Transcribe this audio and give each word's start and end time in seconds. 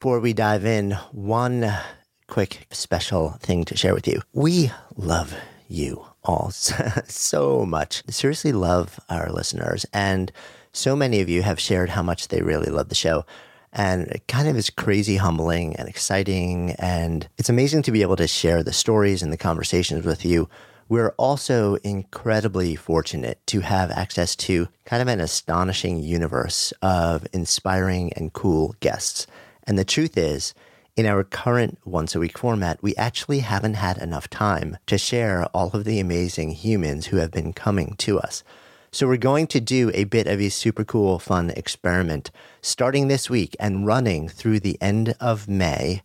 Before 0.00 0.18
we 0.18 0.32
dive 0.32 0.64
in, 0.64 0.92
one 1.12 1.74
quick 2.26 2.66
special 2.70 3.32
thing 3.40 3.66
to 3.66 3.76
share 3.76 3.92
with 3.92 4.08
you. 4.08 4.22
We 4.32 4.72
love 4.96 5.34
you 5.68 6.06
all 6.24 6.50
so 7.04 7.66
much. 7.66 8.02
Seriously, 8.08 8.52
love 8.52 8.98
our 9.10 9.30
listeners. 9.30 9.84
And 9.92 10.32
so 10.72 10.96
many 10.96 11.20
of 11.20 11.28
you 11.28 11.42
have 11.42 11.60
shared 11.60 11.90
how 11.90 12.02
much 12.02 12.28
they 12.28 12.40
really 12.40 12.70
love 12.70 12.88
the 12.88 12.94
show. 12.94 13.26
And 13.74 14.06
it 14.06 14.26
kind 14.26 14.48
of 14.48 14.56
is 14.56 14.70
crazy 14.70 15.16
humbling 15.16 15.76
and 15.76 15.86
exciting. 15.86 16.70
And 16.78 17.28
it's 17.36 17.50
amazing 17.50 17.82
to 17.82 17.92
be 17.92 18.00
able 18.00 18.16
to 18.16 18.26
share 18.26 18.62
the 18.62 18.72
stories 18.72 19.22
and 19.22 19.30
the 19.30 19.36
conversations 19.36 20.06
with 20.06 20.24
you. 20.24 20.48
We're 20.88 21.14
also 21.18 21.74
incredibly 21.84 22.74
fortunate 22.74 23.38
to 23.48 23.60
have 23.60 23.90
access 23.90 24.34
to 24.36 24.66
kind 24.86 25.02
of 25.02 25.08
an 25.08 25.20
astonishing 25.20 25.98
universe 25.98 26.72
of 26.80 27.26
inspiring 27.34 28.14
and 28.14 28.32
cool 28.32 28.74
guests. 28.80 29.26
And 29.70 29.78
the 29.78 29.84
truth 29.84 30.18
is, 30.18 30.52
in 30.96 31.06
our 31.06 31.22
current 31.22 31.78
once 31.84 32.16
a 32.16 32.18
week 32.18 32.36
format, 32.36 32.82
we 32.82 32.96
actually 32.96 33.38
haven't 33.38 33.74
had 33.74 33.98
enough 33.98 34.28
time 34.28 34.78
to 34.86 34.98
share 34.98 35.44
all 35.54 35.70
of 35.70 35.84
the 35.84 36.00
amazing 36.00 36.50
humans 36.50 37.06
who 37.06 37.18
have 37.18 37.30
been 37.30 37.52
coming 37.52 37.94
to 37.98 38.18
us. 38.18 38.42
So 38.90 39.06
we're 39.06 39.16
going 39.16 39.46
to 39.46 39.60
do 39.60 39.92
a 39.94 40.02
bit 40.02 40.26
of 40.26 40.40
a 40.40 40.48
super 40.48 40.82
cool, 40.82 41.20
fun 41.20 41.50
experiment 41.50 42.32
starting 42.60 43.06
this 43.06 43.30
week 43.30 43.54
and 43.60 43.86
running 43.86 44.28
through 44.28 44.58
the 44.58 44.76
end 44.82 45.14
of 45.20 45.46
May. 45.46 46.02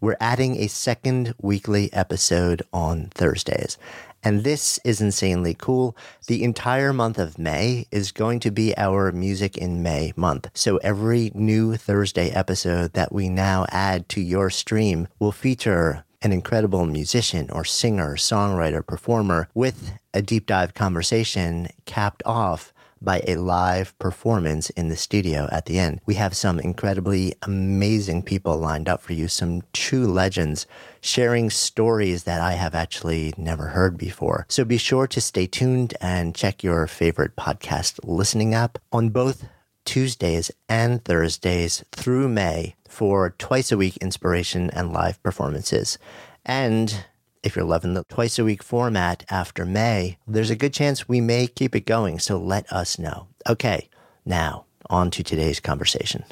We're 0.00 0.16
adding 0.18 0.56
a 0.56 0.66
second 0.66 1.34
weekly 1.40 1.92
episode 1.92 2.62
on 2.72 3.10
Thursdays. 3.14 3.78
And 4.24 4.42
this 4.42 4.80
is 4.84 5.02
insanely 5.02 5.54
cool. 5.54 5.94
The 6.28 6.42
entire 6.42 6.94
month 6.94 7.18
of 7.18 7.38
May 7.38 7.86
is 7.90 8.10
going 8.10 8.40
to 8.40 8.50
be 8.50 8.74
our 8.78 9.12
Music 9.12 9.58
in 9.58 9.82
May 9.82 10.14
month. 10.16 10.48
So 10.54 10.78
every 10.78 11.30
new 11.34 11.76
Thursday 11.76 12.30
episode 12.30 12.94
that 12.94 13.12
we 13.12 13.28
now 13.28 13.66
add 13.68 14.08
to 14.10 14.22
your 14.22 14.48
stream 14.48 15.08
will 15.18 15.30
feature 15.30 16.06
an 16.22 16.32
incredible 16.32 16.86
musician 16.86 17.50
or 17.50 17.66
singer, 17.66 18.16
songwriter, 18.16 18.84
performer 18.84 19.48
with 19.52 19.92
a 20.14 20.22
deep 20.22 20.46
dive 20.46 20.72
conversation 20.72 21.68
capped 21.84 22.22
off 22.24 22.72
by 23.04 23.22
a 23.26 23.36
live 23.36 23.98
performance 23.98 24.70
in 24.70 24.88
the 24.88 24.96
studio 24.96 25.48
at 25.52 25.66
the 25.66 25.78
end. 25.78 26.00
We 26.06 26.14
have 26.14 26.36
some 26.36 26.58
incredibly 26.58 27.34
amazing 27.42 28.22
people 28.22 28.56
lined 28.56 28.88
up 28.88 29.02
for 29.02 29.12
you, 29.12 29.28
some 29.28 29.62
true 29.72 30.06
legends 30.06 30.66
sharing 31.00 31.50
stories 31.50 32.24
that 32.24 32.40
I 32.40 32.52
have 32.52 32.74
actually 32.74 33.34
never 33.36 33.68
heard 33.68 33.98
before. 33.98 34.46
So 34.48 34.64
be 34.64 34.78
sure 34.78 35.06
to 35.06 35.20
stay 35.20 35.46
tuned 35.46 35.94
and 36.00 36.34
check 36.34 36.64
your 36.64 36.86
favorite 36.86 37.36
podcast 37.36 38.00
listening 38.02 38.54
app 38.54 38.78
on 38.90 39.10
both 39.10 39.46
Tuesdays 39.84 40.50
and 40.68 41.04
Thursdays 41.04 41.84
through 41.92 42.28
May 42.28 42.74
for 42.88 43.30
twice 43.38 43.70
a 43.70 43.76
week 43.76 43.96
inspiration 43.98 44.70
and 44.70 44.92
live 44.92 45.22
performances. 45.22 45.98
And 46.44 47.04
if 47.44 47.54
you're 47.54 47.64
loving 47.64 47.94
the 47.94 48.02
twice 48.04 48.38
a 48.38 48.44
week 48.44 48.62
format 48.62 49.22
after 49.30 49.66
May, 49.66 50.16
there's 50.26 50.50
a 50.50 50.56
good 50.56 50.72
chance 50.72 51.06
we 51.06 51.20
may 51.20 51.46
keep 51.46 51.76
it 51.76 51.84
going. 51.84 52.18
So 52.18 52.38
let 52.38 52.70
us 52.72 52.98
know. 52.98 53.28
Okay, 53.48 53.90
now 54.24 54.64
on 54.88 55.10
to 55.10 55.22
today's 55.22 55.60
conversation. 55.60 56.24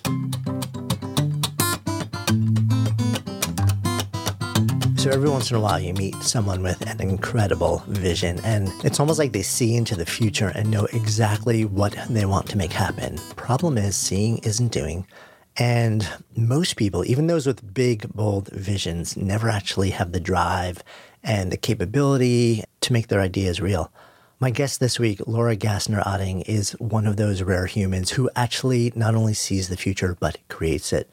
So 4.97 5.11
every 5.11 5.29
once 5.29 5.51
in 5.51 5.57
a 5.57 5.61
while, 5.61 5.81
you 5.81 5.93
meet 5.95 6.15
someone 6.23 6.63
with 6.63 6.89
an 6.89 7.01
incredible 7.01 7.83
vision, 7.89 8.41
and 8.45 8.69
it's 8.85 9.01
almost 9.01 9.19
like 9.19 9.33
they 9.33 9.43
see 9.43 9.75
into 9.75 9.97
the 9.97 10.07
future 10.07 10.53
and 10.55 10.71
know 10.71 10.87
exactly 10.93 11.65
what 11.65 11.97
they 12.09 12.25
want 12.25 12.49
to 12.51 12.57
make 12.57 12.73
happen. 12.73 13.19
Problem 13.37 13.77
is, 13.77 13.97
seeing 13.97 14.39
isn't 14.39 14.71
doing. 14.71 15.05
And 15.57 16.09
most 16.35 16.77
people, 16.77 17.05
even 17.05 17.27
those 17.27 17.47
with 17.47 17.75
big, 17.75 18.09
bold 18.15 18.49
visions, 18.49 19.17
never 19.17 19.49
actually 19.49 19.91
have 19.91 20.13
the 20.13 20.21
drive 20.21 20.83
and 21.23 21.53
the 21.53 21.57
capability 21.57 22.65
to 22.81 22.93
make 22.93 23.09
their 23.09 23.21
ideas 23.21 23.61
real. 23.61 23.93
My 24.41 24.51
guest 24.51 24.81
this 24.81 24.99
week, 24.99 25.21
Laura 25.27 25.55
Gassner 25.55 26.03
Otting, 26.05 26.43
is 26.47 26.73
one 26.73 27.07
of 27.07 27.17
those 27.17 27.43
rare 27.43 27.67
humans 27.67 28.11
who 28.11 28.31
actually 28.35 28.93
not 28.97 29.15
only 29.15 29.35
sees 29.35 29.69
the 29.69 29.77
future, 29.77 30.17
but 30.19 30.39
creates 30.49 30.93
it. 30.93 31.09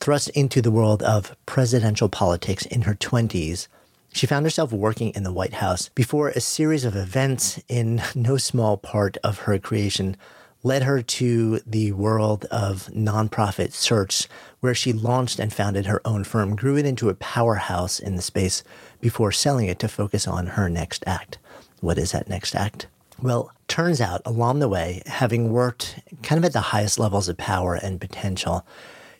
Thrust 0.00 0.30
into 0.30 0.60
the 0.60 0.72
world 0.72 1.02
of 1.02 1.36
presidential 1.46 2.08
politics 2.08 2.66
in 2.66 2.82
her 2.82 2.94
20s, 2.94 3.68
she 4.14 4.26
found 4.26 4.44
herself 4.44 4.72
working 4.72 5.10
in 5.10 5.22
the 5.22 5.32
White 5.32 5.54
House 5.54 5.88
before 5.90 6.28
a 6.28 6.40
series 6.40 6.84
of 6.84 6.96
events, 6.96 7.60
in 7.68 8.02
no 8.14 8.36
small 8.36 8.76
part 8.76 9.16
of 9.18 9.40
her 9.40 9.58
creation, 9.58 10.16
led 10.62 10.84
her 10.84 11.02
to 11.02 11.60
the 11.66 11.92
world 11.92 12.44
of 12.46 12.88
nonprofit 12.94 13.72
search, 13.72 14.28
where 14.60 14.74
she 14.74 14.92
launched 14.92 15.38
and 15.38 15.52
founded 15.52 15.86
her 15.86 16.00
own 16.04 16.24
firm, 16.24 16.54
grew 16.54 16.76
it 16.76 16.86
into 16.86 17.08
a 17.08 17.14
powerhouse 17.14 17.98
in 17.98 18.16
the 18.16 18.22
space 18.22 18.62
before 19.00 19.32
selling 19.32 19.66
it 19.66 19.78
to 19.80 19.88
focus 19.88 20.28
on 20.28 20.48
her 20.48 20.68
next 20.68 21.02
act. 21.06 21.38
What 21.80 21.98
is 21.98 22.12
that 22.12 22.28
next 22.28 22.54
act? 22.54 22.86
Well, 23.20 23.52
turns 23.68 24.00
out 24.00 24.22
along 24.24 24.60
the 24.60 24.68
way, 24.68 25.02
having 25.06 25.52
worked 25.52 26.00
kind 26.22 26.38
of 26.38 26.44
at 26.44 26.52
the 26.52 26.60
highest 26.60 26.98
levels 26.98 27.28
of 27.28 27.36
power 27.36 27.74
and 27.74 28.00
potential, 28.00 28.64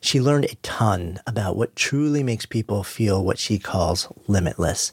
she 0.00 0.20
learned 0.20 0.46
a 0.46 0.56
ton 0.56 1.20
about 1.26 1.56
what 1.56 1.76
truly 1.76 2.22
makes 2.22 2.46
people 2.46 2.82
feel 2.82 3.24
what 3.24 3.38
she 3.38 3.58
calls 3.58 4.08
limitless. 4.26 4.92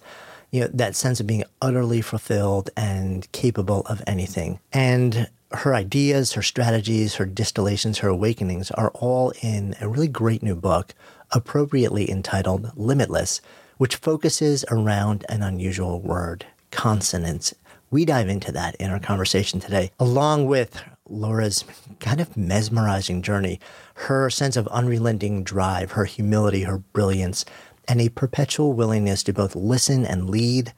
You 0.51 0.61
know, 0.61 0.69
that 0.73 0.95
sense 0.95 1.19
of 1.19 1.27
being 1.27 1.43
utterly 1.61 2.01
fulfilled 2.01 2.69
and 2.77 3.31
capable 3.31 3.81
of 3.81 4.01
anything. 4.07 4.59
And 4.71 5.29
her 5.51 5.73
ideas, 5.73 6.33
her 6.33 6.41
strategies, 6.41 7.15
her 7.15 7.25
distillations, 7.25 7.99
her 7.99 8.09
awakenings 8.09 8.71
are 8.71 8.91
all 8.91 9.33
in 9.41 9.75
a 9.81 9.87
really 9.87 10.07
great 10.07 10.43
new 10.43 10.55
book, 10.55 10.93
appropriately 11.31 12.09
entitled 12.09 12.71
Limitless, 12.75 13.41
which 13.77 13.95
focuses 13.95 14.65
around 14.69 15.25
an 15.29 15.41
unusual 15.41 15.99
word, 16.01 16.45
consonance. 16.71 17.53
We 17.91 18.05
dive 18.05 18.29
into 18.29 18.51
that 18.51 18.75
in 18.75 18.91
our 18.91 18.99
conversation 18.99 19.59
today, 19.59 19.91
along 19.99 20.45
with 20.45 20.81
Laura's 21.07 21.65
kind 21.99 22.21
of 22.21 22.37
mesmerizing 22.37 23.23
journey, 23.23 23.59
her 23.95 24.29
sense 24.29 24.55
of 24.55 24.67
unrelenting 24.67 25.43
drive, 25.43 25.93
her 25.93 26.05
humility, 26.05 26.63
her 26.63 26.77
brilliance, 26.77 27.45
and 27.87 27.99
a 27.99 28.09
perpetual 28.09 28.73
willingness 28.73 29.23
to 29.23 29.33
both 29.33 29.55
listen 29.55 30.05
and 30.05 30.29
lead, 30.29 30.73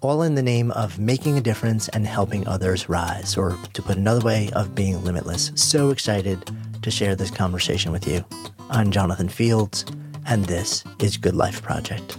all 0.00 0.22
in 0.22 0.34
the 0.34 0.42
name 0.42 0.70
of 0.72 0.98
making 0.98 1.38
a 1.38 1.40
difference 1.40 1.88
and 1.88 2.06
helping 2.06 2.46
others 2.46 2.88
rise, 2.88 3.36
or 3.36 3.56
to 3.72 3.82
put 3.82 3.96
another 3.96 4.24
way, 4.24 4.50
of 4.54 4.74
being 4.74 5.02
limitless. 5.04 5.52
So 5.54 5.90
excited 5.90 6.50
to 6.82 6.90
share 6.90 7.16
this 7.16 7.30
conversation 7.30 7.92
with 7.92 8.06
you. 8.06 8.24
I'm 8.70 8.90
Jonathan 8.90 9.28
Fields, 9.28 9.84
and 10.26 10.44
this 10.44 10.84
is 11.00 11.16
Good 11.16 11.34
Life 11.34 11.62
Project. 11.62 12.18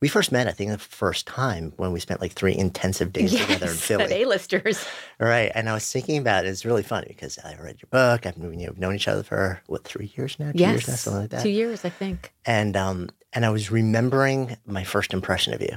We 0.00 0.08
first 0.08 0.32
met, 0.32 0.46
I 0.46 0.52
think, 0.52 0.70
the 0.70 0.78
first 0.78 1.26
time 1.26 1.74
when 1.76 1.92
we 1.92 2.00
spent 2.00 2.20
like 2.20 2.32
three 2.32 2.56
intensive 2.56 3.12
days 3.12 3.32
yes, 3.32 3.42
together 3.42 3.70
in 3.70 3.76
Philly. 3.76 4.04
At 4.04 4.12
A-listers. 4.12 4.84
Right. 5.18 5.52
And 5.54 5.68
I 5.68 5.74
was 5.74 5.92
thinking 5.92 6.16
about 6.16 6.46
it. 6.46 6.48
It's 6.48 6.64
really 6.64 6.82
funny 6.82 7.08
because 7.08 7.38
I 7.38 7.54
read 7.56 7.82
your 7.82 7.88
book. 7.90 8.24
I've 8.24 8.38
you 8.38 8.66
know, 8.66 8.74
known 8.78 8.94
each 8.94 9.08
other 9.08 9.22
for, 9.22 9.60
what, 9.66 9.84
three 9.84 10.10
years 10.16 10.38
now? 10.38 10.52
Two 10.52 10.58
yes. 10.58 10.72
years 10.72 10.88
now, 10.88 10.94
something 10.94 11.20
like 11.20 11.30
that. 11.30 11.42
Two 11.42 11.50
years, 11.50 11.84
I 11.84 11.90
think. 11.90 12.32
And 12.46 12.74
um, 12.76 13.10
and 13.32 13.44
I 13.44 13.50
was 13.50 13.70
remembering 13.70 14.56
my 14.66 14.84
first 14.84 15.12
impression 15.12 15.52
of 15.52 15.60
you. 15.60 15.76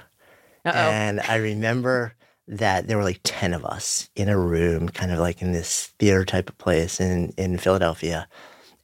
Uh-oh. 0.66 0.72
And 0.72 1.20
I 1.20 1.36
remember 1.36 2.16
that 2.48 2.88
there 2.88 2.98
were 2.98 3.04
like 3.04 3.20
10 3.24 3.54
of 3.54 3.66
us 3.66 4.10
in 4.16 4.30
a 4.30 4.38
room, 4.38 4.90
kind 4.90 5.12
of 5.12 5.20
like 5.20 5.42
in 5.42 5.52
this 5.52 5.94
theater 6.00 6.26
type 6.26 6.50
of 6.50 6.58
place 6.58 7.00
in, 7.00 7.34
in 7.38 7.58
Philadelphia. 7.58 8.28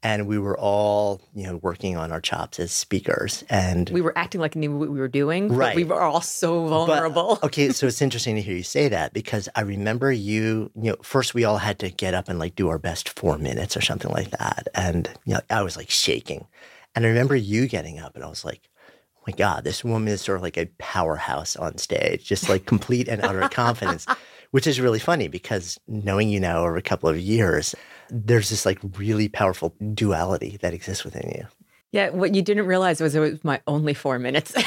And 0.02 0.28
we 0.28 0.40
were 0.40 0.58
all, 0.58 1.22
you 1.36 1.44
know, 1.44 1.58
working 1.58 1.98
on 1.98 2.12
our 2.14 2.22
chops 2.22 2.60
as 2.60 2.72
speakers. 2.72 3.44
And 3.50 3.90
we 3.90 4.00
were 4.00 4.18
acting 4.18 4.40
like 4.40 4.56
we 4.56 4.62
knew 4.62 4.78
what 4.78 4.90
we 4.90 5.00
were 5.00 5.10
doing. 5.10 5.50
Right. 5.50 5.72
But 5.72 5.76
we 5.76 5.84
were 5.84 6.02
all 6.02 6.22
so 6.22 6.68
vulnerable. 6.68 7.38
But, 7.42 7.44
okay, 7.48 7.70
so 7.72 7.88
it's 7.88 8.02
interesting 8.02 8.36
to 8.36 8.42
hear 8.42 8.56
you 8.56 8.64
say 8.64 8.88
that 8.88 9.12
because 9.14 9.50
I 9.56 9.62
remember 9.62 10.10
you, 10.12 10.72
you 10.76 10.92
know, 10.92 10.96
first 11.02 11.34
we 11.34 11.44
all 11.44 11.58
had 11.58 11.80
to 11.80 11.90
get 11.90 12.14
up 12.14 12.30
and 12.30 12.40
like 12.40 12.56
do 12.56 12.70
our 12.70 12.78
best 12.80 13.10
four 13.10 13.38
minutes 13.38 13.76
or 13.76 13.82
something 13.82 14.12
like 14.12 14.32
that. 14.32 14.70
And, 14.74 15.10
you 15.26 15.34
know, 15.34 15.42
I 15.50 15.64
was 15.64 15.76
like 15.76 15.90
shaking. 15.90 16.48
And 16.96 17.06
I 17.06 17.10
remember 17.10 17.36
you 17.36 17.68
getting 17.68 18.00
up 18.00 18.16
and 18.16 18.24
I 18.24 18.30
was 18.30 18.46
like, 18.46 18.70
oh 19.18 19.24
my 19.28 19.34
God, 19.34 19.64
this 19.64 19.84
woman 19.84 20.08
is 20.08 20.22
sort 20.22 20.38
of 20.38 20.42
like 20.44 20.58
a 20.58 20.68
powerhouse 20.78 21.56
on 21.56 21.78
stage, 21.78 22.26
just 22.26 22.48
like 22.50 22.66
complete 22.66 23.08
and 23.08 23.22
utter 23.22 23.48
confidence, 23.50 24.06
which 24.52 24.68
is 24.68 24.80
really 24.80 25.00
funny 25.00 25.28
because 25.28 25.80
knowing 25.88 26.30
you 26.30 26.40
now 26.40 26.62
over 26.62 26.78
a 26.78 26.82
couple 26.82 27.10
of 27.10 27.20
years, 27.20 27.76
there's 28.10 28.50
this 28.50 28.66
like 28.66 28.80
really 28.98 29.30
powerful 29.30 29.76
duality 29.94 30.58
that 30.62 30.74
exists 30.74 31.04
within 31.04 31.32
you. 31.36 31.48
Yeah, 31.92 32.12
what 32.12 32.36
you 32.36 32.44
didn't 32.44 32.68
realize 32.68 33.02
was 33.02 33.16
it 33.16 33.20
was 33.20 33.44
my 33.44 33.62
only 33.66 33.96
four 33.96 34.20
minutes. 34.20 34.54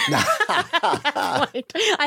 I 0.83 1.47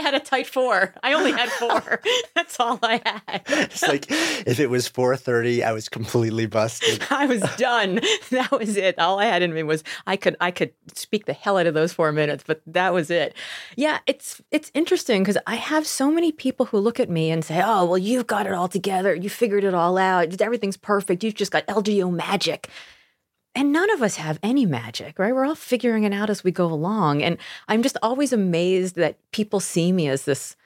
had 0.01 0.13
a 0.13 0.19
tight 0.19 0.45
four. 0.45 0.93
I 1.03 1.13
only 1.13 1.31
had 1.31 1.47
four. 1.51 2.01
That's 2.35 2.59
all 2.59 2.77
I 2.83 3.01
had. 3.05 3.41
It's 3.47 3.87
like 3.87 4.07
if 4.09 4.59
it 4.59 4.69
was 4.69 4.89
4:30, 4.89 5.63
I 5.63 5.71
was 5.71 5.87
completely 5.87 6.47
busted. 6.47 7.01
I 7.09 7.27
was 7.27 7.41
done. 7.55 8.01
That 8.31 8.51
was 8.51 8.75
it. 8.75 8.99
All 8.99 9.19
I 9.19 9.25
had 9.25 9.41
in 9.41 9.53
me 9.53 9.63
was 9.63 9.85
I 10.05 10.17
could 10.17 10.35
I 10.41 10.51
could 10.51 10.73
speak 10.93 11.27
the 11.27 11.33
hell 11.33 11.57
out 11.57 11.67
of 11.67 11.73
those 11.73 11.93
four 11.93 12.11
minutes, 12.11 12.43
but 12.45 12.61
that 12.67 12.93
was 12.93 13.09
it. 13.09 13.35
Yeah, 13.77 13.99
it's 14.07 14.41
it's 14.51 14.69
interesting 14.73 15.23
because 15.23 15.37
I 15.47 15.55
have 15.55 15.87
so 15.87 16.11
many 16.11 16.33
people 16.33 16.65
who 16.65 16.79
look 16.79 16.99
at 16.99 17.09
me 17.09 17.31
and 17.31 17.45
say, 17.45 17.61
"Oh, 17.63 17.85
well, 17.85 17.97
you've 17.97 18.27
got 18.27 18.47
it 18.47 18.53
all 18.53 18.67
together. 18.67 19.15
You 19.15 19.29
figured 19.29 19.63
it 19.63 19.73
all 19.73 19.97
out. 19.97 20.41
Everything's 20.41 20.75
perfect. 20.77 21.23
You've 21.23 21.35
just 21.35 21.53
got 21.53 21.65
LGO 21.67 22.11
magic." 22.13 22.69
And 23.55 23.71
none 23.71 23.89
of 23.91 24.01
us 24.01 24.17
have 24.17 24.37
any 24.43 24.65
magic, 24.65 25.17
right? 25.17 25.33
We're 25.33 25.45
all 25.45 25.55
figuring 25.55 26.03
it 26.03 26.11
out 26.11 26.29
as 26.29 26.43
we 26.43 26.51
go 26.51 26.65
along. 26.65 27.23
And 27.23 27.37
I'm 27.69 27.81
just 27.81 27.97
always 28.03 28.33
amazed 28.33 28.95
that 28.95 29.17
people 29.31 29.61
see 29.61 29.93
me 29.93 30.09
as 30.09 30.25
this, 30.25 30.57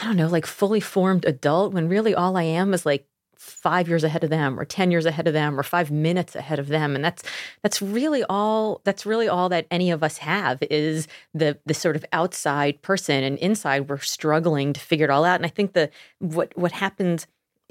I 0.00 0.04
don't 0.04 0.16
know, 0.16 0.26
like 0.26 0.44
fully 0.44 0.80
formed 0.80 1.24
adult 1.24 1.72
when 1.72 1.88
really 1.88 2.14
all 2.14 2.36
I 2.36 2.42
am 2.42 2.74
is 2.74 2.84
like 2.84 3.06
five 3.36 3.86
years 3.86 4.02
ahead 4.02 4.24
of 4.24 4.30
them 4.30 4.58
or 4.58 4.64
10 4.64 4.90
years 4.90 5.06
ahead 5.06 5.28
of 5.28 5.34
them 5.34 5.58
or 5.58 5.62
five 5.62 5.90
minutes 5.90 6.34
ahead 6.34 6.58
of 6.58 6.68
them 6.68 6.96
and 6.96 7.04
that's 7.04 7.22
that's 7.62 7.82
really 7.82 8.24
all 8.24 8.80
that's 8.84 9.04
really 9.04 9.28
all 9.28 9.48
that 9.50 9.66
any 9.70 9.90
of 9.90 10.02
us 10.02 10.18
have 10.18 10.58
is 10.62 11.06
the 11.34 11.56
the 11.66 11.74
sort 11.74 11.96
of 11.96 12.04
outside 12.12 12.80
person 12.80 13.22
and 13.22 13.38
inside 13.38 13.88
we're 13.88 13.98
struggling 13.98 14.72
to 14.72 14.80
figure 14.80 15.04
it 15.04 15.10
all 15.10 15.24
out 15.24 15.36
and 15.36 15.44
i 15.44 15.50
think 15.50 15.74
the 15.74 15.90
what 16.18 16.56
what 16.56 16.72
happens 16.72 17.26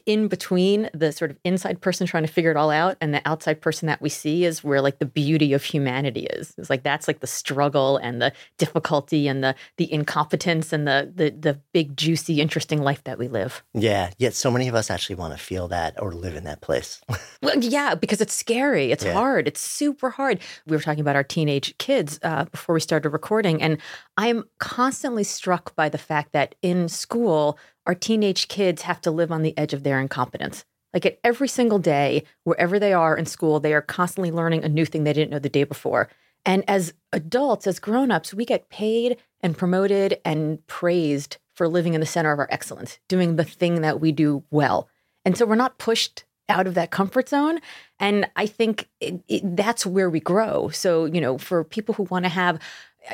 in 0.05 0.27
between 0.27 0.89
the 0.93 1.11
sort 1.11 1.31
of 1.31 1.37
inside 1.43 1.81
person 1.81 2.05
trying 2.05 2.23
to 2.23 2.31
figure 2.31 2.51
it 2.51 2.57
all 2.57 2.69
out 2.69 2.95
and 3.01 3.13
the 3.13 3.21
outside 3.25 3.59
person 3.59 3.87
that 3.87 4.01
we 4.01 4.09
see 4.09 4.45
is 4.45 4.63
where 4.63 4.81
like 4.81 4.99
the 4.99 5.05
beauty 5.05 5.53
of 5.53 5.63
humanity 5.63 6.27
is. 6.27 6.53
It's 6.57 6.69
like 6.69 6.83
that's 6.83 7.07
like 7.07 7.21
the 7.21 7.27
struggle 7.27 7.97
and 7.97 8.21
the 8.21 8.31
difficulty 8.57 9.27
and 9.27 9.43
the 9.43 9.55
the 9.77 9.91
incompetence 9.91 10.71
and 10.71 10.87
the 10.87 11.11
the 11.13 11.31
the 11.31 11.59
big 11.73 11.97
juicy 11.97 12.39
interesting 12.39 12.81
life 12.81 13.03
that 13.05 13.17
we 13.17 13.27
live. 13.27 13.63
Yeah, 13.73 14.11
yet 14.17 14.33
so 14.35 14.51
many 14.51 14.67
of 14.67 14.75
us 14.75 14.91
actually 14.91 15.15
want 15.15 15.33
to 15.33 15.43
feel 15.43 15.67
that 15.69 16.01
or 16.01 16.13
live 16.13 16.35
in 16.35 16.43
that 16.43 16.61
place. 16.61 17.01
well, 17.41 17.57
yeah, 17.57 17.95
because 17.95 18.21
it's 18.21 18.33
scary. 18.33 18.91
It's 18.91 19.05
yeah. 19.05 19.13
hard. 19.13 19.47
It's 19.47 19.61
super 19.61 20.11
hard. 20.11 20.39
We 20.67 20.75
were 20.75 20.83
talking 20.83 21.01
about 21.01 21.15
our 21.15 21.23
teenage 21.23 21.77
kids 21.77 22.19
uh, 22.21 22.45
before 22.45 22.73
we 22.73 22.81
started 22.81 23.09
recording, 23.09 23.61
and 23.61 23.79
I'm 24.17 24.43
constantly 24.59 25.23
struck 25.23 25.75
by 25.75 25.89
the 25.89 25.97
fact 25.97 26.31
that 26.33 26.55
in 26.61 26.89
school 26.89 27.57
our 27.85 27.95
teenage 27.95 28.47
kids 28.47 28.83
have 28.83 29.01
to 29.01 29.11
live 29.11 29.31
on 29.31 29.41
the 29.41 29.57
edge 29.57 29.73
of 29.73 29.83
their 29.83 29.99
incompetence. 29.99 30.65
Like 30.93 31.05
at 31.05 31.19
every 31.23 31.47
single 31.47 31.79
day, 31.79 32.23
wherever 32.43 32.79
they 32.79 32.93
are 32.93 33.17
in 33.17 33.25
school, 33.25 33.59
they 33.59 33.73
are 33.73 33.81
constantly 33.81 34.31
learning 34.31 34.63
a 34.63 34.69
new 34.69 34.85
thing 34.85 35.03
they 35.03 35.13
didn't 35.13 35.31
know 35.31 35.39
the 35.39 35.49
day 35.49 35.65
before. 35.65 36.09
And 36.45 36.63
as 36.69 36.93
adults, 37.11 37.67
as 37.67 37.79
grown-ups, 37.79 38.33
we 38.33 38.45
get 38.45 38.69
paid 38.69 39.17
and 39.41 39.57
promoted 39.57 40.19
and 40.23 40.65
praised 40.67 41.37
for 41.53 41.67
living 41.67 41.93
in 41.93 42.01
the 42.01 42.05
center 42.05 42.31
of 42.31 42.39
our 42.39 42.47
excellence, 42.51 42.99
doing 43.09 43.35
the 43.35 43.43
thing 43.43 43.81
that 43.81 43.99
we 43.99 44.11
do 44.11 44.43
well. 44.51 44.87
And 45.25 45.37
so 45.37 45.45
we're 45.45 45.55
not 45.55 45.79
pushed 45.79 46.23
out 46.47 46.67
of 46.67 46.75
that 46.75 46.91
comfort 46.91 47.27
zone. 47.29 47.59
And 47.99 48.29
I 48.35 48.45
think 48.45 48.87
it, 48.99 49.23
it, 49.27 49.55
that's 49.55 49.85
where 49.85 50.09
we 50.09 50.19
grow. 50.19 50.69
So, 50.69 51.05
you 51.05 51.19
know, 51.19 51.37
for 51.37 51.63
people 51.63 51.95
who 51.95 52.03
want 52.03 52.25
to 52.25 52.29
have 52.29 52.59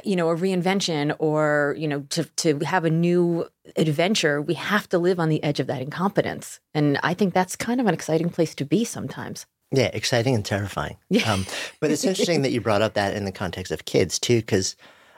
you 0.04 0.16
know 0.16 0.30
a 0.30 0.36
reinvention 0.36 1.16
or 1.20 1.76
you 1.78 1.88
know 1.88 2.02
to 2.10 2.24
to 2.38 2.60
have 2.60 2.86
a 2.86 2.90
new 2.90 3.48
adventure 3.76 4.42
we 4.42 4.54
have 4.54 4.88
to 4.90 4.98
live 4.98 5.20
on 5.20 5.30
the 5.30 5.44
edge 5.44 5.60
of 5.60 5.68
that 5.68 5.82
incompetence. 5.82 6.60
And 6.74 7.00
i 7.04 7.14
think 7.14 7.34
that's 7.34 7.56
kind 7.56 7.80
of 7.80 7.88
an 7.88 7.94
exciting 7.94 8.30
place 8.30 8.56
to 8.56 8.66
be 8.66 8.86
sometimes. 8.86 9.46
Yeah 9.72 9.90
exciting 9.94 10.36
and 10.36 10.46
terrifying. 10.46 10.98
Yeah. 11.10 11.32
Um, 11.32 11.46
but 11.80 11.92
it's 11.92 12.04
interesting 12.04 12.42
that 12.42 12.52
you 12.52 12.62
brought 12.62 12.82
up 12.82 12.94
that 12.94 13.16
in 13.16 13.26
the 13.26 13.32
context 13.32 13.72
of 13.72 13.86
kids 13.86 14.20
too 14.20 14.40
because 14.40 14.76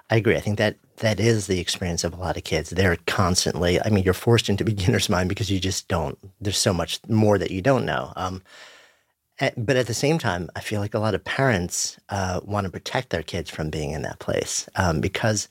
i 0.10 0.16
agree. 0.16 0.36
I 0.36 0.42
think 0.42 0.58
that 0.58 0.78
that 0.98 1.20
is 1.20 1.48
the 1.48 1.60
experience 1.60 2.04
of 2.04 2.14
a 2.14 2.18
lot 2.18 2.38
of 2.38 2.44
kids. 2.44 2.70
They're 2.70 2.98
constantly 3.08 3.82
i 3.82 3.90
mean 3.90 4.04
you're 4.04 4.14
forced 4.14 4.50
into 4.50 4.64
beginner's 4.74 5.10
mind 5.10 5.30
because 5.30 5.52
you 5.52 5.60
just 5.60 5.88
don't 5.88 6.18
there's 6.42 6.58
so 6.58 6.74
much 6.74 7.00
more 7.08 7.38
that 7.38 7.52
you 7.52 7.62
don't 7.62 7.86
know. 7.86 8.14
Um, 8.16 8.42
but 9.58 9.76
at 9.76 9.88
the 9.88 9.94
same 9.94 10.20
time, 10.20 10.50
I 10.56 10.60
feel 10.60 10.80
like 10.80 10.94
a 10.94 11.00
lot 11.00 11.16
of 11.16 11.24
parents 11.24 11.98
uh, 12.10 12.42
want 12.44 12.66
to 12.66 12.72
protect 12.72 13.10
their 13.10 13.24
kids 13.24 13.50
from 13.50 13.70
being 13.70 13.92
in 13.92 14.04
that 14.04 14.20
place 14.20 14.70
um, 14.76 15.02
because 15.02 15.48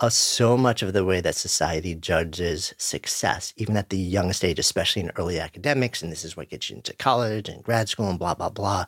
of 0.00 0.12
so 0.12 0.56
much 0.56 0.82
of 0.82 0.92
the 0.92 1.04
way 1.04 1.20
that 1.20 1.36
society 1.36 1.94
judges 1.94 2.74
success, 2.76 3.52
even 3.56 3.76
at 3.76 3.90
the 3.90 3.98
youngest 3.98 4.44
age, 4.44 4.58
especially 4.58 5.02
in 5.02 5.12
early 5.16 5.38
academics, 5.38 6.02
and 6.02 6.10
this 6.10 6.24
is 6.24 6.36
what 6.36 6.48
gets 6.48 6.70
you 6.70 6.76
into 6.76 6.92
college 6.94 7.48
and 7.48 7.62
grad 7.62 7.88
school 7.88 8.10
and 8.10 8.18
blah 8.18 8.34
blah 8.34 8.48
blah, 8.48 8.86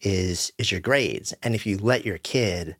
is 0.00 0.52
is 0.58 0.70
your 0.70 0.80
grades. 0.80 1.34
And 1.42 1.54
if 1.54 1.66
you 1.66 1.78
let 1.78 2.04
your 2.04 2.18
kid 2.18 2.76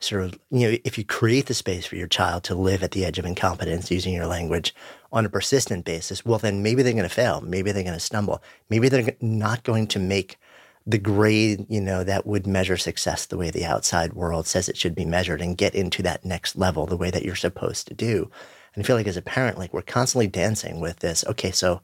sort 0.00 0.24
of, 0.24 0.38
you 0.50 0.68
know, 0.68 0.78
if 0.84 0.98
you 0.98 1.04
create 1.04 1.46
the 1.46 1.54
space 1.54 1.86
for 1.86 1.96
your 1.96 2.08
child 2.08 2.42
to 2.44 2.54
live 2.56 2.82
at 2.82 2.90
the 2.90 3.04
edge 3.04 3.18
of 3.18 3.26
incompetence 3.26 3.90
using 3.90 4.12
your 4.12 4.26
language 4.26 4.74
on 5.12 5.26
a 5.26 5.28
persistent 5.28 5.84
basis, 5.84 6.24
well, 6.24 6.38
then 6.38 6.62
maybe 6.62 6.82
they're 6.82 6.92
going 6.92 7.02
to 7.04 7.08
fail. 7.08 7.40
Maybe 7.42 7.70
they're 7.70 7.82
going 7.82 7.94
to 7.94 8.00
stumble. 8.00 8.42
Maybe 8.70 8.88
they're 8.88 9.14
not 9.20 9.62
going 9.62 9.86
to 9.88 9.98
make 9.98 10.38
the 10.86 10.98
grade, 10.98 11.66
you 11.68 11.80
know, 11.80 12.02
that 12.02 12.26
would 12.26 12.46
measure 12.46 12.76
success 12.76 13.26
the 13.26 13.36
way 13.36 13.50
the 13.50 13.64
outside 13.64 14.14
world 14.14 14.46
says 14.46 14.68
it 14.68 14.76
should 14.76 14.94
be 14.94 15.04
measured 15.04 15.40
and 15.40 15.56
get 15.56 15.74
into 15.74 16.02
that 16.02 16.24
next 16.24 16.56
level 16.56 16.86
the 16.86 16.96
way 16.96 17.10
that 17.10 17.24
you're 17.24 17.36
supposed 17.36 17.86
to 17.86 17.94
do. 17.94 18.30
And 18.74 18.82
I 18.82 18.86
feel 18.86 18.96
like 18.96 19.06
as 19.06 19.16
a 19.16 19.22
parent, 19.22 19.58
like 19.58 19.72
we're 19.72 19.82
constantly 19.82 20.26
dancing 20.26 20.80
with 20.80 20.98
this. 21.00 21.24
Okay, 21.28 21.50
so 21.52 21.82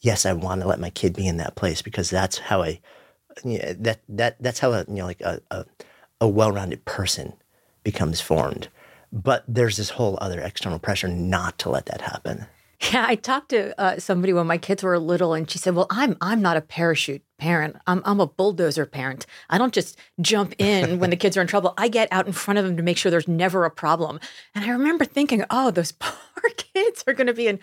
yes, 0.00 0.24
I 0.24 0.32
want 0.32 0.62
to 0.62 0.68
let 0.68 0.80
my 0.80 0.90
kid 0.90 1.14
be 1.14 1.26
in 1.26 1.36
that 1.38 1.56
place 1.56 1.82
because 1.82 2.08
that's 2.08 2.38
how 2.38 2.62
I, 2.62 2.80
that 3.44 4.00
that 4.08 4.36
that's 4.40 4.58
how 4.58 4.72
a 4.72 4.84
you 4.88 4.96
know 4.96 5.06
like 5.06 5.20
a, 5.20 5.40
a, 5.50 5.64
a 6.20 6.28
well-rounded 6.28 6.84
person 6.84 7.34
becomes 7.84 8.20
formed. 8.20 8.68
But 9.12 9.44
there's 9.46 9.76
this 9.76 9.90
whole 9.90 10.18
other 10.20 10.40
external 10.40 10.78
pressure 10.78 11.08
not 11.08 11.58
to 11.60 11.70
let 11.70 11.86
that 11.86 12.00
happen. 12.00 12.46
Yeah, 12.80 13.04
I 13.08 13.16
talked 13.16 13.48
to 13.48 13.78
uh, 13.80 13.98
somebody 13.98 14.32
when 14.32 14.46
my 14.46 14.56
kids 14.56 14.84
were 14.84 14.98
little, 15.00 15.34
and 15.34 15.50
she 15.50 15.58
said, 15.58 15.74
"Well, 15.74 15.88
I'm 15.90 16.16
I'm 16.20 16.40
not 16.40 16.56
a 16.56 16.60
parachute 16.60 17.22
parent. 17.36 17.76
I'm 17.88 18.02
I'm 18.04 18.20
a 18.20 18.26
bulldozer 18.26 18.86
parent. 18.86 19.26
I 19.50 19.58
don't 19.58 19.74
just 19.74 19.98
jump 20.20 20.54
in 20.58 20.98
when 21.00 21.10
the 21.10 21.16
kids 21.16 21.36
are 21.36 21.40
in 21.40 21.48
trouble. 21.48 21.74
I 21.76 21.88
get 21.88 22.08
out 22.12 22.26
in 22.26 22.32
front 22.32 22.58
of 22.58 22.64
them 22.64 22.76
to 22.76 22.82
make 22.82 22.96
sure 22.96 23.10
there's 23.10 23.26
never 23.26 23.64
a 23.64 23.70
problem." 23.70 24.20
And 24.54 24.64
I 24.64 24.70
remember 24.70 25.04
thinking, 25.04 25.44
"Oh, 25.50 25.72
those 25.72 25.92
poor 25.98 26.50
kids 26.56 27.02
are 27.08 27.14
going 27.14 27.26
to 27.26 27.34
be 27.34 27.48
in 27.48 27.58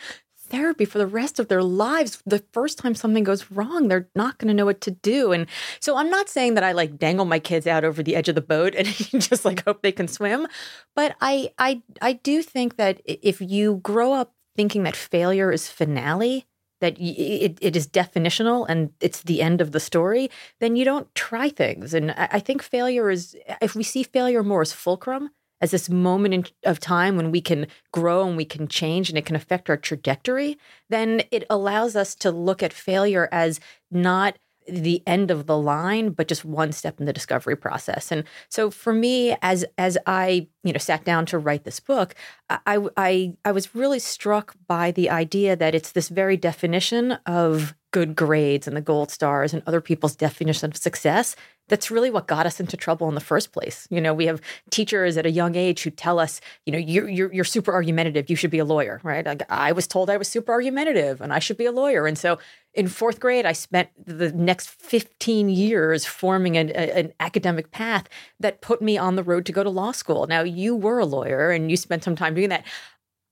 therapy 0.47 0.85
for 0.85 0.97
the 0.97 1.07
rest 1.07 1.39
of 1.39 1.47
their 1.47 1.63
lives. 1.63 2.21
The 2.25 2.43
first 2.51 2.77
time 2.77 2.93
something 2.93 3.23
goes 3.23 3.49
wrong, 3.49 3.87
they're 3.87 4.07
not 4.15 4.37
going 4.37 4.47
to 4.49 4.53
know 4.53 4.65
what 4.65 4.81
to 4.81 4.91
do. 4.91 5.31
And 5.31 5.47
so 5.79 5.97
I'm 5.97 6.09
not 6.09 6.29
saying 6.29 6.53
that 6.53 6.63
I 6.63 6.71
like 6.71 6.97
dangle 6.97 7.25
my 7.25 7.39
kids 7.39 7.65
out 7.65 7.83
over 7.83 8.03
the 8.03 8.15
edge 8.15 8.29
of 8.29 8.35
the 8.35 8.41
boat 8.41 8.75
and 8.75 8.87
just 9.19 9.45
like 9.45 9.63
hope 9.65 9.81
they 9.81 9.91
can 9.91 10.07
swim, 10.07 10.47
but 10.95 11.15
I 11.21 11.51
I 11.57 11.81
I 12.01 12.13
do 12.13 12.43
think 12.43 12.77
that 12.77 13.01
if 13.05 13.41
you 13.41 13.77
grow 13.83 14.13
up 14.13 14.34
thinking 14.55 14.83
that 14.83 14.95
failure 14.95 15.51
is 15.51 15.69
finale, 15.69 16.45
that 16.81 16.97
it, 16.99 17.57
it 17.61 17.75
is 17.75 17.87
definitional 17.87 18.65
and 18.67 18.91
it's 18.99 19.23
the 19.23 19.41
end 19.41 19.61
of 19.61 19.71
the 19.71 19.79
story, 19.79 20.29
then 20.59 20.75
you 20.75 20.85
don't 20.85 21.13
try 21.15 21.49
things. 21.49 21.93
And 21.93 22.11
I 22.11 22.39
think 22.39 22.61
failure 22.61 23.09
is, 23.09 23.35
if 23.61 23.75
we 23.75 23.83
see 23.83 24.03
failure 24.03 24.43
more 24.43 24.61
as 24.61 24.73
fulcrum, 24.73 25.29
as 25.61 25.71
this 25.71 25.89
moment 25.89 26.33
in, 26.33 26.45
of 26.65 26.79
time 26.79 27.15
when 27.15 27.31
we 27.31 27.41
can 27.41 27.67
grow 27.91 28.27
and 28.27 28.35
we 28.35 28.45
can 28.45 28.67
change 28.67 29.09
and 29.09 29.17
it 29.17 29.25
can 29.25 29.37
affect 29.37 29.69
our 29.69 29.77
trajectory, 29.77 30.57
then 30.89 31.23
it 31.31 31.45
allows 31.49 31.95
us 31.95 32.13
to 32.15 32.29
look 32.29 32.61
at 32.61 32.73
failure 32.73 33.29
as 33.31 33.59
not 33.89 34.37
the 34.67 35.01
end 35.05 35.31
of 35.31 35.45
the 35.45 35.57
line 35.57 36.09
but 36.09 36.27
just 36.27 36.45
one 36.45 36.71
step 36.71 36.99
in 36.99 37.05
the 37.05 37.13
discovery 37.13 37.55
process 37.55 38.11
and 38.11 38.23
so 38.49 38.69
for 38.69 38.93
me 38.93 39.35
as 39.41 39.65
as 39.77 39.97
i 40.05 40.47
you 40.63 40.73
know 40.73 40.77
sat 40.77 41.03
down 41.03 41.25
to 41.25 41.37
write 41.37 41.63
this 41.63 41.79
book 41.79 42.15
i 42.49 42.79
i 42.97 43.33
i 43.45 43.51
was 43.51 43.75
really 43.75 43.99
struck 43.99 44.55
by 44.67 44.91
the 44.91 45.09
idea 45.09 45.55
that 45.55 45.75
it's 45.75 45.91
this 45.91 46.09
very 46.09 46.37
definition 46.37 47.13
of 47.25 47.75
good 47.95 48.13
grades 48.13 48.67
and 48.67 48.75
the 48.75 48.81
gold 48.81 49.09
stars 49.09 49.53
and 49.53 49.63
other 49.65 49.79
people's 49.79 50.17
definition 50.17 50.69
of 50.69 50.75
success, 50.75 51.33
that's 51.69 51.89
really 51.89 52.11
what 52.11 52.27
got 52.27 52.45
us 52.45 52.59
into 52.59 52.75
trouble 52.75 53.07
in 53.07 53.15
the 53.15 53.21
first 53.21 53.53
place. 53.53 53.87
You 53.89 54.01
know, 54.01 54.13
we 54.13 54.25
have 54.25 54.41
teachers 54.69 55.15
at 55.15 55.25
a 55.25 55.31
young 55.31 55.55
age 55.55 55.81
who 55.83 55.91
tell 55.91 56.19
us, 56.19 56.41
you 56.65 56.73
know, 56.73 56.77
you're, 56.77 57.07
you're, 57.07 57.33
you're 57.33 57.45
super 57.45 57.71
argumentative. 57.71 58.29
You 58.29 58.35
should 58.35 58.51
be 58.51 58.59
a 58.59 58.65
lawyer, 58.65 58.99
right? 59.01 59.25
Like 59.25 59.43
I 59.49 59.71
was 59.71 59.87
told 59.87 60.09
I 60.09 60.17
was 60.17 60.27
super 60.27 60.51
argumentative 60.51 61.21
and 61.21 61.31
I 61.31 61.39
should 61.39 61.55
be 61.55 61.65
a 61.67 61.71
lawyer. 61.71 62.05
And 62.05 62.17
so 62.17 62.37
in 62.75 62.87
fourth 62.87 63.19
grade, 63.19 63.45
I 63.45 63.53
spent 63.53 63.89
the 64.03 64.31
next 64.31 64.69
15 64.69 65.49
years 65.49 66.05
forming 66.05 66.57
an, 66.57 66.69
a, 66.69 66.99
an 66.99 67.13
academic 67.19 67.71
path 67.71 68.07
that 68.39 68.61
put 68.61 68.81
me 68.81 68.97
on 68.97 69.15
the 69.15 69.23
road 69.23 69.45
to 69.45 69.51
go 69.51 69.63
to 69.63 69.69
law 69.69 69.91
school. 69.91 70.27
Now, 70.27 70.41
you 70.41 70.75
were 70.75 70.99
a 70.99 71.05
lawyer 71.05 71.51
and 71.51 71.71
you 71.71 71.77
spent 71.77 72.03
some 72.03 72.15
time 72.15 72.35
doing 72.35 72.49
that 72.49 72.65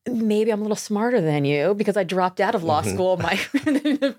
maybe 0.05 0.51
I'm 0.51 0.59
a 0.59 0.63
little 0.63 0.75
smarter 0.75 1.21
than 1.21 1.45
you 1.45 1.73
because 1.73 1.95
I 1.95 2.03
dropped 2.03 2.41
out 2.41 2.55
of 2.55 2.63
law 2.63 2.81
mm-hmm. 2.81 2.93
school 2.93 3.17
my 3.17 3.39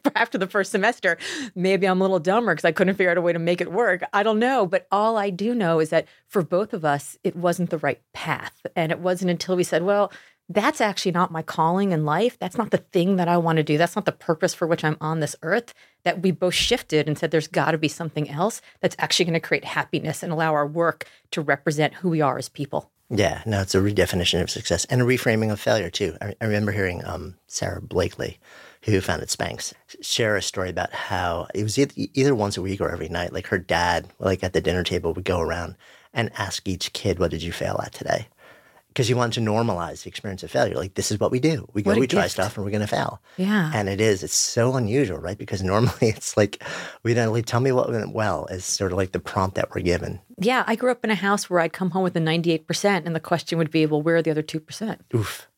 after 0.15 0.39
the 0.39 0.47
first 0.47 0.71
semester. 0.71 1.19
Maybe 1.55 1.87
I'm 1.87 2.01
a 2.01 2.05
little 2.05 2.19
dumber 2.19 2.55
because 2.55 2.65
I 2.65 2.73
couldn't 2.73 2.95
figure 2.95 3.11
out 3.11 3.19
a 3.19 3.23
way 3.23 3.33
to 3.33 3.39
make 3.39 3.61
it 3.61 3.71
work. 3.71 4.03
I 4.13 4.23
don't 4.23 4.39
know, 4.39 4.67
but 4.67 4.87
all 4.91 5.17
I 5.17 5.31
do 5.31 5.55
know 5.55 5.81
is 5.81 5.91
that 5.91 6.07
for 6.27 6.43
both 6.43 6.73
of 6.73 6.85
us, 6.85 7.19
it 7.23 7.37
wasn't 7.37 7.71
the 7.71 7.79
right 7.79 8.01
path, 8.13 8.67
and 8.75 8.93
it 8.93 9.01
wasn't 9.01 9.31
until 9.31 9.57
we 9.57 9.65
said, 9.65 9.83
"Well." 9.83 10.13
That's 10.49 10.81
actually 10.81 11.13
not 11.13 11.33
my 11.33 11.43
calling 11.43 11.93
in 11.93 12.05
life. 12.05 12.39
That's 12.39 12.59
not 12.59 12.71
the 12.71 12.79
thing 12.79 13.17
that 13.17 13.29
I 13.29 13.39
want 13.39 13.57
to 13.57 13.63
do. 13.63 13.79
That's 13.79 13.97
not 13.97 14.05
the 14.05 14.13
purpose 14.13 14.53
for 14.53 14.67
which 14.67 14.85
I'm 14.85 14.99
on 15.01 15.21
this 15.21 15.35
earth. 15.43 15.73
That 16.05 16.23
we 16.23 16.33
both 16.33 16.55
shifted 16.55 17.09
and 17.09 17.17
said 17.17 17.31
there's 17.31 17.49
got 17.49 17.71
to 17.71 17.79
be 17.79 17.89
something 17.89 18.29
else 18.29 18.61
that's 18.81 18.97
actually 18.99 19.25
going 19.25 19.35
to 19.35 19.41
create 19.41 19.65
happiness 19.65 20.23
and 20.23 20.31
allow 20.33 20.53
our 20.53 20.67
work 20.67 21.09
to 21.31 21.41
represent 21.41 21.95
who 21.95 22.11
we 22.11 22.21
are 22.21 22.37
as 22.37 22.51
people. 22.51 22.91
Yeah, 23.11 23.43
no, 23.47 23.61
it's 23.61 23.75
a 23.75 23.79
redefinition 23.79 24.43
of 24.43 24.51
success 24.51 24.85
and 24.87 25.01
a 25.01 25.05
reframing 25.05 25.53
of 25.53 25.61
failure 25.61 25.91
too. 25.91 26.17
I, 26.21 26.35
I 26.41 26.45
remember 26.47 26.73
hearing 26.73 27.05
um, 27.05 27.37
Sara 27.47 27.81
Blakely, 27.81 28.39
who 28.83 29.01
founded 29.01 29.29
Spanx, 29.29 29.73
share 30.01 30.37
a 30.37 30.43
story 30.43 30.71
about 30.71 30.93
how 30.93 31.47
it 31.55 31.63
was 31.63 31.79
either, 31.79 31.93
either 31.97 32.35
once 32.35 32.57
a 32.57 32.63
week 32.63 32.81
or 32.81 32.91
every 32.91 33.09
night. 33.09 33.33
Like 33.33 33.47
her 33.49 33.59
dad, 33.59 34.09
like 34.19 34.43
at 34.43 34.53
the 34.53 34.61
dinner 34.61 34.85
table, 34.85 35.13
would 35.15 35.25
go 35.25 35.41
around 35.41 35.77
and 36.13 36.31
ask 36.37 36.67
each 36.67 36.93
kid, 36.93 37.19
"What 37.19 37.31
did 37.31 37.43
you 37.43 37.53
fail 37.53 37.81
at 37.85 37.93
today?" 37.93 38.29
Because 38.95 39.11
you 39.11 39.17
want 39.17 39.33
to 39.35 39.41
normalize 39.41 40.05
the 40.05 40.09
experience 40.09 40.45
of 40.45 40.53
failure. 40.53 40.77
Like 40.77 40.95
this 40.95 41.11
is 41.11 41.19
what 41.19 41.33
we 41.33 41.41
do. 41.41 41.69
We 41.75 41.83
go, 41.83 41.95
we 41.95 42.07
try 42.07 42.29
stuff, 42.29 42.57
and 42.57 42.65
we're 42.65 42.71
going 42.71 42.81
to 42.81 42.87
fail. 42.87 43.21
Yeah, 43.37 43.73
and 43.75 43.89
it 43.89 44.01
is. 44.01 44.23
It's 44.23 44.35
so 44.35 44.77
unusual, 44.77 45.19
right? 45.19 45.37
Because 45.37 45.63
normally 45.63 45.95
it's 46.01 46.37
like 46.37 46.63
we 47.03 47.13
don't 47.13 47.33
like 47.33 47.47
tell 47.47 47.61
me 47.61 47.73
what 47.73 47.91
went 47.91 48.15
well 48.15 48.47
is 48.47 48.65
sort 48.65 48.93
of 48.93 48.99
like 48.99 49.13
the 49.13 49.21
prompt 49.21 49.57
that 49.57 49.75
we're 49.75 49.83
given. 49.83 50.21
Yeah, 50.39 50.63
I 50.67 50.77
grew 50.77 50.93
up 50.93 51.05
in 51.05 51.11
a 51.11 51.17
house 51.17 51.51
where 51.51 51.61
I'd 51.61 51.73
come 51.73 51.91
home 51.91 52.05
with 52.05 52.17
a 52.17 52.21
ninety-eight 52.21 52.67
percent, 52.67 53.05
and 53.05 53.17
the 53.17 53.21
question 53.21 53.59
would 53.59 53.71
be, 53.71 53.85
well, 53.87 54.01
where 54.01 54.17
are 54.17 54.23
the 54.23 54.31
other 54.31 54.43
two 54.43 54.61
percent? 54.61 55.03
Oof. 55.15 55.49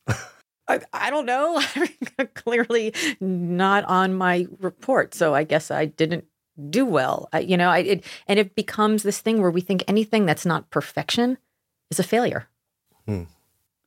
I, 0.68 0.80
I 0.92 1.10
don't 1.10 1.26
know. 1.26 1.62
Clearly 2.34 2.92
not 3.20 3.84
on 3.84 4.14
my 4.14 4.46
report, 4.58 5.14
so 5.14 5.34
I 5.34 5.44
guess 5.44 5.70
I 5.70 5.84
didn't 5.84 6.24
do 6.70 6.84
well. 6.84 7.28
I, 7.32 7.40
you 7.40 7.56
know, 7.56 7.68
I 7.68 7.78
it, 7.78 8.04
and 8.26 8.38
it 8.38 8.56
becomes 8.56 9.02
this 9.02 9.20
thing 9.20 9.40
where 9.40 9.50
we 9.50 9.60
think 9.60 9.84
anything 9.86 10.26
that's 10.26 10.46
not 10.46 10.70
perfection 10.70 11.38
is 11.90 12.00
a 12.00 12.02
failure. 12.02 12.48
Hmm. 13.06 13.24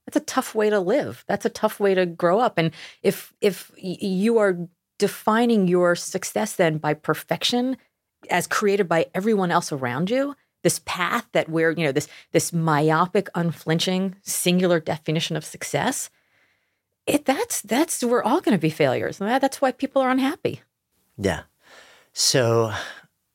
That's 0.05 0.17
a 0.17 0.25
tough 0.25 0.55
way 0.55 0.69
to 0.69 0.79
live. 0.79 1.23
That's 1.27 1.45
a 1.45 1.49
tough 1.49 1.79
way 1.79 1.93
to 1.93 2.05
grow 2.05 2.39
up. 2.39 2.57
And 2.57 2.71
if 3.03 3.33
if 3.41 3.71
you 3.77 4.39
are 4.39 4.57
defining 4.97 5.67
your 5.67 5.95
success 5.95 6.55
then 6.55 6.77
by 6.77 6.93
perfection 6.93 7.77
as 8.29 8.47
created 8.47 8.87
by 8.87 9.07
everyone 9.13 9.51
else 9.51 9.71
around 9.71 10.09
you, 10.09 10.35
this 10.63 10.81
path 10.85 11.27
that 11.31 11.47
we're, 11.47 11.71
you 11.71 11.85
know, 11.85 11.91
this 11.91 12.07
this 12.31 12.51
myopic, 12.51 13.29
unflinching, 13.35 14.15
singular 14.23 14.79
definition 14.79 15.35
of 15.35 15.45
success, 15.45 16.09
it 17.05 17.25
that's 17.25 17.61
that's 17.61 18.03
we're 18.03 18.23
all 18.23 18.41
going 18.41 18.57
to 18.57 18.61
be 18.61 18.69
failures. 18.69 19.21
And 19.21 19.29
that's 19.41 19.61
why 19.61 19.71
people 19.71 20.01
are 20.01 20.09
unhappy. 20.09 20.61
Yeah. 21.17 21.43
So 22.13 22.73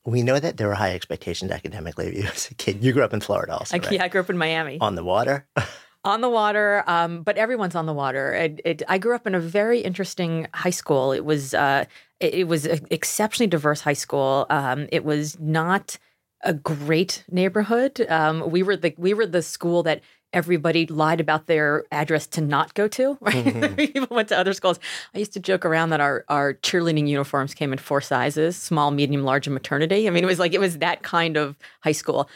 we 0.05 0.21
know 0.21 0.39
that 0.39 0.57
there 0.57 0.67
were 0.67 0.75
high 0.75 0.93
expectations 0.93 1.51
academically 1.51 2.07
of 2.07 2.13
you 2.13 2.23
as 2.33 2.49
a 2.51 2.55
kid. 2.55 2.83
You 2.83 2.93
grew 2.93 3.03
up 3.03 3.13
in 3.13 3.21
Florida 3.21 3.57
also. 3.57 3.77
right? 3.77 3.91
Yeah, 3.91 4.03
I 4.03 4.07
grew 4.07 4.21
up 4.21 4.29
in 4.29 4.37
Miami. 4.37 4.77
On 4.79 4.95
the 4.95 5.03
water? 5.03 5.47
on 6.05 6.21
the 6.21 6.29
water, 6.29 6.83
um, 6.85 7.23
but 7.23 7.37
everyone's 7.37 7.75
on 7.75 7.87
the 7.87 7.93
water. 7.93 8.33
It, 8.33 8.61
it, 8.63 8.83
I 8.87 8.99
grew 8.99 9.15
up 9.15 9.25
in 9.25 9.33
a 9.33 9.39
very 9.39 9.79
interesting 9.79 10.47
high 10.53 10.69
school. 10.69 11.11
It 11.11 11.25
was 11.25 11.53
uh, 11.53 11.85
it, 12.19 12.33
it, 12.35 12.47
was 12.47 12.65
an 12.65 12.85
exceptionally 12.91 13.47
diverse 13.47 13.81
high 13.81 13.93
school. 13.93 14.45
Um, 14.49 14.87
it 14.91 15.03
was 15.03 15.39
not 15.39 15.97
a 16.41 16.53
great 16.53 17.23
neighborhood. 17.29 17.99
Um, 18.07 18.49
we 18.51 18.61
were 18.61 18.77
the 18.77 18.93
we 18.97 19.13
were 19.15 19.25
the 19.25 19.41
school 19.41 19.81
that 19.83 20.01
everybody 20.35 20.85
lied 20.85 21.19
about 21.19 21.47
their 21.47 21.85
address 21.91 22.27
to 22.27 22.41
not 22.41 22.75
go 22.75 22.87
to. 22.89 23.17
Right? 23.25 23.43
Mm-hmm. 23.43 23.75
People 23.75 24.15
went 24.15 24.29
to 24.29 24.37
other 24.37 24.53
schools. 24.53 24.79
I 25.15 25.17
used 25.17 25.33
to 25.33 25.39
joke 25.39 25.65
around 25.65 25.89
that 25.89 26.01
our 26.01 26.25
our 26.27 26.53
cheerleading 26.53 27.07
uniforms 27.07 27.55
came 27.55 27.73
in 27.73 27.79
four 27.79 28.01
sizes: 28.01 28.55
small, 28.55 28.91
medium, 28.91 29.23
large, 29.23 29.47
and 29.47 29.53
maternity. 29.53 30.07
I 30.07 30.11
mean, 30.11 30.23
it 30.23 30.27
was 30.27 30.37
like 30.37 30.53
it 30.53 30.59
was 30.59 30.77
that 30.79 31.01
kind 31.01 31.37
of 31.37 31.57
high 31.81 31.93
school. 31.93 32.29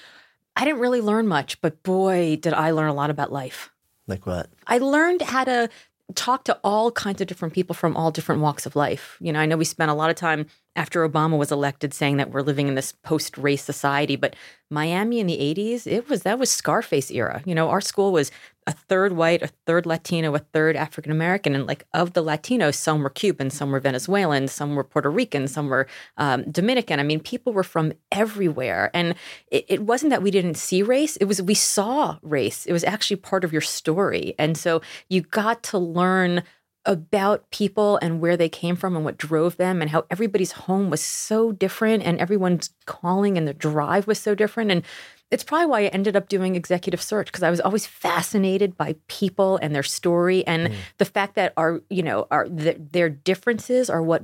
I 0.56 0.66
didn't 0.66 0.80
really 0.80 1.02
learn 1.02 1.28
much, 1.28 1.62
but 1.62 1.84
boy, 1.84 2.38
did 2.42 2.54
I 2.54 2.72
learn 2.72 2.90
a 2.90 2.94
lot 2.94 3.12
about 3.12 3.32
life. 3.32 3.72
Like 4.08 4.26
what? 4.26 4.50
I 4.66 4.80
learned 4.80 5.22
how 5.22 5.44
to 5.44 5.70
talk 6.16 6.44
to 6.46 6.60
all 6.64 6.92
kinds 6.92 7.22
of 7.22 7.28
different 7.28 7.54
people 7.54 7.74
from 7.74 7.96
all 7.96 8.12
different 8.12 8.42
walks 8.42 8.66
of 8.66 8.76
life. 8.76 9.18
You 9.20 9.32
know, 9.32 9.40
I 9.40 9.46
know 9.46 9.58
we 9.58 9.66
spent 9.66 9.92
a 9.92 9.94
lot 9.94 10.10
of 10.10 10.16
time 10.16 10.48
after 10.76 11.08
Obama 11.08 11.38
was 11.38 11.52
elected 11.52 11.94
saying 11.94 12.18
that 12.18 12.32
we're 12.32 12.42
living 12.42 12.68
in 12.68 12.76
this 12.76 12.92
post-race 12.92 13.64
society, 13.64 14.16
but 14.16 14.36
Miami 14.70 15.20
in 15.20 15.28
the 15.28 15.38
80s, 15.38 15.86
it 15.86 16.10
was 16.10 16.24
that 16.24 16.40
was 16.40 16.50
Scarface 16.50 17.12
era. 17.12 17.42
You 17.46 17.54
know, 17.54 17.70
our 17.70 17.82
school 17.82 18.12
was 18.12 18.32
a 18.70 18.72
third 18.72 19.14
white, 19.14 19.42
a 19.42 19.48
third 19.66 19.88
Latino, 19.88 20.36
a 20.36 20.40
third 20.40 20.76
African 20.76 21.12
American, 21.12 21.56
and 21.56 21.66
like 21.66 21.86
of 21.92 22.14
the 22.14 22.24
Latinos, 22.24 22.76
some 22.76 23.02
were 23.02 23.10
Cuban, 23.10 23.50
some 23.50 23.72
were 23.72 23.80
Venezuelan, 23.80 24.48
some 24.48 24.76
were 24.76 24.84
Puerto 24.84 25.10
Rican, 25.10 25.48
some 25.48 25.70
were 25.70 25.88
um, 26.18 26.44
Dominican. 26.52 27.00
I 27.00 27.04
mean, 27.04 27.20
people 27.20 27.52
were 27.52 27.64
from 27.64 27.94
everywhere, 28.12 28.92
and 28.94 29.16
it, 29.48 29.66
it 29.68 29.82
wasn't 29.82 30.12
that 30.12 30.22
we 30.22 30.30
didn't 30.30 30.54
see 30.54 30.84
race; 30.84 31.18
it 31.18 31.26
was 31.26 31.42
we 31.42 31.56
saw 31.56 32.20
race. 32.22 32.68
It 32.68 32.72
was 32.72 32.84
actually 32.84 33.18
part 33.18 33.44
of 33.44 33.52
your 33.52 33.62
story, 33.62 34.36
and 34.38 34.56
so 34.56 34.82
you 35.10 35.22
got 35.22 35.64
to 35.64 35.80
learn 35.80 36.44
about 36.86 37.50
people 37.52 37.98
and 38.04 38.22
where 38.22 38.38
they 38.38 38.50
came 38.50 38.76
from 38.76 38.96
and 38.96 39.04
what 39.04 39.18
drove 39.18 39.58
them 39.58 39.82
and 39.82 39.90
how 39.90 40.06
everybody's 40.10 40.54
home 40.54 40.90
was 40.90 41.02
so 41.02 41.52
different 41.52 42.04
and 42.04 42.20
everyone's 42.20 42.70
calling 42.86 43.38
and 43.38 43.48
the 43.48 43.54
drive 43.54 44.08
was 44.08 44.18
so 44.18 44.34
different 44.34 44.72
and 44.72 44.84
it's 45.32 45.44
probably 45.44 45.68
why 45.68 45.82
I 45.82 45.88
ended 45.88 46.16
up 46.16 46.28
doing 46.28 46.56
executive 46.56 47.02
search 47.02 47.28
because 47.28 47.44
I 47.44 47.50
was 47.50 47.60
always 47.62 47.86
fascinated 47.86 48.76
by 48.78 48.96
people 49.08 49.58
and 49.62 49.76
their 49.76 49.84
story 49.84 50.46
and 50.48 50.70
mm. 50.70 50.76
the 50.98 51.06
fact 51.06 51.36
that 51.36 51.54
our 51.58 51.82
you 51.90 52.04
know 52.04 52.28
our 52.32 52.48
the, 52.48 52.76
their 52.80 53.10
differences 53.10 53.90
are 53.90 54.02
what 54.02 54.24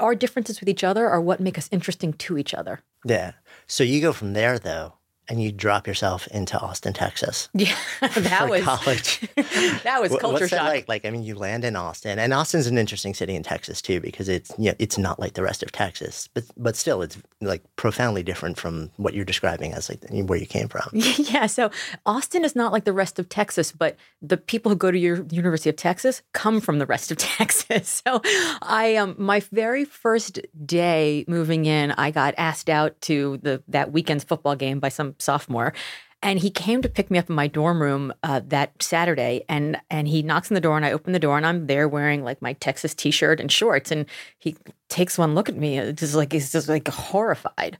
our 0.00 0.14
differences 0.14 0.60
with 0.60 0.68
each 0.68 0.84
other 0.84 1.08
are 1.08 1.20
what 1.20 1.40
make 1.40 1.58
us 1.58 1.68
interesting 1.72 2.12
to 2.14 2.38
each 2.38 2.54
other. 2.54 2.80
Yeah. 3.04 3.32
So 3.66 3.84
you 3.84 4.00
go 4.00 4.12
from 4.12 4.32
there 4.32 4.58
though 4.58 4.94
and 5.28 5.42
you 5.42 5.52
drop 5.52 5.86
yourself 5.86 6.26
into 6.28 6.58
Austin, 6.58 6.92
Texas. 6.92 7.48
Yeah, 7.64 7.76
that 8.00 8.50
was 8.50 8.62
college. 8.62 9.20
that 9.84 9.98
was 10.00 10.10
culture 10.10 10.40
What's 10.40 10.48
shock. 10.48 10.68
Like? 10.68 10.88
Like, 10.88 11.06
I 11.06 11.10
mean, 11.10 11.22
you 11.22 11.34
land 11.34 11.64
in 11.64 11.76
Austin, 11.76 12.18
and 12.18 12.34
Austin's 12.34 12.66
an 12.66 12.76
interesting 12.76 13.14
city 13.14 13.34
in 13.34 13.42
Texas 13.42 13.80
too 13.80 14.00
because 14.00 14.28
it's 14.28 14.52
you 14.58 14.66
know, 14.66 14.74
it's 14.78 14.98
not 14.98 15.18
like 15.18 15.32
the 15.32 15.42
rest 15.42 15.62
of 15.62 15.72
Texas, 15.72 16.28
but 16.34 16.44
but 16.58 16.76
still, 16.76 17.00
it's 17.00 17.16
like 17.40 17.62
profoundly 17.76 18.22
different 18.22 18.58
from 18.58 18.90
what 18.96 19.14
you're 19.14 19.24
describing 19.24 19.72
as 19.72 19.88
like 19.88 20.00
where 20.28 20.38
you 20.38 20.46
came 20.46 20.68
from. 20.68 20.88
Yeah, 20.92 21.46
so 21.46 21.70
Austin 22.04 22.44
is 22.44 22.54
not 22.54 22.72
like 22.72 22.84
the 22.84 22.92
rest 22.92 23.18
of 23.18 23.28
Texas, 23.28 23.72
but 23.72 23.96
the 24.20 24.36
people 24.36 24.70
who 24.70 24.76
go 24.76 24.90
to 24.90 24.98
your 24.98 25.24
University 25.30 25.70
of 25.70 25.76
Texas 25.76 26.22
come 26.32 26.60
from 26.60 26.78
the 26.78 26.86
rest 26.86 27.10
of 27.10 27.16
Texas. 27.16 28.02
So 28.06 28.20
I 28.60 28.96
um 28.96 29.14
my 29.16 29.40
very 29.52 29.84
first 29.84 30.40
day 30.66 31.24
moving 31.28 31.64
in, 31.64 31.92
I 31.92 32.10
got 32.10 32.34
asked 32.36 32.68
out 32.68 33.00
to 33.02 33.38
the 33.42 33.62
that 33.68 33.92
weekend's 33.92 34.24
football 34.24 34.56
game 34.56 34.80
by 34.80 34.88
some 34.88 35.13
sophomore. 35.18 35.72
And 36.22 36.38
he 36.38 36.48
came 36.48 36.80
to 36.80 36.88
pick 36.88 37.10
me 37.10 37.18
up 37.18 37.28
in 37.28 37.36
my 37.36 37.48
dorm 37.48 37.82
room 37.82 38.12
uh, 38.22 38.40
that 38.46 38.82
Saturday, 38.82 39.44
and 39.46 39.78
and 39.90 40.08
he 40.08 40.22
knocks 40.22 40.50
on 40.50 40.54
the 40.54 40.60
door, 40.60 40.74
and 40.74 40.86
I 40.86 40.92
open 40.92 41.12
the 41.12 41.18
door, 41.18 41.36
and 41.36 41.46
I'm 41.46 41.66
there 41.66 41.86
wearing 41.86 42.24
like 42.24 42.40
my 42.40 42.54
Texas 42.54 42.94
T-shirt 42.94 43.40
and 43.40 43.52
shorts, 43.52 43.90
and 43.90 44.06
he 44.38 44.56
takes 44.88 45.18
one 45.18 45.34
look 45.34 45.50
at 45.50 45.56
me, 45.56 45.92
just 45.92 46.14
like 46.14 46.32
he's 46.32 46.50
just 46.50 46.66
like 46.66 46.88
horrified. 46.88 47.78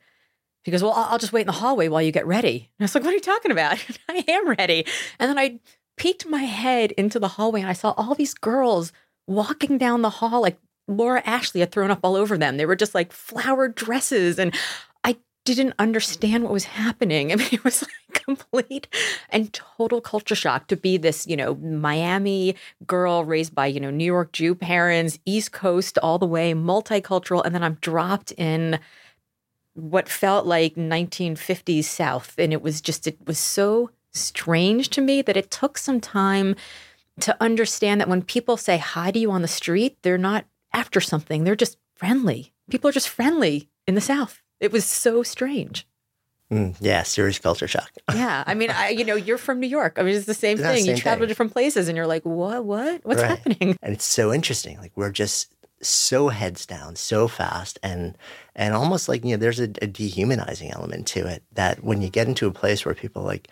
He 0.63 0.71
goes, 0.71 0.83
"Well, 0.83 0.93
I'll 0.93 1.19
just 1.19 1.33
wait 1.33 1.43
in 1.43 1.47
the 1.47 1.53
hallway 1.53 1.89
while 1.89 2.03
you 2.03 2.13
get 2.13 2.27
ready." 2.27 2.71
And 2.79 2.83
I 2.83 2.85
was 2.85 2.95
like, 2.95 3.05
"What 3.05 3.13
are 3.13 3.17
you 3.17 3.21
talking 3.21 3.51
about? 3.51 3.83
I 4.11 4.23
am 4.29 4.51
ready." 4.51 4.85
And 5.19 5.31
then 5.31 5.39
I 5.39 5.59
peeked 5.97 6.27
my 6.27 6.43
head 6.43 6.93
into 6.93 7.19
the 7.19 7.29
hallway, 7.29 7.63
and 7.63 7.71
I 7.71 7.75
saw 7.75 7.93
all 7.93 8.15
these 8.15 8.35
girls 8.35 8.93
walking 9.27 9.79
down 9.79 10.03
the 10.03 10.11
hall 10.11 10.43
like 10.43 10.59
Laura 10.87 11.23
Ashley 11.25 11.61
had 11.61 11.73
thrown 11.73 11.91
up 11.91 12.01
all 12.03 12.17
over 12.17 12.37
them. 12.37 12.57
They 12.57 12.67
were 12.67 12.77
just 12.77 12.95
like 12.95 13.13
flowered 13.13 13.75
dresses. 13.75 14.39
And 14.39 14.55
didn't 15.45 15.75
understand 15.79 16.43
what 16.43 16.53
was 16.53 16.65
happening. 16.65 17.33
I 17.33 17.37
mean, 17.37 17.49
it 17.53 17.65
was 17.65 17.83
like 17.83 18.23
complete 18.25 18.89
and 19.31 19.53
total 19.53 20.01
culture 20.01 20.35
shock 20.35 20.67
to 20.69 20.77
be 20.77 20.97
this, 20.97 21.27
you 21.27 21.37
know, 21.37 21.55
Miami 21.57 22.57
girl 22.87 23.25
raised 23.25 23.55
by, 23.55 23.67
you 23.67 23.81
know, 23.81 23.91
New 23.91 24.05
York 24.05 24.33
Jew 24.33 24.55
parents, 24.55 25.19
East 25.25 25.53
Coast 25.53 25.99
all 26.03 26.19
the 26.19 26.27
way, 26.27 26.55
multicultural. 26.55 27.45
And 27.45 27.55
then 27.55 27.63
I'm 27.63 27.75
dropped 27.75 28.33
in 28.33 28.79
what 29.75 30.09
felt 30.09 30.47
like 30.47 30.75
1950s 30.75 31.85
South. 31.85 32.35
And 32.39 32.53
it 32.53 32.63
was 32.63 32.81
just, 32.81 33.07
it 33.07 33.19
was 33.27 33.39
so 33.39 33.91
strange 34.13 34.89
to 34.91 35.01
me 35.01 35.23
that 35.23 35.37
it 35.37 35.51
took 35.51 35.77
some 35.77 36.01
time 36.01 36.55
to 37.21 37.37
understand 37.41 38.01
that 38.01 38.09
when 38.09 38.23
people 38.23 38.57
say 38.57 38.79
hi 38.79 39.11
to 39.11 39.19
you 39.19 39.31
on 39.31 39.43
the 39.43 39.49
street, 39.49 39.99
they're 40.03 40.19
not 40.19 40.45
after 40.73 41.01
something, 41.01 41.45
they're 41.45 41.55
just 41.55 41.77
friendly 41.95 42.53
people 42.71 42.89
are 42.89 42.93
just 42.93 43.09
friendly 43.09 43.69
in 43.87 43.95
the 43.95 44.01
South. 44.01 44.41
It 44.61 44.73
was 44.73 44.85
so 44.85 45.23
strange. 45.23 45.87
Mm, 46.53 46.77
yeah, 46.81 47.03
serious 47.03 47.39
culture 47.39 47.67
shock. 47.67 47.91
yeah, 48.15 48.45
I 48.47 48.55
mean, 48.55 48.71
I, 48.71 48.91
you 48.91 49.05
know, 49.05 49.17
you're 49.17 49.39
from 49.39 49.61
New 49.61 49.67
York. 49.67 49.97
I 49.99 50.03
mean, 50.03 50.15
it's 50.15 50.27
the 50.27 50.35
same 50.35 50.59
Yeah, 50.59 50.75
thing. 50.75 50.85
same 50.85 50.95
you 50.95 51.01
travel 51.01 51.19
thing. 51.19 51.23
to 51.23 51.27
different 51.27 51.53
places, 51.53 51.89
and 51.89 51.97
you're 51.97 52.07
like, 52.07 52.23
what, 52.25 52.65
what, 52.65 53.01
what's 53.05 53.23
Right. 53.23 53.31
happening? 53.31 53.77
and 53.83 53.93
it's 53.95 54.05
so 54.05 54.33
interesting 54.33 54.79
like 54.79 54.93
we're 54.97 55.11
just 55.11 55.53
so 55.81 56.29
heads 56.29 56.65
down 56.65 56.97
so 56.97 57.29
fast 57.29 57.79
and 57.83 58.17
and 58.55 58.73
almost 58.73 59.07
like 59.09 59.23
you 59.25 59.33
know 59.33 59.37
there's 59.37 59.61
a, 59.61 59.65
a 59.83 59.87
dehumanizing 59.87 60.71
element 60.71 61.07
to 61.07 61.27
it 61.27 61.43
that 61.53 61.85
when 61.85 62.01
you 62.01 62.09
get 62.09 62.27
into 62.27 62.47
a 62.47 62.51
place 62.53 62.87
where 62.87 62.95
people 62.95 63.23
like 63.23 63.49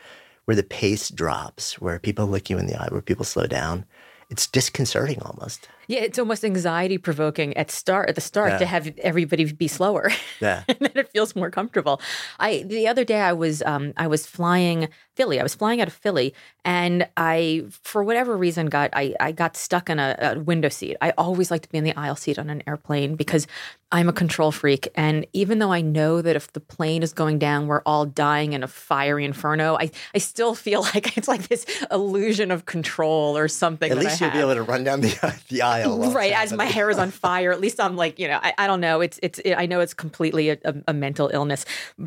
where 0.46 0.54
the 0.54 0.62
pace 0.62 1.10
drops 1.10 1.78
where 1.78 1.98
people 1.98 2.26
look 2.26 2.48
you 2.48 2.56
in 2.56 2.66
the 2.66 2.80
eye 2.80 2.88
where 2.90 3.02
people 3.02 3.24
slow 3.24 3.46
down 3.46 3.84
it's 4.30 4.46
disconcerting 4.46 5.20
almost 5.20 5.68
Yeah, 5.92 6.00
it's 6.08 6.18
almost 6.18 6.42
anxiety 6.44 6.96
provoking 6.96 7.54
at 7.56 7.70
start 7.70 8.08
at 8.08 8.14
the 8.14 8.20
start 8.22 8.52
Yeah. 8.52 8.58
to 8.58 8.66
have 8.66 8.84
everybody 8.98 9.44
be 9.52 9.68
slower. 9.68 10.10
yeah 10.40 10.64
and 10.68 10.78
then 10.80 10.92
it 10.94 11.08
feels 11.12 11.36
more 11.36 11.50
comfortable. 11.50 12.00
I 12.40 12.64
the 12.66 12.88
other 12.88 13.04
day 13.04 13.20
I 13.20 13.34
was 13.34 13.62
um 13.72 13.92
I 13.98 14.06
was 14.06 14.26
flying 14.26 14.88
Philly. 15.16 15.38
I 15.38 15.42
was 15.42 15.54
flying 15.54 15.82
out 15.82 15.88
of 15.88 15.94
Philly 15.94 16.32
and 16.64 17.06
I 17.18 17.64
for 17.82 18.02
whatever 18.02 18.36
reason 18.36 18.66
got 18.66 18.88
I 18.94 19.14
I 19.20 19.32
got 19.32 19.56
stuck 19.56 19.90
in 19.90 19.98
a, 19.98 20.16
a 20.18 20.40
window 20.40 20.70
seat. 20.70 20.96
I 21.02 21.10
always 21.18 21.50
like 21.50 21.62
to 21.62 21.68
be 21.68 21.76
in 21.76 21.84
the 21.84 21.94
aisle 22.04 22.16
seat 22.16 22.38
on 22.38 22.48
an 22.48 22.62
airplane 22.66 23.14
because 23.16 23.46
I'm 23.94 24.08
a 24.08 24.12
control 24.14 24.52
freak 24.52 24.88
and 24.94 25.26
even 25.34 25.58
though 25.58 25.72
I 25.72 25.82
know 25.82 26.22
that 26.22 26.34
if 26.34 26.50
the 26.54 26.60
plane 26.60 27.02
is 27.02 27.12
going 27.12 27.38
down 27.38 27.66
we're 27.66 27.82
all 27.84 28.06
dying 28.06 28.54
in 28.54 28.62
a 28.62 28.68
fiery 28.68 29.26
inferno, 29.26 29.76
I 29.76 29.90
I 30.14 30.18
still 30.18 30.54
feel 30.54 30.80
like 30.94 31.18
it's 31.18 31.28
like 31.28 31.48
this 31.48 31.66
illusion 31.90 32.50
of 32.50 32.64
control 32.64 33.36
or 33.36 33.48
something 33.48 33.90
at 33.92 33.98
that 33.98 34.04
least 34.04 34.20
you'll 34.22 34.30
be 34.30 34.38
able 34.38 34.54
to 34.54 34.62
run 34.62 34.82
down 34.84 35.02
the, 35.02 35.12
the 35.50 35.60
aisle 35.60 35.81
it's 35.84 36.14
right 36.14 36.32
as 36.32 36.52
my 36.52 36.64
hair 36.64 36.90
is 36.90 36.98
on 36.98 37.10
fire 37.10 37.52
at 37.52 37.60
least 37.60 37.80
i'm 37.80 37.96
like 37.96 38.18
you 38.18 38.28
know 38.28 38.38
i, 38.42 38.52
I 38.58 38.66
don't 38.66 38.80
know 38.80 39.00
it's 39.00 39.18
it's 39.22 39.40
i 39.56 39.66
know 39.66 39.80
it's 39.80 39.94
completely 39.94 40.50
a, 40.50 40.58
a, 40.64 40.74
a 40.88 40.94
mental 40.94 41.30
illness 41.32 41.64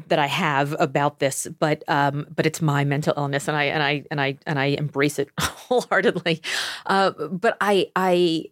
that 0.08 0.20
i 0.20 0.28
have 0.28 0.76
about 0.80 1.20
this 1.20 1.48
but 1.60 1.84
um 1.88 2.26
but 2.36 2.46
it's 2.46 2.62
my 2.62 2.84
mental 2.84 3.14
illness 3.18 3.48
and 3.48 3.58
i 3.58 3.64
and 3.64 3.84
i 3.84 4.04
and 4.12 4.22
i 4.22 4.38
and 4.46 4.60
i 4.60 4.66
embrace 4.66 5.20
it 5.20 5.30
wholeheartedly. 5.40 6.42
Uh 6.86 7.12
but 7.30 7.58
i 7.62 7.90
i 7.96 8.46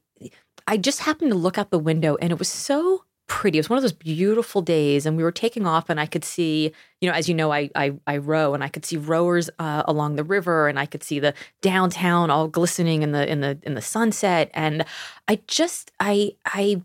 i 0.67 0.77
just 0.77 0.99
happened 1.01 1.31
to 1.31 1.37
look 1.37 1.57
out 1.57 1.71
the 1.71 1.79
window 1.79 2.15
and 2.21 2.31
it 2.31 2.39
was 2.39 2.49
so 2.49 3.03
pretty. 3.33 3.57
It 3.57 3.61
was 3.61 3.69
one 3.69 3.77
of 3.77 3.83
those 3.83 3.91
beautiful 3.91 4.61
days, 4.61 5.07
and 5.07 5.17
we 5.17 5.23
were 5.23 5.31
taking 5.31 5.65
off, 5.65 5.89
and 5.89 5.99
I 5.99 6.05
could 6.05 6.23
see, 6.23 6.71
you 7.01 7.09
know, 7.09 7.15
as 7.15 7.27
you 7.27 7.33
know, 7.33 7.51
I 7.51 7.67
I, 7.75 7.93
I 8.05 8.17
row, 8.17 8.53
and 8.53 8.63
I 8.63 8.67
could 8.67 8.85
see 8.85 8.95
rowers 8.95 9.49
uh, 9.57 9.81
along 9.87 10.17
the 10.17 10.23
river, 10.23 10.67
and 10.67 10.77
I 10.77 10.85
could 10.85 11.03
see 11.03 11.19
the 11.19 11.33
downtown 11.61 12.29
all 12.29 12.47
glistening 12.47 13.01
in 13.01 13.11
the 13.11 13.27
in 13.27 13.41
the 13.41 13.57
in 13.63 13.73
the 13.73 13.81
sunset, 13.81 14.51
and 14.53 14.85
I 15.27 15.39
just 15.47 15.91
I 15.99 16.33
I 16.45 16.83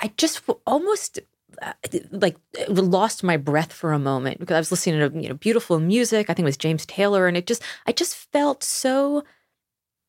I 0.00 0.10
just 0.16 0.42
almost 0.66 1.20
uh, 1.62 1.72
like 2.10 2.36
lost 2.68 3.22
my 3.22 3.36
breath 3.36 3.72
for 3.72 3.92
a 3.92 3.98
moment 4.00 4.40
because 4.40 4.56
I 4.56 4.58
was 4.58 4.72
listening 4.72 5.08
to 5.08 5.22
you 5.22 5.28
know 5.28 5.36
beautiful 5.36 5.78
music. 5.78 6.28
I 6.28 6.34
think 6.34 6.44
it 6.44 6.46
was 6.46 6.56
James 6.56 6.84
Taylor, 6.84 7.28
and 7.28 7.36
it 7.36 7.46
just 7.46 7.62
I 7.86 7.92
just 7.92 8.16
felt 8.16 8.64
so 8.64 9.22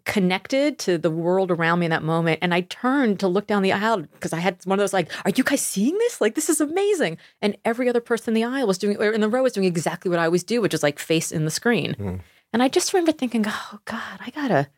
connected 0.08 0.80
to 0.80 0.98
the 0.98 1.12
world 1.12 1.52
around 1.52 1.80
me 1.80 1.86
in 1.86 1.90
that 1.92 2.02
moment. 2.02 2.40
And 2.42 2.54
I 2.54 2.62
turned 2.62 3.20
to 3.20 3.28
look 3.28 3.46
down 3.46 3.62
the 3.62 3.74
aisle 3.74 4.02
because 4.02 4.32
I 4.34 4.40
had 4.40 4.58
one 4.64 4.80
of 4.80 4.82
those 4.82 4.94
like, 4.94 5.12
"Are 5.26 5.32
you 5.36 5.44
guys 5.44 5.62
seeing 5.62 5.96
this? 6.00 6.20
Like 6.20 6.34
this 6.34 6.50
is 6.50 6.60
amazing!" 6.62 7.18
And 7.42 7.58
every 7.66 7.88
other 7.90 8.00
person 8.00 8.32
in 8.32 8.42
the 8.42 8.48
aisle 8.48 8.66
was 8.66 8.78
doing, 8.80 8.98
or 8.98 9.12
in 9.12 9.22
the 9.22 9.30
row 9.30 9.44
was 9.44 9.54
doing 9.54 9.68
exactly 9.68 10.10
what 10.10 10.20
I 10.20 10.26
always 10.26 10.46
do, 10.46 10.62
which 10.62 10.74
is 10.74 10.82
like 10.82 10.98
face 10.98 11.32
in 11.32 11.46
the 11.46 11.52
screen. 11.52 11.96
Mm. 12.00 12.22
And 12.54 12.64
I 12.64 12.70
just 12.70 12.94
remember 12.94 13.12
thinking, 13.12 13.46
"Oh 13.48 13.80
God, 13.86 14.20
I 14.26 14.30
gotta, 14.32 14.70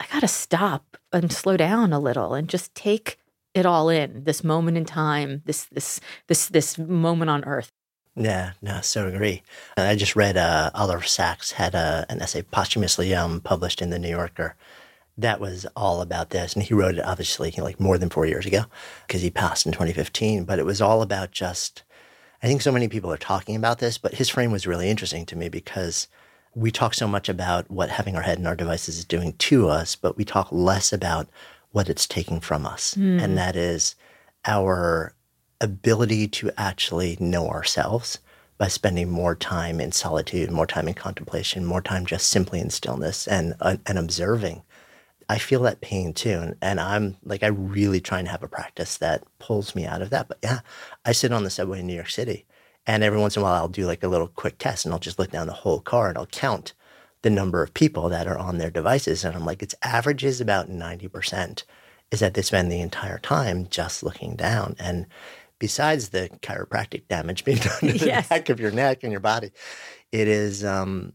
I 0.00 0.06
gotta 0.10 0.28
stop 0.28 0.96
and 1.12 1.30
slow 1.30 1.56
down 1.56 1.92
a 1.92 2.00
little 2.00 2.34
and 2.34 2.48
just 2.48 2.74
take." 2.74 3.18
it 3.52 3.66
all 3.66 3.88
in 3.88 4.22
this 4.22 4.44
moment 4.44 4.76
in 4.76 4.84
time 4.84 5.42
this 5.44 5.64
this 5.72 5.98
this 6.28 6.46
this 6.46 6.78
moment 6.78 7.28
on 7.28 7.44
earth 7.44 7.72
Yeah, 8.16 8.52
no, 8.60 8.80
so 8.80 9.06
agree. 9.06 9.42
And 9.76 9.86
I 9.86 9.94
just 9.94 10.16
read 10.16 10.36
uh, 10.36 10.70
Oliver 10.74 11.04
Sacks 11.04 11.52
had 11.52 11.74
a, 11.74 12.04
an 12.08 12.20
essay 12.20 12.42
posthumously 12.42 13.14
um, 13.14 13.40
published 13.40 13.80
in 13.80 13.90
the 13.90 13.98
New 13.98 14.10
Yorker 14.10 14.56
that 15.20 15.40
was 15.40 15.66
all 15.76 16.00
about 16.00 16.30
this. 16.30 16.54
And 16.54 16.62
he 16.62 16.74
wrote 16.74 16.96
it 16.96 17.04
obviously 17.04 17.52
like 17.58 17.80
more 17.80 17.98
than 17.98 18.10
four 18.10 18.26
years 18.26 18.46
ago 18.46 18.64
because 19.06 19.22
he 19.22 19.30
passed 19.30 19.66
in 19.66 19.72
2015. 19.72 20.44
But 20.44 20.58
it 20.58 20.66
was 20.66 20.80
all 20.80 21.02
about 21.02 21.30
just, 21.30 21.82
I 22.42 22.46
think 22.46 22.62
so 22.62 22.72
many 22.72 22.88
people 22.88 23.12
are 23.12 23.18
talking 23.18 23.56
about 23.56 23.78
this, 23.78 23.98
but 23.98 24.14
his 24.14 24.28
frame 24.28 24.52
was 24.52 24.66
really 24.66 24.88
interesting 24.90 25.26
to 25.26 25.36
me 25.36 25.48
because 25.48 26.08
we 26.54 26.70
talk 26.70 26.94
so 26.94 27.06
much 27.06 27.28
about 27.28 27.70
what 27.70 27.90
having 27.90 28.16
our 28.16 28.22
head 28.22 28.38
in 28.38 28.46
our 28.46 28.56
devices 28.56 28.98
is 28.98 29.04
doing 29.04 29.34
to 29.34 29.68
us, 29.68 29.94
but 29.94 30.16
we 30.16 30.24
talk 30.24 30.48
less 30.50 30.92
about 30.92 31.28
what 31.72 31.88
it's 31.88 32.06
taking 32.06 32.40
from 32.40 32.66
us. 32.66 32.96
And 33.20 33.38
that 33.38 33.54
is 33.54 33.94
our 34.46 35.14
ability 35.60 36.28
to 36.28 36.50
actually 36.56 37.16
know 37.20 37.48
ourselves 37.48 38.18
by 38.58 38.68
spending 38.68 39.10
more 39.10 39.34
time 39.34 39.80
in 39.80 39.92
solitude, 39.92 40.50
more 40.50 40.66
time 40.66 40.86
in 40.86 40.94
contemplation, 40.94 41.64
more 41.64 41.80
time 41.80 42.04
just 42.04 42.26
simply 42.28 42.60
in 42.60 42.70
stillness 42.70 43.26
and 43.26 43.54
uh, 43.60 43.76
and 43.86 43.98
observing. 43.98 44.62
I 45.28 45.38
feel 45.38 45.62
that 45.62 45.80
pain 45.80 46.12
too, 46.12 46.40
and, 46.40 46.56
and 46.60 46.80
I'm 46.80 47.16
like 47.24 47.42
I 47.42 47.46
really 47.48 48.00
try 48.00 48.18
and 48.18 48.28
have 48.28 48.42
a 48.42 48.48
practice 48.48 48.98
that 48.98 49.24
pulls 49.38 49.74
me 49.74 49.86
out 49.86 50.02
of 50.02 50.10
that. 50.10 50.28
But 50.28 50.38
yeah, 50.42 50.60
I 51.04 51.12
sit 51.12 51.32
on 51.32 51.44
the 51.44 51.50
subway 51.50 51.80
in 51.80 51.86
New 51.86 51.94
York 51.94 52.10
City, 52.10 52.46
and 52.86 53.02
every 53.02 53.18
once 53.18 53.36
in 53.36 53.42
a 53.42 53.44
while 53.44 53.54
I'll 53.54 53.68
do 53.68 53.86
like 53.86 54.02
a 54.02 54.08
little 54.08 54.28
quick 54.28 54.58
test, 54.58 54.84
and 54.84 54.92
I'll 54.92 55.00
just 55.00 55.18
look 55.18 55.30
down 55.30 55.46
the 55.46 55.52
whole 55.52 55.80
car 55.80 56.08
and 56.08 56.18
I'll 56.18 56.26
count 56.26 56.74
the 57.22 57.30
number 57.30 57.62
of 57.62 57.74
people 57.74 58.08
that 58.08 58.26
are 58.26 58.38
on 58.38 58.58
their 58.58 58.70
devices, 58.70 59.24
and 59.24 59.34
I'm 59.36 59.44
like, 59.44 59.62
its 59.62 59.74
average 59.82 60.24
is 60.24 60.40
about 60.40 60.68
ninety 60.68 61.08
percent 61.08 61.64
is 62.10 62.20
that 62.20 62.34
they 62.34 62.42
spend 62.42 62.70
the 62.70 62.80
entire 62.80 63.18
time 63.18 63.68
just 63.70 64.02
looking 64.02 64.34
down. 64.34 64.74
And 64.80 65.06
besides 65.60 66.08
the 66.08 66.28
chiropractic 66.42 67.06
damage 67.06 67.44
being 67.44 67.58
done 67.68 67.78
to 67.92 67.92
the 67.98 68.06
Yes. 68.06 68.28
back 68.28 68.48
of 68.48 68.58
your 68.58 68.72
neck 68.72 69.04
and 69.04 69.12
your 69.12 69.20
body, 69.20 69.52
it 70.10 70.26
is, 70.26 70.64
um, 70.64 71.12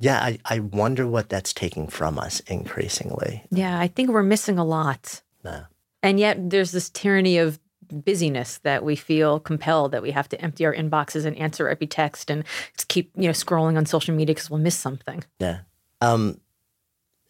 yeah, 0.00 0.18
I, 0.20 0.40
I 0.44 0.58
wonder 0.58 1.06
what 1.06 1.28
that's 1.28 1.52
taking 1.52 1.86
from 1.86 2.18
us 2.18 2.40
increasingly. 2.40 3.44
yeah 3.52 3.78
i 3.78 3.86
think 3.86 4.10
we're 4.10 4.24
missing 4.24 4.58
a 4.58 4.64
lot 4.64 5.22
Yeah. 5.44 5.66
and 6.02 6.18
yet 6.18 6.50
there's 6.50 6.72
this 6.72 6.90
tyranny 6.90 7.38
of 7.38 7.60
busyness 7.92 8.58
that 8.64 8.82
we 8.82 8.96
feel 8.96 9.38
compelled 9.38 9.92
that 9.92 10.02
we 10.02 10.10
have 10.10 10.28
to 10.30 10.40
empty 10.40 10.64
our 10.66 10.74
inboxes 10.74 11.24
and 11.26 11.36
answer 11.36 11.68
every 11.68 11.86
text 11.86 12.30
and 12.30 12.42
keep 12.88 13.12
you 13.14 13.24
know 13.24 13.30
scrolling 13.30 13.76
on 13.76 13.86
social 13.86 14.14
media 14.14 14.34
because 14.34 14.50
we'll 14.50 14.58
miss 14.60 14.76
something 14.76 15.22
Yeah. 15.38 15.60
Um, 16.00 16.40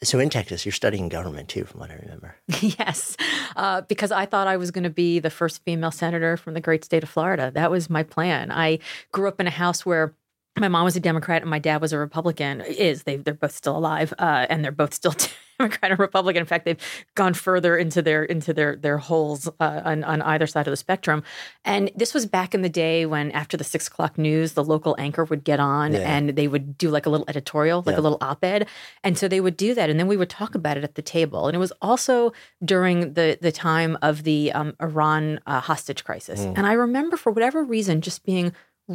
so 0.06 0.18
in 0.18 0.30
Texas, 0.30 0.64
you're 0.64 0.72
studying 0.72 1.08
government 1.08 1.48
too, 1.48 1.64
from 1.64 1.80
what 1.80 1.90
I 1.90 1.94
remember. 1.94 2.36
yes, 2.60 3.16
uh, 3.56 3.82
because 3.82 4.12
I 4.12 4.26
thought 4.26 4.46
I 4.46 4.56
was 4.56 4.70
going 4.70 4.84
to 4.84 4.90
be 4.90 5.18
the 5.18 5.30
first 5.30 5.62
female 5.64 5.90
senator 5.90 6.36
from 6.36 6.54
the 6.54 6.60
great 6.60 6.84
state 6.84 7.02
of 7.02 7.08
Florida. 7.08 7.50
That 7.54 7.70
was 7.70 7.90
my 7.90 8.02
plan. 8.02 8.50
I 8.50 8.78
grew 9.12 9.28
up 9.28 9.40
in 9.40 9.46
a 9.46 9.50
house 9.50 9.84
where 9.84 10.14
my 10.58 10.68
mom 10.68 10.84
was 10.84 10.96
a 10.96 11.00
Democrat 11.00 11.42
and 11.42 11.50
my 11.50 11.58
dad 11.58 11.80
was 11.80 11.92
a 11.92 11.98
Republican. 11.98 12.60
Is 12.60 13.02
they 13.02 13.16
they're 13.16 13.34
both 13.34 13.52
still 13.52 13.76
alive, 13.76 14.12
uh, 14.18 14.46
and 14.48 14.64
they're 14.64 14.72
both 14.72 14.94
still 14.94 15.14
Democrat 15.58 15.90
and 15.92 16.00
Republican. 16.00 16.40
In 16.40 16.46
fact, 16.46 16.64
they've 16.64 16.80
gone 17.14 17.34
further 17.34 17.76
into 17.76 18.02
their 18.02 18.24
into 18.24 18.52
their 18.52 18.76
their 18.76 18.98
holes 18.98 19.48
uh, 19.60 19.80
on 19.84 20.02
on 20.04 20.20
either 20.22 20.46
side 20.46 20.66
of 20.66 20.72
the 20.72 20.76
spectrum. 20.76 21.22
And 21.64 21.90
this 21.94 22.12
was 22.14 22.26
back 22.26 22.54
in 22.54 22.62
the 22.62 22.68
day 22.68 23.06
when, 23.06 23.30
after 23.32 23.56
the 23.56 23.64
six 23.64 23.86
o'clock 23.88 24.18
news, 24.18 24.52
the 24.52 24.64
local 24.64 24.96
anchor 24.98 25.24
would 25.24 25.44
get 25.44 25.60
on 25.60 25.92
Yeah. 25.92 26.00
and 26.00 26.30
they 26.30 26.48
would 26.48 26.76
do 26.78 26.90
like 26.90 27.06
a 27.06 27.10
little 27.10 27.26
editorial, 27.28 27.82
like 27.86 27.94
Yeah. 27.94 28.00
a 28.00 28.02
little 28.02 28.18
op-ed, 28.20 28.66
and 29.02 29.16
so 29.16 29.28
they 29.28 29.40
would 29.40 29.56
do 29.56 29.74
that, 29.74 29.90
and 29.90 29.98
then 30.00 30.06
we 30.08 30.16
would 30.16 30.30
talk 30.30 30.54
about 30.54 30.76
it 30.76 30.84
at 30.84 30.94
the 30.96 31.02
table. 31.02 31.46
And 31.46 31.54
it 31.54 31.58
was 31.60 31.72
also 31.80 32.32
during 32.64 33.14
the 33.14 33.38
the 33.40 33.52
time 33.52 33.96
of 34.02 34.24
the 34.24 34.52
um, 34.52 34.74
Iran 34.80 35.40
uh, 35.46 35.60
hostage 35.60 36.04
crisis, 36.04 36.40
Mm. 36.40 36.58
and 36.58 36.66
I 36.66 36.72
remember 36.72 37.16
for 37.16 37.30
whatever 37.32 37.62
reason 37.62 38.00
just 38.00 38.24
being 38.24 38.52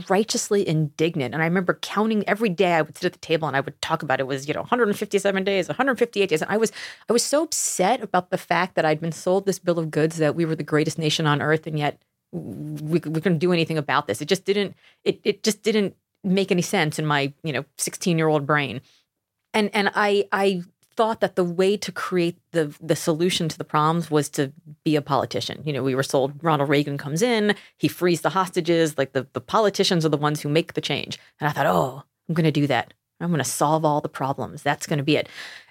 righteously 0.08 0.68
indignant. 0.68 1.34
And 1.34 1.42
I 1.42 1.46
remember 1.46 1.80
counting 1.82 2.28
every 2.28 2.50
day 2.50 2.74
I 2.74 2.82
would 2.82 2.96
sit 2.96 3.06
at 3.06 3.14
the 3.14 3.20
table 3.20 3.48
and 3.48 3.58
I 3.58 3.62
would 3.62 3.82
talk 3.82 4.04
about 4.04 4.20
it 4.20 4.28
was, 4.28 4.48
you 4.48 4.54
know, 4.54 4.62
157 4.62 5.44
days, 5.44 5.68
158 5.68 6.30
days. 6.30 6.42
And 6.42 6.52
I 6.52 6.58
was 6.58 6.72
I 7.10 7.14
was 7.14 7.24
so 7.24 7.44
upset 7.44 8.04
about 8.04 8.30
the 8.30 8.38
fact 8.38 8.76
that 8.76 8.86
I'd 8.86 9.02
been 9.02 9.12
sold 9.12 9.46
this 9.46 9.60
bill 9.60 9.80
of 9.80 9.90
goods 9.90 10.18
that 10.18 10.36
we 10.36 10.46
were 10.46 10.56
the 10.56 10.64
greatest 10.64 11.00
nation 11.00 11.26
on 11.26 11.42
earth 11.42 11.66
and 11.66 11.80
yet 11.80 12.02
we, 12.32 13.00
we 13.00 13.22
couldn't 13.22 13.40
do 13.40 13.52
anything 13.52 13.80
about 13.80 14.06
this. 14.06 14.22
It 14.22 14.28
just 14.28 14.46
didn't 14.46 14.76
it 15.04 15.20
it 15.24 15.44
just 15.44 15.64
didn't 15.64 15.96
make 16.24 16.52
any 16.52 16.62
sense 16.62 17.00
in 17.00 17.06
my, 17.06 17.34
you 17.44 17.54
know, 17.54 17.66
16-year-old 17.78 18.46
brain. 18.46 18.82
And 19.54 19.74
and 19.74 19.92
I 19.96 20.28
I 20.32 20.64
thought 21.00 21.22
that 21.22 21.38
the 21.38 21.46
way 21.46 21.78
to 21.78 21.94
create 21.94 22.38
the 22.52 22.76
the 22.82 22.96
solution 22.96 23.48
to 23.48 23.58
the 23.58 23.64
problems 23.64 24.12
was 24.12 24.28
to 24.28 24.52
be 24.84 24.98
a 24.98 25.02
politician. 25.02 25.62
You 25.64 25.72
know, 25.72 25.82
we 25.82 25.96
were 25.96 26.04
sold 26.04 26.34
Ronald 26.44 26.68
Reagan 26.68 26.98
comes 26.98 27.22
in, 27.22 27.56
he 27.78 27.88
frees 27.88 28.20
the 28.20 28.32
hostages, 28.32 28.98
like 28.98 29.14
the, 29.14 29.26
the 29.32 29.40
politicians 29.40 30.06
are 30.06 30.10
the 30.10 30.18
ones 30.18 30.42
who 30.42 30.50
make 30.50 30.74
the 30.74 30.82
change. 30.82 31.18
And 31.40 31.48
I 31.48 31.54
thought, 31.54 31.68
oh, 31.68 32.04
I'm 32.28 32.36
gonna 32.36 32.52
do 32.52 32.68
that. 32.68 32.94
I'm 33.22 33.32
gonna 33.32 33.46
solve 33.46 33.86
all 33.86 34.02
the 34.02 34.10
problems. 34.10 34.62
That's 34.62 34.88
gonna 34.88 35.04
be 35.04 35.16
it. 35.16 35.30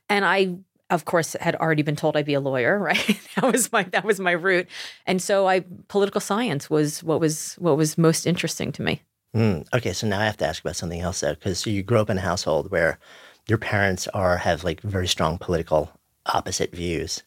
And 0.09 0.25
I 0.25 0.57
of 0.89 1.05
course 1.05 1.37
had 1.39 1.57
already 1.57 1.83
been 1.83 1.97
told 1.97 2.17
I'd 2.17 2.25
be 2.25 2.33
a 2.33 2.41
lawyer, 2.41 2.79
right? 2.91 3.21
that 3.37 3.53
was 3.53 3.71
my 3.71 3.83
that 3.83 4.07
was 4.07 4.19
my 4.19 4.33
route. 4.33 4.67
And 5.05 5.21
so 5.21 5.47
I 5.47 5.63
political 5.89 6.23
science 6.23 6.71
was 6.71 7.03
what 7.05 7.21
was 7.21 7.53
what 7.59 7.77
was 7.77 7.99
most 7.99 8.27
interesting 8.27 8.73
to 8.73 8.83
me. 8.83 9.03
Mm, 9.37 9.67
okay, 9.75 9.93
so 9.93 10.07
now 10.07 10.21
I 10.21 10.25
have 10.25 10.39
to 10.39 10.47
ask 10.47 10.65
about 10.65 10.77
something 10.77 11.03
else 11.03 11.21
though, 11.21 11.35
because 11.35 11.67
you 11.67 11.83
grew 11.83 12.01
up 12.01 12.09
in 12.09 12.17
a 12.17 12.23
household 12.23 12.71
where 12.71 12.99
your 13.49 13.59
parents 13.59 14.07
are 14.09 14.37
have 14.37 14.65
like 14.65 14.81
very 14.83 15.09
strong 15.09 15.39
political 15.39 15.91
opposite 16.27 16.73
views, 16.73 17.23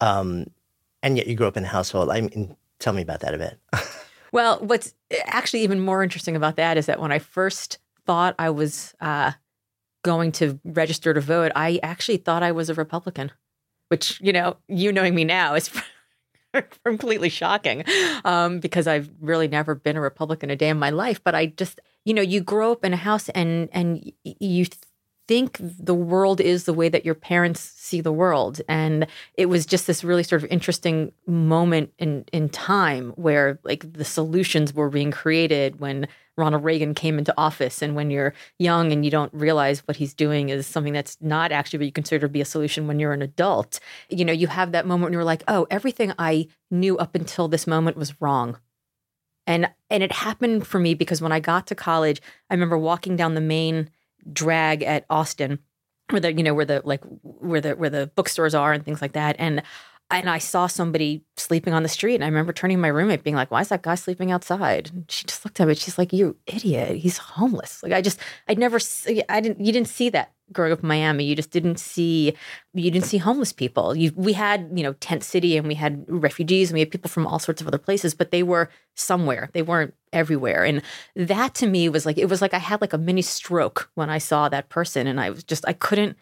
um, 0.00 0.46
and 1.02 1.16
yet 1.16 1.26
you 1.26 1.34
grew 1.34 1.46
up 1.46 1.56
in 1.56 1.64
a 1.64 1.68
household. 1.68 2.10
I 2.10 2.20
mean, 2.20 2.56
Tell 2.78 2.92
me 2.92 3.02
about 3.02 3.20
that 3.20 3.34
a 3.34 3.38
bit. 3.38 3.58
well, 4.32 4.58
what's 4.60 4.94
actually 5.24 5.62
even 5.62 5.80
more 5.80 6.02
interesting 6.02 6.36
about 6.36 6.56
that 6.56 6.76
is 6.76 6.86
that 6.86 7.00
when 7.00 7.12
I 7.12 7.18
first 7.18 7.78
thought 8.04 8.34
I 8.38 8.50
was 8.50 8.94
uh, 9.00 9.32
going 10.02 10.32
to 10.32 10.60
register 10.64 11.14
to 11.14 11.20
vote, 11.20 11.52
I 11.56 11.80
actually 11.82 12.18
thought 12.18 12.42
I 12.42 12.52
was 12.52 12.68
a 12.68 12.74
Republican, 12.74 13.32
which, 13.88 14.20
you 14.20 14.32
know, 14.32 14.56
you 14.68 14.92
knowing 14.92 15.14
me 15.14 15.24
now 15.24 15.54
is 15.54 15.70
completely 16.84 17.30
shocking 17.30 17.84
um, 18.24 18.60
because 18.60 18.86
I've 18.86 19.10
really 19.20 19.48
never 19.48 19.74
been 19.74 19.96
a 19.96 20.00
Republican 20.00 20.50
a 20.50 20.56
day 20.56 20.68
in 20.68 20.78
my 20.78 20.90
life. 20.90 21.22
But 21.24 21.34
I 21.34 21.46
just, 21.46 21.80
you 22.04 22.12
know, 22.12 22.22
you 22.22 22.42
grow 22.42 22.72
up 22.72 22.84
in 22.84 22.92
a 22.92 22.98
house 22.98 23.30
and 23.30 23.70
and 23.72 24.12
you 24.22 24.66
think 25.28 25.58
the 25.60 25.94
world 25.94 26.40
is 26.40 26.64
the 26.64 26.72
way 26.72 26.88
that 26.88 27.04
your 27.04 27.14
parents 27.14 27.60
see 27.60 28.00
the 28.00 28.12
world. 28.12 28.60
And 28.68 29.06
it 29.34 29.46
was 29.46 29.66
just 29.66 29.86
this 29.86 30.04
really 30.04 30.22
sort 30.22 30.42
of 30.42 30.50
interesting 30.50 31.12
moment 31.26 31.92
in 31.98 32.24
in 32.32 32.48
time 32.48 33.10
where 33.16 33.58
like 33.64 33.92
the 33.92 34.04
solutions 34.04 34.72
were 34.72 34.90
being 34.90 35.10
created 35.10 35.80
when 35.80 36.06
Ronald 36.36 36.64
Reagan 36.64 36.94
came 36.94 37.18
into 37.18 37.34
office. 37.36 37.82
And 37.82 37.94
when 37.94 38.10
you're 38.10 38.34
young 38.58 38.92
and 38.92 39.04
you 39.04 39.10
don't 39.10 39.32
realize 39.32 39.80
what 39.86 39.96
he's 39.96 40.14
doing 40.14 40.50
is 40.50 40.66
something 40.66 40.92
that's 40.92 41.16
not 41.20 41.50
actually 41.50 41.78
what 41.78 41.86
you 41.86 41.92
consider 41.92 42.26
to 42.26 42.32
be 42.32 42.40
a 42.40 42.44
solution 42.44 42.86
when 42.86 43.00
you're 43.00 43.14
an 43.14 43.22
adult, 43.22 43.80
you 44.10 44.24
know, 44.24 44.32
you 44.32 44.46
have 44.46 44.72
that 44.72 44.86
moment 44.86 45.04
when 45.04 45.12
you're 45.12 45.24
like, 45.24 45.42
oh, 45.48 45.66
everything 45.70 46.12
I 46.18 46.48
knew 46.70 46.98
up 46.98 47.14
until 47.14 47.48
this 47.48 47.66
moment 47.66 47.96
was 47.96 48.20
wrong. 48.20 48.58
And 49.46 49.70
and 49.90 50.02
it 50.02 50.12
happened 50.12 50.66
for 50.66 50.78
me 50.78 50.94
because 50.94 51.22
when 51.22 51.32
I 51.32 51.40
got 51.40 51.66
to 51.68 51.74
college, 51.74 52.20
I 52.50 52.54
remember 52.54 52.76
walking 52.76 53.16
down 53.16 53.34
the 53.34 53.40
main 53.40 53.90
drag 54.32 54.82
at 54.82 55.04
Austin, 55.10 55.58
where 56.10 56.20
the 56.20 56.32
you 56.32 56.42
know 56.42 56.54
where 56.54 56.64
the 56.64 56.82
like 56.84 57.02
where 57.22 57.60
the 57.60 57.72
where 57.74 57.90
the 57.90 58.10
bookstores 58.14 58.54
are 58.54 58.72
and 58.72 58.84
things 58.84 59.02
like 59.02 59.12
that, 59.12 59.36
and 59.38 59.62
and 60.10 60.30
I 60.30 60.38
saw 60.38 60.66
somebody 60.66 61.24
sleeping 61.36 61.72
on 61.72 61.82
the 61.82 61.88
street. 61.88 62.14
And 62.14 62.24
I 62.24 62.28
remember 62.28 62.52
turning 62.52 62.76
to 62.76 62.80
my 62.80 62.88
roommate 62.88 63.24
being 63.24 63.34
like, 63.34 63.50
why 63.50 63.60
is 63.60 63.68
that 63.70 63.82
guy 63.82 63.96
sleeping 63.96 64.30
outside? 64.30 64.90
And 64.92 65.10
she 65.10 65.24
just 65.24 65.44
looked 65.44 65.60
at 65.60 65.66
me. 65.66 65.74
She's 65.74 65.98
like, 65.98 66.12
you 66.12 66.36
idiot. 66.46 66.96
He's 66.96 67.18
homeless. 67.18 67.82
Like 67.82 67.92
I 67.92 68.02
just, 68.02 68.20
I'd 68.46 68.58
never, 68.58 68.78
I 69.28 69.40
didn't, 69.40 69.64
you 69.64 69.72
didn't 69.72 69.88
see 69.88 70.10
that 70.10 70.32
growing 70.52 70.72
up 70.72 70.82
in 70.82 70.88
Miami. 70.88 71.24
You 71.24 71.34
just 71.34 71.50
didn't 71.50 71.78
see, 71.78 72.34
you 72.74 72.90
didn't 72.90 73.06
see 73.06 73.18
homeless 73.18 73.52
people. 73.52 73.96
You, 73.96 74.12
we 74.14 74.32
had, 74.32 74.70
you 74.74 74.82
know, 74.82 74.92
tent 74.94 75.24
city 75.24 75.56
and 75.56 75.66
we 75.66 75.74
had 75.74 76.04
refugees 76.08 76.70
and 76.70 76.74
we 76.74 76.80
had 76.80 76.90
people 76.90 77.10
from 77.10 77.26
all 77.26 77.38
sorts 77.38 77.60
of 77.60 77.66
other 77.66 77.78
places, 77.78 78.14
but 78.14 78.30
they 78.30 78.42
were 78.42 78.70
somewhere. 78.94 79.50
They 79.52 79.62
weren't 79.62 79.94
everywhere. 80.12 80.64
And 80.64 80.82
that 81.14 81.54
to 81.56 81.66
me 81.66 81.88
was 81.88 82.06
like, 82.06 82.18
it 82.18 82.28
was 82.28 82.40
like 82.40 82.54
I 82.54 82.58
had 82.58 82.80
like 82.80 82.92
a 82.92 82.98
mini 82.98 83.22
stroke 83.22 83.90
when 83.94 84.10
I 84.10 84.18
saw 84.18 84.48
that 84.48 84.68
person. 84.68 85.06
And 85.06 85.20
I 85.20 85.30
was 85.30 85.44
just, 85.44 85.66
I 85.66 85.72
couldn't, 85.72 86.16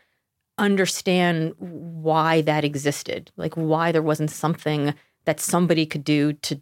understand 0.58 1.54
why 1.58 2.40
that 2.42 2.64
existed, 2.64 3.30
like 3.36 3.54
why 3.54 3.92
there 3.92 4.02
wasn't 4.02 4.30
something 4.30 4.94
that 5.24 5.40
somebody 5.40 5.86
could 5.86 6.04
do 6.04 6.32
to 6.32 6.60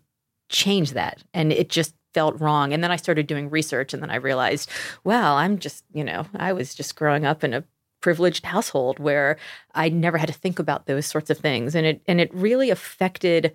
change 0.48 0.92
that. 0.92 1.22
And 1.34 1.52
it 1.52 1.68
just 1.68 1.94
felt 2.14 2.40
wrong. 2.40 2.72
And 2.72 2.82
then 2.82 2.90
I 2.90 2.96
started 2.96 3.26
doing 3.26 3.50
research 3.50 3.92
and 3.92 4.02
then 4.02 4.10
I 4.10 4.16
realized, 4.16 4.68
well, 5.04 5.36
I'm 5.36 5.58
just, 5.58 5.84
you 5.92 6.04
know, 6.04 6.26
I 6.36 6.52
was 6.52 6.74
just 6.74 6.96
growing 6.96 7.24
up 7.24 7.44
in 7.44 7.54
a 7.54 7.64
privileged 8.00 8.44
household 8.44 8.98
where 8.98 9.36
I 9.74 9.88
never 9.88 10.18
had 10.18 10.26
to 10.26 10.34
think 10.34 10.58
about 10.58 10.86
those 10.86 11.06
sorts 11.06 11.30
of 11.30 11.38
things. 11.38 11.74
And 11.74 11.86
it 11.86 12.02
and 12.06 12.20
it 12.20 12.34
really 12.34 12.70
affected 12.70 13.54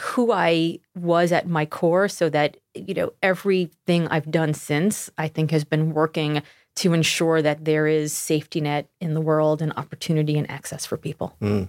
who 0.00 0.32
I 0.32 0.80
was 0.96 1.30
at 1.30 1.48
my 1.48 1.66
core 1.66 2.08
so 2.08 2.28
that, 2.30 2.56
you 2.74 2.94
know, 2.94 3.12
everything 3.22 4.08
I've 4.08 4.30
done 4.30 4.54
since 4.54 5.10
I 5.18 5.28
think 5.28 5.50
has 5.50 5.64
been 5.64 5.92
working 5.92 6.42
to 6.76 6.92
ensure 6.92 7.40
that 7.42 7.64
there 7.64 7.86
is 7.86 8.12
safety 8.12 8.60
net 8.60 8.88
in 9.00 9.14
the 9.14 9.20
world 9.20 9.62
and 9.62 9.72
opportunity 9.76 10.36
and 10.36 10.50
access 10.50 10.84
for 10.84 10.96
people. 10.96 11.36
Mm. 11.40 11.68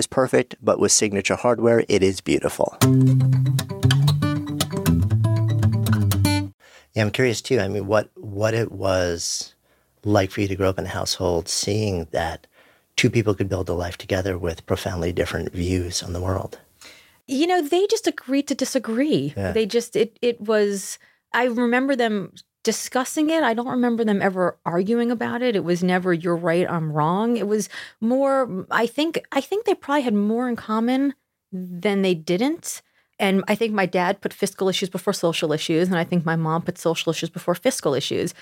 always 0.01 0.07
perfect, 0.07 0.55
but 0.63 0.79
with 0.79 0.91
signature 0.91 1.35
hardware, 1.35 1.83
it 1.87 2.01
is 2.01 2.21
beautiful. 2.21 2.75
Yeah, 6.93 7.03
I'm 7.03 7.11
curious 7.11 7.41
too. 7.41 7.59
I 7.59 7.67
mean, 7.67 7.85
what 7.85 8.09
what 8.15 8.53
it 8.55 8.71
was 8.71 9.53
like 10.03 10.31
for 10.31 10.41
you 10.41 10.47
to 10.47 10.55
grow 10.55 10.69
up 10.69 10.79
in 10.79 10.85
a 10.85 10.89
household, 10.89 11.47
seeing 11.47 12.07
that 12.11 12.47
two 12.95 13.09
people 13.11 13.35
could 13.35 13.47
build 13.47 13.69
a 13.69 13.73
life 13.73 13.97
together 13.97 14.37
with 14.37 14.65
profoundly 14.65 15.13
different 15.13 15.53
views 15.53 16.01
on 16.01 16.13
the 16.13 16.21
world. 16.21 16.57
You 17.27 17.45
know, 17.45 17.61
they 17.61 17.85
just 17.87 18.07
agreed 18.07 18.47
to 18.47 18.55
disagree. 18.55 19.33
Yeah. 19.37 19.51
They 19.51 19.67
just 19.67 19.95
it 19.95 20.17
it 20.21 20.41
was. 20.41 20.97
I 21.33 21.45
remember 21.45 21.95
them 21.95 22.33
discussing 22.63 23.29
it. 23.29 23.43
I 23.43 23.53
don't 23.53 23.67
remember 23.67 24.03
them 24.03 24.21
ever 24.21 24.57
arguing 24.65 25.11
about 25.11 25.41
it. 25.41 25.55
It 25.55 25.63
was 25.63 25.83
never 25.83 26.13
you're 26.13 26.35
right, 26.35 26.69
I'm 26.69 26.91
wrong. 26.91 27.37
It 27.37 27.47
was 27.47 27.69
more 28.01 28.65
I 28.71 28.87
think 28.87 29.21
I 29.31 29.41
think 29.41 29.65
they 29.65 29.75
probably 29.75 30.03
had 30.03 30.13
more 30.13 30.47
in 30.49 30.55
common 30.55 31.13
than 31.51 32.01
they 32.01 32.13
didn't. 32.13 32.81
And 33.19 33.43
I 33.47 33.55
think 33.55 33.73
my 33.73 33.85
dad 33.85 34.21
put 34.21 34.33
fiscal 34.33 34.67
issues 34.67 34.89
before 34.89 35.13
social 35.13 35.53
issues 35.53 35.87
and 35.87 35.97
I 35.97 36.03
think 36.03 36.25
my 36.25 36.35
mom 36.35 36.63
put 36.63 36.77
social 36.77 37.11
issues 37.11 37.29
before 37.29 37.55
fiscal 37.55 37.93
issues. 37.93 38.33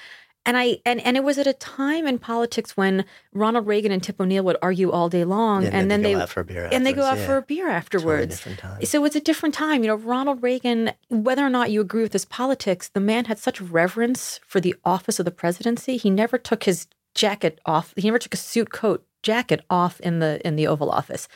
And 0.45 0.57
I 0.57 0.79
and 0.85 1.01
and 1.01 1.17
it 1.17 1.23
was 1.23 1.37
at 1.37 1.47
a 1.47 1.53
time 1.53 2.07
in 2.07 2.17
politics 2.17 2.75
when 2.75 3.05
Ronald 3.33 3.67
Reagan 3.67 3.91
and 3.91 4.01
Tip 4.01 4.19
O'Neill 4.19 4.43
would 4.45 4.57
argue 4.61 4.89
all 4.89 5.09
day 5.09 5.23
long, 5.23 5.63
yeah, 5.63 5.69
and, 5.73 5.91
then, 5.91 6.01
they, 6.01 6.13
go 6.13 6.21
out 6.21 6.29
for 6.29 6.39
a 6.39 6.45
beer 6.45 6.69
and 6.71 6.85
they 6.85 6.93
go 6.93 7.03
out 7.03 7.17
yeah. 7.17 7.25
for 7.25 7.37
a 7.37 7.41
beer 7.41 7.69
afterwards. 7.69 8.41
Totally 8.41 8.85
so 8.85 9.03
it's 9.05 9.15
a 9.15 9.21
different 9.21 9.53
time. 9.53 9.83
You 9.83 9.89
know, 9.89 9.95
Ronald 9.95 10.41
Reagan, 10.41 10.91
whether 11.09 11.45
or 11.45 11.49
not 11.49 11.71
you 11.71 11.81
agree 11.81 12.03
with 12.03 12.13
his 12.13 12.25
politics, 12.25 12.89
the 12.89 12.99
man 12.99 13.25
had 13.25 13.37
such 13.37 13.61
reverence 13.61 14.39
for 14.47 14.59
the 14.59 14.75
office 14.85 15.19
of 15.19 15.25
the 15.25 15.31
presidency. 15.31 15.97
He 15.97 16.09
never 16.09 16.37
took 16.37 16.63
his 16.63 16.87
jacket 17.13 17.59
off. 17.65 17.93
He 17.97 18.07
never 18.07 18.19
took 18.19 18.33
a 18.33 18.37
suit 18.37 18.71
coat 18.71 19.05
jacket 19.23 19.63
off 19.69 19.99
in 19.99 20.19
the 20.19 20.45
in 20.47 20.55
the 20.55 20.67
Oval 20.67 20.89
Office. 20.89 21.27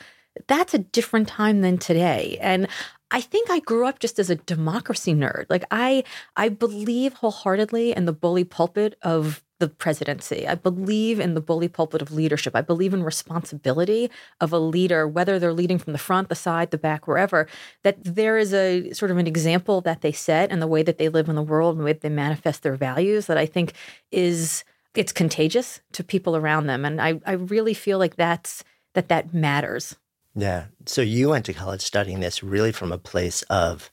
That's 0.47 0.73
a 0.73 0.79
different 0.79 1.27
time 1.27 1.61
than 1.61 1.77
today, 1.77 2.37
and 2.41 2.67
I 3.13 3.21
think 3.21 3.49
I 3.51 3.59
grew 3.59 3.85
up 3.85 3.99
just 3.99 4.17
as 4.17 4.31
a 4.31 4.35
democracy 4.35 5.13
nerd. 5.13 5.45
Like 5.49 5.63
I 5.71 6.03
I 6.35 6.49
believe 6.49 7.13
wholeheartedly 7.13 7.95
in 7.95 8.05
the 8.05 8.11
bully 8.11 8.43
pulpit 8.43 8.97
of 9.03 9.43
the 9.59 9.69
presidency. 9.69 10.47
I 10.47 10.55
believe 10.55 11.19
in 11.19 11.35
the 11.35 11.39
bully 11.39 11.67
pulpit 11.69 12.01
of 12.01 12.11
leadership. 12.11 12.55
I 12.55 12.61
believe 12.61 12.93
in 12.93 13.03
responsibility 13.03 14.09
of 14.41 14.51
a 14.51 14.57
leader, 14.57 15.07
whether 15.07 15.37
they're 15.39 15.53
leading 15.53 15.77
from 15.77 15.93
the 15.93 15.99
front, 15.99 16.27
the 16.27 16.35
side, 16.35 16.71
the 16.71 16.77
back, 16.77 17.07
wherever, 17.07 17.47
that 17.83 18.03
there 18.03 18.37
is 18.37 18.51
a 18.53 18.91
sort 18.93 19.11
of 19.11 19.17
an 19.17 19.27
example 19.27 19.79
that 19.81 20.01
they 20.01 20.11
set 20.11 20.51
and 20.51 20.61
the 20.61 20.67
way 20.67 20.83
that 20.83 20.97
they 20.97 21.07
live 21.07 21.29
in 21.29 21.35
the 21.35 21.41
world 21.43 21.75
and 21.75 21.81
the 21.81 21.85
way 21.85 21.93
they 21.93 22.09
manifest 22.09 22.63
their 22.63 22.75
values 22.75 23.27
that 23.27 23.37
I 23.37 23.45
think 23.45 23.73
is 24.11 24.65
it's 24.95 25.13
contagious 25.13 25.81
to 25.93 26.03
people 26.03 26.35
around 26.35 26.65
them. 26.67 26.83
And 26.83 26.99
I, 27.01 27.21
I 27.25 27.33
really 27.33 27.73
feel 27.73 27.99
like 27.99 28.15
that's 28.15 28.63
that 28.95 29.07
that 29.09 29.33
matters. 29.33 29.95
Yeah. 30.35 30.65
So 30.85 31.01
you 31.01 31.29
went 31.29 31.45
to 31.45 31.53
college 31.53 31.81
studying 31.81 32.19
this 32.19 32.43
really 32.43 32.71
from 32.71 32.91
a 32.91 32.97
place 32.97 33.43
of 33.43 33.91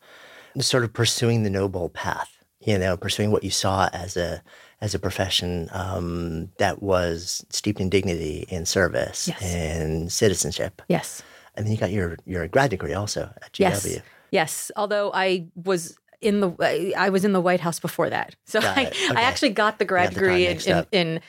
sort 0.60 0.84
of 0.84 0.92
pursuing 0.92 1.42
the 1.42 1.50
noble 1.50 1.88
path, 1.90 2.30
you 2.60 2.78
know, 2.78 2.96
pursuing 2.96 3.30
what 3.30 3.44
you 3.44 3.50
saw 3.50 3.88
as 3.92 4.16
a 4.16 4.42
as 4.80 4.94
a 4.94 4.98
profession 4.98 5.68
um, 5.72 6.48
that 6.58 6.82
was 6.82 7.44
steeped 7.50 7.80
in 7.80 7.90
dignity, 7.90 8.46
in 8.48 8.64
service, 8.64 9.28
Yes. 9.28 9.42
and 9.54 10.10
citizenship. 10.10 10.80
Yes. 10.88 11.22
And 11.54 11.66
then 11.66 11.72
you 11.72 11.78
got 11.78 11.90
your 11.90 12.16
your 12.24 12.46
grad 12.48 12.70
degree 12.70 12.94
also 12.94 13.30
at 13.42 13.52
GW. 13.52 13.58
Yes. 13.60 13.98
Yes. 14.30 14.70
Although 14.76 15.10
I 15.12 15.46
was 15.54 15.98
in 16.22 16.40
the 16.40 16.94
I 16.96 17.10
was 17.10 17.24
in 17.24 17.32
the 17.32 17.40
White 17.40 17.60
House 17.60 17.78
before 17.80 18.08
that, 18.10 18.34
so 18.44 18.60
I. 18.62 18.86
Okay. 18.86 19.14
I 19.16 19.22
actually 19.22 19.50
got 19.50 19.78
the 19.78 19.84
grad 19.84 20.08
got 20.10 20.14
the 20.14 20.20
degree 20.20 20.46
in, 20.46 20.58
in, 20.66 20.86
in 20.92 21.20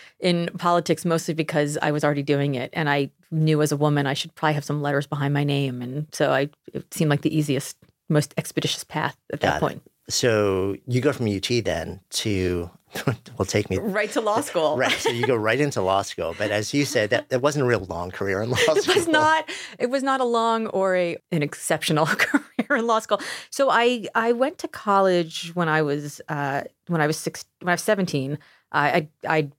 in 0.48 0.58
politics 0.58 1.04
mostly 1.06 1.34
because 1.34 1.78
I 1.82 1.92
was 1.92 2.04
already 2.04 2.24
doing 2.24 2.56
it, 2.56 2.70
and 2.74 2.90
I 2.90 3.10
knew 3.32 3.62
as 3.62 3.72
a 3.72 3.78
woman 3.78 4.06
I 4.08 4.14
should 4.14 4.36
probably 4.36 4.54
have 4.56 4.66
some 4.66 4.82
letters 4.82 5.08
behind 5.08 5.34
my 5.34 5.44
name, 5.44 5.82
and 5.82 6.08
so 6.12 6.32
I 6.32 6.50
it 6.74 6.94
seemed 6.94 7.10
like 7.10 7.22
the 7.22 7.36
easiest, 7.36 7.78
most 8.10 8.34
expeditious 8.38 8.84
path 8.84 9.18
at 9.34 9.40
that 9.42 9.58
it. 9.58 9.60
point. 9.60 9.82
So 10.10 10.76
you 10.88 11.00
go 11.00 11.14
from 11.14 11.28
UT 11.28 11.48
then 11.64 12.02
to 12.12 12.70
well, 13.38 13.46
take 13.46 13.70
me 13.70 13.78
Right 13.78 14.12
to 14.12 14.20
law 14.20 14.42
school. 14.42 14.76
right. 14.76 14.92
So 14.92 15.10
you 15.12 15.26
go 15.26 15.36
right 15.36 15.60
into 15.62 15.82
law 15.82 16.02
school, 16.02 16.36
but 16.38 16.52
as 16.52 16.74
you 16.74 16.84
said, 16.84 17.10
that 17.12 17.30
that 17.30 17.42
wasn't 17.42 17.64
a 17.64 17.68
real 17.68 17.86
long 17.86 18.12
career 18.12 18.42
in 18.42 18.50
law 18.50 18.58
school. 18.58 18.76
it 18.78 18.96
was 18.96 19.08
not 19.08 19.50
it 19.80 19.90
was 19.90 20.04
not 20.04 20.20
a 20.20 20.26
long 20.26 20.68
or 20.68 20.96
a 20.98 21.18
an 21.32 21.42
exceptional 21.42 22.06
career 22.26 22.78
in 22.78 22.86
law 22.88 23.00
school 23.00 23.20
so 23.50 23.70
i 23.70 24.06
i 24.16 24.32
went 24.32 24.58
to 24.58 24.68
college 24.68 25.52
when 25.56 25.68
i 25.68 25.82
was 25.82 26.22
uh 26.30 26.62
when 26.88 27.02
i 27.02 27.08
was 27.08 27.18
six 27.18 27.44
when 27.60 27.70
i 27.70 27.74
was 27.74 27.82
17 27.82 28.38
i 28.72 28.90
i, 28.90 29.08
I 29.28 29.50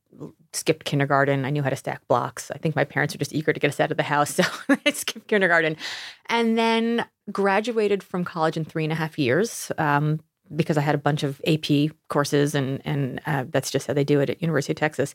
skipped 0.53 0.85
kindergarten. 0.85 1.45
I 1.45 1.51
knew 1.51 1.63
how 1.63 1.71
to 1.71 1.77
stack 1.77 2.07
blocks. 2.09 2.51
I 2.51 2.59
think 2.59 2.77
my 2.77 2.85
parents 2.85 3.15
were 3.15 3.19
just 3.19 3.33
eager 3.33 3.53
to 3.53 3.61
get 3.61 3.69
us 3.69 3.81
out 3.81 3.91
of 3.91 3.97
the 3.97 4.03
house 4.03 4.35
so 4.35 4.45
i 4.69 4.91
skipped 4.91 5.29
kindergarten. 5.29 5.77
And 6.27 6.59
then 6.59 7.07
graduated 7.31 8.03
from 8.03 8.25
college 8.25 8.57
in 8.57 8.65
three 8.65 8.85
and 8.85 8.93
a 8.93 8.97
half 8.97 9.19
years 9.19 9.71
um, 9.79 10.21
because 10.55 10.77
i 10.77 10.81
had 10.83 10.95
a 10.95 10.99
bunch 10.99 11.23
of 11.23 11.41
ap 11.47 11.67
courses 12.09 12.55
and 12.55 12.83
and 12.85 13.21
uh, 13.27 13.45
that's 13.49 13.71
just 13.71 13.87
how 13.87 13.95
they 13.95 14.05
do 14.05 14.21
it 14.21 14.29
at 14.29 14.43
university 14.43 14.73
of 14.73 14.79
texas. 14.79 15.15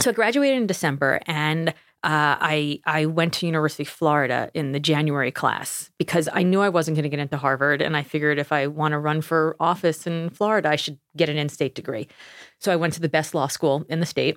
So 0.00 0.10
I 0.10 0.14
graduated 0.14 0.56
in 0.56 0.66
December, 0.66 1.20
and 1.26 1.74
uh, 2.04 2.34
I 2.40 2.80
I 2.84 3.06
went 3.06 3.34
to 3.34 3.46
University 3.46 3.84
of 3.84 3.88
Florida 3.88 4.50
in 4.54 4.72
the 4.72 4.80
January 4.80 5.30
class 5.30 5.90
because 5.98 6.28
I 6.32 6.42
knew 6.42 6.60
I 6.60 6.68
wasn't 6.68 6.96
going 6.96 7.04
to 7.04 7.08
get 7.08 7.20
into 7.20 7.36
Harvard, 7.36 7.80
and 7.80 7.96
I 7.96 8.02
figured 8.02 8.38
if 8.38 8.50
I 8.50 8.66
want 8.66 8.92
to 8.92 8.98
run 8.98 9.20
for 9.20 9.54
office 9.60 10.06
in 10.06 10.30
Florida, 10.30 10.68
I 10.68 10.76
should 10.76 10.98
get 11.16 11.28
an 11.28 11.36
in-state 11.36 11.76
degree. 11.76 12.08
So 12.58 12.72
I 12.72 12.76
went 12.76 12.94
to 12.94 13.00
the 13.00 13.08
best 13.08 13.34
law 13.34 13.46
school 13.46 13.84
in 13.88 14.00
the 14.00 14.06
state, 14.06 14.36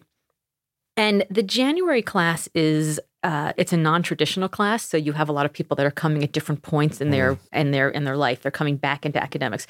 and 0.95 1.25
the 1.31 1.41
January 1.41 2.03
class 2.03 2.47
is 2.53 2.99
uh, 3.25 3.53
it's 3.57 3.73
a 3.73 3.77
non-traditional 3.77 4.47
class, 4.47 4.87
so 4.87 4.97
you 4.97 5.11
have 5.11 5.29
a 5.29 5.31
lot 5.31 5.47
of 5.47 5.51
people 5.51 5.75
that 5.75 5.85
are 5.85 5.89
coming 5.89 6.23
at 6.23 6.31
different 6.31 6.61
points 6.61 7.01
in 7.01 7.09
their 7.09 7.39
in 7.51 7.71
their 7.71 7.89
in 7.89 8.03
their 8.03 8.15
life. 8.15 8.43
They're 8.43 8.51
coming 8.51 8.77
back 8.77 9.03
into 9.03 9.21
academics, 9.21 9.65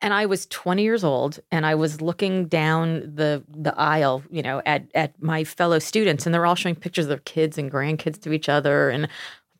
and 0.00 0.14
I 0.14 0.26
was 0.26 0.46
20 0.46 0.84
years 0.84 1.02
old, 1.02 1.40
and 1.50 1.66
I 1.66 1.74
was 1.74 2.00
looking 2.00 2.46
down 2.46 3.00
the 3.12 3.42
the 3.48 3.76
aisle, 3.76 4.22
you 4.30 4.42
know, 4.42 4.62
at 4.64 4.84
at 4.94 5.20
my 5.20 5.42
fellow 5.42 5.80
students, 5.80 6.24
and 6.24 6.32
they're 6.32 6.46
all 6.46 6.54
showing 6.54 6.76
pictures 6.76 7.06
of 7.06 7.08
their 7.08 7.18
kids 7.18 7.58
and 7.58 7.68
grandkids 7.68 8.22
to 8.22 8.32
each 8.32 8.48
other, 8.48 8.90
and 8.90 9.08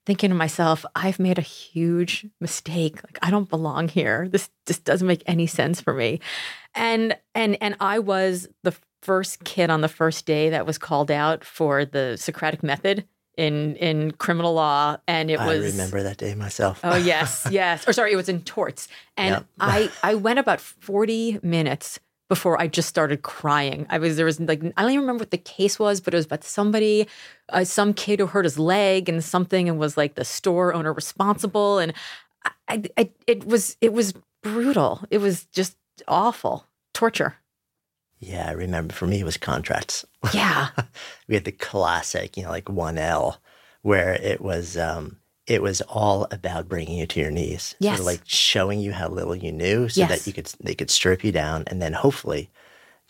thinking 0.07 0.31
to 0.31 0.37
myself, 0.37 0.85
I've 0.95 1.19
made 1.19 1.39
a 1.39 1.43
huge 1.43 2.29
mistake. 2.41 3.03
Like 3.03 3.19
I 3.21 3.33
don't 3.33 3.51
belong 3.51 3.89
here. 3.89 4.29
This 4.29 4.49
just 4.65 4.85
doesn't 4.85 5.09
make 5.09 5.25
any 5.27 5.49
sense 5.49 5.81
for 5.81 5.93
me. 5.93 6.21
And 6.77 7.17
and 7.35 7.59
and 7.61 7.75
I 7.81 7.99
was 7.99 8.47
the 8.63 8.77
first 9.03 9.43
kid 9.43 9.71
on 9.71 9.81
the 9.81 9.89
first 9.89 10.25
day 10.25 10.51
that 10.51 10.67
was 10.67 10.79
called 10.79 11.11
out 11.11 11.43
for 11.45 11.85
the 11.85 12.17
Socratic 12.17 12.63
method 12.63 13.09
in 13.37 13.77
in 13.77 14.11
criminal 14.13 14.55
law 14.55 14.97
and 15.07 15.31
it 15.31 15.39
I 15.39 15.47
was 15.47 15.65
I 15.65 15.69
remember 15.71 16.03
that 16.03 16.17
day 16.19 16.35
myself. 16.35 16.81
Oh 16.85 16.97
yes, 16.97 17.47
yes. 17.51 17.87
Or 17.89 17.93
sorry, 17.93 18.13
it 18.13 18.17
was 18.17 18.29
in 18.29 18.43
torts. 18.43 18.89
And 19.17 19.35
Yep. 19.35 19.47
I 19.61 19.91
I 20.03 20.15
went 20.15 20.39
about 20.39 20.61
40 20.61 21.41
minutes 21.43 22.01
before 22.29 22.61
I 22.61 22.69
just 22.69 22.89
started 22.89 23.23
crying. 23.23 23.87
I 23.91 23.99
was 23.99 24.17
there 24.17 24.27
was 24.27 24.39
like 24.41 24.63
I 24.77 24.83
don't 24.83 24.91
even 24.93 25.01
remember 25.01 25.23
what 25.23 25.31
the 25.31 25.39
case 25.39 25.79
was, 25.79 26.01
but 26.01 26.15
it 26.15 26.17
was 26.17 26.27
about 26.27 26.45
somebody, 26.45 27.09
uh, 27.49 27.65
some 27.65 27.93
kid 27.95 28.21
who 28.21 28.27
hurt 28.27 28.45
his 28.45 28.59
leg 28.59 29.09
and 29.09 29.23
something, 29.23 29.69
and 29.69 29.79
was 29.79 29.97
like 29.97 30.15
the 30.15 30.25
store 30.25 30.73
owner 30.73 30.93
responsible. 30.93 31.79
And 31.79 31.93
I, 32.45 32.51
I, 32.69 32.83
I 32.97 33.11
it 33.27 33.47
was 33.47 33.77
it 33.81 33.93
was 33.93 34.15
brutal. 34.43 35.03
It 35.11 35.19
was 35.19 35.45
just 35.47 35.77
awful 36.07 36.67
torture. 36.95 37.35
Yeah, 38.21 38.49
I 38.49 38.53
remember. 38.53 38.95
For 38.95 39.07
me, 39.07 39.21
it 39.21 39.25
was 39.25 39.37
contracts. 39.37 40.05
Yeah, 40.35 40.69
we 41.29 41.35
had 41.35 41.45
the 41.45 41.53
classic, 41.53 42.37
you 42.37 42.43
know, 42.43 42.51
like 42.51 42.69
one 42.69 42.99
L, 42.99 43.41
where 43.83 44.13
it 44.13 44.41
was 44.43 44.77
um, 44.77 45.17
it 45.47 45.63
was 45.63 45.81
all 45.83 46.27
about 46.31 46.69
bringing 46.69 46.99
you 46.99 47.07
to 47.07 47.21
your 47.21 47.31
knees, 47.31 47.69
sort 47.81 47.81
Yes. 47.81 48.01
of 48.01 48.05
like 48.07 48.21
showing 48.27 48.81
you 48.81 48.93
how 48.93 49.09
little 49.09 49.35
you 49.35 49.51
knew, 49.51 49.89
so 49.89 50.01
Yes. 50.01 50.11
that 50.11 50.27
you 50.27 50.33
could 50.35 50.53
they 50.61 50.75
could 50.75 50.91
strip 50.91 51.25
you 51.25 51.33
down, 51.33 51.65
and 51.69 51.81
then 51.81 51.95
hopefully, 51.95 52.51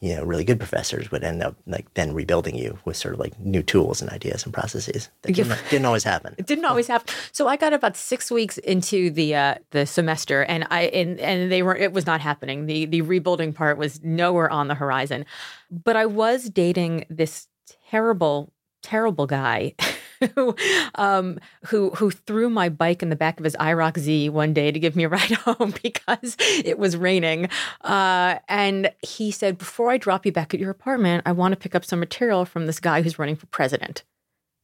you 0.00 0.16
know, 0.16 0.24
really 0.24 0.44
good 0.44 0.58
professors 0.58 1.10
would 1.10 1.22
end 1.22 1.42
up 1.42 1.56
like 1.66 1.92
then 1.92 2.14
rebuilding 2.14 2.56
you 2.56 2.78
with 2.86 2.96
sort 2.96 3.12
of 3.12 3.20
like 3.20 3.38
new 3.38 3.62
tools 3.62 4.00
and 4.00 4.10
ideas 4.10 4.44
and 4.44 4.54
processes 4.54 5.10
that 5.22 5.34
didn't, 5.34 5.62
didn't 5.68 5.84
always 5.84 6.04
happen. 6.04 6.34
It 6.38 6.46
didn't 6.46 6.64
always 6.64 6.86
happen. 6.86 7.14
So 7.32 7.46
I 7.46 7.56
got 7.56 7.74
about 7.74 7.98
six 7.98 8.30
weeks 8.30 8.56
into 8.58 9.10
the 9.10 9.34
uh, 9.34 9.54
the 9.72 9.84
semester, 9.84 10.42
and 10.44 10.66
I 10.70 10.84
and 10.84 11.20
and 11.20 11.52
they 11.52 11.62
were 11.62 11.76
it 11.76 11.92
was 11.92 12.06
not 12.06 12.22
happening. 12.22 12.64
The 12.64 12.86
the 12.86 13.02
rebuilding 13.02 13.52
part 13.52 13.76
was 13.76 14.02
nowhere 14.02 14.50
on 14.50 14.68
the 14.68 14.74
horizon. 14.74 15.26
But 15.70 15.96
I 15.96 16.06
was 16.06 16.48
dating 16.48 17.04
this 17.10 17.46
terrible, 17.90 18.52
terrible 18.82 19.26
guy. 19.26 19.74
Who, 20.34 20.54
um, 20.96 21.38
who 21.66 21.90
who 21.90 22.10
threw 22.10 22.50
my 22.50 22.68
bike 22.68 23.02
in 23.02 23.08
the 23.08 23.16
back 23.16 23.38
of 23.38 23.44
his 23.44 23.56
IROC 23.58 23.98
Z 23.98 24.28
one 24.28 24.52
day 24.52 24.70
to 24.70 24.78
give 24.78 24.94
me 24.94 25.04
a 25.04 25.08
ride 25.18 25.30
home 25.32 25.72
because 25.82 26.36
it 26.40 26.78
was 26.78 26.96
raining, 26.96 27.48
uh, 27.82 28.36
and 28.48 28.92
he 29.02 29.30
said, 29.30 29.56
"Before 29.58 29.90
I 29.90 29.96
drop 29.96 30.26
you 30.26 30.32
back 30.32 30.52
at 30.52 30.60
your 30.60 30.70
apartment, 30.70 31.22
I 31.26 31.32
want 31.32 31.52
to 31.52 31.56
pick 31.56 31.74
up 31.74 31.84
some 31.84 32.00
material 32.00 32.44
from 32.44 32.66
this 32.66 32.80
guy 32.80 33.02
who's 33.02 33.18
running 33.18 33.36
for 33.36 33.46
president." 33.46 34.04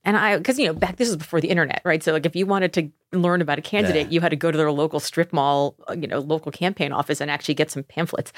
And 0.05 0.17
I, 0.17 0.37
because 0.39 0.59
you 0.59 0.67
know, 0.67 0.73
back 0.75 0.97
this 0.97 1.09
was 1.09 1.17
before 1.17 1.41
the 1.41 1.49
internet, 1.49 1.83
right? 1.85 2.01
So 2.03 2.13
like, 2.13 2.27
if 2.27 2.37
you 2.37 2.47
wanted 2.47 2.73
to 2.75 2.91
learn 3.13 3.41
about 3.41 3.59
a 3.59 3.63
candidate, 3.63 4.07
Yeah. 4.07 4.13
you 4.13 4.21
had 4.21 4.29
to 4.29 4.37
go 4.37 4.53
to 4.53 4.57
their 4.59 4.71
local 4.71 5.01
strip 5.01 5.33
mall, 5.33 5.75
uh, 5.91 5.95
you 5.99 6.07
know, 6.07 6.21
local 6.21 6.53
campaign 6.53 6.93
office, 6.93 7.21
and 7.21 7.29
actually 7.31 7.55
get 7.55 7.73
some 7.73 7.83
pamphlets. 7.83 8.33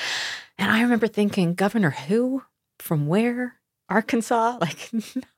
And 0.56 0.70
I 0.70 0.80
remember 0.80 1.06
thinking, 1.08 1.52
Governor 1.54 1.90
who, 1.90 2.42
from 2.78 3.06
where, 3.06 3.56
Arkansas? 3.88 4.58
Like, 4.60 4.90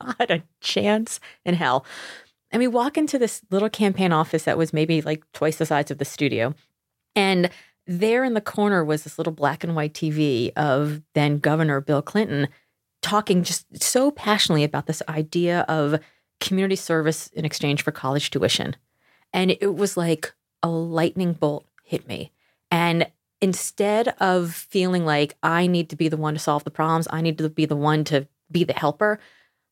not 0.02 0.30
a 0.30 0.42
chance 0.60 1.20
in 1.44 1.54
hell. 1.54 1.84
And 2.50 2.60
we 2.60 2.66
walk 2.66 2.98
into 2.98 3.18
this 3.18 3.42
little 3.50 3.70
campaign 3.70 4.12
office 4.12 4.44
that 4.44 4.58
was 4.58 4.72
maybe 4.72 5.02
like 5.02 5.24
twice 5.32 5.56
the 5.56 5.66
size 5.66 5.90
of 5.90 5.98
the 5.98 6.04
studio, 6.04 6.54
and 7.14 7.50
there 7.86 8.24
in 8.24 8.34
the 8.34 8.40
corner 8.40 8.84
was 8.84 9.02
this 9.02 9.18
little 9.18 9.32
black 9.32 9.64
and 9.64 9.74
white 9.74 9.94
TV 9.94 10.52
of 10.56 11.02
then 11.14 11.38
Governor 11.38 11.80
Bill 11.80 12.02
Clinton 12.02 12.48
talking 13.02 13.42
just 13.42 13.82
so 13.82 14.10
passionately 14.10 14.64
about 14.64 14.86
this 14.86 15.02
idea 15.08 15.60
of 15.62 15.98
community 16.38 16.76
service 16.76 17.28
in 17.28 17.44
exchange 17.44 17.82
for 17.82 17.90
college 17.90 18.30
tuition. 18.30 18.76
And 19.32 19.56
it 19.60 19.74
was 19.74 19.96
like 19.96 20.32
a 20.62 20.68
lightning 20.68 21.32
bolt 21.32 21.66
hit 21.82 22.06
me. 22.06 22.32
And 22.70 23.10
instead 23.40 24.08
of 24.20 24.54
feeling 24.54 25.04
like 25.04 25.36
I 25.42 25.66
need 25.66 25.90
to 25.90 25.96
be 25.96 26.08
the 26.08 26.16
one 26.16 26.34
to 26.34 26.40
solve 26.40 26.64
the 26.64 26.70
problems, 26.70 27.08
I 27.10 27.20
need 27.20 27.38
to 27.38 27.48
be 27.48 27.66
the 27.66 27.76
one 27.76 28.04
to 28.04 28.28
be 28.50 28.64
the 28.64 28.72
helper, 28.72 29.18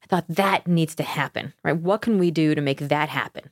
I 0.02 0.06
thought 0.06 0.26
that 0.28 0.66
needs 0.66 0.94
to 0.96 1.02
happen, 1.02 1.52
right? 1.64 1.76
What 1.76 2.02
can 2.02 2.18
we 2.18 2.30
do 2.30 2.54
to 2.54 2.60
make 2.60 2.80
that 2.80 3.08
happen? 3.08 3.50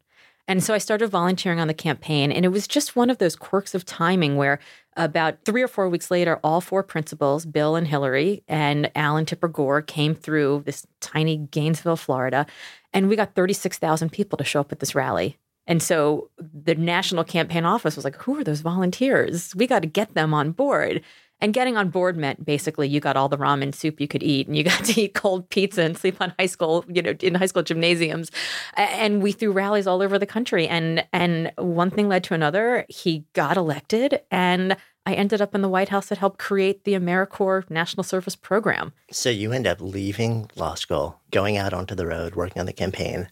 And 0.48 0.62
so 0.62 0.74
I 0.74 0.78
started 0.78 1.08
volunteering 1.08 1.58
on 1.58 1.66
the 1.66 1.74
campaign. 1.74 2.30
And 2.30 2.44
it 2.44 2.50
was 2.50 2.68
just 2.68 2.94
one 2.94 3.10
of 3.10 3.18
those 3.18 3.34
quirks 3.34 3.74
of 3.74 3.84
timing 3.84 4.36
where 4.36 4.60
about 4.96 5.44
three 5.44 5.62
or 5.62 5.68
four 5.68 5.88
weeks 5.88 6.10
later, 6.10 6.38
all 6.44 6.60
four 6.60 6.82
principals, 6.82 7.44
Bill 7.44 7.74
and 7.74 7.86
Hillary 7.86 8.44
and 8.46 8.90
Al 8.94 9.16
and 9.16 9.26
Tipper 9.26 9.48
Gore, 9.48 9.82
came 9.82 10.14
through 10.14 10.62
this 10.64 10.86
tiny 11.00 11.36
Gainesville, 11.36 11.96
Florida. 11.96 12.46
And 12.92 13.08
we 13.08 13.16
got 13.16 13.34
36,000 13.34 14.10
people 14.10 14.36
to 14.36 14.44
show 14.44 14.60
up 14.60 14.72
at 14.72 14.78
this 14.78 14.94
rally. 14.94 15.36
And 15.66 15.82
so 15.82 16.30
the 16.38 16.76
national 16.76 17.24
campaign 17.24 17.64
office 17.64 17.96
was 17.96 18.04
like, 18.04 18.16
who 18.16 18.38
are 18.38 18.44
those 18.44 18.60
volunteers? 18.60 19.54
We 19.56 19.66
got 19.66 19.80
to 19.80 19.88
get 19.88 20.14
them 20.14 20.32
on 20.32 20.52
board. 20.52 21.02
And 21.40 21.52
getting 21.52 21.76
on 21.76 21.90
board 21.90 22.16
meant 22.16 22.44
basically 22.44 22.88
you 22.88 22.98
got 22.98 23.16
all 23.16 23.28
the 23.28 23.36
ramen 23.36 23.74
soup 23.74 24.00
you 24.00 24.08
could 24.08 24.22
eat 24.22 24.46
and 24.46 24.56
you 24.56 24.64
got 24.64 24.84
to 24.84 25.00
eat 25.00 25.14
cold 25.14 25.48
pizza 25.50 25.82
and 25.82 25.96
sleep 25.96 26.20
on 26.20 26.32
high 26.38 26.46
school, 26.46 26.84
you 26.88 27.02
know, 27.02 27.14
in 27.20 27.34
high 27.34 27.46
school 27.46 27.62
gymnasiums. 27.62 28.30
And 28.76 29.22
we 29.22 29.32
threw 29.32 29.52
rallies 29.52 29.86
all 29.86 30.02
over 30.02 30.18
the 30.18 30.26
country. 30.26 30.66
And 30.66 31.04
and 31.12 31.52
one 31.56 31.90
thing 31.90 32.08
led 32.08 32.24
to 32.24 32.34
another. 32.34 32.86
He 32.88 33.24
got 33.34 33.56
elected 33.56 34.20
and 34.30 34.76
I 35.06 35.14
ended 35.14 35.40
up 35.40 35.54
in 35.54 35.62
the 35.62 35.68
White 35.68 35.90
House 35.90 36.08
that 36.08 36.18
helped 36.18 36.40
create 36.40 36.82
the 36.82 36.94
AmeriCorps 36.94 37.70
National 37.70 38.02
Service 38.02 38.34
Program. 38.34 38.92
So 39.12 39.30
you 39.30 39.52
end 39.52 39.66
up 39.66 39.80
leaving 39.80 40.50
law 40.56 40.74
school, 40.74 41.20
going 41.30 41.56
out 41.56 41.72
onto 41.72 41.94
the 41.94 42.06
road, 42.06 42.34
working 42.34 42.58
on 42.58 42.66
the 42.66 42.72
campaign, 42.72 43.28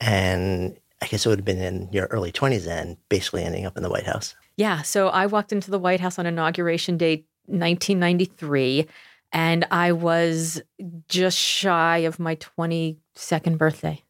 and 0.00 0.78
I 1.02 1.06
guess 1.06 1.26
it 1.26 1.28
would 1.28 1.40
have 1.40 1.44
been 1.44 1.60
in 1.60 1.90
your 1.92 2.06
early 2.06 2.32
20s 2.32 2.64
then, 2.64 2.96
basically 3.10 3.44
ending 3.44 3.66
up 3.66 3.76
in 3.76 3.82
the 3.82 3.90
White 3.90 4.06
House. 4.06 4.34
Yeah. 4.56 4.82
So 4.82 5.08
I 5.08 5.26
walked 5.26 5.52
into 5.52 5.70
the 5.70 5.78
White 5.78 6.00
House 6.00 6.18
on 6.18 6.26
inauguration 6.26 6.96
day 6.96 7.24
1993, 7.50 8.86
and 9.32 9.66
I 9.70 9.92
was 9.92 10.62
just 11.08 11.38
shy 11.38 11.98
of 11.98 12.18
my 12.18 12.36
22nd 12.36 13.58
birthday. 13.58 14.02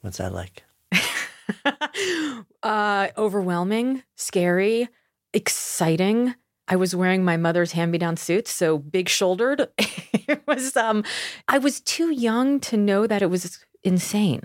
What's 0.00 0.18
that 0.18 0.32
like? 0.32 0.64
uh, 2.62 3.08
overwhelming, 3.16 4.02
scary, 4.16 4.88
exciting. 5.32 6.34
I 6.68 6.76
was 6.76 6.94
wearing 6.94 7.24
my 7.24 7.36
mother's 7.36 7.72
hand-me-down 7.72 8.16
suits, 8.16 8.50
so 8.52 8.78
big-shouldered. 8.78 9.68
it 9.78 10.42
was 10.46 10.76
um 10.76 11.04
I 11.48 11.58
was 11.58 11.80
too 11.80 12.10
young 12.10 12.60
to 12.60 12.76
know 12.76 13.06
that 13.06 13.22
it 13.22 13.30
was 13.30 13.64
insane. 13.82 14.42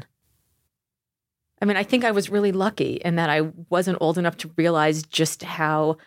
I 1.61 1.65
mean, 1.65 1.77
I 1.77 1.83
think 1.83 2.03
I 2.03 2.11
was 2.11 2.29
really 2.29 2.51
lucky 2.51 2.95
in 2.95 3.15
that 3.15 3.29
I 3.29 3.41
wasn't 3.69 3.99
old 4.01 4.17
enough 4.17 4.37
to 4.37 4.51
realize 4.57 5.03
just 5.03 5.43
how 5.43 5.97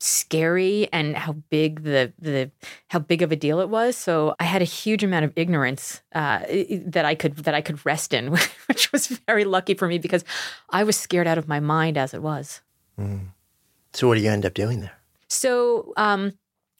scary 0.00 0.88
and 0.92 1.16
how 1.16 1.32
big 1.50 1.82
the 1.82 2.12
the 2.18 2.50
how 2.88 2.98
big 2.98 3.22
of 3.22 3.32
a 3.32 3.36
deal 3.36 3.60
it 3.60 3.68
was. 3.68 3.96
So 3.96 4.34
I 4.38 4.44
had 4.44 4.62
a 4.62 4.66
huge 4.66 5.02
amount 5.02 5.24
of 5.24 5.32
ignorance 5.36 6.02
uh, 6.14 6.40
that 6.86 7.04
I 7.04 7.14
could 7.14 7.36
that 7.38 7.54
I 7.54 7.60
could 7.60 7.84
rest 7.84 8.12
in, 8.12 8.28
which 8.66 8.92
was 8.92 9.08
very 9.08 9.44
lucky 9.44 9.74
for 9.74 9.88
me 9.88 9.98
because 9.98 10.24
I 10.70 10.84
was 10.84 10.96
scared 10.96 11.26
out 11.26 11.38
of 11.38 11.48
my 11.48 11.60
mind 11.60 11.98
as 11.98 12.14
it 12.14 12.22
was. 12.22 12.60
Mm. 12.98 13.28
So 13.92 14.06
what 14.08 14.14
do 14.16 14.20
you 14.20 14.30
end 14.30 14.46
up 14.46 14.54
doing 14.54 14.80
there? 14.80 14.92
So 15.28 15.92
um, 15.96 16.32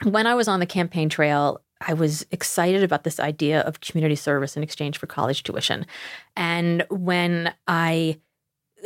when 0.04 0.26
I 0.26 0.35
was 0.35 0.48
on 0.48 0.61
the 0.61 0.66
campaign 0.66 1.09
trail, 1.09 1.61
I 1.81 1.94
was 1.94 2.26
excited 2.31 2.83
about 2.83 3.04
this 3.04 3.20
idea 3.20 3.61
of 3.62 3.81
community 3.81 4.16
service 4.16 4.57
in 4.57 4.62
exchange 4.62 4.98
for 4.98 5.07
college 5.07 5.42
tuition. 5.42 5.87
And 6.37 6.85
when 6.90 7.52
I 7.66 8.20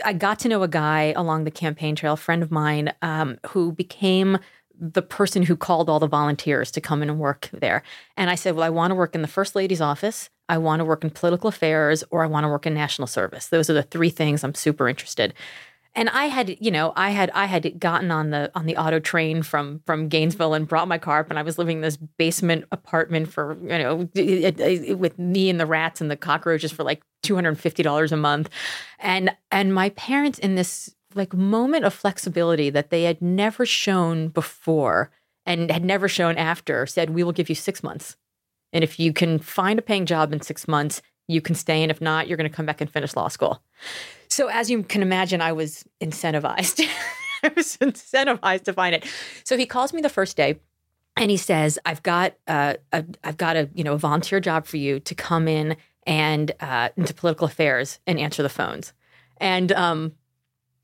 I 0.04 0.12
got 0.12 0.38
to 0.40 0.48
know 0.48 0.62
a 0.62 0.68
guy 0.68 1.12
along 1.16 1.44
the 1.44 1.50
campaign 1.50 1.94
trail, 1.94 2.14
a 2.14 2.16
friend 2.16 2.42
of 2.42 2.50
mine, 2.50 2.92
um, 3.02 3.38
who 3.48 3.72
became 3.72 4.38
the 4.78 5.02
person 5.02 5.42
who 5.42 5.56
called 5.56 5.88
all 5.88 6.00
the 6.00 6.08
volunteers 6.08 6.70
to 6.72 6.80
come 6.80 7.02
in 7.02 7.10
and 7.10 7.18
work 7.18 7.48
there. 7.52 7.82
And 8.16 8.30
I 8.30 8.34
said, 8.34 8.54
Well, 8.54 8.64
I 8.64 8.70
want 8.70 8.90
to 8.90 8.94
work 8.94 9.14
in 9.14 9.22
the 9.22 9.28
First 9.28 9.54
Lady's 9.54 9.80
office, 9.80 10.30
I 10.48 10.58
want 10.58 10.80
to 10.80 10.84
work 10.84 11.04
in 11.04 11.10
political 11.10 11.48
affairs, 11.48 12.02
or 12.10 12.22
I 12.24 12.26
want 12.26 12.44
to 12.44 12.48
work 12.48 12.66
in 12.66 12.74
national 12.74 13.06
service. 13.06 13.48
Those 13.48 13.70
are 13.70 13.74
the 13.74 13.82
three 13.82 14.10
things 14.10 14.42
I'm 14.42 14.54
super 14.54 14.88
interested 14.88 15.34
and 15.94 16.08
I 16.08 16.26
had, 16.26 16.56
you 16.58 16.70
know, 16.70 16.92
I 16.96 17.10
had 17.10 17.30
I 17.34 17.44
had 17.44 17.78
gotten 17.78 18.10
on 18.10 18.30
the 18.30 18.50
on 18.54 18.66
the 18.66 18.76
auto 18.76 18.98
train 18.98 19.42
from 19.42 19.80
from 19.84 20.08
Gainesville 20.08 20.54
and 20.54 20.66
brought 20.66 20.88
my 20.88 20.98
car 20.98 21.20
up, 21.20 21.30
and 21.30 21.38
I 21.38 21.42
was 21.42 21.58
living 21.58 21.78
in 21.78 21.82
this 21.82 21.96
basement 21.96 22.64
apartment 22.72 23.30
for 23.30 23.58
you 23.62 23.78
know 23.78 24.08
it, 24.14 24.58
it, 24.58 24.98
with 24.98 25.18
me 25.18 25.50
and 25.50 25.60
the 25.60 25.66
rats 25.66 26.00
and 26.00 26.10
the 26.10 26.16
cockroaches 26.16 26.72
for 26.72 26.82
like 26.82 27.02
two 27.22 27.34
hundred 27.34 27.50
and 27.50 27.60
fifty 27.60 27.82
dollars 27.82 28.10
a 28.10 28.16
month, 28.16 28.48
and 28.98 29.36
and 29.50 29.74
my 29.74 29.90
parents 29.90 30.38
in 30.38 30.54
this 30.54 30.94
like 31.14 31.34
moment 31.34 31.84
of 31.84 31.92
flexibility 31.92 32.70
that 32.70 32.88
they 32.88 33.02
had 33.02 33.20
never 33.20 33.66
shown 33.66 34.28
before 34.28 35.10
and 35.44 35.70
had 35.70 35.84
never 35.84 36.08
shown 36.08 36.38
after 36.38 36.86
said 36.86 37.10
we 37.10 37.22
will 37.22 37.32
give 37.32 37.50
you 37.50 37.54
six 37.54 37.82
months, 37.82 38.16
and 38.72 38.82
if 38.82 38.98
you 38.98 39.12
can 39.12 39.38
find 39.38 39.78
a 39.78 39.82
paying 39.82 40.06
job 40.06 40.32
in 40.32 40.40
six 40.40 40.66
months, 40.66 41.02
you 41.28 41.42
can 41.42 41.54
stay, 41.54 41.82
and 41.82 41.90
if 41.90 42.00
not, 42.00 42.28
you're 42.28 42.38
going 42.38 42.48
to 42.48 42.56
come 42.56 42.66
back 42.66 42.80
and 42.80 42.90
finish 42.90 43.14
law 43.14 43.28
school. 43.28 43.62
So 44.32 44.48
as 44.48 44.70
you 44.70 44.82
can 44.82 45.02
imagine, 45.02 45.42
I 45.42 45.52
was 45.52 45.84
incentivized. 46.00 46.82
I 47.42 47.52
was 47.54 47.76
incentivized 47.76 48.64
to 48.64 48.72
find 48.72 48.94
it. 48.94 49.04
So 49.44 49.58
he 49.58 49.66
calls 49.66 49.92
me 49.92 50.00
the 50.00 50.08
first 50.08 50.38
day 50.38 50.58
and 51.16 51.30
he 51.30 51.36
says, 51.36 51.78
"I've 51.84 52.02
got 52.02 52.34
uh, 52.48 52.74
a, 52.92 53.04
I've 53.22 53.36
got 53.36 53.56
a 53.56 53.68
you 53.74 53.84
know 53.84 53.92
a 53.92 53.98
volunteer 53.98 54.40
job 54.40 54.64
for 54.64 54.78
you 54.78 55.00
to 55.00 55.14
come 55.14 55.48
in 55.48 55.76
and 56.06 56.50
uh, 56.60 56.88
into 56.96 57.12
political 57.12 57.46
affairs 57.46 58.00
and 58.06 58.18
answer 58.18 58.42
the 58.42 58.48
phones." 58.48 58.94
And 59.36 59.70
um, 59.72 60.12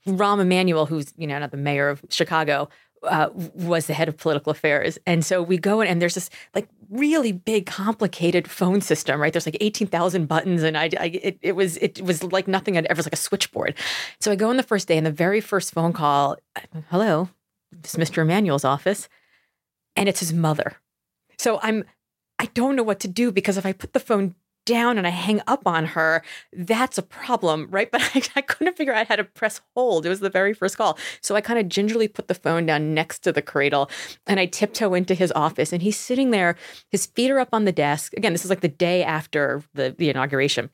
Rahm 0.06 0.40
Emanuel, 0.40 0.84
who's 0.84 1.14
you 1.16 1.26
know 1.26 1.38
not 1.38 1.50
the 1.50 1.56
mayor 1.56 1.88
of 1.88 2.04
Chicago, 2.10 2.68
uh, 3.02 3.28
was 3.32 3.86
the 3.86 3.94
head 3.94 4.08
of 4.08 4.16
political 4.16 4.50
affairs. 4.50 4.98
And 5.06 5.24
so 5.24 5.42
we 5.42 5.58
go 5.58 5.80
in, 5.80 5.88
and 5.88 6.00
there's 6.00 6.14
this 6.14 6.30
like 6.54 6.68
really 6.90 7.32
big, 7.32 7.66
complicated 7.66 8.48
phone 8.48 8.80
system, 8.80 9.20
right? 9.20 9.32
There's 9.32 9.46
like 9.46 9.56
18,000 9.60 10.26
buttons, 10.26 10.62
and 10.62 10.76
I, 10.76 10.90
I 10.98 11.06
it, 11.22 11.38
it, 11.42 11.52
was 11.52 11.76
it 11.78 12.00
was 12.02 12.22
like 12.24 12.48
nothing 12.48 12.76
I'd 12.76 12.86
ever, 12.86 12.98
was 12.98 13.06
like 13.06 13.12
a 13.12 13.16
switchboard. 13.16 13.74
So 14.20 14.32
I 14.32 14.36
go 14.36 14.50
in 14.50 14.56
the 14.56 14.62
first 14.62 14.88
day, 14.88 14.96
and 14.96 15.06
the 15.06 15.12
very 15.12 15.40
first 15.40 15.72
phone 15.72 15.92
call, 15.92 16.36
hello, 16.90 17.28
this 17.72 17.94
is 17.94 18.10
Mr. 18.10 18.22
Emanuel's 18.22 18.64
office, 18.64 19.08
and 19.96 20.08
it's 20.08 20.20
his 20.20 20.32
mother. 20.32 20.76
So 21.38 21.60
I'm, 21.62 21.84
I 22.38 22.46
don't 22.46 22.76
know 22.76 22.82
what 22.82 23.00
to 23.00 23.08
do 23.08 23.30
because 23.30 23.56
if 23.56 23.66
I 23.66 23.72
put 23.72 23.92
the 23.92 24.00
phone 24.00 24.34
down 24.68 24.98
and 24.98 25.06
I 25.06 25.10
hang 25.10 25.40
up 25.46 25.66
on 25.66 25.86
her, 25.86 26.22
that's 26.52 26.98
a 26.98 27.02
problem, 27.02 27.68
right? 27.70 27.90
But 27.98 28.02
I, 28.14 28.22
I, 28.36 28.42
couldn't 28.42 28.76
figure 28.76 28.92
out 28.92 29.08
how 29.08 29.16
to 29.16 29.24
press 29.24 29.62
hold. 29.74 30.04
It 30.04 30.10
was 30.10 30.20
the 30.20 30.28
very 30.28 30.52
first 30.52 30.76
call. 30.76 30.98
So 31.22 31.34
I 31.34 31.40
kind 31.40 31.58
of 31.58 31.68
gingerly 31.68 32.06
put 32.06 32.28
the 32.28 32.34
phone 32.34 32.66
down 32.66 32.92
next 32.92 33.20
to 33.20 33.32
the 33.32 33.40
cradle 33.40 33.90
and 34.26 34.38
I 34.38 34.44
tiptoe 34.44 34.92
into 34.92 35.14
his 35.14 35.32
office 35.32 35.72
and 35.72 35.80
he's 35.80 35.96
sitting 35.96 36.30
there, 36.30 36.56
his 36.90 37.06
feet 37.06 37.30
are 37.30 37.38
up 37.38 37.48
on 37.52 37.64
the 37.64 37.72
desk. 37.72 38.12
Again, 38.14 38.32
this 38.32 38.44
is 38.44 38.50
like 38.50 38.60
the 38.60 38.68
day 38.68 39.02
after 39.02 39.62
the, 39.72 39.94
the 39.96 40.10
inauguration 40.10 40.68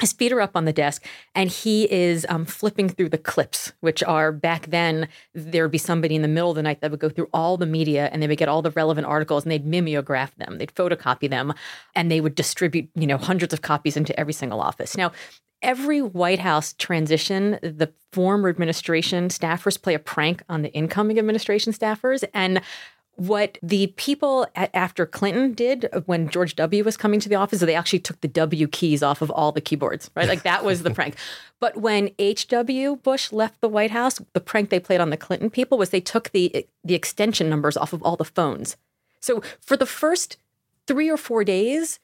his 0.00 0.12
feet 0.12 0.32
are 0.32 0.40
up 0.40 0.56
on 0.56 0.64
the 0.64 0.72
desk 0.72 1.04
and 1.34 1.50
he 1.50 1.90
is 1.90 2.26
um, 2.28 2.44
flipping 2.44 2.88
through 2.88 3.08
the 3.08 3.18
clips 3.18 3.72
which 3.80 4.02
are 4.02 4.32
back 4.32 4.66
then 4.66 5.08
there 5.34 5.64
would 5.64 5.70
be 5.70 5.78
somebody 5.78 6.16
in 6.16 6.22
the 6.22 6.28
middle 6.28 6.50
of 6.50 6.56
the 6.56 6.62
night 6.62 6.80
that 6.80 6.90
would 6.90 7.00
go 7.00 7.08
through 7.08 7.28
all 7.32 7.56
the 7.56 7.66
media 7.66 8.08
and 8.12 8.22
they 8.22 8.26
would 8.26 8.38
get 8.38 8.48
all 8.48 8.62
the 8.62 8.72
relevant 8.72 9.06
articles 9.06 9.44
and 9.44 9.52
they'd 9.52 9.66
mimeograph 9.66 10.34
them. 10.36 10.58
They'd 10.58 10.74
photocopy 10.74 11.30
them 11.30 11.54
and 11.94 12.10
they 12.10 12.20
would 12.20 12.34
distribute 12.34 12.88
you 12.94 13.06
know 13.06 13.18
hundreds 13.18 13.52
of 13.52 13.62
copies 13.62 13.96
into 13.96 14.18
every 14.18 14.32
single 14.32 14.60
office. 14.60 14.96
Now 14.96 15.12
every 15.62 16.02
white 16.02 16.40
house 16.40 16.74
transition 16.74 17.58
the 17.62 17.92
former 18.12 18.48
administration 18.48 19.28
staffers 19.28 19.80
play 19.80 19.94
a 19.94 19.98
prank 19.98 20.42
on 20.48 20.62
the 20.62 20.72
incoming 20.72 21.18
administration 21.18 21.72
staffers 21.72 22.22
and 22.34 22.60
what 23.16 23.58
the 23.62 23.88
people 23.96 24.46
at, 24.56 24.70
after 24.74 25.06
Clinton 25.06 25.52
did 25.52 25.88
when 26.06 26.28
George 26.28 26.56
W 26.56 26.82
was 26.84 26.96
coming 26.96 27.20
to 27.20 27.28
the 27.28 27.34
office, 27.34 27.60
they 27.60 27.74
actually 27.74 28.00
took 28.00 28.20
the 28.20 28.28
W 28.28 28.66
keys 28.68 29.02
off 29.02 29.22
of 29.22 29.30
all 29.30 29.52
the 29.52 29.60
keyboards, 29.60 30.10
right? 30.14 30.28
Like 30.28 30.42
that 30.42 30.64
was 30.64 30.82
the 30.82 30.90
prank. 30.94 31.16
But 31.60 31.76
when 31.76 32.10
H.W. 32.18 32.96
Bush 32.96 33.32
left 33.32 33.60
the 33.60 33.68
White 33.68 33.90
House, 33.90 34.20
the 34.32 34.40
prank 34.40 34.70
they 34.70 34.80
played 34.80 35.00
on 35.00 35.10
the 35.10 35.16
Clinton 35.16 35.50
people 35.50 35.78
was 35.78 35.90
they 35.90 36.00
took 36.00 36.30
the 36.30 36.66
the 36.82 36.94
extension 36.94 37.48
numbers 37.48 37.76
off 37.76 37.92
of 37.92 38.02
all 38.02 38.16
the 38.16 38.24
phones. 38.24 38.76
So 39.20 39.42
for 39.60 39.76
the 39.76 39.86
first 39.86 40.36
three 40.86 41.10
or 41.10 41.16
four 41.16 41.44
days, 41.44 42.00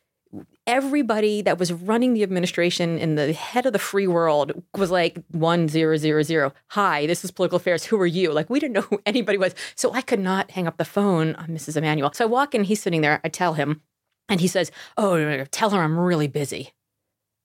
everybody 0.66 1.42
that 1.42 1.58
was 1.58 1.72
running 1.72 2.14
the 2.14 2.22
administration 2.22 2.98
in 2.98 3.16
the 3.16 3.32
head 3.32 3.66
of 3.66 3.72
the 3.72 3.78
free 3.78 4.06
world 4.06 4.52
was 4.76 4.90
like 4.90 5.18
one 5.30 5.68
zero 5.68 5.96
zero 5.96 6.22
zero. 6.22 6.52
Hi, 6.68 7.06
this 7.06 7.24
is 7.24 7.30
political 7.30 7.56
affairs. 7.56 7.84
Who 7.84 8.00
are 8.00 8.06
you? 8.06 8.32
Like 8.32 8.48
we 8.48 8.60
didn't 8.60 8.74
know 8.74 8.82
who 8.82 9.00
anybody 9.06 9.38
was. 9.38 9.54
So 9.74 9.92
I 9.92 10.00
could 10.00 10.20
not 10.20 10.52
hang 10.52 10.66
up 10.66 10.76
the 10.76 10.84
phone 10.84 11.34
on 11.34 11.48
Mrs. 11.48 11.76
Emanuel. 11.76 12.12
So 12.12 12.24
I 12.24 12.28
walk 12.28 12.54
in, 12.54 12.64
he's 12.64 12.82
sitting 12.82 13.00
there. 13.00 13.20
I 13.24 13.28
tell 13.28 13.54
him, 13.54 13.82
and 14.28 14.40
he 14.40 14.46
says, 14.46 14.70
"Oh, 14.96 15.44
tell 15.46 15.70
her 15.70 15.82
I'm 15.82 15.98
really 15.98 16.28
busy." 16.28 16.72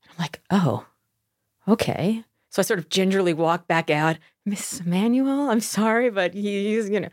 I'm 0.10 0.15
like, 0.19 0.41
"Oh, 0.52 0.86
okay." 1.67 2.24
So 2.50 2.62
I 2.62 2.63
sort 2.63 2.80
of 2.80 2.89
gingerly 2.89 3.34
walk 3.34 3.67
back 3.67 3.89
out. 3.89 4.17
Miss 4.45 4.80
Emanuel, 4.80 5.50
I'm 5.50 5.60
sorry, 5.60 6.10
but 6.10 6.34
he's 6.34 6.89
you 6.89 7.00
know, 7.00 7.10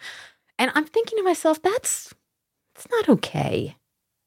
and 0.58 0.70
I'm 0.74 0.84
thinking 0.84 1.18
to 1.18 1.24
myself, 1.24 1.60
that's 1.62 2.14
it's 2.74 2.86
not 2.90 3.08
okay, 3.08 3.76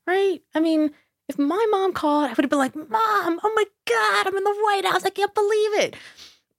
right? 0.07 0.41
I 0.55 0.59
mean 0.59 0.91
if 1.27 1.39
my 1.39 1.65
mom 1.71 1.93
called, 1.93 2.25
I 2.25 2.29
would 2.29 2.43
have 2.43 2.49
been 2.49 2.59
like, 2.59 2.75
Mom, 2.75 3.39
oh 3.43 3.53
my 3.55 3.65
God, 3.87 4.27
I'm 4.27 4.37
in 4.37 4.43
the 4.43 4.61
White 4.63 4.85
House. 4.85 5.05
I 5.05 5.09
can't 5.09 5.33
believe 5.33 5.73
it. 5.79 5.95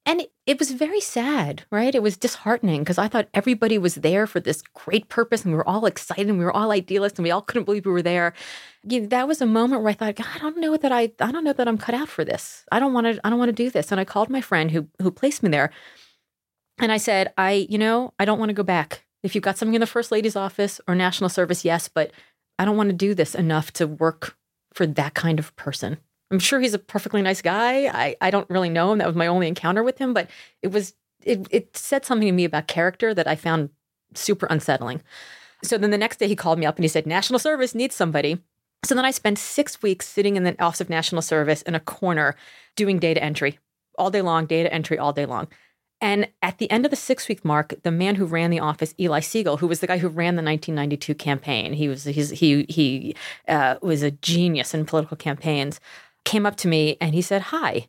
And 0.09 0.21
it, 0.21 0.33
it 0.47 0.59
was 0.61 0.71
very 0.71 1.01
sad, 1.01 1.65
right? 1.73 1.93
It 1.93 2.03
was 2.03 2.17
disheartening 2.17 2.83
because 2.83 2.97
I 2.97 3.09
thought 3.09 3.29
everybody 3.35 3.77
was 3.77 3.97
there 3.97 4.29
for 4.29 4.39
this 4.39 4.63
great 4.73 5.09
purpose 5.09 5.45
and 5.45 5.53
we 5.53 5.57
were 5.57 5.69
all 5.69 5.85
excited 5.85 6.29
and 6.29 6.39
we 6.39 6.45
were 6.45 6.53
all 6.53 6.71
idealists 6.71 7.19
and 7.19 7.25
we 7.25 7.33
all 7.33 7.43
couldn't 7.43 7.65
believe 7.65 7.87
we 7.87 7.93
were 7.93 8.03
there. 8.03 8.33
You 8.89 9.01
know, 9.01 9.07
that 9.09 9.27
was 9.27 9.41
a 9.41 9.47
moment 9.47 9.83
where 9.83 9.91
I 9.91 9.95
thought, 9.95 10.15
God, 10.15 10.27
I 10.33 10.39
don't 10.39 10.59
know 10.59 10.77
that 10.77 10.93
I 10.93 11.11
I 11.21 11.33
don't 11.33 11.43
know 11.43 11.53
that 11.53 11.67
I'm 11.67 11.77
cut 11.77 11.97
out 11.97 12.09
for 12.09 12.25
this. 12.25 12.65
I 12.71 12.79
don't 12.79 12.93
want 12.93 13.09
to 13.09 13.21
I 13.27 13.31
don't 13.31 13.39
want 13.41 13.49
to 13.49 13.65
do 13.65 13.69
this. 13.69 13.91
And 13.91 14.01
I 14.01 14.05
called 14.05 14.31
my 14.31 14.41
friend 14.41 14.71
who 14.71 14.87
who 15.03 15.11
placed 15.11 15.43
me 15.43 15.51
there. 15.51 15.73
And 16.79 16.93
I 16.93 16.99
said, 16.99 17.33
I, 17.37 17.67
you 17.69 17.79
know, 17.79 18.13
I 18.19 18.25
don't 18.27 18.39
want 18.39 18.51
to 18.51 18.55
go 18.55 18.63
back. 18.63 19.05
If 19.23 19.35
you've 19.35 19.43
got 19.43 19.59
something 19.59 19.75
in 19.75 19.81
the 19.81 19.87
first 19.87 20.13
lady's 20.13 20.37
office 20.37 20.81
or 20.87 20.95
national 20.95 21.31
service, 21.31 21.65
yes, 21.65 21.89
but 21.89 22.13
I 22.59 22.65
don't 22.65 22.77
want 22.77 22.91
to 22.91 22.97
do 22.97 23.15
this 23.15 23.35
enough 23.35 23.73
to 23.75 23.87
work 23.87 24.37
for 24.77 24.87
that 24.87 25.15
kind 25.15 25.39
of 25.39 25.55
person. 25.57 25.97
I'm 26.31 26.39
sure 26.39 26.61
he's 26.61 26.75
a 26.75 26.79
perfectly 26.79 27.23
nice 27.23 27.41
guy. 27.41 27.87
I, 27.87 28.17
I 28.21 28.31
don't 28.31 28.49
really 28.51 28.69
know 28.69 28.93
him. 28.93 28.99
That 28.99 29.07
was 29.07 29.17
my 29.17 29.27
only 29.27 29.49
encounter 29.49 29.83
with 29.83 29.99
him, 29.99 30.13
but 30.13 30.29
it 30.63 30.69
was 30.69 30.95
it 31.23 31.47
it 31.51 31.77
said 31.77 32.05
something 32.05 32.29
to 32.29 32.33
me 32.33 32.45
about 32.45 32.69
character 32.69 33.15
that 33.15 33.27
I 33.27 33.37
found 33.37 33.71
super 34.15 34.47
unsettling. 34.47 35.03
So 35.65 35.79
then 35.79 35.91
the 35.91 35.99
next 35.99 36.19
day 36.19 36.29
he 36.29 36.37
called 36.37 36.59
me 36.59 36.67
up 36.67 36.77
and 36.77 36.85
he 36.85 36.89
said, 36.89 37.07
National 37.07 37.39
Service 37.39 37.75
needs 37.75 37.95
somebody. 37.95 38.39
So 38.85 38.95
then 38.95 39.05
I 39.05 39.11
spent 39.11 39.39
six 39.39 39.83
weeks 39.83 40.07
sitting 40.07 40.37
in 40.37 40.45
the 40.45 40.61
Office 40.63 40.83
of 40.83 40.91
National 40.91 41.23
Service 41.23 41.63
in 41.63 41.75
a 41.75 41.81
corner 41.81 42.37
doing 42.77 42.99
data 42.99 43.23
entry 43.23 43.59
all 43.99 44.11
day 44.11 44.21
long, 44.21 44.47
data 44.47 44.73
entry 44.73 44.99
all 44.99 45.13
day 45.13 45.27
long. 45.27 45.49
And 46.01 46.29
at 46.43 46.59
the 46.59 46.71
end 46.71 46.85
of 46.85 46.91
the 46.91 46.97
six 46.97 47.29
week 47.29 47.45
mark, 47.45 47.75
the 47.83 47.91
man 47.91 48.17
who 48.17 48.27
ran 48.27 48.51
the 48.51 48.61
office, 48.61 48.95
Eli 49.01 49.21
Segal, 49.21 49.59
who 49.59 49.67
was 49.67 49.81
the 49.81 49.87
guy 49.87 49.99
who 49.99 50.09
ran 50.09 50.37
the 50.37 50.43
1992 50.43 51.15
campaign, 51.15 51.73
he 51.73 51.89
was 51.89 52.05
he's, 52.05 52.31
he 52.31 52.67
he 52.69 53.17
uh, 53.49 53.77
was 53.81 54.03
a 54.03 54.11
genius 54.11 54.75
in 54.75 54.85
political 54.85 55.17
campaigns, 55.17 55.81
came 56.25 56.45
up 56.45 56.57
to 56.57 56.69
me 56.69 56.99
and 57.01 57.15
he 57.15 57.23
said, 57.23 57.43
"Hi, 57.43 57.89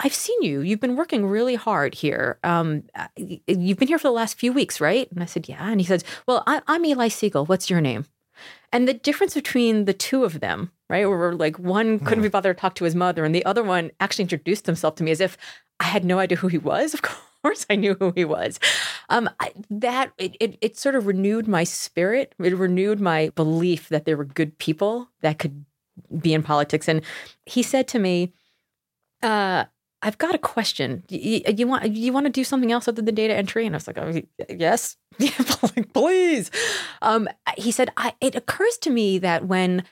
I've 0.00 0.14
seen 0.14 0.42
you. 0.42 0.60
You've 0.60 0.80
been 0.80 0.96
working 0.96 1.26
really 1.26 1.54
hard 1.54 1.94
here. 1.94 2.38
Um, 2.44 2.82
you've 3.16 3.78
been 3.78 3.88
here 3.88 3.98
for 3.98 4.08
the 4.08 4.12
last 4.12 4.38
few 4.38 4.52
weeks, 4.52 4.78
right?" 4.78 5.10
And 5.10 5.22
I 5.22 5.26
said, 5.26 5.48
"Yeah." 5.48 5.70
And 5.70 5.80
he 5.80 5.86
says, 5.86 6.04
"Well, 6.26 6.42
I, 6.46 6.60
I'm 6.66 6.84
Eli 6.84 7.08
Segal. 7.08 7.48
What's 7.48 7.70
your 7.70 7.80
name?" 7.80 8.04
And 8.72 8.86
the 8.86 8.94
difference 8.94 9.32
between 9.32 9.86
the 9.86 9.94
two 9.94 10.22
of 10.24 10.40
them, 10.40 10.70
right, 10.90 11.06
where 11.06 11.32
like 11.32 11.58
one 11.58 11.98
couldn't 11.98 12.22
be 12.22 12.28
bothered 12.28 12.58
to 12.58 12.60
talk 12.60 12.74
to 12.74 12.84
his 12.84 12.94
mother, 12.94 13.24
and 13.24 13.34
the 13.34 13.44
other 13.46 13.62
one 13.62 13.90
actually 14.00 14.24
introduced 14.24 14.66
himself 14.66 14.96
to 14.96 15.02
me 15.02 15.12
as 15.12 15.20
if 15.22 15.38
I 15.80 15.84
had 15.84 16.04
no 16.04 16.18
idea 16.18 16.36
who 16.36 16.48
he 16.48 16.58
was. 16.58 16.92
Of 16.92 17.00
course 17.00 17.22
course 17.42 17.66
I 17.70 17.76
knew 17.76 17.94
who 17.94 18.12
he 18.14 18.24
was. 18.24 18.58
Um, 19.08 19.30
I, 19.40 19.52
that 19.70 20.12
it, 20.18 20.36
it, 20.40 20.58
it 20.60 20.76
sort 20.76 20.94
of 20.94 21.06
renewed 21.06 21.48
my 21.48 21.64
spirit. 21.64 22.34
It 22.38 22.56
renewed 22.56 23.00
my 23.00 23.30
belief 23.30 23.88
that 23.88 24.04
there 24.04 24.16
were 24.16 24.24
good 24.24 24.58
people 24.58 25.08
that 25.22 25.38
could 25.38 25.64
be 26.20 26.34
in 26.34 26.42
politics. 26.42 26.88
And 26.88 27.02
he 27.46 27.62
said 27.62 27.88
to 27.88 27.98
me, 27.98 28.32
uh, 29.22 29.64
"I've 30.02 30.18
got 30.18 30.34
a 30.34 30.38
question. 30.38 31.04
You, 31.08 31.42
you, 31.56 31.66
want 31.66 31.90
you 31.92 32.12
want 32.12 32.26
to 32.26 32.32
do 32.32 32.44
something 32.44 32.72
else 32.72 32.88
other 32.88 33.02
than 33.02 33.14
data 33.14 33.34
entry?" 33.34 33.66
And 33.66 33.74
I 33.74 33.78
was 33.78 33.86
like, 33.86 33.98
"Oh, 33.98 34.20
yes, 34.48 34.96
please." 35.92 36.50
Um, 37.02 37.28
he 37.56 37.72
said, 37.72 37.90
"It 38.20 38.34
occurs 38.34 38.78
to 38.78 38.90
me 38.90 39.18
that 39.18 39.46
when." 39.46 39.84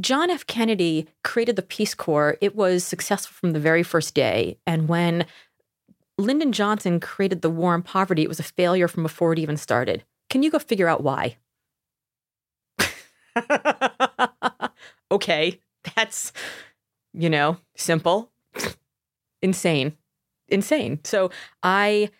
John 0.00 0.28
F. 0.28 0.44
Kennedy 0.48 1.06
created 1.22 1.54
the 1.54 1.62
Peace 1.62 1.94
Corps. 1.94 2.36
It 2.40 2.56
was 2.56 2.82
successful 2.82 3.32
from 3.32 3.52
the 3.52 3.60
very 3.60 3.84
first 3.84 4.12
day. 4.12 4.58
And 4.66 4.88
when 4.88 5.24
Lyndon 6.18 6.52
Johnson 6.52 7.00
created 7.00 7.42
the 7.42 7.50
war 7.50 7.74
on 7.74 7.82
poverty. 7.82 8.22
It 8.22 8.28
was 8.28 8.40
a 8.40 8.44
failure 8.44 8.88
from 8.88 9.02
before 9.02 9.32
it 9.32 9.38
even 9.38 9.56
started. 9.56 10.04
Can 10.30 10.42
you 10.42 10.50
go 10.50 10.58
figure 10.58 10.88
out 10.88 11.02
why? 11.02 11.36
okay, 15.10 15.60
that's, 15.94 16.32
you 17.12 17.28
know, 17.28 17.58
simple. 17.76 18.30
Insane. 19.42 19.96
Insane. 20.48 21.00
So 21.04 21.30
I 21.62 22.10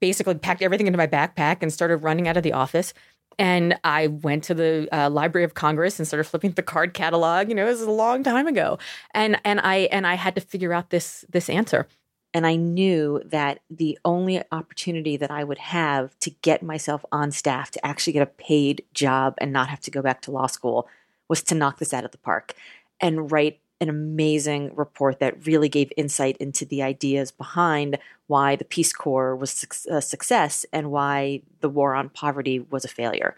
basically 0.00 0.34
packed 0.34 0.62
everything 0.62 0.86
into 0.86 0.98
my 0.98 1.06
backpack 1.06 1.58
and 1.62 1.72
started 1.72 1.98
running 1.98 2.28
out 2.28 2.36
of 2.36 2.42
the 2.42 2.52
office. 2.52 2.92
And 3.38 3.78
I 3.82 4.08
went 4.08 4.44
to 4.44 4.54
the 4.54 4.88
uh, 4.92 5.08
Library 5.08 5.44
of 5.44 5.54
Congress 5.54 5.98
and 5.98 6.06
started 6.06 6.24
flipping 6.24 6.52
the 6.52 6.62
card 6.62 6.92
catalog. 6.92 7.48
You 7.48 7.54
know, 7.54 7.64
it 7.64 7.70
was 7.70 7.80
a 7.80 7.90
long 7.90 8.22
time 8.22 8.46
ago, 8.46 8.78
and 9.14 9.40
and 9.42 9.58
I 9.60 9.88
and 9.90 10.06
I 10.06 10.16
had 10.16 10.34
to 10.34 10.42
figure 10.42 10.74
out 10.74 10.90
this 10.90 11.24
this 11.30 11.48
answer. 11.48 11.88
And 12.34 12.46
I 12.46 12.56
knew 12.56 13.20
that 13.26 13.60
the 13.68 13.98
only 14.04 14.42
opportunity 14.50 15.16
that 15.18 15.30
I 15.30 15.44
would 15.44 15.58
have 15.58 16.18
to 16.20 16.30
get 16.30 16.62
myself 16.62 17.04
on 17.12 17.30
staff 17.30 17.70
to 17.72 17.86
actually 17.86 18.14
get 18.14 18.22
a 18.22 18.26
paid 18.26 18.84
job 18.94 19.34
and 19.38 19.52
not 19.52 19.68
have 19.68 19.80
to 19.80 19.90
go 19.90 20.00
back 20.00 20.22
to 20.22 20.30
law 20.30 20.46
school 20.46 20.88
was 21.28 21.42
to 21.44 21.54
knock 21.54 21.78
this 21.78 21.92
out 21.92 22.04
of 22.04 22.10
the 22.10 22.18
park 22.18 22.54
and 23.00 23.30
write 23.30 23.60
an 23.82 23.88
amazing 23.88 24.72
report 24.76 25.18
that 25.18 25.46
really 25.46 25.68
gave 25.68 25.92
insight 25.96 26.36
into 26.36 26.64
the 26.64 26.82
ideas 26.82 27.32
behind 27.32 27.98
why 28.28 28.54
the 28.54 28.64
Peace 28.64 28.92
Corps 28.92 29.34
was 29.34 29.84
a 29.90 29.96
uh, 29.96 30.00
success 30.00 30.64
and 30.72 30.92
why 30.92 31.42
the 31.60 31.68
war 31.68 31.94
on 31.94 32.08
poverty 32.08 32.60
was 32.60 32.84
a 32.84 32.88
failure. 32.88 33.36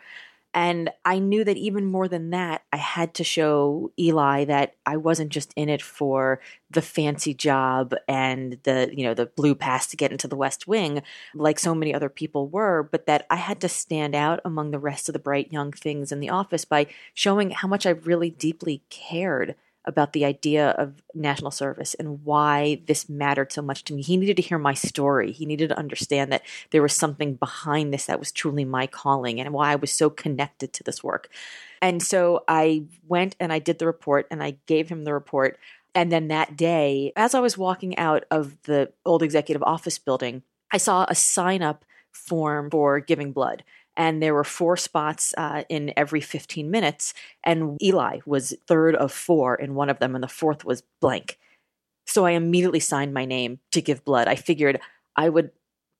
And 0.54 0.90
I 1.04 1.18
knew 1.18 1.42
that 1.42 1.56
even 1.56 1.84
more 1.84 2.06
than 2.06 2.30
that, 2.30 2.62
I 2.72 2.76
had 2.76 3.12
to 3.14 3.24
show 3.24 3.90
Eli 3.98 4.44
that 4.44 4.76
I 4.86 4.96
wasn't 4.96 5.30
just 5.30 5.52
in 5.56 5.68
it 5.68 5.82
for 5.82 6.40
the 6.70 6.80
fancy 6.80 7.34
job 7.34 7.92
and 8.06 8.58
the, 8.62 8.88
you 8.92 9.02
know, 9.04 9.14
the 9.14 9.26
blue 9.26 9.56
pass 9.56 9.88
to 9.88 9.96
get 9.96 10.12
into 10.12 10.28
the 10.28 10.36
West 10.36 10.68
Wing, 10.68 11.02
like 11.34 11.58
so 11.58 11.74
many 11.74 11.92
other 11.92 12.08
people 12.08 12.46
were, 12.46 12.84
but 12.84 13.06
that 13.06 13.26
I 13.30 13.36
had 13.36 13.60
to 13.62 13.68
stand 13.68 14.14
out 14.14 14.40
among 14.44 14.70
the 14.70 14.78
rest 14.78 15.08
of 15.08 15.12
the 15.12 15.18
bright 15.18 15.52
young 15.52 15.72
things 15.72 16.12
in 16.12 16.20
the 16.20 16.30
office 16.30 16.64
by 16.64 16.86
showing 17.14 17.50
how 17.50 17.66
much 17.66 17.84
I 17.84 17.90
really 17.90 18.30
deeply 18.30 18.84
cared 18.90 19.56
about 19.84 20.12
the 20.12 20.24
idea 20.24 20.70
of 20.70 21.02
national 21.14 21.50
service 21.50 21.94
and 21.94 22.24
why 22.24 22.80
this 22.86 23.08
mattered 23.08 23.52
so 23.52 23.60
much 23.60 23.84
to 23.84 23.92
me. 23.92 24.02
He 24.02 24.16
needed 24.16 24.36
to 24.36 24.42
hear 24.42 24.58
my 24.58 24.74
story. 24.74 25.32
He 25.32 25.46
needed 25.46 25.68
to 25.68 25.78
understand 25.78 26.32
that 26.32 26.42
there 26.70 26.82
was 26.82 26.94
something 26.94 27.34
behind 27.34 27.92
this 27.92 28.06
that 28.06 28.18
was 28.18 28.32
truly 28.32 28.64
my 28.64 28.86
calling 28.86 29.40
and 29.40 29.52
why 29.52 29.72
I 29.72 29.76
was 29.76 29.92
so 29.92 30.08
connected 30.08 30.72
to 30.72 30.82
this 30.82 31.04
work. 31.04 31.28
And 31.82 32.02
so 32.02 32.44
I 32.48 32.84
went 33.06 33.36
and 33.38 33.52
I 33.52 33.58
did 33.58 33.78
the 33.78 33.86
report 33.86 34.26
and 34.30 34.42
I 34.42 34.56
gave 34.66 34.88
him 34.88 35.04
the 35.04 35.12
report. 35.12 35.58
And 35.94 36.10
then 36.10 36.28
that 36.28 36.56
day, 36.56 37.12
as 37.14 37.34
I 37.34 37.40
was 37.40 37.58
walking 37.58 37.96
out 37.98 38.24
of 38.30 38.60
the 38.62 38.92
old 39.04 39.22
executive 39.22 39.62
office 39.62 39.98
building, 39.98 40.42
I 40.72 40.78
saw 40.78 41.06
a 41.08 41.14
sign 41.14 41.62
up 41.62 41.84
form 42.10 42.70
for 42.70 43.00
giving 43.00 43.32
blood 43.32 43.64
and 43.96 44.22
there 44.22 44.34
were 44.34 44.44
four 44.44 44.76
spots 44.76 45.34
uh, 45.36 45.62
in 45.68 45.92
every 45.96 46.20
15 46.20 46.70
minutes 46.70 47.14
and 47.42 47.80
eli 47.82 48.20
was 48.26 48.54
third 48.66 48.94
of 48.96 49.12
four 49.12 49.54
in 49.54 49.74
one 49.74 49.90
of 49.90 49.98
them 49.98 50.14
and 50.14 50.22
the 50.22 50.28
fourth 50.28 50.64
was 50.64 50.82
blank. 51.00 51.38
So 52.06 52.26
i 52.26 52.32
immediately 52.32 52.80
signed 52.80 53.14
my 53.14 53.24
name 53.24 53.60
to 53.72 53.80
give 53.80 54.04
blood. 54.04 54.28
I 54.28 54.36
figured 54.36 54.80
i 55.16 55.28
would 55.28 55.50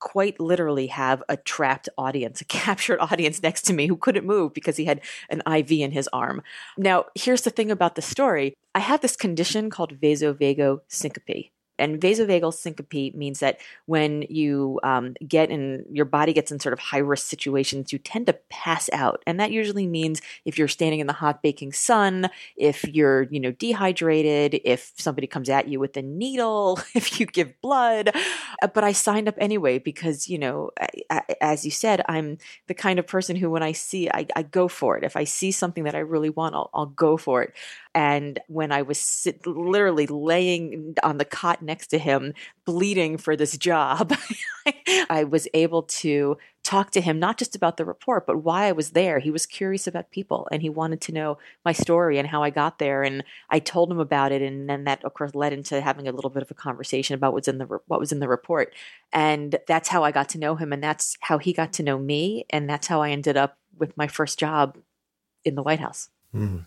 quite 0.01 0.39
literally 0.39 0.89
have 0.89 1.23
a 1.31 1.37
trapped 1.37 1.89
audience 1.97 2.41
a 2.41 2.45
captured 2.61 3.01
audience 3.01 3.43
next 3.43 3.63
to 3.63 3.73
me 3.73 3.87
who 3.87 3.97
couldn't 3.97 4.27
move 4.27 4.53
because 4.53 4.77
he 4.77 4.85
had 4.85 5.01
an 5.31 5.43
iv 5.47 5.73
in 5.73 5.93
his 5.93 6.09
arm. 6.13 6.43
Now 6.77 7.07
here's 7.15 7.43
the 7.43 7.51
thing 7.51 7.71
about 7.71 7.95
the 7.95 8.03
story. 8.03 8.55
I 8.75 8.81
have 8.81 9.01
this 9.01 9.17
condition 9.17 9.71
called 9.71 10.01
vasovagal 10.01 10.81
syncope 10.89 11.54
and 11.79 12.01
vasovagal 12.01 12.55
syncope 12.55 13.15
means 13.15 13.41
that 13.41 13.59
when 13.87 14.23
you 14.29 14.79
um, 14.83 15.15
get 15.27 15.51
in, 15.51 15.85
your 15.91 16.05
body 16.05 16.33
gets 16.33 16.53
in 16.53 16.61
sort 16.61 16.73
of 16.73 16.79
high 16.79 16.99
risk 16.99 17.27
situations, 17.27 17.93
you 17.93 17.99
tend 17.99 18.27
to 18.27 18.39
pass 18.49 18.89
out. 18.93 19.23
And 19.27 19.41
that 19.41 19.51
usually 19.51 19.87
means 19.87 20.21
if 20.45 20.59
you're 20.59 20.69
standing 20.69 21.01
in 21.01 21.07
the 21.07 21.13
hot 21.13 21.43
baking 21.43 21.73
sun, 21.73 22.31
if 22.57 22.85
you're, 22.87 23.23
you 23.25 23.41
know, 23.41 23.51
dehydrated, 23.53 24.61
if 24.65 24.93
somebody 24.97 25.27
comes 25.27 25.49
at 25.49 25.69
you 25.69 25.81
with 25.81 25.97
a 25.97 26.03
needle, 26.03 26.79
if 26.95 27.19
you 27.19 27.27
give 27.27 27.61
blood. 27.61 28.15
Uh, 28.63 28.69
but 28.69 28.85
I 28.85 28.93
signed 28.93 29.29
up 29.29 29.35
anyway 29.39 29.79
because, 29.79 30.29
you 30.29 30.39
know, 30.39 30.71
I, 30.81 30.89
I, 31.11 31.23
as 31.41 31.65
you 31.65 31.71
said, 31.71 32.03
I'm 32.09 32.39
the 32.69 32.75
kind 32.75 32.99
of 32.99 33.07
person 33.07 33.37
who, 33.37 33.51
when 33.51 33.63
I 33.63 33.73
see, 33.73 34.09
I, 34.09 34.27
I 34.37 34.43
go 34.43 34.69
for 34.69 34.97
it. 34.97 35.05
If 35.05 35.17
I 35.17 35.25
see 35.25 35.51
something 35.51 35.85
that 35.85 35.95
I 35.95 36.01
really 36.01 36.31
want, 36.31 36.55
I'll, 36.55 36.71
I'll 36.73 36.87
go 36.87 37.17
for 37.17 37.43
it. 37.43 37.53
And 37.95 38.41
when 38.49 38.73
I 38.73 38.83
was 38.83 38.99
sit, 38.99 39.47
literally 39.47 40.07
laying 40.07 40.95
on 41.03 41.19
the 41.19 41.25
cot 41.25 41.63
next 41.63 41.89
to 41.89 41.99
him, 41.99 42.35
bleeding 42.65 43.19
for 43.19 43.37
this 43.37 43.57
job, 43.57 44.13
I 45.09 45.25
was 45.25 45.47
able 45.55 45.85
to 45.85 46.37
talk 46.65 46.91
to 46.91 47.01
him 47.01 47.19
not 47.19 47.39
just 47.39 47.55
about 47.55 47.77
the 47.77 47.85
report, 47.85 48.27
but 48.27 48.43
why 48.43 48.65
I 48.65 48.73
was 48.73 48.91
there. 48.91 49.19
He 49.19 49.31
was 49.31 49.47
curious 49.47 49.87
about 49.87 50.11
people 50.11 50.49
and 50.51 50.63
he 50.63 50.71
wanted 50.71 51.01
to 51.03 51.13
know 51.13 51.39
my 51.65 51.73
story 51.73 52.19
and 52.19 52.27
how 52.27 52.43
I 52.43 52.51
got 52.51 52.79
there. 52.79 53.03
And 53.03 53.23
I 53.51 53.59
told 53.59 53.93
him 53.93 54.01
about 54.01 54.33
it, 54.33 54.43
and 54.43 54.69
then 54.69 54.85
that 54.85 55.05
of 55.05 55.15
course 55.15 55.35
led 55.35 55.53
into 55.53 55.81
having 55.81 56.09
a 56.09 56.13
little 56.13 56.31
bit 56.31 56.43
of 56.43 56.51
a 56.51 56.55
conversation 56.55 57.15
about 57.15 57.33
what's 57.33 57.49
in 57.49 57.59
the 57.59 57.67
what 57.87 58.01
was 58.01 58.13
in 58.13 58.19
the 58.19 58.29
report. 58.29 58.75
And 59.13 59.57
that's 59.69 59.89
how 59.89 60.03
I 60.03 60.11
got 60.11 60.31
to 60.31 60.39
know 60.39 60.57
him, 60.57 60.73
and 60.73 60.83
that's 60.83 61.17
how 61.21 61.39
he 61.39 61.53
got 61.53 61.73
to 61.75 61.83
know 61.83 61.99
me, 61.99 62.47
and 62.51 62.69
that's 62.69 62.87
how 62.87 63.03
I 63.03 63.11
ended 63.11 63.37
up 63.37 63.59
with 63.79 63.97
my 63.97 64.09
first 64.09 64.39
job 64.39 64.79
in 65.45 65.55
the 65.55 65.63
White 65.63 65.81
House. 65.81 66.09
Mm. 66.35 66.65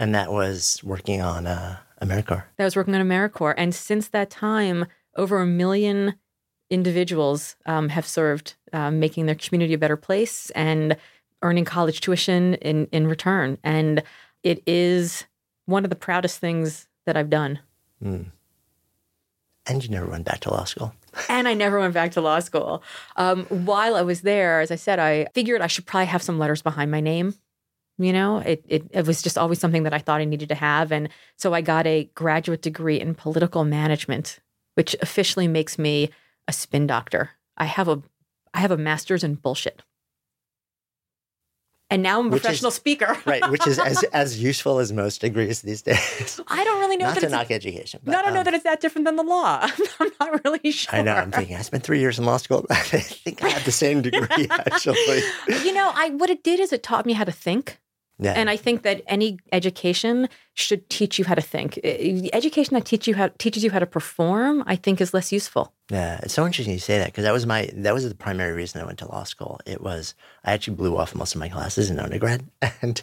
And 0.00 0.14
that 0.14 0.32
was 0.32 0.80
working 0.82 1.20
on 1.20 1.46
uh, 1.46 1.76
AmeriCorps. 2.00 2.44
That 2.56 2.64
was 2.64 2.74
working 2.74 2.94
on 2.94 3.06
AmeriCorps. 3.06 3.54
And 3.58 3.74
since 3.74 4.08
that 4.08 4.30
time, 4.30 4.86
over 5.14 5.40
a 5.40 5.46
million 5.46 6.14
individuals 6.70 7.54
um, 7.66 7.90
have 7.90 8.06
served, 8.06 8.54
um, 8.72 8.98
making 8.98 9.26
their 9.26 9.34
community 9.34 9.74
a 9.74 9.78
better 9.78 9.98
place 9.98 10.48
and 10.50 10.96
earning 11.42 11.66
college 11.66 12.00
tuition 12.00 12.54
in, 12.54 12.86
in 12.92 13.06
return. 13.06 13.58
And 13.62 14.02
it 14.42 14.62
is 14.66 15.26
one 15.66 15.84
of 15.84 15.90
the 15.90 15.96
proudest 15.96 16.38
things 16.38 16.88
that 17.04 17.18
I've 17.18 17.30
done. 17.30 17.58
Mm. 18.02 18.26
And 19.66 19.84
you 19.84 19.90
never 19.90 20.06
went 20.06 20.24
back 20.24 20.40
to 20.40 20.50
law 20.50 20.64
school. 20.64 20.94
and 21.28 21.46
I 21.46 21.52
never 21.52 21.78
went 21.78 21.92
back 21.92 22.12
to 22.12 22.22
law 22.22 22.40
school. 22.40 22.82
Um, 23.16 23.44
while 23.44 23.96
I 23.96 24.02
was 24.02 24.22
there, 24.22 24.62
as 24.62 24.70
I 24.70 24.76
said, 24.76 24.98
I 24.98 25.26
figured 25.34 25.60
I 25.60 25.66
should 25.66 25.84
probably 25.84 26.06
have 26.06 26.22
some 26.22 26.38
letters 26.38 26.62
behind 26.62 26.90
my 26.90 27.00
name 27.00 27.34
you 28.02 28.12
know, 28.14 28.38
it, 28.38 28.64
it, 28.66 28.86
it 28.92 29.06
was 29.06 29.20
just 29.22 29.36
always 29.36 29.58
something 29.60 29.82
that 29.82 29.92
I 29.92 29.98
thought 29.98 30.20
I 30.20 30.24
needed 30.24 30.48
to 30.48 30.54
have. 30.54 30.90
And 30.90 31.08
so 31.36 31.52
I 31.52 31.60
got 31.60 31.86
a 31.86 32.10
graduate 32.14 32.62
degree 32.62 32.98
in 32.98 33.14
political 33.14 33.64
management, 33.64 34.40
which 34.74 34.96
officially 35.02 35.46
makes 35.48 35.78
me 35.78 36.08
a 36.48 36.52
spin 36.52 36.86
doctor. 36.86 37.30
I 37.58 37.66
have 37.66 37.88
a 37.88 38.02
I 38.54 38.60
have 38.60 38.70
a 38.70 38.76
master's 38.78 39.22
in 39.22 39.34
bullshit. 39.34 39.82
And 41.92 42.04
now 42.04 42.20
I'm 42.20 42.26
a 42.26 42.28
Which 42.30 42.36
is- 42.38 42.42
professional 42.42 42.70
speaker. 42.70 43.16
right, 43.26 43.50
which 43.50 43.66
is 43.66 43.78
as 43.80 44.02
as 44.12 44.40
useful 44.40 44.78
as 44.78 44.92
most 44.92 45.20
degrees 45.20 45.62
these 45.62 45.82
days. 45.82 46.40
I 46.46 46.62
don't 46.62 46.78
really 46.78 46.96
know 46.96 47.06
Not 47.06 47.14
that 47.14 47.20
to 47.20 47.26
it's 47.26 47.32
knock 47.32 47.50
education, 47.50 48.00
but 48.04 48.14
I 48.14 48.22
don't 48.22 48.32
know 48.32 48.40
um, 48.40 48.44
that 48.44 48.54
it's 48.54 48.62
that 48.64 48.80
different 48.80 49.06
than 49.06 49.16
the 49.16 49.24
law. 49.24 49.68
I'm 50.00 50.10
not 50.20 50.44
really 50.44 50.70
sure. 50.70 50.94
I 50.98 51.02
know. 51.02 51.14
I'm 51.14 51.32
thinking 51.32 51.56
I 51.56 51.62
spent 51.62 51.82
three 51.82 51.98
years 51.98 52.16
in 52.18 52.24
law 52.24 52.36
school. 52.36 52.64
I 52.70 52.76
think 52.76 53.42
I 53.42 53.48
had 53.48 53.64
the 53.64 53.72
same 53.72 54.02
degree 54.02 54.46
actually. 54.48 55.22
you 55.64 55.72
know, 55.74 55.90
I 55.92 56.10
what 56.10 56.30
it 56.30 56.44
did 56.44 56.60
is 56.60 56.72
it 56.72 56.84
taught 56.84 57.06
me 57.06 57.12
how 57.12 57.24
to 57.24 57.32
think. 57.32 57.80
Yeah, 58.22 58.32
And 58.32 58.50
I 58.50 58.56
think 58.56 58.82
that 58.82 59.02
any 59.06 59.38
education 59.50 60.28
should 60.52 60.88
teach 60.90 61.18
you 61.18 61.24
how 61.24 61.34
to 61.34 61.40
think. 61.40 61.80
Education 61.82 62.74
that 62.74 62.84
teach 62.84 63.08
you 63.08 63.14
how 63.14 63.28
teaches 63.38 63.64
you 63.64 63.70
how 63.70 63.78
to 63.78 63.86
perform, 63.86 64.62
I 64.66 64.76
think, 64.76 65.00
is 65.00 65.14
less 65.14 65.32
useful. 65.32 65.72
Yeah, 65.90 66.20
it's 66.22 66.34
so 66.34 66.44
interesting 66.44 66.74
you 66.74 66.80
say 66.80 66.98
that 66.98 67.06
because 67.06 67.24
that 67.24 67.32
was 67.32 67.46
my 67.46 67.70
that 67.72 67.94
was 67.94 68.06
the 68.06 68.14
primary 68.14 68.52
reason 68.52 68.80
I 68.80 68.84
went 68.84 68.98
to 68.98 69.08
law 69.08 69.24
school. 69.24 69.58
It 69.64 69.80
was 69.80 70.14
I 70.44 70.52
actually 70.52 70.76
blew 70.76 70.98
off 70.98 71.14
most 71.14 71.34
of 71.34 71.40
my 71.40 71.48
classes 71.48 71.88
in 71.88 71.98
undergrad, 71.98 72.46
and 72.82 73.02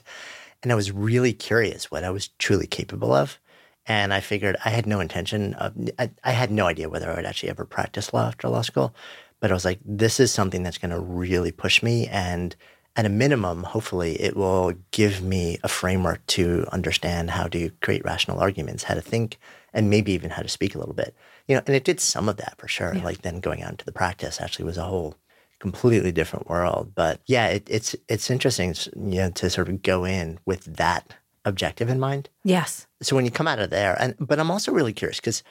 and 0.61 0.71
I 0.71 0.75
was 0.75 0.91
really 0.91 1.33
curious 1.33 1.89
what 1.89 2.03
I 2.03 2.11
was 2.11 2.27
truly 2.37 2.67
capable 2.67 3.11
of, 3.11 3.39
and 3.87 4.13
I 4.13 4.19
figured 4.19 4.55
I 4.63 4.69
had 4.69 4.85
no 4.85 4.99
intention 4.99 5.55
of 5.55 5.73
I, 5.97 6.11
I 6.23 6.31
had 6.31 6.51
no 6.51 6.67
idea 6.67 6.89
whether 6.89 7.09
I 7.09 7.15
would 7.15 7.25
actually 7.25 7.49
ever 7.49 7.65
practice 7.65 8.13
law 8.13 8.27
after 8.27 8.47
law 8.49 8.61
school, 8.61 8.93
but 9.39 9.49
I 9.49 9.55
was 9.55 9.65
like, 9.65 9.79
this 9.83 10.19
is 10.19 10.31
something 10.31 10.61
that's 10.61 10.77
going 10.77 10.91
to 10.91 10.99
really 10.99 11.51
push 11.51 11.81
me, 11.81 12.07
and 12.07 12.55
at 12.97 13.05
a 13.05 13.09
minimum, 13.09 13.63
hopefully, 13.63 14.19
it 14.19 14.35
will 14.35 14.73
give 14.91 15.21
me 15.21 15.59
a 15.63 15.67
framework 15.69 16.25
to 16.27 16.65
understand 16.71 17.29
how 17.29 17.47
to 17.47 17.69
create 17.81 18.03
rational 18.03 18.39
arguments, 18.39 18.83
how 18.83 18.95
to 18.95 19.01
think, 19.01 19.37
and 19.73 19.89
maybe 19.89 20.11
even 20.11 20.31
how 20.31 20.41
to 20.41 20.49
speak 20.49 20.75
a 20.75 20.79
little 20.79 20.95
bit. 20.95 21.15
You 21.47 21.55
know, 21.55 21.61
and 21.65 21.75
it 21.75 21.83
did 21.85 21.99
some 21.99 22.27
of 22.27 22.37
that 22.37 22.55
for 22.57 22.67
sure. 22.67 22.93
Like 22.95 23.21
then 23.21 23.39
going 23.39 23.61
out 23.63 23.71
into 23.71 23.85
the 23.85 23.91
practice 23.91 24.41
actually 24.41 24.65
was 24.65 24.77
a 24.77 24.83
whole 24.83 25.15
completely 25.59 26.11
different 26.11 26.49
world. 26.49 26.93
But 26.95 27.21
yeah, 27.27 27.47
it, 27.47 27.67
it's 27.69 27.95
it's 28.09 28.29
interesting, 28.29 28.75
you 28.95 29.19
know, 29.21 29.29
to 29.31 29.49
sort 29.49 29.69
of 29.69 29.81
go 29.81 30.03
in 30.03 30.39
with 30.45 30.65
that 30.77 31.13
objective 31.45 31.87
in 31.87 31.97
mind 31.97 32.27
Yes. 32.43 32.87
so 33.01 33.15
when 33.15 33.23
you 33.23 33.31
come 33.31 33.47
out 33.47 33.59
of 33.59 33.69
there 33.69 33.95
and 34.01 34.15
but 34.19 34.37
i'm 34.37 34.51
also 34.51 34.73
really 34.73 34.91
curious 34.91 35.21
because 35.21 35.43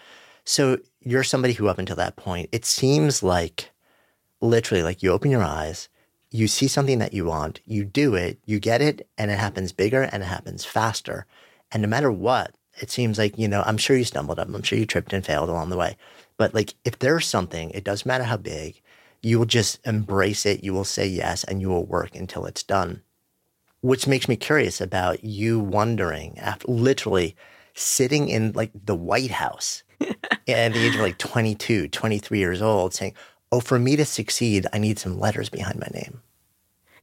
so 0.44 0.76
you're 1.00 1.22
somebody 1.22 1.54
who 1.54 1.68
up 1.68 1.78
until 1.78 1.96
that 1.96 2.16
point 2.16 2.50
it 2.52 2.66
seems 2.66 3.22
like 3.22 3.70
literally 4.42 4.82
like 4.82 5.02
you 5.02 5.10
open 5.10 5.30
your 5.30 5.42
eyes 5.42 5.88
you 6.36 6.48
see 6.48 6.68
something 6.68 6.98
that 6.98 7.14
you 7.14 7.24
want 7.24 7.60
you 7.64 7.84
do 7.84 8.14
it 8.14 8.38
you 8.44 8.60
get 8.60 8.82
it 8.82 9.08
and 9.16 9.30
it 9.30 9.38
happens 9.38 9.72
bigger 9.72 10.02
and 10.02 10.22
it 10.22 10.26
happens 10.26 10.64
faster. 10.64 11.26
And 11.72 11.82
no 11.82 11.88
matter 11.88 12.12
what 12.12 12.54
it 12.80 12.90
seems 12.90 13.18
like 13.18 13.38
you 13.38 13.48
know 13.48 13.62
i'm 13.66 13.78
sure 13.78 13.96
you 13.96 14.04
stumbled 14.04 14.38
up 14.38 14.48
i'm 14.48 14.62
sure 14.62 14.78
you 14.78 14.86
tripped 14.86 15.12
and 15.12 15.24
failed 15.24 15.48
along 15.48 15.70
the 15.70 15.76
way. 15.76 15.96
But 16.36 16.54
like 16.54 16.74
if 16.84 16.98
there's 16.98 17.26
something 17.26 17.70
it 17.70 17.84
doesn't 17.84 18.06
matter 18.06 18.24
how 18.24 18.36
big 18.36 18.80
you 19.22 19.38
will 19.38 19.46
just 19.46 19.80
embrace 19.86 20.44
it 20.46 20.62
you 20.62 20.72
will 20.72 20.84
say 20.84 21.06
yes 21.06 21.42
and 21.44 21.60
you 21.60 21.68
will 21.68 21.86
work 21.86 22.14
until 22.14 22.46
it's 22.46 22.62
done. 22.62 23.02
Which 23.80 24.06
makes 24.06 24.28
me 24.28 24.36
curious 24.36 24.80
about 24.80 25.24
you 25.24 25.58
wondering 25.58 26.38
after 26.38 26.70
literally 26.70 27.36
sitting 27.76 28.28
in 28.28 28.52
like 28.52 28.72
the 28.74 28.96
White 28.96 29.30
House 29.30 29.82
at 30.00 30.72
the 30.72 30.86
age 30.86 30.94
of 30.94 31.00
like 31.00 31.18
22, 31.18 31.88
23 31.88 32.38
years 32.38 32.62
old 32.62 32.94
saying, 32.94 33.14
Oh, 33.52 33.60
for 33.60 33.78
me 33.78 33.94
to 33.96 34.04
succeed, 34.04 34.66
I 34.72 34.78
need 34.78 34.98
some 34.98 35.20
letters 35.20 35.48
behind 35.48 35.78
my 35.78 35.88
name. 35.94 36.20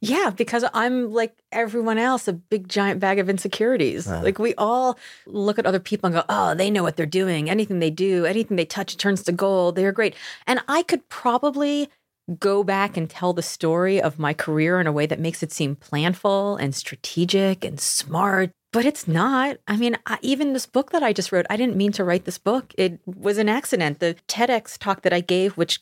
Yeah, 0.05 0.31
because 0.31 0.65
I'm 0.73 1.13
like 1.13 1.33
everyone 1.53 1.97
else, 1.97 2.27
a 2.27 2.33
big 2.33 2.67
giant 2.67 2.99
bag 2.99 3.19
of 3.19 3.29
insecurities. 3.29 4.05
Uh-huh. 4.05 4.21
Like 4.21 4.37
we 4.37 4.53
all 4.55 4.99
look 5.25 5.57
at 5.57 5.65
other 5.65 5.79
people 5.79 6.07
and 6.07 6.15
go, 6.15 6.25
oh, 6.27 6.53
they 6.53 6.69
know 6.69 6.83
what 6.83 6.97
they're 6.97 7.05
doing. 7.05 7.49
Anything 7.49 7.79
they 7.79 7.89
do, 7.89 8.25
anything 8.25 8.57
they 8.57 8.65
touch 8.65 8.97
turns 8.97 9.23
to 9.23 9.31
gold. 9.31 9.77
They're 9.77 9.93
great. 9.93 10.13
And 10.45 10.59
I 10.67 10.83
could 10.83 11.07
probably 11.07 11.89
go 12.37 12.65
back 12.65 12.97
and 12.97 13.09
tell 13.09 13.31
the 13.31 13.41
story 13.41 14.01
of 14.01 14.19
my 14.19 14.33
career 14.33 14.81
in 14.81 14.87
a 14.87 14.91
way 14.91 15.05
that 15.05 15.21
makes 15.21 15.41
it 15.41 15.53
seem 15.53 15.77
planful 15.77 16.59
and 16.59 16.75
strategic 16.75 17.63
and 17.63 17.79
smart. 17.79 18.51
But 18.74 18.88
it's 18.88 19.07
not. 19.07 19.57
I 19.67 19.78
mean, 19.78 19.95
I, 20.07 20.17
even 20.24 20.53
this 20.53 20.65
book 20.65 20.89
that 20.91 21.03
I 21.03 21.13
just 21.13 21.32
wrote, 21.32 21.45
I 21.47 21.57
didn't 21.57 21.78
mean 21.78 21.91
to 21.91 22.03
write 22.03 22.26
this 22.26 22.39
book. 22.39 22.74
It 22.76 22.99
was 23.05 23.38
an 23.38 23.47
accident. 23.47 23.99
The 23.99 24.15
TEDx 24.28 24.80
talk 24.80 25.03
that 25.03 25.13
I 25.13 25.19
gave, 25.19 25.55
which 25.57 25.80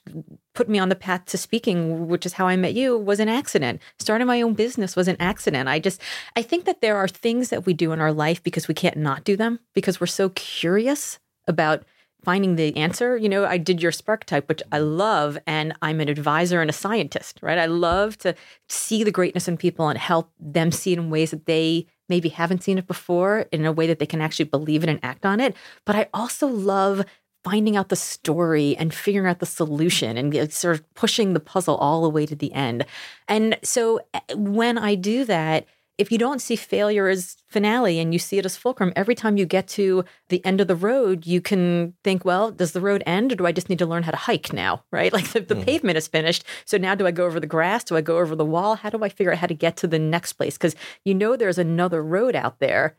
put 0.54 0.68
me 0.68 0.78
on 0.78 0.90
the 0.90 0.96
path 0.96 1.24
to 1.28 1.38
speaking, 1.38 2.10
which 2.10 2.26
is 2.26 2.34
how 2.34 2.48
I 2.48 2.58
met 2.58 2.74
you, 2.74 2.98
was 2.98 3.22
an 3.22 3.30
accident. 3.30 3.82
Starting 3.98 4.28
my 4.28 4.42
own 4.42 4.56
business 4.56 4.98
was 4.98 5.08
an 5.08 5.16
accident. 5.22 5.70
I 5.70 5.80
just, 5.80 6.02
I 6.36 6.42
think 6.42 6.66
that 6.66 6.82
there 6.82 6.98
are 6.98 7.08
things 7.08 7.48
that 7.48 7.66
we 7.66 7.74
do 7.74 7.94
in 7.94 8.02
our 8.02 8.12
life 8.12 8.44
because 8.44 8.68
we 8.68 8.74
can't 8.74 8.98
not 8.98 9.24
do 9.24 9.38
them 9.38 9.62
because 9.74 10.02
we're 10.02 10.08
so 10.08 10.28
curious 10.30 11.18
about 11.48 11.86
finding 12.26 12.58
the 12.58 12.76
answer. 12.76 13.16
You 13.16 13.30
know, 13.30 13.46
I 13.46 13.58
did 13.58 13.82
your 13.82 13.94
Sparketype, 13.94 14.50
which 14.50 14.62
I 14.70 14.80
love, 14.80 15.38
and 15.48 15.74
I'm 15.82 16.02
an 16.02 16.10
advisor 16.10 16.60
and 16.60 16.70
a 16.70 16.74
scientist, 16.74 17.40
right? 17.42 17.58
I 17.58 17.68
love 17.68 18.18
to 18.20 18.36
see 18.68 19.06
the 19.06 19.12
greatness 19.12 19.48
in 19.48 19.56
people 19.56 19.88
and 19.88 19.98
help 19.98 20.30
them 20.38 20.74
see 20.74 20.92
it 20.92 21.00
in 21.00 21.10
ways 21.10 21.32
that 21.32 21.46
they 21.46 21.88
maybe 22.12 22.30
haven't 22.30 22.62
seen 22.62 22.78
it 22.78 22.86
before 22.86 23.48
in 23.52 23.66
a 23.66 23.72
way 23.72 23.88
that 23.88 23.98
they 23.98 24.06
can 24.06 24.22
actually 24.22 24.46
believe 24.46 24.84
it 24.84 24.90
and 24.90 25.00
act 25.02 25.26
on 25.26 25.40
it. 25.40 25.56
But 25.86 25.96
I 25.96 26.10
also 26.14 26.46
love 26.46 27.04
finding 27.44 27.76
out 27.76 27.90
the 27.90 27.96
story 27.96 28.76
and 28.78 28.94
figuring 28.94 29.28
out 29.28 29.40
the 29.40 29.46
solution 29.48 30.18
and 30.18 30.54
sort 30.54 30.76
of 30.76 30.94
pushing 30.94 31.34
the 31.34 31.40
puzzle 31.40 31.76
all 31.78 32.04
the 32.04 32.10
way 32.10 32.26
to 32.28 32.36
the 32.36 32.54
end. 32.54 32.86
And 33.28 33.58
so 33.64 34.02
uh, 34.14 34.20
when 34.36 34.78
I 34.78 34.94
do 34.94 35.26
that, 35.26 35.66
if 36.02 36.12
you 36.12 36.18
don't 36.18 36.42
see 36.42 36.56
failure 36.56 37.08
as 37.10 37.38
finale 37.48 38.00
and 38.00 38.12
you 38.12 38.18
see 38.18 38.40
it 38.40 38.46
as 38.46 38.58
fulcrum, 38.58 38.92
every 38.96 39.14
time 39.14 39.38
you 39.38 39.46
get 39.46 39.68
to 39.68 40.04
the 40.30 40.44
end 40.44 40.60
of 40.60 40.68
the 40.68 40.76
road, 40.76 41.28
you 41.28 41.42
can 41.42 41.94
think, 42.04 42.26
well, 42.26 42.50
does 42.50 42.72
the 42.72 42.82
road 42.82 43.04
end 43.06 43.32
or 43.32 43.36
do 43.36 43.46
I 43.46 43.52
just 43.52 43.70
need 43.70 43.78
to 43.78 43.86
learn 43.86 44.02
how 44.02 44.10
to 44.10 44.18
hike 44.18 44.52
now? 44.52 44.84
Right? 44.92 45.14
Like 45.14 45.30
the, 45.30 45.40
the 45.40 45.56
mm-hmm. 45.56 45.64
pavement 45.64 45.98
is 45.98 46.08
finished. 46.08 46.44
So 46.66 46.78
now 46.78 46.96
do 46.96 47.06
I 47.06 47.12
go 47.12 47.26
over 47.26 47.40
the 47.40 47.48
grass? 47.48 47.84
Do 47.84 47.96
I 47.96 48.02
go 48.02 48.18
over 48.18 48.36
the 48.36 48.46
wall? 48.46 48.76
How 48.76 48.90
do 48.90 49.04
I 49.04 49.10
figure 49.10 49.32
out 49.32 49.38
how 49.38 49.48
to 49.48 49.54
get 49.54 49.78
to 49.78 49.88
the 49.88 50.00
next 50.00 50.34
place? 50.34 50.58
Because 50.58 50.76
you 51.06 51.14
know 51.14 51.36
there's 51.36 51.58
another 51.58 52.04
road 52.04 52.36
out 52.36 52.60
there. 52.60 52.98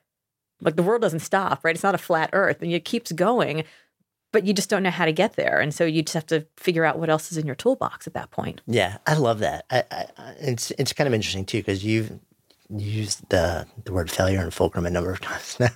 Like 0.60 0.76
the 0.76 0.82
world 0.82 1.02
doesn't 1.02 1.20
stop, 1.20 1.64
right? 1.64 1.74
It's 1.74 1.82
not 1.82 1.94
a 1.94 1.98
flat 1.98 2.30
earth 2.32 2.62
and 2.62 2.72
it 2.72 2.84
keeps 2.84 3.10
going, 3.12 3.64
but 4.32 4.46
you 4.46 4.54
just 4.54 4.70
don't 4.70 4.82
know 4.82 4.90
how 4.90 5.04
to 5.04 5.12
get 5.12 5.34
there. 5.34 5.60
And 5.60 5.74
so 5.74 5.84
you 5.84 6.02
just 6.02 6.14
have 6.14 6.26
to 6.26 6.46
figure 6.56 6.84
out 6.84 6.98
what 6.98 7.10
else 7.10 7.32
is 7.32 7.38
in 7.38 7.46
your 7.46 7.56
toolbox 7.56 8.06
at 8.06 8.14
that 8.14 8.30
point. 8.30 8.62
Yeah, 8.66 8.98
I 9.06 9.14
love 9.14 9.40
that. 9.40 9.66
I, 9.70 9.84
I, 9.90 10.06
I- 10.16 10.34
it's 10.40 10.70
it's 10.78 10.92
kind 10.92 11.08
of 11.08 11.14
interesting 11.14 11.44
too 11.44 11.58
because 11.58 11.84
you've 11.84 12.18
used 12.76 13.28
the 13.28 13.66
the 13.84 13.92
word 13.92 14.10
failure 14.10 14.40
and 14.40 14.52
fulcrum 14.52 14.86
a 14.86 14.90
number 14.90 15.12
of 15.12 15.20
times 15.22 15.58
now, 15.58 15.70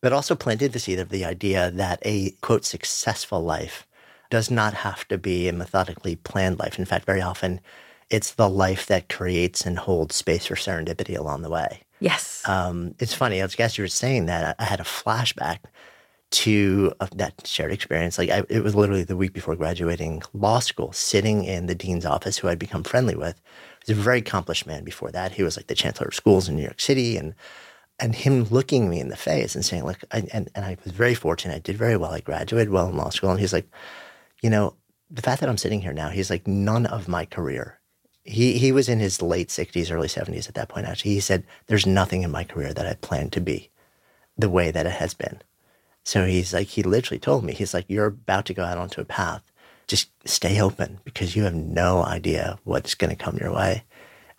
but 0.00 0.12
also 0.12 0.34
planted 0.34 0.72
the 0.72 0.78
seed 0.78 0.98
of 0.98 1.08
the 1.08 1.24
idea 1.24 1.70
that 1.70 2.00
a 2.04 2.30
quote 2.42 2.64
successful 2.64 3.40
life 3.40 3.86
does 4.30 4.50
not 4.50 4.74
have 4.74 5.06
to 5.08 5.16
be 5.18 5.48
a 5.48 5.52
methodically 5.52 6.16
planned 6.16 6.58
life. 6.58 6.78
In 6.78 6.84
fact, 6.84 7.06
very 7.06 7.22
often 7.22 7.60
it's 8.10 8.32
the 8.34 8.48
life 8.48 8.86
that 8.86 9.08
creates 9.08 9.66
and 9.66 9.78
holds 9.78 10.16
space 10.16 10.46
for 10.46 10.54
serendipity 10.54 11.16
along 11.16 11.42
the 11.42 11.50
way. 11.50 11.82
Yes. 12.00 12.42
Um, 12.46 12.94
it's 12.98 13.14
funny. 13.14 13.42
I 13.42 13.46
guess 13.48 13.76
you 13.76 13.84
were 13.84 13.88
saying 13.88 14.26
that 14.26 14.56
I 14.58 14.64
had 14.64 14.80
a 14.80 14.84
flashback 14.84 15.58
to 16.30 16.92
uh, 17.00 17.06
that 17.16 17.46
shared 17.46 17.72
experience. 17.72 18.18
Like 18.18 18.30
I, 18.30 18.42
it 18.48 18.62
was 18.62 18.74
literally 18.74 19.04
the 19.04 19.16
week 19.16 19.32
before 19.32 19.56
graduating 19.56 20.22
law 20.32 20.58
school, 20.58 20.92
sitting 20.92 21.44
in 21.44 21.66
the 21.66 21.74
dean's 21.74 22.04
office, 22.04 22.38
who 22.38 22.48
I'd 22.48 22.58
become 22.58 22.84
friendly 22.84 23.16
with. 23.16 23.40
He 23.88 23.94
was 23.94 24.00
a 24.00 24.04
very 24.04 24.18
accomplished 24.18 24.66
man. 24.66 24.84
Before 24.84 25.10
that, 25.10 25.32
he 25.32 25.42
was 25.42 25.56
like 25.56 25.66
the 25.66 25.74
chancellor 25.74 26.08
of 26.08 26.14
schools 26.14 26.48
in 26.48 26.56
New 26.56 26.62
York 26.62 26.80
City, 26.80 27.16
and 27.16 27.34
and 27.98 28.14
him 28.14 28.44
looking 28.44 28.88
me 28.88 29.00
in 29.00 29.08
the 29.08 29.16
face 29.16 29.54
and 29.54 29.64
saying, 29.64 29.84
"Look," 29.84 30.04
I, 30.12 30.24
and 30.32 30.50
and 30.54 30.64
I 30.64 30.76
was 30.84 30.92
very 30.92 31.14
fortunate. 31.14 31.54
I 31.56 31.58
did 31.60 31.76
very 31.76 31.96
well. 31.96 32.12
I 32.12 32.20
graduated 32.20 32.70
well 32.70 32.88
in 32.88 32.96
law 32.96 33.08
school, 33.08 33.30
and 33.30 33.40
he's 33.40 33.52
like, 33.52 33.68
you 34.42 34.50
know, 34.50 34.74
the 35.10 35.22
fact 35.22 35.40
that 35.40 35.48
I'm 35.48 35.56
sitting 35.58 35.80
here 35.80 35.94
now, 35.94 36.10
he's 36.10 36.30
like, 36.30 36.46
none 36.46 36.86
of 36.86 37.08
my 37.08 37.24
career. 37.24 37.80
He 38.24 38.58
he 38.58 38.72
was 38.72 38.88
in 38.90 39.00
his 39.00 39.22
late 39.22 39.50
sixties, 39.50 39.90
early 39.90 40.08
seventies 40.08 40.48
at 40.48 40.54
that 40.54 40.68
point. 40.68 40.86
Actually, 40.86 41.14
he 41.14 41.20
said, 41.20 41.44
"There's 41.66 41.86
nothing 41.86 42.22
in 42.22 42.30
my 42.30 42.44
career 42.44 42.74
that 42.74 42.86
I 42.86 42.94
planned 42.94 43.32
to 43.32 43.40
be 43.40 43.70
the 44.36 44.50
way 44.50 44.70
that 44.70 44.86
it 44.86 44.92
has 44.92 45.14
been." 45.14 45.40
So 46.04 46.26
he's 46.26 46.52
like, 46.54 46.68
he 46.68 46.82
literally 46.82 47.18
told 47.18 47.44
me, 47.44 47.54
he's 47.54 47.74
like, 47.74 47.86
"You're 47.88 48.06
about 48.06 48.44
to 48.46 48.54
go 48.54 48.64
out 48.64 48.78
onto 48.78 49.00
a 49.00 49.04
path. 49.06 49.42
Just 49.88 50.10
stay 50.24 50.60
open 50.60 51.00
because 51.04 51.34
you 51.34 51.44
have 51.44 51.54
no 51.54 52.04
idea 52.04 52.58
what's 52.64 52.94
going 52.94 53.10
to 53.14 53.22
come 53.24 53.38
your 53.38 53.52
way." 53.52 53.84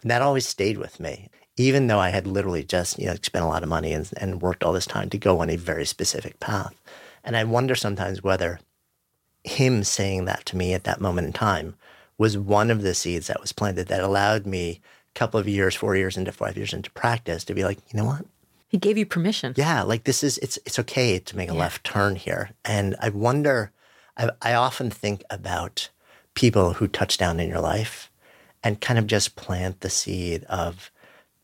And 0.01 0.09
that 0.09 0.21
always 0.21 0.47
stayed 0.47 0.77
with 0.77 0.99
me, 0.99 1.29
even 1.57 1.87
though 1.87 1.99
I 1.99 2.09
had 2.09 2.25
literally 2.25 2.63
just 2.63 2.97
you 2.99 3.07
know 3.07 3.15
spent 3.21 3.43
a 3.43 3.47
lot 3.47 3.63
of 3.63 3.69
money 3.69 3.91
and, 3.93 4.09
and 4.17 4.41
worked 4.41 4.63
all 4.63 4.73
this 4.73 4.85
time 4.85 5.09
to 5.09 5.17
go 5.17 5.39
on 5.39 5.49
a 5.49 5.57
very 5.57 5.85
specific 5.85 6.39
path. 6.39 6.79
And 7.23 7.35
I 7.35 7.43
wonder 7.43 7.75
sometimes 7.75 8.23
whether 8.23 8.59
him 9.43 9.83
saying 9.83 10.25
that 10.25 10.45
to 10.45 10.57
me 10.57 10.73
at 10.73 10.85
that 10.85 11.01
moment 11.01 11.27
in 11.27 11.33
time 11.33 11.75
was 12.17 12.37
one 12.37 12.69
of 12.69 12.81
the 12.81 12.93
seeds 12.93 13.27
that 13.27 13.41
was 13.41 13.51
planted 13.51 13.87
that 13.87 14.03
allowed 14.03 14.45
me 14.45 14.81
a 15.15 15.19
couple 15.19 15.39
of 15.39 15.47
years, 15.47 15.75
four 15.75 15.95
years 15.95 16.17
into 16.17 16.31
five 16.31 16.57
years 16.57 16.73
into 16.73 16.91
practice 16.91 17.43
to 17.45 17.53
be 17.53 17.63
like, 17.63 17.79
you 17.91 17.97
know 17.97 18.05
what? 18.05 18.25
he 18.69 18.77
gave 18.77 18.97
you 18.97 19.05
permission. 19.05 19.53
Yeah, 19.57 19.81
like 19.81 20.03
this 20.03 20.23
is 20.23 20.37
it's 20.37 20.57
it's 20.65 20.79
okay 20.79 21.17
to 21.19 21.35
make 21.35 21.49
a 21.49 21.53
left 21.53 21.83
turn 21.83 22.15
here. 22.15 22.51
And 22.63 22.95
I 23.01 23.09
wonder, 23.09 23.71
I, 24.20 24.30
I 24.41 24.53
often 24.53 24.91
think 24.91 25.24
about 25.32 25.89
people 26.36 26.74
who 26.74 26.88
touch 26.88 27.17
down 27.17 27.39
in 27.39 27.49
your 27.49 27.61
life 27.61 28.11
and 28.63 28.80
kind 28.80 28.99
of 28.99 29.07
just 29.07 29.36
plant 29.36 29.82
the 29.82 29.89
seed 29.89 30.43
of 30.45 30.91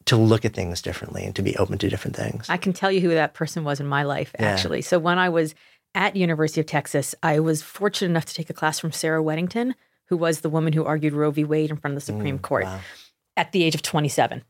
to 0.05 0.17
look 0.17 0.45
at 0.45 0.53
things 0.53 0.81
differently 0.81 1.25
and 1.25 1.35
to 1.35 1.41
be 1.41 1.57
open 1.57 1.77
to 1.79 1.89
different 1.89 2.15
things. 2.15 2.45
I 2.49 2.57
can 2.57 2.73
tell 2.73 2.91
you 2.91 3.01
who 3.01 3.09
that 3.09 3.33
person 3.33 3.63
was 3.63 3.79
in 3.79 3.87
my 3.87 4.03
life, 4.03 4.35
Yeah. 4.39 4.47
actually. 4.47 4.83
So 4.83 4.99
when 4.99 5.17
I 5.17 5.29
was 5.29 5.55
at 5.95 6.15
University 6.15 6.61
of 6.61 6.67
Texas, 6.67 7.15
I 7.23 7.39
was 7.39 7.63
fortunate 7.63 8.11
enough 8.11 8.25
to 8.25 8.33
take 8.35 8.49
a 8.49 8.53
class 8.53 8.79
from 8.79 8.91
Sarah 8.91 9.23
Weddington, 9.23 9.73
who 10.07 10.17
was 10.17 10.41
the 10.41 10.49
woman 10.49 10.73
who 10.73 10.85
argued 10.85 11.13
Roe 11.13 11.31
v. 11.31 11.43
Wade 11.43 11.71
in 11.71 11.77
front 11.77 11.93
of 11.93 11.95
the 11.95 12.05
Supreme 12.05 12.37
mm, 12.37 12.41
Court 12.41 12.65
wow. 12.65 12.79
at 13.35 13.51
the 13.51 13.63
age 13.63 13.73
of 13.73 13.81
27. 13.81 14.43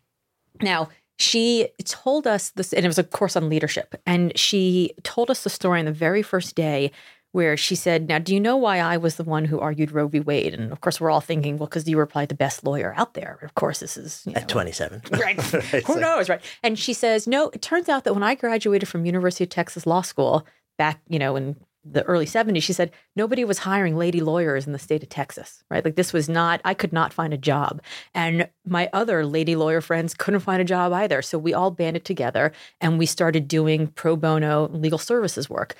Now, 0.61 0.89
she 1.17 1.69
told 1.86 2.28
us 2.28 2.49
this, 2.51 2.73
and 2.73 2.84
it 2.84 2.89
was 2.89 2.97
a 2.97 3.03
course 3.03 3.38
on 3.38 3.47
leadership. 3.47 3.95
And 4.05 4.38
she 4.38 4.93
told 5.03 5.32
us 5.32 5.43
the 5.43 5.49
story 5.49 5.80
on 5.80 5.86
the 5.86 5.93
very 5.93 6.21
first 6.21 6.55
day 6.55 6.91
where 7.36 7.57
she 7.57 7.75
said, 7.75 8.07
Now, 8.07 8.17
do 8.17 8.33
you 8.33 8.39
know 8.39 8.55
why 8.55 8.79
I 8.79 8.95
was 8.95 9.17
the 9.17 9.23
one 9.25 9.43
who 9.43 9.59
argued 9.59 9.91
Roe 9.91 10.07
v. 10.07 10.21
Wade? 10.21 10.53
And 10.53 10.71
of 10.71 10.79
course, 10.79 11.01
we're 11.01 11.11
all 11.11 11.19
thinking, 11.19 11.57
well, 11.57 11.67
because 11.67 11.86
you 11.86 11.97
were 11.97 12.05
probably 12.05 12.27
the 12.27 12.33
best 12.33 12.63
lawyer 12.63 12.93
out 12.95 13.13
there. 13.13 13.39
Of 13.41 13.55
course, 13.55 13.81
this 13.81 13.97
is 13.97 14.23
you 14.25 14.31
know, 14.31 14.39
At 14.39 14.47
27. 14.47 15.01
right. 15.19 15.41
Who 15.86 15.99
knows, 15.99 16.29
right? 16.29 16.41
And 16.63 16.79
she 16.79 16.93
says, 16.93 17.27
no, 17.27 17.49
it 17.49 17.61
turns 17.61 17.89
out 17.89 18.05
that 18.05 18.13
when 18.13 18.23
I 18.23 18.36
graduated 18.36 18.88
from 18.88 19.05
University 19.05 19.43
of 19.43 19.49
Texas 19.49 19.86
Law 19.86 20.01
School 20.01 20.47
back, 20.77 21.01
you 21.09 21.19
know, 21.19 21.36
in 21.36 21.57
the 21.83 22.03
early 22.03 22.25
70s, 22.25 22.63
she 22.63 22.71
said 22.71 22.91
nobody 23.17 23.43
was 23.43 23.59
hiring 23.59 23.97
lady 23.97 24.21
lawyers 24.21 24.65
in 24.65 24.71
the 24.71 24.79
state 24.79 25.03
of 25.03 25.09
Texas, 25.09 25.61
right? 25.69 25.83
Like 25.83 25.97
this 25.97 26.13
was 26.13 26.29
not, 26.29 26.61
I 26.63 26.73
could 26.73 26.93
not 26.93 27.11
find 27.11 27.33
a 27.33 27.38
job. 27.38 27.81
And 28.13 28.47
my 28.65 28.89
other 28.93 29.25
lady 29.25 29.57
lawyer 29.57 29.81
friends 29.81 30.13
couldn't 30.13 30.39
find 30.39 30.61
a 30.61 30.65
job 30.65 30.93
either. 30.93 31.21
So 31.21 31.38
we 31.38 31.53
all 31.53 31.69
banded 31.69 32.05
together 32.05 32.53
and 32.79 32.97
we 32.97 33.05
started 33.05 33.49
doing 33.49 33.88
pro 33.88 34.15
bono 34.15 34.69
legal 34.69 34.97
services 34.97 35.49
work. 35.49 35.75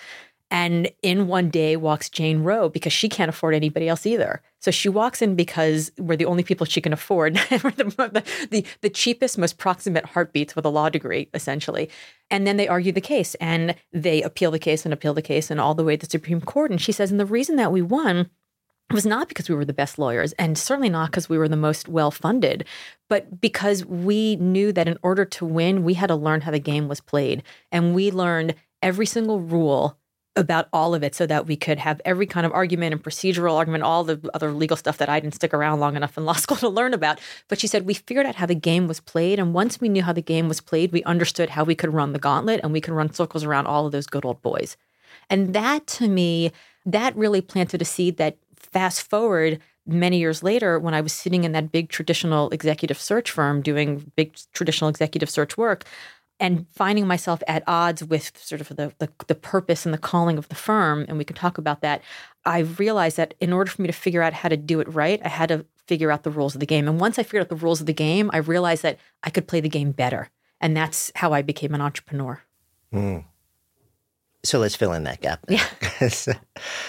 And 0.56 0.90
in 1.02 1.28
one 1.28 1.50
day 1.50 1.76
walks 1.76 2.10
Jane 2.10 2.42
Roe 2.44 2.70
because 2.70 2.94
she 2.94 3.10
can't 3.10 3.28
afford 3.28 3.54
anybody 3.54 3.90
else 3.90 4.06
either. 4.06 4.42
So 4.62 4.72
she 4.72 4.88
walks 4.88 5.22
in 5.22 5.36
because 5.36 5.92
we're 5.98 6.16
the 6.16 6.24
only 6.24 6.44
people 6.44 6.66
she 6.66 6.80
can 6.80 6.94
afford. 6.94 7.36
we're 7.52 7.72
the, 7.72 8.24
the, 8.50 8.66
the 8.80 8.90
cheapest, 8.90 9.38
most 9.38 9.58
proximate 9.58 10.06
heartbeats 10.06 10.56
with 10.56 10.64
a 10.64 10.70
law 10.70 10.88
degree, 10.88 11.28
essentially. 11.34 11.90
And 12.32 12.48
then 12.48 12.56
they 12.56 12.70
argue 12.70 12.94
the 12.94 13.02
case 13.02 13.36
and 13.36 13.76
they 13.92 14.22
appeal 14.22 14.50
the 14.50 14.58
case 14.58 14.86
and 14.86 14.94
appeal 14.94 15.14
the 15.14 15.22
case 15.22 15.52
and 15.52 15.60
all 15.60 15.76
the 15.76 15.84
way 15.84 15.98
to 15.98 16.06
the 16.06 16.10
Supreme 16.10 16.40
Court. 16.40 16.72
And 16.72 16.80
she 16.80 16.94
says, 16.94 17.12
and 17.12 17.20
the 17.20 17.26
reason 17.26 17.58
that 17.58 17.74
we 17.74 17.82
won 17.82 18.30
was 18.94 19.06
not 19.06 19.28
because 19.28 19.50
we 19.50 19.56
were 19.56 19.66
the 19.66 19.74
best 19.74 20.00
lawyers 20.00 20.32
and 20.34 20.58
certainly 20.58 20.90
not 20.90 21.12
because 21.12 21.28
we 21.28 21.38
were 21.38 21.50
the 21.50 21.58
most 21.58 21.90
well 21.90 22.12
funded, 22.12 22.64
but 23.10 23.42
because 23.42 23.86
we 23.86 24.38
knew 24.38 24.72
that 24.72 24.88
in 24.88 24.98
order 25.04 25.26
to 25.26 25.46
win, 25.46 25.84
we 25.84 25.96
had 25.96 26.08
to 26.08 26.16
learn 26.16 26.40
how 26.40 26.52
the 26.52 26.60
game 26.60 26.88
was 26.88 27.02
played. 27.02 27.44
And 27.74 27.94
we 27.94 28.10
learned 28.10 28.56
every 28.82 29.06
single 29.06 29.42
rule 29.42 29.98
about 30.36 30.68
all 30.74 30.94
of 30.94 31.04
it 31.04 31.16
so 31.16 31.26
that 31.26 31.48
we 31.48 31.56
could 31.56 31.80
have 31.80 32.02
every 32.04 32.26
kind 32.26 32.46
of 32.46 32.52
argument 32.52 32.94
and 32.94 33.04
procedural 33.04 33.56
argument, 33.56 33.84
all 33.84 34.04
the 34.04 34.20
other 34.34 34.52
legal 34.52 34.76
stuff 34.76 34.98
that 34.98 35.10
I 35.10 35.20
didn't 35.20 35.36
stick 35.36 35.54
around 35.54 35.80
long 35.80 35.96
enough 35.96 36.18
in 36.18 36.26
law 36.26 36.34
school 36.46 36.58
to 36.58 36.70
learn 36.70 36.94
about. 36.94 37.20
But 37.48 37.60
she 37.60 37.68
said 37.68 37.86
we 37.86 37.94
figured 37.94 38.26
out 38.26 38.36
how 38.36 38.46
the 38.46 38.56
game 38.56 38.88
was 38.88 39.00
played. 39.00 39.40
And 39.40 39.54
once 39.54 39.80
we 39.80 39.90
knew 39.90 40.04
how 40.04 40.14
the 40.14 40.22
game 40.22 40.48
was 40.48 40.62
played, 40.62 40.92
we 40.92 41.04
understood 41.04 41.50
how 41.50 41.64
we 41.64 41.76
could 41.76 41.94
run 41.94 42.14
the 42.14 42.20
gauntlet 42.20 42.60
and 42.64 42.74
we 42.74 42.82
could 42.82 42.94
run 42.94 43.14
circles 43.14 43.44
around 43.44 43.68
all 43.68 43.86
of 43.86 43.92
those 43.92 44.08
good 44.08 44.26
old 44.26 44.42
boys. 44.42 44.78
And 45.30 45.54
that 45.54 45.88
to 45.88 46.08
me, 46.08 46.52
that 46.86 47.16
really 47.16 47.42
planted 47.42 47.82
a 47.82 47.86
seed 47.86 48.18
that 48.18 48.38
fast 48.56 49.10
forward 49.10 49.60
many 49.88 50.18
years 50.18 50.44
later, 50.44 50.80
when 50.80 50.94
I 50.94 51.02
was 51.02 51.14
sitting 51.14 51.44
in 51.44 51.52
that 51.54 51.72
big 51.72 51.90
traditional 51.90 52.50
executive 52.50 53.00
search 53.00 53.32
firm 53.32 53.62
doing 53.62 54.12
big 54.16 54.36
traditional 54.54 54.90
executive 54.90 55.30
search 55.30 55.58
work, 55.58 55.86
and 56.40 56.66
finding 56.72 57.08
myself 57.08 57.42
at 57.48 57.64
odds 57.66 58.04
with 58.04 58.38
sort 58.38 58.62
of 58.62 58.70
the, 58.70 58.94
the, 59.00 59.10
the 59.28 59.36
purpose 59.36 59.86
and 59.86 59.94
the 59.94 60.00
calling 60.00 60.38
of 60.38 60.50
the 60.50 60.56
firm, 60.56 61.06
and 61.08 61.18
we 61.18 61.24
can 61.24 61.36
talk 61.36 61.58
about 61.58 61.82
that. 61.82 62.02
I 62.46 62.60
realized 62.60 63.18
that 63.18 63.34
in 63.40 63.54
order 63.54 63.72
for 63.72 63.82
me 63.82 63.88
to 63.88 63.94
figure 63.94 64.22
out 64.22 64.34
how 64.34 64.50
to 64.50 64.58
do 64.58 64.80
it 64.80 64.94
right, 64.94 65.22
I 65.24 65.30
had 65.30 65.50
to 65.50 65.66
figure 65.88 66.12
out 66.12 66.24
the 66.24 66.32
rules 66.32 66.54
of 66.54 66.60
the 66.60 66.66
game. 66.66 66.88
And 66.88 67.00
once 67.00 67.18
I 67.18 67.24
figured 67.24 67.42
out 67.42 67.50
the 67.50 67.56
rules 67.56 67.80
of 67.80 67.88
the 67.88 67.94
game, 67.94 68.30
I 68.34 68.38
realized 68.38 68.84
that 68.84 69.00
I 69.24 69.30
could 69.30 69.48
play 69.48 69.62
the 69.62 69.70
game 69.70 69.92
better, 69.92 70.30
and 70.60 70.76
that's 70.76 71.12
how 71.16 71.34
I 71.34 71.42
became 71.42 71.74
an 71.74 71.82
entrepreneur. 71.82 72.42
Mm. 72.94 73.26
So 74.46 74.60
let's 74.60 74.76
fill 74.76 74.94
in 74.94 75.04
that 75.06 75.22
gap. 75.22 75.44
Yeah. 75.50 75.66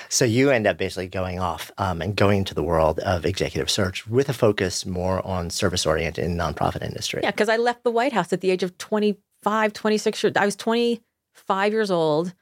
so 0.08 0.24
you 0.24 0.50
end 0.50 0.66
up 0.66 0.76
basically 0.76 1.08
going 1.08 1.40
off 1.40 1.70
um, 1.78 2.02
and 2.02 2.14
going 2.14 2.38
into 2.38 2.54
the 2.54 2.62
world 2.62 2.98
of 3.00 3.24
executive 3.24 3.70
search 3.70 4.06
with 4.06 4.28
a 4.28 4.34
focus 4.34 4.84
more 4.84 5.26
on 5.26 5.48
service 5.48 5.86
oriented 5.86 6.24
in 6.24 6.36
nonprofit 6.36 6.82
industry. 6.82 7.20
Yeah, 7.22 7.30
because 7.30 7.48
I 7.48 7.56
left 7.56 7.82
the 7.82 7.90
White 7.90 8.12
House 8.12 8.32
at 8.32 8.42
the 8.42 8.50
age 8.50 8.62
of 8.62 8.76
25, 9.42 9.72
26 9.72 10.22
years. 10.22 10.32
I 10.36 10.44
was 10.44 10.56
25 10.56 11.72
years 11.72 11.90
old. 11.90 12.34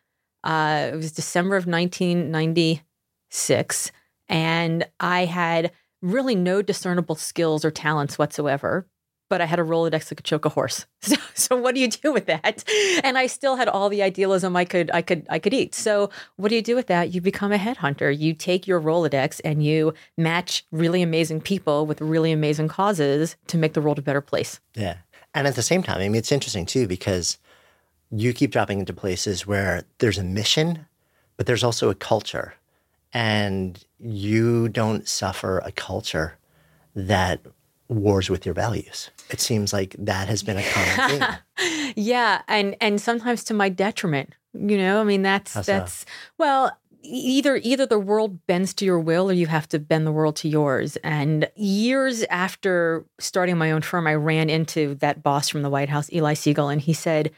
Uh, 0.42 0.90
it 0.92 0.96
was 0.96 1.12
December 1.12 1.54
of 1.56 1.66
1996. 1.66 3.92
And 4.28 4.88
I 5.00 5.26
had 5.26 5.70
really 6.02 6.34
no 6.34 6.62
discernible 6.62 7.14
skills 7.14 7.64
or 7.64 7.70
talents 7.70 8.18
whatsoever 8.18 8.88
but 9.30 9.40
I 9.40 9.46
had 9.46 9.58
a 9.58 9.62
Rolodex 9.62 10.08
that 10.08 10.16
could 10.16 10.24
choke 10.24 10.44
a 10.44 10.48
horse. 10.48 10.86
So, 11.04 11.16
so 11.34 11.56
what 11.56 11.74
do 11.74 11.82
you 11.82 11.88
do 11.88 12.14
with 12.14 12.24
that? 12.26 12.64
And 13.02 13.18
I 13.18 13.26
still 13.26 13.56
had 13.56 13.68
all 13.68 13.90
the 13.90 14.02
idealism 14.02 14.56
I 14.56 14.64
could 14.64 14.90
I 14.94 15.02
could 15.02 15.26
I 15.28 15.38
could 15.38 15.52
eat. 15.52 15.74
So 15.74 16.08
what 16.36 16.48
do 16.48 16.54
you 16.54 16.62
do 16.62 16.74
with 16.74 16.86
that? 16.86 17.12
You 17.12 17.20
become 17.20 17.52
a 17.52 17.58
headhunter. 17.58 18.16
You 18.16 18.32
take 18.32 18.66
your 18.66 18.80
Rolodex 18.80 19.38
and 19.44 19.62
you 19.62 19.92
match 20.16 20.64
really 20.72 21.02
amazing 21.02 21.42
people 21.42 21.84
with 21.84 22.00
really 22.00 22.32
amazing 22.32 22.68
causes 22.68 23.36
to 23.48 23.58
make 23.58 23.74
the 23.74 23.82
world 23.82 23.98
a 23.98 24.02
better 24.02 24.22
place. 24.22 24.60
Yeah. 24.74 24.96
And 25.34 25.46
at 25.46 25.56
the 25.56 25.62
same 25.62 25.82
time, 25.82 25.96
I 25.96 26.08
mean 26.08 26.14
it's 26.14 26.32
interesting 26.32 26.66
too 26.66 26.86
because 26.86 27.38
you 28.10 28.32
keep 28.32 28.52
dropping 28.52 28.80
into 28.80 28.92
places 28.92 29.46
where 29.46 29.84
there's 29.98 30.18
a 30.18 30.24
mission, 30.24 30.86
but 31.36 31.46
there's 31.46 31.64
also 31.64 31.90
a 31.90 31.94
culture. 31.94 32.54
And 33.12 33.84
you 33.98 34.68
don't 34.68 35.08
suffer 35.08 35.58
a 35.58 35.72
culture 35.72 36.36
that 36.94 37.40
wars 37.88 38.30
with 38.30 38.44
your 38.44 38.54
values. 38.54 39.10
It 39.30 39.40
seems 39.40 39.72
like 39.72 39.94
that 39.98 40.28
has 40.28 40.42
been 40.42 40.58
a 40.58 40.62
common 40.62 41.10
thing. 41.10 41.92
yeah, 41.96 42.42
and 42.48 42.76
and 42.80 43.00
sometimes 43.00 43.44
to 43.44 43.54
my 43.54 43.68
detriment. 43.68 44.34
You 44.52 44.78
know, 44.78 45.00
I 45.00 45.04
mean 45.04 45.22
that's 45.22 45.50
so? 45.50 45.62
that's 45.62 46.04
well, 46.38 46.76
either 47.04 47.56
either 47.62 47.86
the 47.86 47.98
world 47.98 48.46
bends 48.46 48.74
to 48.74 48.84
your 48.84 48.98
will 48.98 49.30
or 49.30 49.32
you 49.32 49.46
have 49.46 49.68
to 49.68 49.78
bend 49.78 50.06
the 50.06 50.12
world 50.12 50.36
to 50.36 50.48
yours. 50.48 50.96
And 51.04 51.48
years 51.54 52.22
after 52.24 53.04
starting 53.18 53.58
my 53.58 53.70
own 53.70 53.82
firm, 53.82 54.06
I 54.06 54.14
ran 54.14 54.50
into 54.50 54.94
that 54.96 55.22
boss 55.22 55.48
from 55.48 55.62
the 55.62 55.70
White 55.70 55.88
House, 55.88 56.12
Eli 56.12 56.34
Segal 56.34 56.72
and 56.72 56.80
he 56.80 56.92
said, 56.92 57.30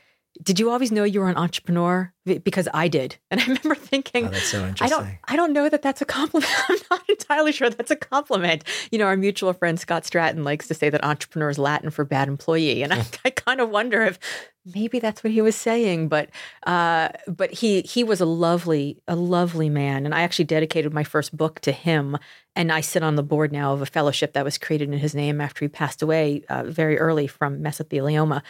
did 0.43 0.59
you 0.61 0.71
always 0.71 0.93
know 0.93 1.05
you 1.05 1.21
were 1.21 1.29
an 1.29 1.37
entrepreneur? 1.37 2.13
Because 2.25 2.69
I 2.75 2.89
did, 2.89 3.17
and 3.31 3.41
I 3.41 3.45
remember 3.45 3.75
thinking, 3.75 4.27
Oh, 4.27 4.31
that's 4.31 4.49
so 4.49 4.73
I 4.81 4.89
don't, 4.89 5.09
I 5.27 5.37
don't 5.37 5.53
know 5.53 5.69
that 5.69 5.83
that's 5.83 6.03
a 6.03 6.05
compliment. 6.05 6.53
I'm 6.69 6.79
not 6.91 7.03
entirely 7.09 7.53
sure 7.53 7.71
that's 7.71 7.91
a 7.91 7.97
compliment. 7.97 8.65
You 8.91 8.99
know, 8.99 9.07
our 9.07 9.17
mutual 9.17 9.53
friend 9.53 9.79
Scott 9.79 10.03
Stratten 10.05 10.45
likes 10.45 10.69
to 10.69 10.75
say 10.75 10.91
that 10.91 11.05
entrepreneur 11.05 11.51
is 11.51 11.59
Latin 11.59 11.91
for 11.91 12.05
bad 12.05 12.29
employee, 12.29 12.83
and 12.83 12.93
I, 12.93 13.05
I 13.25 13.31
kind 13.31 13.61
of 13.61 13.71
wonder 13.71 14.03
if 14.03 14.19
maybe 14.75 14.99
that's 14.99 15.23
what 15.23 15.33
he 15.33 15.41
was 15.41 15.55
saying. 15.55 16.09
But, 16.09 16.31
uh, 16.67 17.11
but 17.29 17.53
he 17.53 17.83
he 17.83 18.03
was 18.03 18.21
a 18.21 18.27
lovely, 18.27 19.01
a 19.07 19.17
lovely 19.17 19.71
man, 19.71 20.05
and 20.05 20.15
I 20.15 20.23
actually 20.23 20.47
dedicated 20.47 20.93
my 20.93 21.05
first 21.05 21.37
book 21.37 21.61
to 21.61 21.73
him. 21.73 22.19
And 22.57 22.73
I 22.73 22.81
sit 22.81 23.03
on 23.03 23.17
the 23.17 23.23
board 23.23 23.53
now 23.53 23.75
of 23.75 23.83
a 23.83 23.87
fellowship 23.87 24.33
that 24.33 24.45
was 24.45 24.57
created 24.57 24.91
in 24.91 24.99
his 24.99 25.15
name 25.15 25.41
after 25.43 25.65
he 25.65 25.69
passed 25.69 26.01
away 26.03 26.43
uh, 26.49 26.65
very 26.65 26.99
early 26.99 27.27
from 27.27 27.63
mesothelioma. 27.63 28.43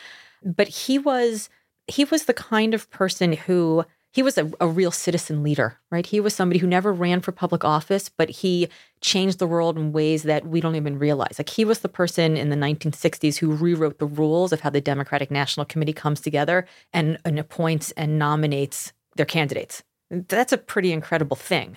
But 0.44 0.68
he 0.68 0.98
was 0.98 1.48
he 1.88 2.04
was 2.04 2.24
the 2.24 2.34
kind 2.34 2.74
of 2.74 2.90
person 2.90 3.32
who 3.32 3.84
he 4.12 4.22
was 4.22 4.38
a, 4.38 4.50
a, 4.62 4.66
real 4.66 4.90
citizen 4.90 5.42
leader, 5.42 5.78
right? 5.90 6.06
He 6.06 6.20
was 6.20 6.34
somebody 6.34 6.58
who 6.58 6.66
never 6.66 6.90
ran 6.90 7.20
for 7.20 7.32
public 7.32 7.66
office, 7.66 8.08
but 8.08 8.30
he 8.30 8.70
changed 9.02 9.38
the 9.38 9.46
world 9.46 9.76
in 9.76 9.92
ways 9.92 10.22
that 10.22 10.46
we 10.46 10.62
don't 10.62 10.74
even 10.74 10.98
realize. 10.98 11.34
Like 11.38 11.50
he 11.50 11.66
was 11.66 11.80
the 11.80 11.90
person 11.90 12.34
in 12.34 12.48
the 12.48 12.56
1960s 12.56 13.36
who 13.36 13.52
rewrote 13.52 13.98
the 13.98 14.06
rules 14.06 14.54
of 14.54 14.60
how 14.60 14.70
the 14.70 14.80
Democratic 14.80 15.30
National 15.30 15.66
Committee 15.66 15.92
comes 15.92 16.22
together 16.22 16.66
and, 16.94 17.18
and 17.26 17.38
appoints 17.38 17.90
and 17.90 18.18
nominates 18.18 18.94
their 19.16 19.26
candidates. 19.26 19.82
That's 20.10 20.52
a 20.52 20.58
pretty 20.58 20.92
incredible 20.92 21.36
thing. 21.36 21.76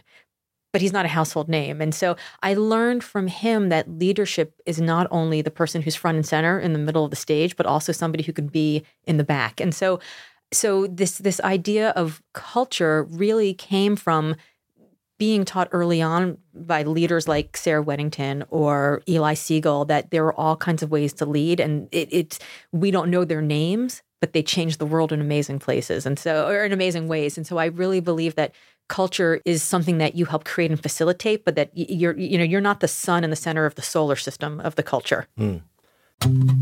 But 0.71 0.81
he's 0.81 0.93
not 0.93 1.05
a 1.05 1.09
household 1.09 1.49
name. 1.49 1.81
And 1.81 1.95
so 1.95 2.15
I 2.43 2.53
learned 2.53 3.03
from 3.03 3.27
him 3.27 3.69
that 3.69 3.89
leadership 3.89 4.53
is 4.67 4.79
not 4.79 5.07
only 5.09 5.41
the 5.41 5.49
person 5.49 5.81
who's 5.81 5.95
front 5.95 6.17
and 6.17 6.25
center 6.25 6.59
in 6.59 6.73
the 6.73 6.79
middle 6.79 7.03
of 7.03 7.09
the 7.09 7.15
stage, 7.17 7.55
but 7.55 7.65
also 7.65 7.91
somebody 7.91 8.23
who 8.23 8.33
can 8.33 8.47
be 8.47 8.83
in 9.05 9.17
the 9.17 9.23
back. 9.23 9.59
And 9.59 9.73
so 9.73 9.99
so 10.51 10.87
this 10.87 11.17
this 11.19 11.39
idea 11.41 11.89
of 11.91 12.21
culture 12.33 13.03
really 13.03 13.53
came 13.53 13.95
from 13.95 14.35
being 15.17 15.43
taught 15.43 15.67
early 15.71 16.01
on 16.01 16.37
by 16.53 16.83
leaders 16.83 17.27
like 17.27 17.57
Sarah 17.57 17.83
Weddington 17.83 18.45
or 18.49 19.01
Eli 19.07 19.33
Segal 19.33 19.87
that 19.87 20.11
there 20.11 20.25
are 20.25 20.33
all 20.33 20.55
kinds 20.55 20.81
of 20.81 20.91
ways 20.91 21.13
to 21.13 21.25
lead, 21.25 21.59
and 21.59 21.87
it, 21.91 22.07
it's 22.11 22.39
we 22.71 22.89
don't 22.89 23.11
know 23.11 23.25
their 23.25 23.41
names, 23.41 24.01
but 24.21 24.33
they 24.33 24.41
change 24.41 24.77
the 24.77 24.85
world 24.85 25.11
in 25.11 25.21
amazing 25.21 25.59
places, 25.59 26.05
and 26.05 26.17
so 26.17 26.47
or 26.47 26.63
in 26.63 26.71
amazing 26.71 27.07
ways. 27.07 27.37
And 27.37 27.45
so 27.45 27.57
I 27.57 27.65
really 27.65 27.99
believe 27.99 28.35
that 28.35 28.53
culture 28.89 29.41
is 29.45 29.63
something 29.63 29.99
that 29.99 30.15
you 30.15 30.25
help 30.25 30.43
create 30.43 30.71
and 30.71 30.81
facilitate, 30.81 31.45
but 31.45 31.55
that 31.55 31.71
you're 31.73 32.17
you 32.17 32.37
know 32.37 32.43
you're 32.43 32.59
not 32.59 32.81
the 32.81 32.87
sun 32.87 33.23
in 33.23 33.29
the 33.29 33.35
center 33.35 33.65
of 33.65 33.75
the 33.75 33.81
solar 33.81 34.17
system 34.17 34.59
of 34.59 34.75
the 34.75 34.83
culture. 34.83 35.27
Mm. 35.39 35.61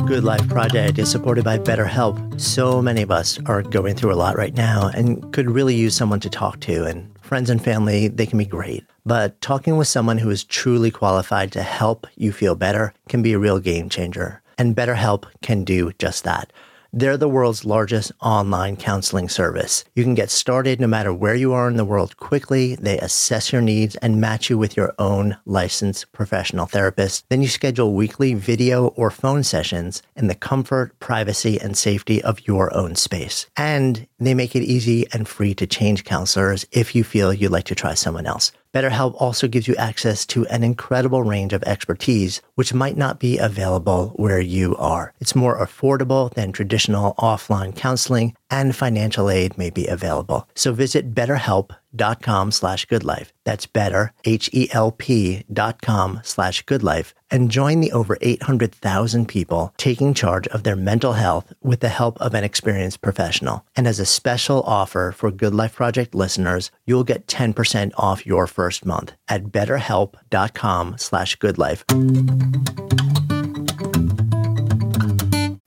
Good 0.05 0.23
Life 0.23 0.47
Project 0.47 0.99
is 0.99 1.09
supported 1.09 1.43
by 1.43 1.57
BetterHelp. 1.57 2.39
So 2.39 2.79
many 2.79 3.01
of 3.01 3.09
us 3.09 3.39
are 3.47 3.63
going 3.63 3.95
through 3.95 4.13
a 4.13 4.15
lot 4.15 4.37
right 4.37 4.53
now 4.53 4.89
and 4.93 5.33
could 5.33 5.49
really 5.49 5.73
use 5.73 5.95
someone 5.95 6.19
to 6.19 6.29
talk 6.29 6.59
to. 6.61 6.85
And 6.85 7.11
friends 7.21 7.49
and 7.49 7.61
family, 7.61 8.07
they 8.07 8.27
can 8.27 8.37
be 8.37 8.45
great. 8.45 8.85
But 9.03 9.41
talking 9.41 9.75
with 9.75 9.87
someone 9.87 10.19
who 10.19 10.29
is 10.29 10.43
truly 10.43 10.91
qualified 10.91 11.51
to 11.53 11.63
help 11.63 12.05
you 12.15 12.31
feel 12.31 12.53
better 12.53 12.93
can 13.09 13.23
be 13.23 13.33
a 13.33 13.39
real 13.39 13.57
game 13.57 13.89
changer. 13.89 14.43
And 14.59 14.75
BetterHelp 14.75 15.25
can 15.41 15.63
do 15.63 15.91
just 15.97 16.23
that. 16.23 16.53
They're 16.93 17.17
the 17.17 17.29
world's 17.29 17.65
largest 17.65 18.11
online 18.21 18.77
counseling 18.77 19.29
service. 19.29 19.83
You 19.95 20.03
can 20.03 20.15
get 20.15 20.29
started 20.29 20.79
no 20.79 20.87
matter 20.87 21.13
where 21.13 21.35
you 21.35 21.53
are 21.53 21.67
in 21.67 21.77
the 21.77 21.85
world 21.85 22.17
quickly. 22.17 22.75
They 22.75 22.97
assess 22.99 23.51
your 23.51 23.61
needs 23.61 23.95
and 23.97 24.21
match 24.21 24.49
you 24.49 24.57
with 24.57 24.77
your 24.77 24.93
own 24.97 25.37
licensed 25.45 26.11
professional 26.11 26.65
therapist. 26.65 27.25
Then 27.29 27.41
you 27.41 27.47
schedule 27.47 27.93
weekly 27.93 28.33
video 28.33 28.87
or 28.87 29.11
phone 29.11 29.43
sessions 29.43 30.01
in 30.15 30.27
the 30.27 30.35
comfort, 30.35 30.97
privacy, 30.99 31.59
and 31.59 31.77
safety 31.77 32.21
of 32.23 32.47
your 32.47 32.73
own 32.75 32.95
space. 32.95 33.47
And 33.55 34.07
they 34.19 34.33
make 34.33 34.55
it 34.55 34.63
easy 34.63 35.05
and 35.13 35.27
free 35.27 35.53
to 35.55 35.67
change 35.67 36.03
counselors 36.03 36.65
if 36.71 36.95
you 36.95 37.03
feel 37.03 37.33
you'd 37.33 37.51
like 37.51 37.65
to 37.65 37.75
try 37.75 37.93
someone 37.93 38.25
else. 38.25 38.51
BetterHelp 38.77 39.15
also 39.17 39.47
gives 39.47 39.67
you 39.67 39.75
access 39.77 40.23
to 40.27 40.45
an 40.49 40.63
incredible 40.63 41.23
range 41.23 41.51
of 41.51 41.63
expertise, 41.63 42.43
which 42.53 42.75
might 42.75 42.95
not 42.95 43.19
be 43.19 43.39
available 43.39 44.09
where 44.17 44.39
you 44.39 44.75
are. 44.75 45.15
It's 45.19 45.35
more 45.35 45.57
affordable 45.57 46.31
than 46.31 46.51
traditional 46.51 47.15
offline 47.17 47.75
counseling, 47.75 48.35
and 48.49 48.75
financial 48.75 49.29
aid 49.29 49.57
may 49.57 49.69
be 49.69 49.87
available. 49.87 50.47
So 50.55 50.73
visit 50.73 51.13
betterhelp.com 51.13 52.51
slash 52.51 52.85
goodlife. 52.87 53.31
That's 53.43 53.65
better, 53.65 54.13
H-E-L-P 54.25 55.43
dot 55.51 55.81
com 55.81 56.19
slash 56.23 56.63
goodlife 56.65 57.13
and 57.29 57.51
join 57.51 57.81
the 57.81 57.91
over 57.91 58.17
800,000 58.21 59.27
people 59.27 59.73
taking 59.77 60.13
charge 60.13 60.47
of 60.47 60.63
their 60.63 60.75
mental 60.75 61.13
health 61.13 61.53
with 61.61 61.81
the 61.81 61.89
help 61.89 62.19
of 62.21 62.33
an 62.33 62.43
experienced 62.43 63.01
professional. 63.01 63.65
And 63.75 63.87
as 63.87 63.99
a 63.99 64.05
special 64.05 64.61
offer 64.63 65.11
for 65.11 65.31
Good 65.31 65.53
Life 65.53 65.75
Project 65.75 66.15
listeners, 66.15 66.71
you'll 66.85 67.03
get 67.03 67.27
10% 67.27 67.91
off 67.97 68.25
your 68.25 68.47
first 68.47 68.85
month 68.85 69.13
at 69.27 69.45
betterhelp.com 69.45 70.97
slash 70.97 71.37
goodlife. 71.37 71.83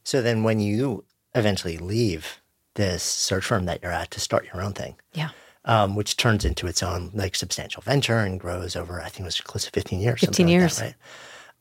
So 0.04 0.20
then 0.20 0.42
when 0.42 0.58
you 0.58 1.04
eventually 1.34 1.78
leave 1.78 2.40
this 2.74 3.02
search 3.02 3.44
firm 3.44 3.64
that 3.66 3.80
you're 3.82 3.92
at 3.92 4.10
to 4.12 4.20
start 4.20 4.46
your 4.52 4.62
own 4.62 4.72
thing, 4.72 4.96
Yeah. 5.12 5.30
um, 5.64 5.96
which 5.96 6.16
turns 6.16 6.44
into 6.44 6.66
its 6.66 6.82
own 6.82 7.10
like 7.14 7.34
substantial 7.34 7.82
venture 7.82 8.18
and 8.18 8.38
grows 8.40 8.76
over, 8.76 9.00
I 9.00 9.08
think 9.08 9.20
it 9.20 9.24
was 9.24 9.40
close 9.40 9.64
to 9.64 9.70
15 9.72 10.00
years. 10.00 10.20
15 10.20 10.26
something 10.34 10.46
like 10.46 10.52
that, 10.52 10.60
years. 10.60 10.80
right? 10.80 10.94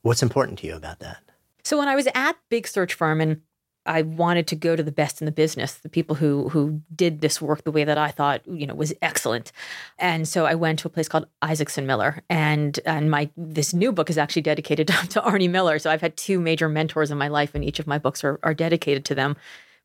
What's 0.02 0.22
important 0.22 0.58
to 0.60 0.66
you 0.66 0.76
about 0.76 1.00
that? 1.00 1.18
So 1.64 1.78
when 1.78 1.88
I 1.88 1.94
was 1.96 2.08
at 2.14 2.36
big 2.48 2.66
search 2.66 2.94
firm 2.94 3.20
and 3.20 3.42
I 3.86 4.02
wanted 4.02 4.46
to 4.48 4.56
go 4.56 4.76
to 4.76 4.82
the 4.82 4.92
best 4.92 5.20
in 5.22 5.24
the 5.24 5.32
business, 5.32 5.74
the 5.74 5.88
people 5.88 6.14
who 6.16 6.48
who 6.50 6.80
did 6.94 7.20
this 7.22 7.40
work 7.40 7.64
the 7.64 7.70
way 7.72 7.82
that 7.84 7.96
I 7.98 8.10
thought, 8.10 8.46
you 8.46 8.66
know, 8.66 8.74
was 8.74 8.92
excellent. 9.02 9.52
And 9.98 10.28
so 10.28 10.44
I 10.46 10.54
went 10.54 10.78
to 10.80 10.88
a 10.88 10.90
place 10.90 11.08
called 11.08 11.26
Isaacson 11.42 11.86
Miller. 11.86 12.22
And 12.28 12.78
and 12.84 13.10
my 13.10 13.30
this 13.38 13.72
new 13.74 13.90
book 13.90 14.10
is 14.10 14.18
actually 14.18 14.42
dedicated 14.42 14.86
to, 14.88 14.92
to 15.08 15.20
Arnie 15.22 15.50
Miller. 15.50 15.78
So 15.78 15.90
I've 15.90 16.02
had 16.02 16.16
two 16.16 16.40
major 16.40 16.68
mentors 16.68 17.10
in 17.10 17.18
my 17.18 17.28
life, 17.28 17.54
and 17.54 17.64
each 17.64 17.78
of 17.80 17.86
my 17.86 17.98
books 17.98 18.22
are, 18.22 18.38
are 18.42 18.54
dedicated 18.54 19.04
to 19.06 19.14
them, 19.14 19.36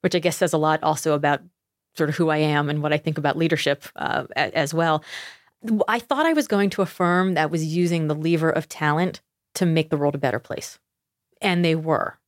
which 0.01 0.15
I 0.15 0.19
guess 0.19 0.37
says 0.37 0.53
a 0.53 0.57
lot 0.57 0.83
also 0.83 1.13
about 1.13 1.41
sort 1.95 2.09
of 2.09 2.15
who 2.15 2.29
I 2.29 2.37
am 2.37 2.69
and 2.69 2.81
what 2.81 2.93
I 2.93 2.97
think 2.97 3.17
about 3.17 3.37
leadership 3.37 3.85
uh, 3.95 4.25
as 4.35 4.73
well. 4.73 5.03
I 5.87 5.99
thought 5.99 6.25
I 6.25 6.33
was 6.33 6.47
going 6.47 6.69
to 6.71 6.81
a 6.81 6.85
firm 6.85 7.33
that 7.33 7.49
was 7.49 7.65
using 7.65 8.07
the 8.07 8.15
lever 8.15 8.49
of 8.49 8.69
talent 8.69 9.21
to 9.55 9.65
make 9.65 9.89
the 9.89 9.97
world 9.97 10.15
a 10.15 10.19
better 10.19 10.39
place. 10.39 10.79
And 11.41 11.63
they 11.63 11.75
were. 11.75 12.19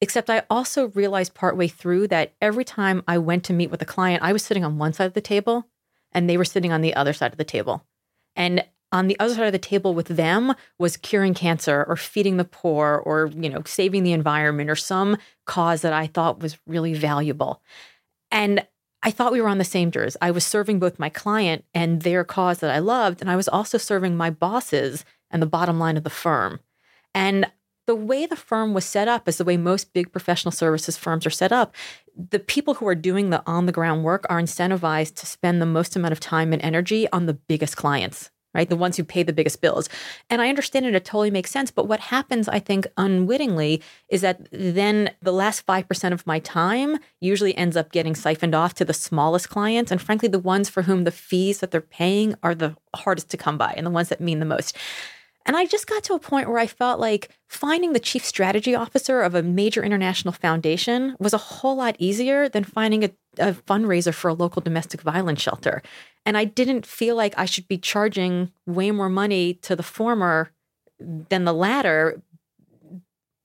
Except 0.00 0.30
I 0.30 0.44
also 0.48 0.88
realized 0.88 1.34
partway 1.34 1.66
through 1.66 2.08
that 2.08 2.34
every 2.40 2.64
time 2.64 3.02
I 3.08 3.18
went 3.18 3.44
to 3.44 3.52
meet 3.52 3.70
with 3.70 3.82
a 3.82 3.86
client, 3.86 4.22
I 4.22 4.32
was 4.32 4.44
sitting 4.44 4.64
on 4.64 4.78
one 4.78 4.92
side 4.92 5.06
of 5.06 5.14
the 5.14 5.20
table 5.20 5.66
and 6.12 6.28
they 6.28 6.36
were 6.36 6.44
sitting 6.44 6.72
on 6.72 6.82
the 6.82 6.94
other 6.94 7.12
side 7.12 7.32
of 7.32 7.38
the 7.38 7.44
table. 7.44 7.84
And 8.36 8.64
on 8.90 9.06
the 9.06 9.18
other 9.20 9.34
side 9.34 9.46
of 9.46 9.52
the 9.52 9.58
table 9.58 9.94
with 9.94 10.08
them 10.08 10.54
was 10.78 10.96
curing 10.96 11.34
cancer 11.34 11.84
or 11.88 11.96
feeding 11.96 12.36
the 12.36 12.44
poor 12.44 13.02
or, 13.04 13.30
you 13.36 13.50
know, 13.50 13.62
saving 13.66 14.02
the 14.02 14.12
environment 14.12 14.70
or 14.70 14.76
some 14.76 15.16
cause 15.46 15.82
that 15.82 15.92
I 15.92 16.06
thought 16.06 16.40
was 16.40 16.58
really 16.66 16.94
valuable. 16.94 17.62
And 18.30 18.66
I 19.02 19.10
thought 19.10 19.32
we 19.32 19.40
were 19.40 19.48
on 19.48 19.58
the 19.58 19.64
same 19.64 19.90
jurors. 19.90 20.16
I 20.20 20.30
was 20.30 20.44
serving 20.44 20.78
both 20.78 20.98
my 20.98 21.08
client 21.08 21.64
and 21.72 22.02
their 22.02 22.24
cause 22.24 22.58
that 22.58 22.74
I 22.74 22.78
loved, 22.80 23.20
and 23.20 23.30
I 23.30 23.36
was 23.36 23.48
also 23.48 23.78
serving 23.78 24.16
my 24.16 24.30
bosses 24.30 25.04
and 25.30 25.40
the 25.40 25.46
bottom 25.46 25.78
line 25.78 25.96
of 25.96 26.04
the 26.04 26.10
firm. 26.10 26.60
And 27.14 27.46
the 27.86 27.94
way 27.94 28.26
the 28.26 28.36
firm 28.36 28.74
was 28.74 28.84
set 28.84 29.08
up 29.08 29.28
is 29.28 29.38
the 29.38 29.44
way 29.44 29.56
most 29.56 29.92
big 29.92 30.12
professional 30.12 30.52
services 30.52 30.96
firms 30.96 31.24
are 31.24 31.30
set 31.30 31.52
up. 31.52 31.74
The 32.16 32.38
people 32.38 32.74
who 32.74 32.86
are 32.86 32.94
doing 32.94 33.30
the 33.30 33.42
on 33.46 33.66
the 33.66 33.72
ground 33.72 34.04
work 34.04 34.26
are 34.28 34.40
incentivized 34.40 35.14
to 35.16 35.26
spend 35.26 35.62
the 35.62 35.66
most 35.66 35.96
amount 35.96 36.12
of 36.12 36.20
time 36.20 36.52
and 36.52 36.60
energy 36.60 37.10
on 37.12 37.26
the 37.26 37.34
biggest 37.34 37.76
clients, 37.76 38.30
right? 38.54 38.68
The 38.68 38.76
ones 38.76 38.96
who 38.96 39.04
pay 39.04 39.22
the 39.22 39.32
biggest 39.32 39.60
bills. 39.60 39.88
And 40.30 40.40
I 40.40 40.48
understand 40.48 40.86
it, 40.86 40.94
it 40.94 41.04
totally 41.04 41.30
makes 41.30 41.50
sense. 41.50 41.70
But 41.70 41.86
what 41.86 42.00
happens, 42.00 42.48
I 42.48 42.58
think, 42.58 42.86
unwittingly, 42.96 43.82
is 44.08 44.22
that 44.22 44.48
then 44.50 45.10
the 45.20 45.32
last 45.32 45.66
5% 45.66 46.12
of 46.12 46.26
my 46.26 46.38
time 46.38 46.98
usually 47.20 47.56
ends 47.56 47.76
up 47.76 47.92
getting 47.92 48.14
siphoned 48.14 48.54
off 48.54 48.74
to 48.74 48.84
the 48.84 48.94
smallest 48.94 49.48
clients. 49.50 49.90
And 49.90 50.00
frankly, 50.00 50.28
the 50.28 50.38
ones 50.38 50.68
for 50.68 50.82
whom 50.82 51.04
the 51.04 51.10
fees 51.10 51.60
that 51.60 51.70
they're 51.70 51.80
paying 51.80 52.34
are 52.42 52.54
the 52.54 52.76
hardest 52.94 53.30
to 53.30 53.36
come 53.36 53.58
by 53.58 53.74
and 53.76 53.86
the 53.86 53.90
ones 53.90 54.08
that 54.08 54.20
mean 54.20 54.40
the 54.40 54.46
most. 54.46 54.76
And 55.48 55.56
I 55.56 55.64
just 55.64 55.86
got 55.86 56.04
to 56.04 56.14
a 56.14 56.18
point 56.18 56.50
where 56.50 56.58
I 56.58 56.66
felt 56.66 57.00
like 57.00 57.30
finding 57.48 57.94
the 57.94 58.00
chief 58.00 58.22
strategy 58.22 58.74
officer 58.74 59.22
of 59.22 59.34
a 59.34 59.42
major 59.42 59.82
international 59.82 60.32
foundation 60.32 61.16
was 61.18 61.32
a 61.32 61.38
whole 61.38 61.74
lot 61.74 61.96
easier 61.98 62.50
than 62.50 62.64
finding 62.64 63.02
a, 63.02 63.10
a, 63.38 63.52
fundraiser 63.52 64.14
for 64.14 64.28
a 64.28 64.34
local 64.34 64.62
domestic 64.62 65.02
violence 65.02 65.40
shelter. 65.40 65.82
And 66.26 66.36
I 66.36 66.44
didn't 66.44 66.84
feel 66.84 67.16
like 67.16 67.34
I 67.36 67.44
should 67.44 67.68
be 67.68 67.78
charging 67.78 68.52
way 68.66 68.90
more 68.90 69.08
money 69.08 69.54
to 69.54 69.74
the 69.74 69.82
former 69.82 70.50
than 70.98 71.44
the 71.44 71.54
latter. 71.54 72.22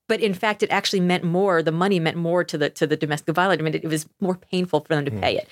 But 0.08 0.22
in 0.22 0.34
fact, 0.34 0.64
it 0.64 0.72
actually 0.72 1.00
meant 1.00 1.24
more. 1.24 1.64
The 1.64 1.72
money 1.72 2.00
meant 2.00 2.18
more 2.18 2.44
to 2.44 2.58
the 2.58 2.70
to 2.72 2.86
the 2.86 2.98
domestic 2.98 3.34
violence. 3.36 3.62
I 3.62 3.64
mean, 3.64 3.74
it, 3.74 3.84
it 3.84 3.88
was 3.88 4.08
more 4.20 4.36
painful 4.36 4.82
for 4.82 4.96
them 4.96 5.06
to 5.06 5.12
hmm. 5.12 5.20
pay 5.20 5.38
it, 5.38 5.48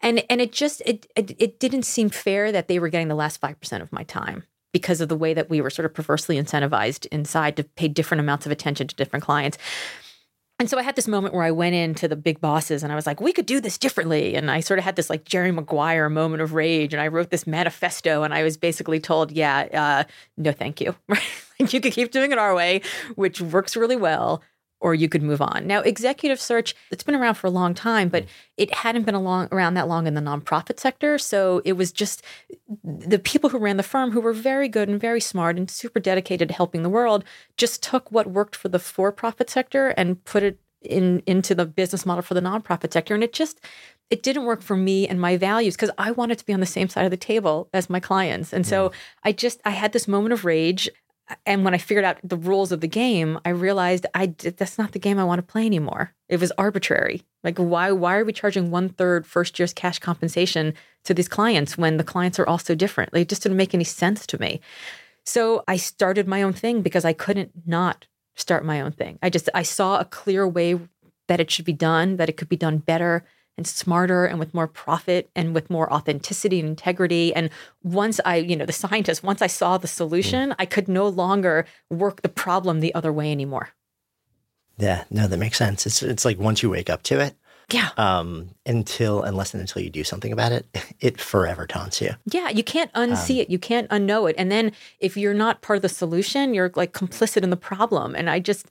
and 0.00 0.22
and 0.30 0.40
it 0.40 0.52
just 0.52 0.80
it, 0.86 1.06
it 1.16 1.34
it 1.38 1.58
didn't 1.58 1.82
seem 1.82 2.08
fair 2.08 2.52
that 2.52 2.68
they 2.68 2.78
were 2.78 2.88
getting 2.88 3.08
the 3.08 3.16
last 3.16 3.38
five 3.38 3.58
percent 3.58 3.82
of 3.82 3.92
my 3.92 4.04
time 4.04 4.44
because 4.72 5.00
of 5.00 5.08
the 5.08 5.16
way 5.16 5.34
that 5.34 5.50
we 5.50 5.60
were 5.60 5.70
sort 5.70 5.86
of 5.86 5.92
perversely 5.92 6.36
incentivized 6.36 7.06
inside 7.06 7.56
to 7.56 7.64
pay 7.64 7.88
different 7.88 8.20
amounts 8.20 8.46
of 8.46 8.52
attention 8.52 8.86
to 8.86 8.94
different 8.94 9.24
clients. 9.24 9.58
And 10.60 10.68
so 10.68 10.76
I 10.76 10.82
had 10.82 10.94
this 10.94 11.08
moment 11.08 11.32
where 11.32 11.42
I 11.42 11.50
went 11.50 11.74
into 11.74 12.06
the 12.06 12.16
big 12.16 12.38
bosses 12.38 12.82
and 12.82 12.92
I 12.92 12.94
was 12.94 13.06
like, 13.06 13.18
we 13.18 13.32
could 13.32 13.46
do 13.46 13.62
this 13.62 13.78
differently. 13.78 14.34
And 14.34 14.50
I 14.50 14.60
sort 14.60 14.78
of 14.78 14.84
had 14.84 14.94
this 14.94 15.08
like 15.08 15.24
Jerry 15.24 15.50
Maguire 15.50 16.10
moment 16.10 16.42
of 16.42 16.52
rage. 16.52 16.92
And 16.92 17.00
I 17.00 17.08
wrote 17.08 17.30
this 17.30 17.46
manifesto 17.46 18.24
and 18.24 18.34
I 18.34 18.42
was 18.42 18.58
basically 18.58 19.00
told, 19.00 19.32
yeah, 19.32 19.60
uh, 19.72 20.10
no, 20.36 20.52
thank 20.52 20.82
you. 20.82 20.94
you 21.58 21.80
could 21.80 21.94
keep 21.94 22.10
doing 22.10 22.30
it 22.30 22.36
our 22.36 22.54
way, 22.54 22.82
which 23.14 23.40
works 23.40 23.74
really 23.74 23.96
well, 23.96 24.42
or 24.80 24.94
you 24.94 25.08
could 25.08 25.22
move 25.22 25.42
on. 25.42 25.66
Now, 25.66 25.80
executive 25.80 26.40
search, 26.40 26.74
it's 26.90 27.02
been 27.02 27.14
around 27.14 27.34
for 27.34 27.46
a 27.46 27.50
long 27.50 27.74
time, 27.74 28.08
but 28.08 28.24
mm. 28.24 28.28
it 28.56 28.74
hadn't 28.74 29.04
been 29.04 29.14
along, 29.14 29.48
around 29.52 29.74
that 29.74 29.88
long 29.88 30.06
in 30.06 30.14
the 30.14 30.20
nonprofit 30.20 30.80
sector. 30.80 31.18
So 31.18 31.60
it 31.64 31.74
was 31.74 31.92
just 31.92 32.22
the 32.82 33.18
people 33.18 33.50
who 33.50 33.58
ran 33.58 33.76
the 33.76 33.82
firm, 33.82 34.10
who 34.10 34.20
were 34.20 34.32
very 34.32 34.68
good 34.68 34.88
and 34.88 35.00
very 35.00 35.20
smart 35.20 35.56
and 35.56 35.70
super 35.70 36.00
dedicated 36.00 36.48
to 36.48 36.54
helping 36.54 36.82
the 36.82 36.88
world, 36.88 37.24
just 37.56 37.82
took 37.82 38.10
what 38.10 38.30
worked 38.30 38.56
for 38.56 38.68
the 38.68 38.78
for 38.78 39.12
profit 39.12 39.50
sector 39.50 39.88
and 39.88 40.24
put 40.24 40.42
it 40.42 40.58
in 40.82 41.22
into 41.26 41.54
the 41.54 41.66
business 41.66 42.06
model 42.06 42.22
for 42.22 42.32
the 42.32 42.40
nonprofit 42.40 42.92
sector. 42.92 43.14
And 43.14 43.22
it 43.22 43.34
just, 43.34 43.60
it 44.08 44.22
didn't 44.22 44.46
work 44.46 44.62
for 44.62 44.76
me 44.76 45.06
and 45.06 45.20
my 45.20 45.36
values 45.36 45.76
because 45.76 45.90
I 45.98 46.10
wanted 46.10 46.38
to 46.38 46.46
be 46.46 46.54
on 46.54 46.60
the 46.60 46.66
same 46.66 46.88
side 46.88 47.04
of 47.04 47.10
the 47.10 47.18
table 47.18 47.68
as 47.74 47.90
my 47.90 48.00
clients. 48.00 48.52
And 48.52 48.66
so 48.66 48.88
mm. 48.88 48.92
I 49.24 49.32
just, 49.32 49.60
I 49.66 49.70
had 49.70 49.92
this 49.92 50.08
moment 50.08 50.32
of 50.32 50.46
rage 50.46 50.88
and 51.46 51.64
when 51.64 51.74
I 51.74 51.78
figured 51.78 52.04
out 52.04 52.18
the 52.22 52.36
rules 52.36 52.72
of 52.72 52.80
the 52.80 52.88
game, 52.88 53.38
I 53.44 53.50
realized 53.50 54.06
I 54.14 54.34
that's 54.38 54.78
not 54.78 54.92
the 54.92 54.98
game 54.98 55.18
I 55.18 55.24
want 55.24 55.38
to 55.38 55.52
play 55.52 55.66
anymore. 55.66 56.14
It 56.28 56.40
was 56.40 56.52
arbitrary. 56.58 57.22
Like 57.44 57.58
why 57.58 57.92
why 57.92 58.16
are 58.16 58.24
we 58.24 58.32
charging 58.32 58.70
one 58.70 58.88
third 58.88 59.26
first 59.26 59.58
year's 59.58 59.72
cash 59.72 59.98
compensation 59.98 60.74
to 61.04 61.14
these 61.14 61.28
clients 61.28 61.78
when 61.78 61.96
the 61.96 62.04
clients 62.04 62.38
are 62.38 62.46
all 62.46 62.58
so 62.58 62.74
different? 62.74 63.12
Like, 63.12 63.22
it 63.22 63.28
just 63.28 63.42
didn't 63.42 63.58
make 63.58 63.74
any 63.74 63.84
sense 63.84 64.26
to 64.26 64.40
me. 64.40 64.60
So 65.24 65.64
I 65.68 65.76
started 65.76 66.26
my 66.26 66.42
own 66.42 66.52
thing 66.52 66.82
because 66.82 67.04
I 67.04 67.12
couldn't 67.12 67.52
not 67.66 68.06
start 68.34 68.64
my 68.64 68.80
own 68.80 68.92
thing. 68.92 69.18
I 69.22 69.30
just 69.30 69.48
I 69.54 69.62
saw 69.62 69.98
a 69.98 70.04
clear 70.04 70.46
way 70.48 70.78
that 71.28 71.40
it 71.40 71.50
should 71.50 71.64
be 71.64 71.72
done, 71.72 72.16
that 72.16 72.28
it 72.28 72.36
could 72.36 72.48
be 72.48 72.56
done 72.56 72.78
better 72.78 73.24
and 73.60 73.66
smarter 73.66 74.24
and 74.24 74.38
with 74.38 74.54
more 74.54 74.66
profit 74.66 75.28
and 75.36 75.54
with 75.54 75.68
more 75.68 75.92
authenticity 75.92 76.58
and 76.60 76.68
integrity. 76.68 77.34
And 77.34 77.50
once 77.82 78.18
I, 78.24 78.36
you 78.36 78.56
know, 78.56 78.64
the 78.64 78.72
scientist, 78.72 79.22
once 79.22 79.42
I 79.42 79.46
saw 79.48 79.76
the 79.78 79.86
solution, 79.86 80.54
I 80.58 80.64
could 80.64 80.88
no 80.88 81.06
longer 81.08 81.66
work 81.90 82.22
the 82.22 82.28
problem 82.44 82.80
the 82.80 82.94
other 82.94 83.12
way 83.12 83.30
anymore. 83.30 83.68
Yeah, 84.78 85.04
no, 85.10 85.28
that 85.28 85.36
makes 85.36 85.58
sense. 85.58 85.86
It's 85.86 86.02
it's 86.02 86.24
like 86.24 86.38
once 86.38 86.62
you 86.62 86.70
wake 86.70 86.88
up 86.88 87.02
to 87.04 87.20
it, 87.20 87.34
Yeah. 87.70 87.90
um, 87.98 88.50
until 88.64 89.22
unless 89.22 89.52
and 89.52 89.60
until 89.60 89.82
you 89.82 89.90
do 89.90 90.04
something 90.04 90.32
about 90.32 90.52
it, 90.52 90.64
it 91.00 91.20
forever 91.20 91.66
taunts 91.66 92.00
you. 92.00 92.12
Yeah, 92.24 92.48
you 92.48 92.64
can't 92.64 92.90
unsee 92.94 93.38
it. 93.42 93.50
You 93.50 93.58
can't 93.58 93.88
unknow 93.90 94.30
it. 94.30 94.36
And 94.38 94.50
then 94.50 94.72
if 94.98 95.16
you're 95.18 95.34
not 95.34 95.60
part 95.60 95.76
of 95.76 95.82
the 95.82 95.88
solution, 95.90 96.54
you're 96.54 96.72
like 96.76 96.92
complicit 96.94 97.42
in 97.42 97.50
the 97.50 97.58
problem. 97.70 98.14
And 98.14 98.30
I 98.30 98.40
just, 98.40 98.66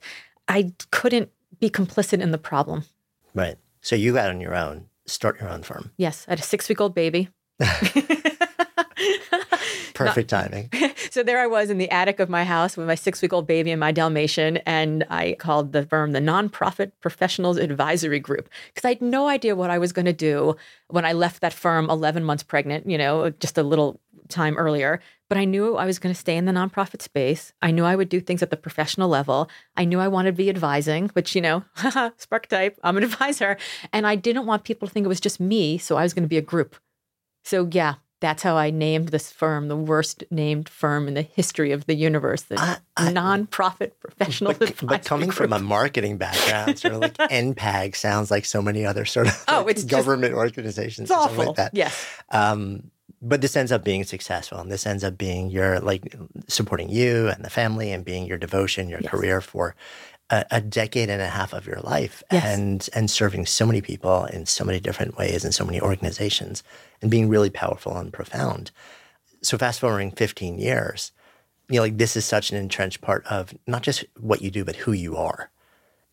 I 0.48 0.72
couldn't 0.90 1.30
be 1.60 1.70
complicit 1.70 2.20
in 2.20 2.32
the 2.32 2.38
problem. 2.38 2.84
Right. 3.34 3.56
So 3.82 3.96
you 3.96 4.12
got 4.12 4.30
on 4.30 4.40
your 4.40 4.54
own, 4.54 4.86
start 5.06 5.40
your 5.40 5.48
own 5.48 5.62
firm. 5.62 5.92
Yes, 5.96 6.24
I 6.28 6.32
had 6.32 6.40
a 6.40 6.42
six 6.42 6.68
week 6.68 6.80
old 6.80 6.94
baby. 6.94 7.28
Perfect 9.94 10.30
timing. 10.30 10.70
so 11.10 11.22
there 11.22 11.40
I 11.40 11.46
was 11.46 11.70
in 11.70 11.78
the 11.78 11.90
attic 11.90 12.20
of 12.20 12.28
my 12.28 12.44
house 12.44 12.76
with 12.76 12.86
my 12.86 12.94
six 12.94 13.20
week 13.22 13.32
old 13.32 13.46
baby 13.46 13.70
and 13.70 13.80
my 13.80 13.92
Dalmatian. 13.92 14.58
And 14.58 15.04
I 15.10 15.36
called 15.38 15.72
the 15.72 15.84
firm 15.84 16.12
the 16.12 16.20
Nonprofit 16.20 16.92
Professionals 17.00 17.56
Advisory 17.58 18.20
Group 18.20 18.48
because 18.68 18.84
I 18.84 18.90
had 18.90 19.02
no 19.02 19.28
idea 19.28 19.56
what 19.56 19.70
I 19.70 19.78
was 19.78 19.92
going 19.92 20.06
to 20.06 20.12
do 20.12 20.56
when 20.88 21.04
I 21.04 21.12
left 21.12 21.40
that 21.42 21.52
firm 21.52 21.90
11 21.90 22.24
months 22.24 22.42
pregnant, 22.42 22.88
you 22.88 22.98
know, 22.98 23.30
just 23.30 23.58
a 23.58 23.62
little 23.62 24.00
time 24.28 24.56
earlier. 24.56 25.00
But 25.30 25.38
I 25.38 25.44
knew 25.44 25.76
I 25.76 25.86
was 25.86 26.00
going 26.00 26.12
to 26.12 26.20
stay 26.20 26.36
in 26.36 26.44
the 26.44 26.52
nonprofit 26.52 27.00
space. 27.00 27.52
I 27.62 27.70
knew 27.70 27.84
I 27.84 27.94
would 27.94 28.08
do 28.08 28.20
things 28.20 28.42
at 28.42 28.50
the 28.50 28.56
professional 28.56 29.08
level. 29.08 29.48
I 29.76 29.84
knew 29.84 30.00
I 30.00 30.08
wanted 30.08 30.32
to 30.32 30.36
be 30.36 30.50
advising, 30.50 31.08
which, 31.10 31.36
you 31.36 31.40
know, 31.40 31.64
Sparketype, 31.76 32.74
I'm 32.82 32.96
an 32.96 33.04
advisor. 33.10 33.56
And 33.92 34.08
I 34.08 34.16
didn't 34.16 34.46
want 34.46 34.64
people 34.64 34.88
to 34.88 34.92
think 34.92 35.04
it 35.04 35.08
was 35.08 35.20
just 35.20 35.38
me. 35.38 35.78
So 35.78 35.96
I 35.96 36.02
was 36.02 36.14
going 36.14 36.24
to 36.24 36.28
be 36.28 36.36
a 36.36 36.42
group. 36.42 36.74
So, 37.44 37.68
yeah, 37.70 37.94
that's 38.20 38.42
how 38.42 38.56
I 38.56 38.70
named 38.70 39.10
this 39.10 39.30
firm 39.30 39.68
the 39.68 39.76
worst 39.76 40.24
named 40.32 40.68
firm 40.68 41.06
in 41.06 41.14
the 41.14 41.22
history 41.22 41.70
of 41.70 41.86
the 41.86 41.94
universe, 41.94 42.42
the 42.42 42.58
I, 42.58 42.78
I, 42.96 43.12
nonprofit 43.12 43.92
professional. 44.00 44.52
But, 44.52 44.74
but 44.82 45.04
coming 45.04 45.28
group. 45.28 45.36
from 45.36 45.52
a 45.52 45.60
marketing 45.60 46.18
background, 46.18 46.78
sort 46.78 46.94
of 46.94 47.00
like 47.00 47.16
NPAG 47.18 47.94
sounds 47.94 48.32
like 48.32 48.44
so 48.44 48.60
many 48.60 48.84
other 48.84 49.04
sort 49.04 49.28
of 49.28 49.44
oh, 49.46 49.66
it's 49.68 49.84
government 49.84 50.32
just, 50.32 50.38
organizations. 50.38 51.10
It's 51.10 51.18
awful. 51.18 51.46
Like 51.46 51.56
that. 51.56 51.70
Yes. 51.72 52.04
Um, 52.30 52.90
but 53.22 53.40
this 53.40 53.56
ends 53.56 53.70
up 53.70 53.84
being 53.84 54.04
successful, 54.04 54.58
and 54.58 54.72
this 54.72 54.86
ends 54.86 55.04
up 55.04 55.18
being 55.18 55.50
your 55.50 55.80
like 55.80 56.14
supporting 56.48 56.88
you 56.88 57.28
and 57.28 57.44
the 57.44 57.50
family, 57.50 57.92
and 57.92 58.04
being 58.04 58.26
your 58.26 58.38
devotion, 58.38 58.88
your 58.88 59.00
yes. 59.00 59.10
career 59.10 59.40
for 59.40 59.74
a, 60.30 60.44
a, 60.50 60.60
decade 60.60 61.10
and 61.10 61.20
a 61.20 61.28
half 61.28 61.52
of 61.52 61.66
your 61.66 61.80
life, 61.80 62.22
yes. 62.32 62.44
and 62.44 62.88
and 62.94 63.10
serving 63.10 63.46
so 63.46 63.66
many 63.66 63.82
people 63.82 64.24
in 64.26 64.46
so 64.46 64.64
many 64.64 64.80
different 64.80 65.18
ways 65.18 65.44
in 65.44 65.52
so 65.52 65.64
many 65.64 65.80
organizations 65.80 66.62
and 67.02 67.10
being 67.10 67.28
really 67.28 67.50
powerful 67.50 67.96
and 67.96 68.12
profound. 68.12 68.70
So 69.42 69.58
fast 69.58 69.80
forwarding 69.80 70.12
15 70.12 70.58
years, 70.58 71.12
you 71.68 71.76
know, 71.76 71.82
like 71.82 71.98
this 71.98 72.16
is 72.16 72.24
such 72.24 72.50
an 72.50 72.56
entrenched 72.56 73.00
part 73.00 73.24
of 73.26 73.54
not 73.66 73.82
just 73.82 74.04
what 74.18 74.42
you 74.42 74.50
do, 74.50 74.64
but 74.64 74.76
who 74.76 74.92
you 74.92 75.16
are. 75.16 75.50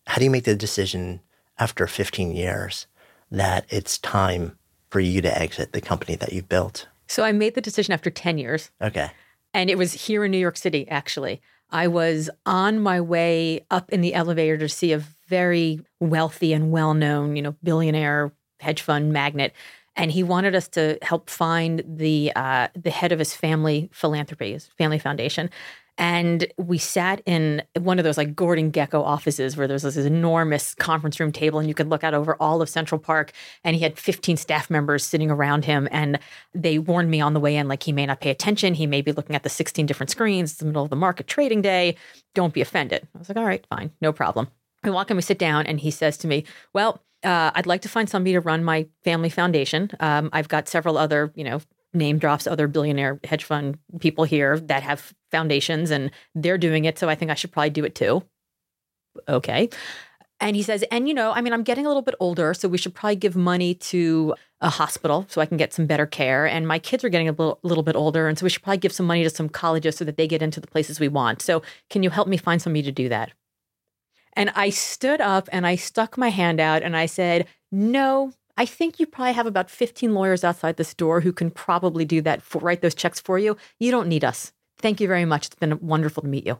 How 0.06 0.16
do 0.18 0.24
you 0.24 0.30
make 0.30 0.44
the 0.44 0.54
decision 0.54 1.20
after 1.58 1.86
15 1.86 2.32
years 2.32 2.86
that 3.30 3.66
it's 3.68 3.98
time 3.98 4.58
for 4.88 5.00
you 5.00 5.20
to 5.20 5.38
exit 5.38 5.72
the 5.72 5.82
company 5.82 6.16
that 6.16 6.32
you've 6.32 6.48
built? 6.48 6.86
So 7.08 7.24
I 7.24 7.32
made 7.32 7.54
the 7.54 7.60
decision 7.60 7.92
after 7.92 8.10
10 8.10 8.38
years. 8.38 8.70
Okay. 8.82 9.10
And 9.54 9.70
it 9.70 9.78
was 9.78 9.92
here 9.92 10.24
in 10.24 10.30
New 10.30 10.38
York 10.38 10.56
City, 10.56 10.86
actually. 10.88 11.40
I 11.70 11.88
was 11.88 12.30
on 12.46 12.80
my 12.80 13.00
way 13.00 13.64
up 13.70 13.90
in 13.90 14.00
the 14.00 14.14
elevator 14.14 14.58
to 14.58 14.68
see 14.68 14.92
a 14.92 14.98
very 15.26 15.80
wealthy 16.00 16.52
and 16.52 16.70
well 16.70 16.94
known, 16.94 17.36
you 17.36 17.42
know, 17.42 17.56
billionaire 17.62 18.32
hedge 18.60 18.82
fund 18.82 19.12
magnate 19.12 19.52
and 19.98 20.12
he 20.12 20.22
wanted 20.22 20.54
us 20.54 20.68
to 20.68 20.96
help 21.02 21.28
find 21.28 21.82
the 21.84 22.32
uh, 22.36 22.68
the 22.74 22.90
head 22.90 23.12
of 23.12 23.18
his 23.18 23.34
family 23.34 23.90
philanthropy, 23.92 24.52
his 24.52 24.68
family 24.78 24.98
foundation. 24.98 25.50
And 25.98 26.46
we 26.56 26.78
sat 26.78 27.20
in 27.26 27.62
one 27.76 27.98
of 27.98 28.04
those 28.04 28.16
like 28.16 28.34
Gordon 28.34 28.70
Gekko 28.70 29.02
offices 29.02 29.56
where 29.56 29.66
there's 29.66 29.82
this 29.82 29.96
enormous 29.96 30.74
conference 30.74 31.18
room 31.18 31.32
table 31.32 31.58
and 31.58 31.68
you 31.68 31.74
could 31.74 31.90
look 31.90 32.04
out 32.04 32.14
over 32.14 32.36
all 32.36 32.62
of 32.62 32.68
Central 32.68 33.00
Park. 33.00 33.32
And 33.64 33.74
he 33.74 33.82
had 33.82 33.98
15 33.98 34.36
staff 34.36 34.70
members 34.70 35.04
sitting 35.04 35.30
around 35.30 35.64
him. 35.64 35.88
And 35.90 36.20
they 36.54 36.78
warned 36.78 37.10
me 37.10 37.20
on 37.20 37.34
the 37.34 37.40
way 37.40 37.56
in, 37.56 37.68
like, 37.68 37.82
he 37.82 37.92
may 37.92 38.06
not 38.06 38.20
pay 38.20 38.30
attention. 38.30 38.74
He 38.74 38.86
may 38.86 39.02
be 39.02 39.12
looking 39.12 39.34
at 39.34 39.42
the 39.42 39.48
16 39.48 39.86
different 39.86 40.10
screens. 40.10 40.52
It's 40.52 40.60
the 40.60 40.66
middle 40.66 40.84
of 40.84 40.90
the 40.90 40.96
market 40.96 41.26
trading 41.26 41.62
day. 41.62 41.96
Don't 42.34 42.54
be 42.54 42.60
offended. 42.60 43.06
I 43.14 43.18
was 43.18 43.28
like, 43.28 43.36
all 43.36 43.44
right, 43.44 43.66
fine, 43.68 43.90
no 44.00 44.12
problem. 44.12 44.48
We 44.84 44.90
walk 44.90 45.10
in, 45.10 45.16
we 45.16 45.22
sit 45.22 45.38
down, 45.38 45.66
and 45.66 45.80
he 45.80 45.90
says 45.90 46.16
to 46.18 46.28
me, 46.28 46.44
Well, 46.72 47.02
uh, 47.24 47.50
I'd 47.54 47.66
like 47.66 47.82
to 47.82 47.88
find 47.88 48.08
somebody 48.08 48.32
to 48.34 48.40
run 48.40 48.62
my 48.62 48.86
family 49.02 49.28
foundation. 49.28 49.90
Um, 49.98 50.30
I've 50.32 50.48
got 50.48 50.68
several 50.68 50.96
other, 50.96 51.32
you 51.34 51.42
know, 51.42 51.60
name 51.94 52.18
drops 52.18 52.46
other 52.46 52.68
billionaire 52.68 53.20
hedge 53.24 53.44
fund 53.44 53.78
people 54.00 54.24
here 54.24 54.58
that 54.60 54.82
have 54.82 55.14
foundations 55.30 55.90
and 55.90 56.10
they're 56.34 56.58
doing 56.58 56.84
it. 56.84 56.98
So 56.98 57.08
I 57.08 57.14
think 57.14 57.30
I 57.30 57.34
should 57.34 57.52
probably 57.52 57.70
do 57.70 57.84
it 57.84 57.94
too. 57.94 58.22
Okay. 59.28 59.68
And 60.40 60.54
he 60.54 60.62
says, 60.62 60.84
and 60.90 61.08
you 61.08 61.14
know, 61.14 61.32
I 61.32 61.40
mean, 61.40 61.52
I'm 61.52 61.64
getting 61.64 61.84
a 61.84 61.88
little 61.88 62.02
bit 62.02 62.14
older, 62.20 62.54
so 62.54 62.68
we 62.68 62.78
should 62.78 62.94
probably 62.94 63.16
give 63.16 63.34
money 63.34 63.74
to 63.74 64.34
a 64.60 64.70
hospital 64.70 65.26
so 65.28 65.40
I 65.40 65.46
can 65.46 65.56
get 65.56 65.72
some 65.72 65.86
better 65.86 66.06
care. 66.06 66.46
And 66.46 66.68
my 66.68 66.78
kids 66.78 67.02
are 67.02 67.08
getting 67.08 67.28
a 67.28 67.32
little, 67.32 67.58
little 67.64 67.82
bit 67.82 67.96
older, 67.96 68.28
and 68.28 68.38
so 68.38 68.44
we 68.44 68.50
should 68.50 68.62
probably 68.62 68.78
give 68.78 68.92
some 68.92 69.06
money 69.06 69.24
to 69.24 69.30
some 69.30 69.48
colleges 69.48 69.96
so 69.96 70.04
that 70.04 70.16
they 70.16 70.28
get 70.28 70.42
into 70.42 70.60
the 70.60 70.68
places 70.68 71.00
we 71.00 71.08
want. 71.08 71.42
So 71.42 71.62
can 71.90 72.04
you 72.04 72.10
help 72.10 72.28
me 72.28 72.36
find 72.36 72.62
somebody 72.62 72.84
to 72.84 72.92
do 72.92 73.08
that? 73.08 73.32
And 74.34 74.50
I 74.54 74.70
stood 74.70 75.20
up 75.20 75.48
and 75.50 75.66
I 75.66 75.74
stuck 75.74 76.16
my 76.16 76.28
hand 76.28 76.60
out 76.60 76.84
and 76.84 76.96
I 76.96 77.06
said, 77.06 77.48
No, 77.72 78.32
I 78.58 78.66
think 78.66 78.98
you 78.98 79.06
probably 79.06 79.34
have 79.34 79.46
about 79.46 79.70
15 79.70 80.12
lawyers 80.12 80.42
outside 80.42 80.76
this 80.76 80.92
door 80.92 81.20
who 81.20 81.32
can 81.32 81.50
probably 81.50 82.04
do 82.04 82.20
that, 82.22 82.42
for, 82.42 82.58
write 82.58 82.82
those 82.82 82.94
checks 82.94 83.20
for 83.20 83.38
you. 83.38 83.56
You 83.78 83.92
don't 83.92 84.08
need 84.08 84.24
us. 84.24 84.52
Thank 84.78 85.00
you 85.00 85.06
very 85.06 85.24
much. 85.24 85.46
It's 85.46 85.54
been 85.54 85.78
wonderful 85.80 86.24
to 86.24 86.28
meet 86.28 86.44
you. 86.44 86.58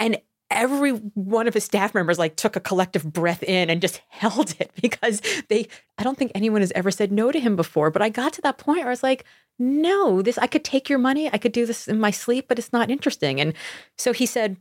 And 0.00 0.20
every 0.50 0.90
one 0.90 1.46
of 1.46 1.54
his 1.54 1.64
staff 1.64 1.94
members 1.94 2.18
like 2.18 2.34
took 2.34 2.56
a 2.56 2.60
collective 2.60 3.10
breath 3.10 3.42
in 3.44 3.70
and 3.70 3.80
just 3.80 4.02
held 4.08 4.54
it 4.58 4.72
because 4.82 5.22
they 5.48 5.68
I 5.96 6.02
don't 6.02 6.18
think 6.18 6.32
anyone 6.34 6.60
has 6.60 6.72
ever 6.72 6.90
said 6.90 7.10
no 7.10 7.32
to 7.32 7.40
him 7.40 7.56
before 7.56 7.90
but 7.90 8.02
I 8.02 8.10
got 8.10 8.34
to 8.34 8.42
that 8.42 8.58
point 8.58 8.80
where 8.80 8.88
I 8.88 8.90
was 8.90 9.02
like 9.02 9.24
no 9.58 10.20
this 10.20 10.36
I 10.36 10.46
could 10.46 10.62
take 10.62 10.90
your 10.90 10.98
money 10.98 11.30
I 11.32 11.38
could 11.38 11.52
do 11.52 11.64
this 11.64 11.88
in 11.88 11.98
my 11.98 12.10
sleep 12.10 12.48
but 12.48 12.58
it's 12.58 12.70
not 12.70 12.90
interesting 12.90 13.40
and 13.40 13.54
so 13.96 14.12
he 14.12 14.26
said 14.26 14.58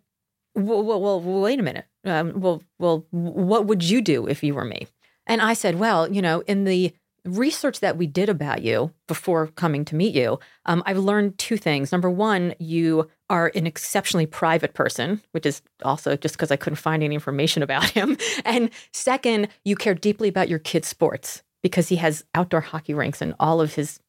well, 0.55 0.83
well, 0.83 1.01
well 1.01 1.21
wait 1.21 1.59
a 1.59 1.63
minute. 1.63 1.85
Um, 2.03 2.39
well, 2.39 2.61
well, 2.79 3.05
what 3.11 3.67
would 3.67 3.83
you 3.83 4.01
do 4.01 4.27
if 4.27 4.43
you 4.43 4.53
were 4.53 4.65
me? 4.65 4.87
And 5.27 5.41
I 5.41 5.53
said, 5.53 5.79
well, 5.79 6.11
you 6.11 6.21
know, 6.21 6.41
in 6.41 6.63
the 6.63 6.93
research 7.25 7.79
that 7.81 7.97
we 7.97 8.07
did 8.07 8.29
about 8.29 8.63
you 8.63 8.91
before 9.07 9.47
coming 9.47 9.85
to 9.85 9.95
meet 9.95 10.15
you, 10.15 10.39
um, 10.65 10.81
I've 10.85 10.97
learned 10.97 11.37
two 11.37 11.57
things. 11.57 11.91
Number 11.91 12.09
one, 12.09 12.55
you 12.59 13.09
are 13.29 13.51
an 13.55 13.67
exceptionally 13.67 14.25
private 14.25 14.73
person, 14.73 15.21
which 15.31 15.45
is 15.45 15.61
also 15.83 16.15
just 16.15 16.35
because 16.35 16.51
I 16.51 16.55
couldn't 16.55 16.77
find 16.77 17.03
any 17.03 17.15
information 17.15 17.63
about 17.63 17.89
him. 17.89 18.17
And 18.45 18.69
second, 18.93 19.49
you 19.63 19.75
care 19.75 19.93
deeply 19.93 20.29
about 20.29 20.49
your 20.49 20.59
kid's 20.59 20.87
sports 20.87 21.43
because 21.61 21.89
he 21.89 21.97
has 21.97 22.23
outdoor 22.33 22.61
hockey 22.61 22.93
rinks 22.93 23.21
and 23.21 23.35
all 23.39 23.61
of 23.61 23.75
his 23.75 23.99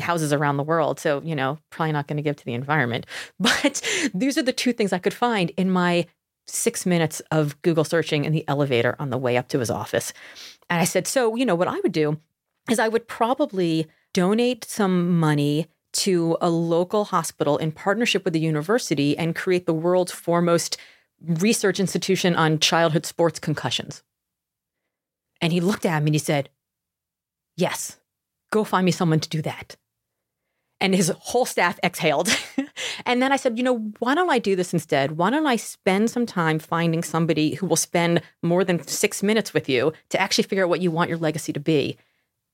houses 0.00 0.32
around 0.32 0.56
the 0.56 0.62
world. 0.62 1.00
So, 1.00 1.22
you 1.22 1.34
know, 1.34 1.58
probably 1.70 1.92
not 1.92 2.06
going 2.06 2.16
to 2.16 2.22
give 2.22 2.36
to 2.36 2.44
the 2.44 2.54
environment. 2.54 3.06
But 3.40 3.80
these 4.14 4.36
are 4.36 4.42
the 4.42 4.52
two 4.52 4.72
things 4.72 4.92
I 4.92 4.98
could 4.98 5.14
find 5.14 5.50
in 5.56 5.70
my 5.70 6.06
six 6.46 6.86
minutes 6.86 7.20
of 7.30 7.60
Google 7.62 7.84
searching 7.84 8.24
in 8.24 8.32
the 8.32 8.44
elevator 8.48 8.96
on 8.98 9.10
the 9.10 9.18
way 9.18 9.36
up 9.36 9.48
to 9.48 9.58
his 9.58 9.70
office. 9.70 10.12
And 10.70 10.80
I 10.80 10.84
said, 10.84 11.06
so, 11.06 11.36
you 11.36 11.44
know, 11.44 11.54
what 11.54 11.68
I 11.68 11.80
would 11.80 11.92
do 11.92 12.18
is 12.70 12.78
I 12.78 12.88
would 12.88 13.08
probably 13.08 13.86
donate 14.12 14.64
some 14.64 15.18
money 15.18 15.66
to 15.92 16.36
a 16.40 16.50
local 16.50 17.06
hospital 17.06 17.56
in 17.58 17.72
partnership 17.72 18.24
with 18.24 18.32
the 18.32 18.40
university 18.40 19.16
and 19.16 19.34
create 19.34 19.66
the 19.66 19.74
world's 19.74 20.12
foremost 20.12 20.76
research 21.20 21.80
institution 21.80 22.34
on 22.36 22.58
childhood 22.58 23.06
sports 23.06 23.38
concussions. 23.38 24.02
And 25.40 25.52
he 25.52 25.60
looked 25.60 25.86
at 25.86 26.02
me 26.02 26.08
and 26.08 26.14
he 26.14 26.18
said, 26.18 26.50
Yes, 27.56 27.98
go 28.50 28.64
find 28.64 28.84
me 28.84 28.92
someone 28.92 29.20
to 29.20 29.28
do 29.28 29.40
that 29.42 29.76
and 30.80 30.94
his 30.94 31.12
whole 31.18 31.46
staff 31.46 31.78
exhaled. 31.82 32.28
and 33.04 33.22
then 33.22 33.32
I 33.32 33.36
said, 33.36 33.58
you 33.58 33.64
know, 33.64 33.78
why 33.98 34.14
don't 34.14 34.30
I 34.30 34.38
do 34.38 34.56
this 34.56 34.72
instead? 34.72 35.12
Why 35.12 35.30
don't 35.30 35.46
I 35.46 35.56
spend 35.56 36.10
some 36.10 36.26
time 36.26 36.58
finding 36.58 37.02
somebody 37.02 37.54
who 37.54 37.66
will 37.66 37.76
spend 37.76 38.22
more 38.42 38.64
than 38.64 38.86
six 38.86 39.22
minutes 39.22 39.54
with 39.54 39.68
you 39.68 39.92
to 40.10 40.20
actually 40.20 40.44
figure 40.44 40.64
out 40.64 40.70
what 40.70 40.80
you 40.80 40.90
want 40.90 41.08
your 41.08 41.18
legacy 41.18 41.52
to 41.52 41.60
be? 41.60 41.96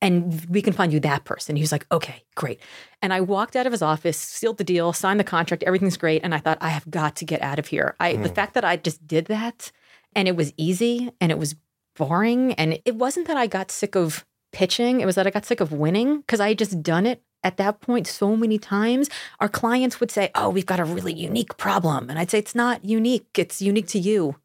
And 0.00 0.44
we 0.46 0.62
can 0.62 0.72
find 0.72 0.92
you 0.92 0.98
that 1.00 1.24
person. 1.24 1.54
He 1.54 1.62
was 1.62 1.70
like, 1.70 1.86
okay, 1.92 2.24
great. 2.34 2.58
And 3.00 3.12
I 3.12 3.20
walked 3.20 3.54
out 3.54 3.66
of 3.66 3.72
his 3.72 3.82
office, 3.82 4.18
sealed 4.18 4.58
the 4.58 4.64
deal, 4.64 4.92
signed 4.92 5.20
the 5.20 5.24
contract, 5.24 5.62
everything's 5.62 5.96
great. 5.96 6.22
And 6.24 6.34
I 6.34 6.38
thought, 6.38 6.58
I 6.60 6.70
have 6.70 6.90
got 6.90 7.14
to 7.16 7.24
get 7.24 7.40
out 7.40 7.60
of 7.60 7.68
here. 7.68 7.94
I, 8.00 8.14
mm. 8.14 8.22
The 8.24 8.28
fact 8.28 8.54
that 8.54 8.64
I 8.64 8.76
just 8.76 9.06
did 9.06 9.26
that 9.26 9.70
and 10.14 10.26
it 10.26 10.34
was 10.34 10.52
easy 10.56 11.12
and 11.20 11.30
it 11.30 11.38
was 11.38 11.54
boring. 11.96 12.52
And 12.54 12.80
it 12.84 12.96
wasn't 12.96 13.28
that 13.28 13.36
I 13.36 13.46
got 13.46 13.70
sick 13.70 13.94
of 13.94 14.26
pitching, 14.52 15.00
it 15.00 15.06
was 15.06 15.14
that 15.14 15.26
I 15.26 15.30
got 15.30 15.46
sick 15.46 15.60
of 15.60 15.72
winning 15.72 16.18
because 16.18 16.40
I 16.40 16.48
had 16.48 16.58
just 16.58 16.82
done 16.82 17.06
it 17.06 17.22
at 17.44 17.56
that 17.56 17.80
point 17.80 18.06
so 18.06 18.36
many 18.36 18.58
times, 18.58 19.08
our 19.40 19.48
clients 19.48 20.00
would 20.00 20.10
say, 20.10 20.30
Oh, 20.34 20.50
we've 20.50 20.66
got 20.66 20.80
a 20.80 20.84
really 20.84 21.12
unique 21.12 21.56
problem. 21.56 22.10
And 22.10 22.18
I'd 22.18 22.30
say, 22.30 22.38
It's 22.38 22.54
not 22.54 22.84
unique. 22.84 23.28
It's 23.36 23.62
unique 23.62 23.88
to 23.88 23.98
you, 23.98 24.36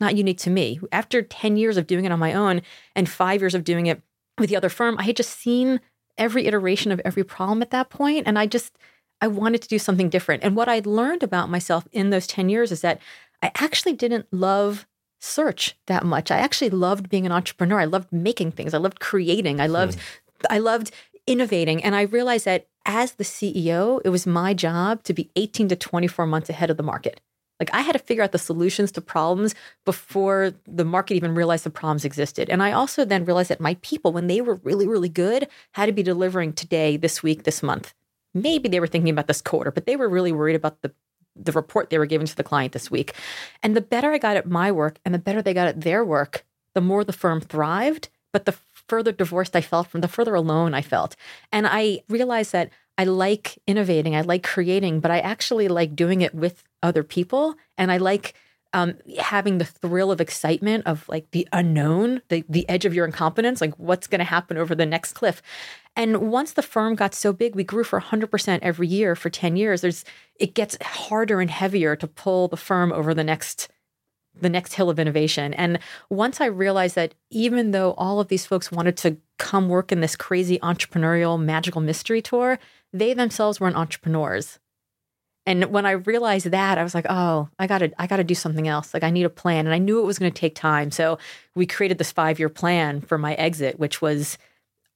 not 0.00 0.16
unique 0.16 0.38
to 0.38 0.50
me. 0.50 0.80
After 0.92 1.22
10 1.22 1.56
years 1.56 1.76
of 1.76 1.86
doing 1.86 2.04
it 2.04 2.12
on 2.12 2.18
my 2.18 2.32
own 2.32 2.62
and 2.94 3.08
five 3.08 3.40
years 3.40 3.54
of 3.54 3.64
doing 3.64 3.86
it 3.86 4.02
with 4.38 4.50
the 4.50 4.56
other 4.56 4.68
firm, 4.68 4.96
I 4.98 5.04
had 5.04 5.16
just 5.16 5.38
seen 5.38 5.80
every 6.16 6.46
iteration 6.46 6.92
of 6.92 7.00
every 7.04 7.24
problem 7.24 7.62
at 7.62 7.70
that 7.70 7.90
point, 7.90 8.26
And 8.26 8.38
I 8.38 8.46
just, 8.46 8.76
I 9.20 9.26
wanted 9.26 9.62
to 9.62 9.68
do 9.68 9.78
something 9.78 10.08
different. 10.08 10.44
And 10.44 10.54
what 10.54 10.68
I'd 10.68 10.86
learned 10.86 11.22
about 11.22 11.50
myself 11.50 11.88
in 11.92 12.10
those 12.10 12.26
10 12.26 12.48
years 12.48 12.70
is 12.70 12.82
that 12.82 13.00
I 13.42 13.50
actually 13.56 13.94
didn't 13.94 14.26
love 14.32 14.86
search 15.20 15.76
that 15.86 16.04
much. 16.04 16.30
I 16.30 16.38
actually 16.38 16.70
loved 16.70 17.08
being 17.08 17.26
an 17.26 17.32
entrepreneur. 17.32 17.80
I 17.80 17.86
loved 17.86 18.12
making 18.12 18.52
things. 18.52 18.74
I 18.74 18.78
loved 18.78 19.00
creating. 19.00 19.60
I 19.60 19.66
loved 19.66 19.98
mm. 19.98 20.02
I 20.50 20.58
loved 20.58 20.90
innovating. 21.26 21.82
And 21.82 21.94
I 21.94 22.02
realized 22.02 22.44
that 22.44 22.66
as 22.86 23.12
the 23.12 23.24
CEO, 23.24 24.00
it 24.04 24.10
was 24.10 24.26
my 24.26 24.54
job 24.54 25.02
to 25.04 25.14
be 25.14 25.30
18 25.36 25.68
to 25.68 25.76
24 25.76 26.26
months 26.26 26.50
ahead 26.50 26.70
of 26.70 26.76
the 26.76 26.82
market. 26.82 27.20
Like 27.60 27.72
I 27.72 27.82
had 27.82 27.92
to 27.92 27.98
figure 27.98 28.22
out 28.22 28.32
the 28.32 28.38
solutions 28.38 28.90
to 28.92 29.00
problems 29.00 29.54
before 29.84 30.52
the 30.66 30.84
market 30.84 31.14
even 31.14 31.34
realized 31.34 31.64
the 31.64 31.70
problems 31.70 32.04
existed. 32.04 32.50
And 32.50 32.62
I 32.62 32.72
also 32.72 33.04
then 33.04 33.24
realized 33.24 33.50
that 33.50 33.60
my 33.60 33.76
people, 33.80 34.12
when 34.12 34.26
they 34.26 34.40
were 34.40 34.56
really, 34.56 34.86
really 34.88 35.08
good, 35.08 35.48
had 35.72 35.86
to 35.86 35.92
be 35.92 36.02
delivering 36.02 36.52
today, 36.52 36.96
this 36.96 37.22
week, 37.22 37.44
this 37.44 37.62
month. 37.62 37.94
maybe 38.36 38.68
they 38.68 38.80
were 38.80 38.88
thinking 38.88 39.10
about 39.10 39.28
this 39.28 39.40
quarter, 39.40 39.70
but 39.70 39.86
they 39.86 39.94
were 39.94 40.08
really 40.08 40.32
worried 40.32 40.56
about 40.56 40.82
the 40.82 40.92
the 41.36 41.52
report 41.52 41.90
they 41.90 41.98
were 41.98 42.06
giving 42.06 42.26
to 42.26 42.36
the 42.36 42.44
client 42.44 42.72
this 42.72 42.90
week. 42.90 43.12
And 43.62 43.74
the 43.74 43.80
better 43.80 44.12
I 44.12 44.18
got 44.18 44.36
at 44.36 44.46
my 44.46 44.70
work 44.70 44.98
and 45.04 45.12
the 45.12 45.18
better 45.18 45.42
they 45.42 45.54
got 45.54 45.66
at 45.66 45.80
their 45.80 46.04
work, 46.04 46.44
the 46.74 46.80
more 46.80 47.02
the 47.02 47.12
firm 47.12 47.40
thrived, 47.40 48.08
but 48.32 48.44
the 48.44 48.52
further 48.88 49.12
divorced 49.12 49.56
I 49.56 49.60
felt 49.60 49.88
from, 49.88 50.00
the 50.00 50.08
further 50.08 50.34
alone 50.34 50.74
I 50.74 50.82
felt. 50.82 51.16
And 51.52 51.66
I 51.66 52.02
realized 52.08 52.52
that 52.52 52.70
I 52.96 53.04
like 53.04 53.58
innovating, 53.66 54.14
I 54.14 54.20
like 54.20 54.42
creating, 54.42 55.00
but 55.00 55.10
I 55.10 55.18
actually 55.20 55.68
like 55.68 55.96
doing 55.96 56.20
it 56.20 56.34
with 56.34 56.62
other 56.82 57.02
people. 57.02 57.54
And 57.76 57.90
I 57.90 57.96
like 57.96 58.34
um, 58.72 58.94
having 59.18 59.58
the 59.58 59.64
thrill 59.64 60.10
of 60.10 60.20
excitement 60.20 60.86
of 60.86 61.08
like 61.08 61.30
the 61.30 61.48
unknown, 61.52 62.22
the, 62.28 62.44
the 62.48 62.68
edge 62.68 62.84
of 62.84 62.92
your 62.92 63.06
incompetence, 63.06 63.60
like 63.60 63.74
what's 63.78 64.08
going 64.08 64.18
to 64.18 64.24
happen 64.24 64.56
over 64.56 64.74
the 64.74 64.84
next 64.84 65.12
cliff. 65.12 65.40
And 65.96 66.30
once 66.32 66.52
the 66.52 66.62
firm 66.62 66.96
got 66.96 67.14
so 67.14 67.32
big, 67.32 67.54
we 67.54 67.62
grew 67.62 67.84
for 67.84 68.00
100% 68.00 68.58
every 68.62 68.88
year 68.88 69.14
for 69.14 69.30
10 69.30 69.56
years. 69.56 69.80
There's 69.80 70.04
it 70.36 70.54
gets 70.54 70.76
harder 70.82 71.40
and 71.40 71.50
heavier 71.50 71.94
to 71.94 72.08
pull 72.08 72.48
the 72.48 72.56
firm 72.56 72.92
over 72.92 73.14
the 73.14 73.22
next 73.22 73.68
the 74.40 74.48
next 74.48 74.74
hill 74.74 74.90
of 74.90 74.98
innovation. 74.98 75.54
And 75.54 75.78
once 76.10 76.40
I 76.40 76.46
realized 76.46 76.94
that 76.96 77.14
even 77.30 77.70
though 77.70 77.92
all 77.92 78.20
of 78.20 78.28
these 78.28 78.46
folks 78.46 78.72
wanted 78.72 78.96
to 78.98 79.16
come 79.38 79.68
work 79.68 79.92
in 79.92 80.00
this 80.00 80.16
crazy 80.16 80.58
entrepreneurial 80.58 81.40
magical 81.40 81.80
mystery 81.80 82.22
tour, 82.22 82.58
they 82.92 83.14
themselves 83.14 83.60
weren't 83.60 83.76
entrepreneurs. 83.76 84.58
And 85.46 85.66
when 85.66 85.84
I 85.84 85.92
realized 85.92 86.46
that, 86.52 86.78
I 86.78 86.82
was 86.82 86.94
like, 86.94 87.06
oh, 87.08 87.48
I 87.58 87.66
gotta, 87.66 87.92
I 87.98 88.06
gotta 88.06 88.24
do 88.24 88.34
something 88.34 88.66
else. 88.66 88.94
Like 88.94 89.02
I 89.02 89.10
need 89.10 89.24
a 89.24 89.30
plan. 89.30 89.66
And 89.66 89.74
I 89.74 89.78
knew 89.78 90.00
it 90.00 90.06
was 90.06 90.18
gonna 90.18 90.30
take 90.30 90.54
time. 90.54 90.90
So 90.90 91.18
we 91.54 91.66
created 91.66 91.98
this 91.98 92.12
five-year 92.12 92.48
plan 92.48 93.00
for 93.00 93.18
my 93.18 93.34
exit, 93.34 93.78
which 93.78 94.00
was 94.00 94.38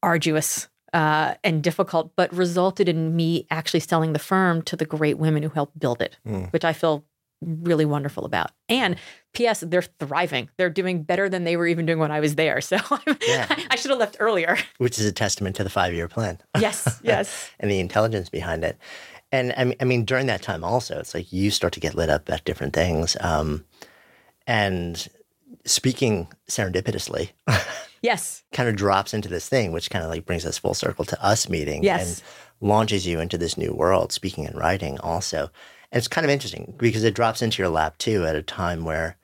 arduous 0.03 0.69
uh, 0.95 1.35
and 1.45 1.63
difficult, 1.63 2.13
but 2.17 2.33
resulted 2.33 2.89
in 2.89 3.15
me 3.15 3.47
actually 3.51 3.81
selling 3.81 4.15
the 4.15 4.19
firm 4.19 4.63
to 4.63 4.77
the 4.77 4.87
great 4.87 5.19
women 5.19 5.43
who 5.43 5.51
helped 5.51 5.79
build 5.79 6.01
it, 6.01 6.17
mm. 6.27 6.51
which 6.53 6.65
I 6.65 6.73
feel 6.73 7.05
really 7.41 7.85
wonderful 7.85 8.25
about. 8.25 8.51
And 8.69 8.97
P.S. 9.33 9.61
They're 9.67 9.83
thriving. 9.83 10.49
They're 10.57 10.71
doing 10.71 11.03
better 11.03 11.29
than 11.29 11.45
they 11.45 11.57
were 11.57 11.67
even 11.67 11.87
doing 11.87 11.99
when 11.99 12.11
I 12.11 12.21
was 12.21 12.35
there. 12.35 12.61
So 12.69 12.77
yeah. 13.27 13.47
I, 13.49 13.67
I 13.71 13.77
should 13.77 13.91
have 13.91 14.01
left 14.01 14.17
earlier. 14.21 14.59
Which 14.79 14.99
is 14.99 15.07
a 15.07 15.13
testament 15.13 15.57
to 15.57 15.65
the 15.65 15.71
five-year 15.71 16.09
plan. 16.09 16.39
Yes, 16.61 17.01
yes, 17.03 17.51
and 17.61 17.71
the 17.71 17.79
intelligence 17.79 18.29
behind 18.29 18.65
it. 18.65 18.79
And 19.31 19.55
I 19.57 19.65
mean, 19.65 19.77
I 19.81 19.85
mean, 19.85 20.05
during 20.05 20.27
that 20.27 20.43
time 20.43 20.65
also, 20.65 20.99
it's 20.99 21.15
like 21.15 21.33
you 21.33 21.51
start 21.51 21.73
to 21.75 21.81
get 21.81 21.95
lit 21.95 22.11
up 22.11 22.29
at 22.31 22.45
different 22.45 22.75
things. 22.75 23.17
Um, 23.21 23.65
and 24.47 25.09
speaking 25.65 26.29
serendipitously, 26.49 27.31
yes, 28.03 28.43
kind 28.53 28.69
of 28.69 28.77
drops 28.77 29.15
into 29.15 29.29
this 29.29 29.49
thing, 29.49 29.73
which 29.73 29.91
kind 29.91 30.05
of 30.05 30.11
like 30.11 30.27
brings 30.27 30.45
us 30.45 30.59
full 30.59 30.75
circle 30.75 31.05
to 31.05 31.25
us 31.25 31.49
meeting. 31.49 31.83
Yes. 31.85 32.19
And 32.19 32.23
launches 32.61 33.07
you 33.07 33.21
into 33.21 33.39
this 33.39 33.57
new 33.57 33.73
world, 33.73 34.13
speaking 34.13 34.47
and 34.47 34.57
writing 34.57 34.99
also. 35.01 35.51
And 35.91 35.99
it's 35.99 36.09
kind 36.09 36.25
of 36.25 36.31
interesting 36.31 36.75
because 36.77 37.05
it 37.05 37.15
drops 37.15 37.43
into 37.43 37.63
your 37.63 37.71
lap 37.71 37.99
too 37.99 38.27
at 38.27 38.37
a 38.37 38.43
time 38.43 38.85
where 38.85 39.17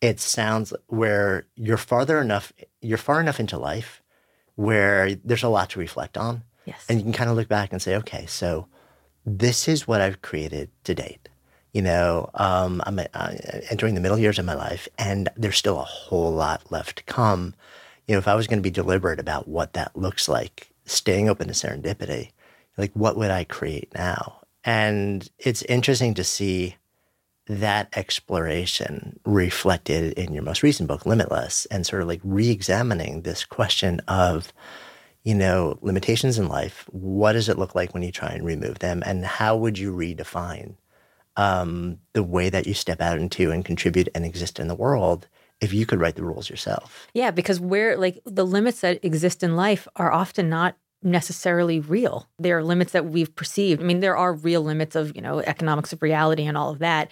it 0.00 0.20
sounds 0.20 0.72
where 0.86 1.46
you're 1.54 1.76
farther 1.76 2.20
enough, 2.20 2.52
you're 2.80 2.98
far 2.98 3.20
enough 3.20 3.40
into 3.40 3.58
life 3.58 4.02
where 4.54 5.14
there's 5.16 5.42
a 5.42 5.48
lot 5.48 5.70
to 5.70 5.78
reflect 5.78 6.16
on. 6.16 6.42
Yes. 6.64 6.84
And 6.88 6.98
you 6.98 7.04
can 7.04 7.12
kind 7.12 7.30
of 7.30 7.36
look 7.36 7.48
back 7.48 7.72
and 7.72 7.80
say, 7.80 7.96
okay, 7.96 8.26
so 8.26 8.66
this 9.24 9.68
is 9.68 9.86
what 9.86 10.00
I've 10.00 10.22
created 10.22 10.70
to 10.84 10.94
date. 10.94 11.28
You 11.72 11.82
know, 11.82 12.30
um, 12.34 12.82
I'm 12.86 12.98
uh, 12.98 13.34
entering 13.70 13.94
the 13.94 14.00
middle 14.00 14.18
years 14.18 14.38
of 14.38 14.44
my 14.44 14.54
life, 14.54 14.88
and 14.98 15.28
there's 15.36 15.56
still 15.56 15.78
a 15.78 15.84
whole 15.84 16.32
lot 16.32 16.72
left 16.72 16.98
to 16.98 17.04
come. 17.04 17.54
You 18.06 18.14
know, 18.14 18.18
if 18.18 18.26
I 18.26 18.34
was 18.34 18.46
going 18.46 18.58
to 18.58 18.62
be 18.62 18.70
deliberate 18.70 19.20
about 19.20 19.46
what 19.46 19.74
that 19.74 19.96
looks 19.96 20.28
like, 20.28 20.70
staying 20.86 21.28
open 21.28 21.48
to 21.48 21.52
serendipity, 21.52 22.32
like 22.76 22.92
what 22.94 23.16
would 23.16 23.30
I 23.30 23.44
create 23.44 23.94
now? 23.94 24.40
And 24.64 25.28
it's 25.38 25.62
interesting 25.62 26.14
to 26.14 26.24
see 26.24 26.76
that 27.46 27.88
exploration 27.96 29.18
reflected 29.24 30.12
in 30.14 30.34
your 30.34 30.42
most 30.42 30.62
recent 30.62 30.88
book, 30.88 31.06
Limitless, 31.06 31.66
and 31.66 31.86
sort 31.86 32.02
of 32.02 32.08
like 32.08 32.20
re 32.22 32.50
examining 32.50 33.22
this 33.22 33.44
question 33.44 34.00
of, 34.06 34.52
you 35.22 35.34
know, 35.34 35.78
limitations 35.80 36.38
in 36.38 36.48
life. 36.48 36.86
What 36.90 37.32
does 37.32 37.48
it 37.48 37.58
look 37.58 37.74
like 37.74 37.94
when 37.94 38.02
you 38.02 38.12
try 38.12 38.28
and 38.28 38.44
remove 38.44 38.80
them? 38.80 39.02
And 39.06 39.24
how 39.24 39.56
would 39.56 39.78
you 39.78 39.92
redefine 39.94 40.74
um, 41.36 41.98
the 42.12 42.22
way 42.22 42.50
that 42.50 42.66
you 42.66 42.74
step 42.74 43.00
out 43.00 43.18
into 43.18 43.50
and 43.50 43.64
contribute 43.64 44.08
and 44.14 44.26
exist 44.26 44.58
in 44.58 44.68
the 44.68 44.74
world 44.74 45.26
if 45.60 45.72
you 45.72 45.86
could 45.86 46.00
write 46.00 46.16
the 46.16 46.24
rules 46.24 46.50
yourself? 46.50 47.08
Yeah, 47.14 47.30
because 47.30 47.60
where 47.60 47.96
like 47.96 48.20
the 48.26 48.44
limits 48.44 48.82
that 48.82 49.02
exist 49.02 49.42
in 49.42 49.56
life 49.56 49.88
are 49.96 50.12
often 50.12 50.50
not 50.50 50.76
necessarily 51.02 51.80
real. 51.80 52.28
There 52.38 52.58
are 52.58 52.64
limits 52.64 52.92
that 52.92 53.06
we've 53.06 53.34
perceived. 53.34 53.80
I 53.80 53.84
mean, 53.84 54.00
there 54.00 54.16
are 54.16 54.32
real 54.32 54.62
limits 54.62 54.96
of, 54.96 55.14
you 55.14 55.22
know, 55.22 55.40
economics 55.40 55.92
of 55.92 56.02
reality 56.02 56.44
and 56.44 56.56
all 56.56 56.70
of 56.70 56.80
that. 56.80 57.10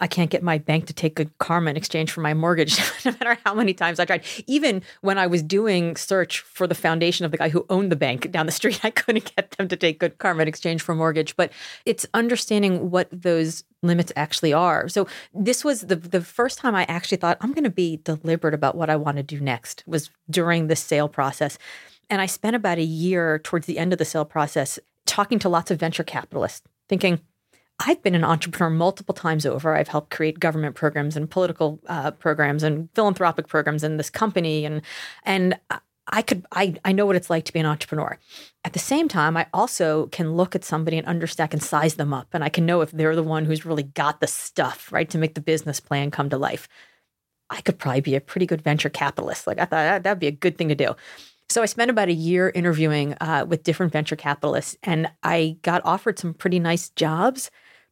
I 0.00 0.06
can't 0.06 0.30
get 0.30 0.44
my 0.44 0.58
bank 0.58 0.86
to 0.86 0.92
take 0.92 1.16
good 1.16 1.36
karma 1.38 1.70
in 1.70 1.76
exchange 1.76 2.12
for 2.12 2.20
my 2.20 2.32
mortgage, 2.32 2.78
no 3.04 3.12
matter 3.12 3.36
how 3.44 3.54
many 3.54 3.74
times 3.74 3.98
I 3.98 4.04
tried. 4.04 4.24
Even 4.46 4.82
when 5.00 5.18
I 5.18 5.26
was 5.26 5.42
doing 5.42 5.96
search 5.96 6.40
for 6.40 6.66
the 6.66 6.74
foundation 6.74 7.24
of 7.24 7.32
the 7.32 7.36
guy 7.36 7.48
who 7.48 7.66
owned 7.68 7.90
the 7.90 7.96
bank 7.96 8.30
down 8.30 8.46
the 8.46 8.52
street, 8.58 8.84
I 8.84 8.90
couldn't 8.90 9.34
get 9.34 9.52
them 9.52 9.68
to 9.68 9.76
take 9.76 9.98
good 9.98 10.18
karma 10.18 10.42
in 10.42 10.48
exchange 10.48 10.82
for 10.82 10.94
mortgage. 10.94 11.36
But 11.36 11.52
it's 11.84 12.06
understanding 12.14 12.90
what 12.90 13.08
those 13.10 13.64
limits 13.82 14.12
actually 14.14 14.52
are. 14.52 14.88
So 14.88 15.06
this 15.34 15.64
was 15.64 15.82
the 15.82 15.96
the 15.96 16.20
first 16.20 16.58
time 16.58 16.74
I 16.74 16.84
actually 16.84 17.18
thought 17.18 17.38
I'm 17.40 17.52
going 17.52 17.64
to 17.64 17.70
be 17.70 17.96
deliberate 17.98 18.54
about 18.54 18.76
what 18.76 18.90
I 18.90 18.96
want 18.96 19.16
to 19.16 19.22
do 19.22 19.40
next 19.40 19.84
was 19.86 20.10
during 20.30 20.66
the 20.66 20.76
sale 20.76 21.08
process. 21.08 21.58
And 22.10 22.20
I 22.20 22.26
spent 22.26 22.56
about 22.56 22.78
a 22.78 22.82
year 22.82 23.38
towards 23.38 23.66
the 23.66 23.78
end 23.78 23.92
of 23.92 23.98
the 23.98 24.04
sale 24.04 24.24
process 24.24 24.78
talking 25.06 25.38
to 25.40 25.48
lots 25.48 25.70
of 25.70 25.80
venture 25.80 26.04
capitalists, 26.04 26.66
thinking, 26.88 27.20
I've 27.80 28.02
been 28.02 28.14
an 28.14 28.24
entrepreneur 28.24 28.70
multiple 28.70 29.14
times 29.14 29.46
over. 29.46 29.76
I've 29.76 29.88
helped 29.88 30.10
create 30.10 30.40
government 30.40 30.74
programs 30.74 31.16
and 31.16 31.30
political 31.30 31.78
uh, 31.86 32.10
programs 32.10 32.62
and 32.62 32.88
philanthropic 32.94 33.46
programs 33.46 33.84
in 33.84 33.96
this 33.98 34.10
company, 34.10 34.64
and 34.64 34.82
and 35.22 35.58
I 36.08 36.22
could 36.22 36.44
I 36.52 36.74
I 36.84 36.92
know 36.92 37.06
what 37.06 37.14
it's 37.16 37.30
like 37.30 37.44
to 37.44 37.52
be 37.52 37.60
an 37.60 37.66
entrepreneur. 37.66 38.18
At 38.64 38.72
the 38.72 38.78
same 38.80 39.08
time, 39.08 39.36
I 39.36 39.46
also 39.54 40.06
can 40.06 40.34
look 40.34 40.56
at 40.56 40.64
somebody 40.64 40.98
and 40.98 41.06
understand 41.06 41.52
and 41.52 41.62
size 41.62 41.94
them 41.94 42.12
up, 42.12 42.28
and 42.32 42.42
I 42.42 42.48
can 42.48 42.66
know 42.66 42.80
if 42.80 42.90
they're 42.90 43.14
the 43.14 43.22
one 43.22 43.44
who's 43.44 43.64
really 43.64 43.84
got 43.84 44.20
the 44.20 44.26
stuff 44.26 44.92
right 44.92 45.08
to 45.10 45.18
make 45.18 45.34
the 45.34 45.40
business 45.40 45.78
plan 45.78 46.10
come 46.10 46.30
to 46.30 46.38
life. 46.38 46.68
I 47.50 47.60
could 47.60 47.78
probably 47.78 48.02
be 48.02 48.14
a 48.16 48.20
pretty 48.20 48.44
good 48.46 48.60
venture 48.60 48.90
capitalist. 48.90 49.46
Like 49.46 49.58
I 49.58 49.64
thought 49.64 50.02
that'd 50.02 50.18
be 50.18 50.26
a 50.26 50.32
good 50.32 50.58
thing 50.58 50.68
to 50.68 50.74
do. 50.74 50.96
So 51.50 51.62
I 51.62 51.66
spent 51.66 51.90
about 51.90 52.08
a 52.08 52.12
year 52.12 52.52
interviewing 52.54 53.14
uh, 53.20 53.46
with 53.48 53.62
different 53.62 53.92
venture 53.92 54.16
capitalists, 54.16 54.76
and 54.82 55.10
I 55.22 55.56
got 55.62 55.80
offered 55.84 56.18
some 56.18 56.34
pretty 56.34 56.58
nice 56.58 56.90
jobs 56.90 57.50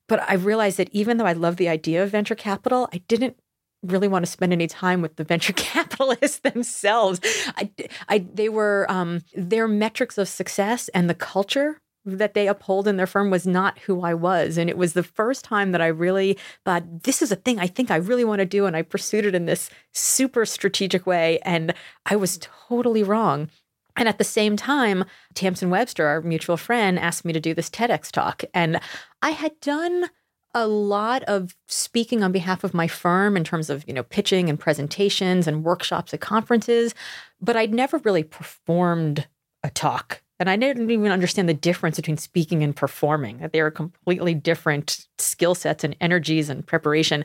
but 0.09 0.23
I 0.29 0.35
realized 0.35 0.79
that 0.79 0.89
even 0.93 1.17
though 1.17 1.27
I 1.27 1.33
love 1.33 1.57
the 1.57 1.69
idea 1.69 2.03
of 2.03 2.11
venture 2.11 2.35
capital, 2.35 2.89
I 2.93 2.99
didn't 3.09 3.37
really 3.83 4.09
want 4.09 4.25
to 4.25 4.31
spend 4.31 4.53
any 4.53 4.67
time 4.67 5.03
with 5.03 5.17
the 5.17 5.25
venture 5.25 5.53
capitalists 5.57 6.39
themselves. 6.39 7.21
I, 7.57 7.71
I, 8.09 8.19
they 8.33 8.49
were 8.49 8.87
um, 8.89 9.23
their 9.35 9.69
metrics 9.69 10.19
of 10.19 10.29
success 10.29 10.89
and 10.89 11.11
the 11.11 11.15
culture 11.15 11.81
that 12.07 12.35
they 12.35 12.49
uphold 12.49 12.87
in 12.87 12.97
their 12.97 13.07
firm 13.07 13.31
was 13.31 13.47
not 13.47 13.79
who 13.81 14.03
I 14.03 14.15
was. 14.15 14.57
And 14.57 14.71
it 14.71 14.79
was 14.79 14.93
the 14.93 15.03
first 15.03 15.45
time 15.45 15.73
that 15.73 15.83
I 15.83 15.89
really 15.89 16.39
thought, 16.65 17.03
this 17.03 17.21
is 17.21 17.33
a 17.33 17.37
thing 17.37 17.59
I 17.59 17.67
think 17.67 17.91
I 17.91 17.97
really 17.97 18.25
want 18.25 18.39
to 18.39 18.47
do. 18.47 18.67
And 18.67 18.77
I 18.77 18.83
pursued 18.83 19.27
it 19.27 19.35
in 19.35 19.47
this 19.47 19.69
super 19.93 20.47
strategic 20.47 21.07
way. 21.07 21.41
And 21.43 21.75
I 22.07 22.17
was 22.17 22.39
totally 22.41 23.03
wrong. 23.03 23.51
And 23.97 24.09
at 24.09 24.19
the 24.19 24.25
same 24.25 24.57
time, 24.57 25.05
Tamsen 25.35 25.71
Webster, 25.71 26.07
our 26.07 26.21
mutual 26.21 26.57
friend, 26.57 26.99
asked 26.99 27.25
me 27.25 27.33
to 27.33 27.41
do 27.41 27.55
this 27.55 27.71
TEDx 27.71 28.11
talk. 28.13 28.45
And 28.55 28.81
I 29.23 29.31
had 29.31 29.59
done 29.61 30.11
a 30.55 30.67
lot 30.67 31.23
of 31.25 31.55
speaking 31.67 32.23
on 32.23 32.33
behalf 32.33 32.65
of 32.65 32.73
my 32.73 32.89
firm 32.89 33.37
in 33.37 33.45
terms 33.45 33.69
of, 33.69 33.85
you 33.87 33.93
know, 33.93 34.03
pitching 34.03 34.49
and 34.49 34.59
presentations 34.59 35.47
and 35.47 35.65
workshops 35.65 36.15
at 36.15 36.21
conferences, 36.21 36.95
but 37.43 37.57
I'd 37.57 37.75
never 37.75 37.99
really 37.99 38.23
performed 38.23 39.27
a 39.63 39.69
talk. 39.69 40.23
And 40.39 40.51
I 40.51 40.57
didn't 40.57 40.91
even 40.91 41.11
understand 41.11 41.49
the 41.49 41.55
difference 41.55 41.97
between 41.97 42.19
speaking 42.19 42.63
and 42.63 42.77
performing, 42.77 43.39
that 43.39 43.53
they 43.53 43.61
are 43.61 43.71
completely 43.71 44.35
different 44.35 45.07
skill 45.19 45.55
sets 45.55 45.83
and 45.83 45.97
energies 46.01 46.51
and 46.51 46.67
preparation. 46.67 47.25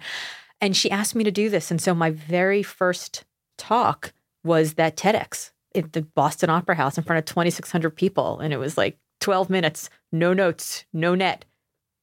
And 0.62 0.78
she 0.78 0.90
asked 0.90 1.16
me 1.16 1.24
to 1.24 1.32
do 1.32 1.50
this. 1.50 1.72
And 1.72 1.82
so 1.82 1.94
my 1.94 2.12
very 2.12 2.64
first 2.64 3.26
talk 3.58 4.14
was 4.44 4.76
that 4.76 4.96
TEDx 4.96 5.52
at 5.76 5.94
the 5.94 6.02
Boston 6.02 6.50
Opera 6.50 6.76
House 6.76 6.98
in 6.98 7.04
front 7.04 7.20
of 7.20 7.26
2,600 7.26 7.90
people. 7.92 8.40
And 8.40 8.54
it 8.54 8.58
was 8.58 8.78
like 8.78 8.98
12 9.20 9.50
minutes, 9.50 9.90
no 10.12 10.34
notes, 10.34 10.86
no 10.94 11.16
net, 11.16 11.46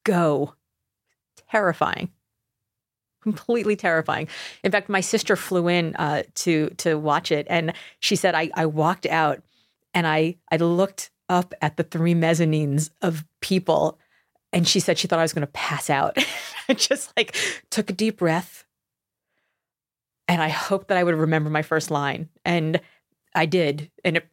go. 0.05 0.55
Terrifying. 1.51 2.11
Completely 3.23 3.77
terrifying. 3.77 4.29
In 4.63 4.71
fact, 4.71 4.89
my 4.89 5.01
sister 5.01 5.37
flew 5.37 5.69
in 5.69 5.95
uh, 5.97 6.23
to 6.37 6.71
to 6.79 6.95
watch 6.95 7.33
it, 7.33 7.47
and 7.51 7.75
she 7.99 8.17
said 8.17 8.35
I, 8.35 8.51
I 8.55 8.65
walked 8.67 9.07
out 9.07 9.43
and 9.95 10.07
I 10.07 10.37
I 10.51 10.57
looked 10.57 11.11
up 11.29 11.55
at 11.61 11.77
the 11.77 11.83
three 11.83 12.15
mezzanines 12.15 12.91
of 13.03 13.25
people, 13.41 13.99
and 14.53 14.67
she 14.67 14.81
said 14.81 14.99
she 14.99 15.09
thought 15.09 15.19
I 15.19 15.23
was 15.23 15.33
going 15.33 15.47
to 15.47 15.53
pass 15.53 15.91
out. 15.91 16.17
I 16.69 16.75
just 16.75 17.13
like 17.17 17.37
took 17.71 17.91
a 17.91 17.95
deep 17.95 18.19
breath, 18.19 18.65
and 20.27 20.43
I 20.43 20.49
hoped 20.49 20.89
that 20.89 20.99
I 20.99 21.05
would 21.05 21.15
remember 21.15 21.51
my 21.51 21.63
first 21.63 21.91
line. 21.91 22.29
And 22.45 22.81
I 23.35 23.47
did, 23.47 23.91
and 24.05 24.17
it 24.17 24.29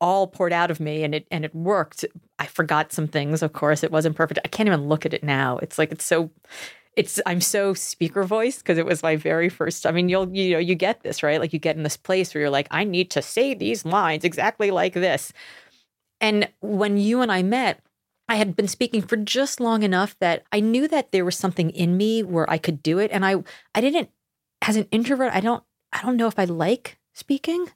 all 0.00 0.26
poured 0.26 0.52
out 0.52 0.70
of 0.70 0.80
me 0.80 1.02
and 1.02 1.14
it 1.14 1.26
and 1.30 1.44
it 1.44 1.54
worked. 1.54 2.04
I 2.38 2.46
forgot 2.46 2.92
some 2.92 3.08
things, 3.08 3.42
of 3.42 3.52
course. 3.52 3.82
It 3.82 3.90
wasn't 3.90 4.16
perfect. 4.16 4.40
I 4.44 4.48
can't 4.48 4.68
even 4.68 4.88
look 4.88 5.04
at 5.04 5.14
it 5.14 5.24
now. 5.24 5.58
It's 5.58 5.78
like 5.78 5.92
it's 5.92 6.04
so 6.04 6.30
it's 6.98 7.20
I'm 7.26 7.40
so 7.40 7.74
speaker 7.74 8.24
voice 8.24 8.58
because 8.58 8.76
it 8.76 8.84
was 8.84 9.04
my 9.04 9.14
very 9.14 9.48
first. 9.48 9.86
I 9.86 9.92
mean, 9.92 10.08
you'll 10.08 10.34
you 10.36 10.54
know 10.54 10.58
you 10.58 10.74
get 10.74 11.02
this 11.02 11.22
right, 11.22 11.40
like 11.40 11.52
you 11.52 11.60
get 11.60 11.76
in 11.76 11.84
this 11.84 11.96
place 11.96 12.34
where 12.34 12.40
you're 12.42 12.50
like, 12.50 12.66
I 12.72 12.82
need 12.82 13.08
to 13.12 13.22
say 13.22 13.54
these 13.54 13.84
lines 13.84 14.24
exactly 14.24 14.72
like 14.72 14.94
this. 14.94 15.32
And 16.20 16.48
when 16.60 16.96
you 16.96 17.20
and 17.22 17.30
I 17.30 17.44
met, 17.44 17.80
I 18.28 18.34
had 18.34 18.56
been 18.56 18.66
speaking 18.66 19.00
for 19.00 19.16
just 19.16 19.60
long 19.60 19.84
enough 19.84 20.16
that 20.18 20.42
I 20.50 20.58
knew 20.58 20.88
that 20.88 21.12
there 21.12 21.24
was 21.24 21.36
something 21.36 21.70
in 21.70 21.96
me 21.96 22.24
where 22.24 22.50
I 22.50 22.58
could 22.58 22.82
do 22.82 22.98
it, 22.98 23.12
and 23.12 23.24
I 23.24 23.36
I 23.76 23.80
didn't 23.80 24.10
as 24.62 24.74
an 24.74 24.88
introvert. 24.90 25.32
I 25.32 25.40
don't 25.40 25.62
I 25.92 26.02
don't 26.02 26.16
know 26.16 26.26
if 26.26 26.38
I 26.38 26.44
like 26.44 26.98
speaking 27.14 27.68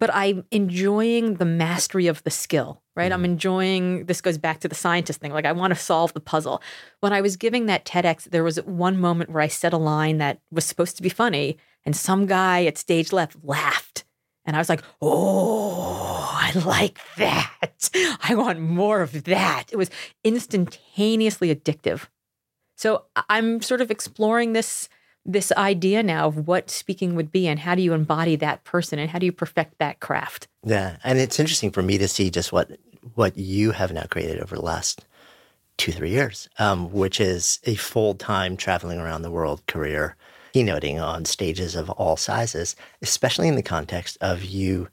but 0.00 0.12
I'm 0.12 0.44
enjoying 0.50 1.34
the 1.34 1.44
mastery 1.44 2.06
of 2.06 2.24
the 2.24 2.30
skill, 2.30 2.82
right? 3.00 3.10
Mm. 3.10 3.14
I'm 3.14 3.24
enjoying 3.24 4.04
this 4.04 4.20
goes 4.20 4.38
back 4.38 4.60
to 4.60 4.68
the 4.68 4.74
scientist 4.74 5.20
thing. 5.20 5.32
Like 5.32 5.46
I 5.46 5.52
want 5.52 5.72
to 5.72 5.80
solve 5.80 6.12
the 6.12 6.20
puzzle. 6.20 6.62
When 7.00 7.12
I 7.12 7.20
was 7.20 7.36
giving 7.36 7.66
that 7.66 7.84
TEDx, 7.84 8.24
there 8.24 8.44
was 8.44 8.58
one 8.62 8.98
moment 8.98 9.30
where 9.30 9.42
I 9.42 9.48
said 9.48 9.72
a 9.72 9.78
line 9.78 10.18
that 10.18 10.40
was 10.50 10.64
supposed 10.64 10.96
to 10.96 11.02
be 11.02 11.08
funny, 11.08 11.56
and 11.84 11.96
some 11.96 12.26
guy 12.26 12.64
at 12.66 12.78
stage 12.78 13.12
left 13.12 13.36
laughed. 13.42 14.04
And 14.44 14.56
I 14.56 14.58
was 14.58 14.68
like, 14.68 14.82
oh, 15.02 16.28
I 16.32 16.58
like 16.64 16.98
that. 17.16 17.90
I 18.22 18.34
want 18.34 18.58
more 18.60 19.02
of 19.02 19.24
that. 19.24 19.66
It 19.70 19.76
was 19.76 19.90
instantaneously 20.24 21.54
addictive. 21.54 22.06
So 22.76 23.04
I'm 23.28 23.60
sort 23.60 23.80
of 23.80 23.90
exploring 23.90 24.54
this 24.54 24.88
this 25.26 25.52
idea 25.52 26.02
now 26.02 26.28
of 26.28 26.48
what 26.48 26.70
speaking 26.70 27.14
would 27.14 27.30
be 27.30 27.46
and 27.46 27.60
how 27.60 27.74
do 27.74 27.82
you 27.82 27.92
embody 27.92 28.36
that 28.36 28.64
person 28.64 28.98
and 28.98 29.10
how 29.10 29.18
do 29.18 29.26
you 29.26 29.32
perfect 29.32 29.78
that 29.78 30.00
craft 30.00 30.48
yeah 30.64 30.96
and 31.04 31.18
it's 31.18 31.38
interesting 31.38 31.70
for 31.70 31.82
me 31.82 31.98
to 31.98 32.08
see 32.08 32.30
just 32.30 32.52
what 32.52 32.70
what 33.14 33.36
you 33.36 33.72
have 33.72 33.92
now 33.92 34.04
created 34.10 34.40
over 34.40 34.56
the 34.56 34.64
last 34.64 35.04
two 35.76 35.92
three 35.92 36.10
years 36.10 36.48
um, 36.58 36.92
which 36.92 37.20
is 37.20 37.58
a 37.64 37.74
full-time 37.74 38.56
traveling 38.56 38.98
around 38.98 39.22
the 39.22 39.30
world 39.30 39.66
career 39.66 40.16
keynoting 40.54 41.00
on 41.00 41.24
stages 41.24 41.74
of 41.74 41.88
all 41.90 42.16
sizes 42.16 42.76
especially 43.02 43.48
in 43.48 43.56
the 43.56 43.62
context 43.62 44.18
of 44.20 44.44
you 44.44 44.88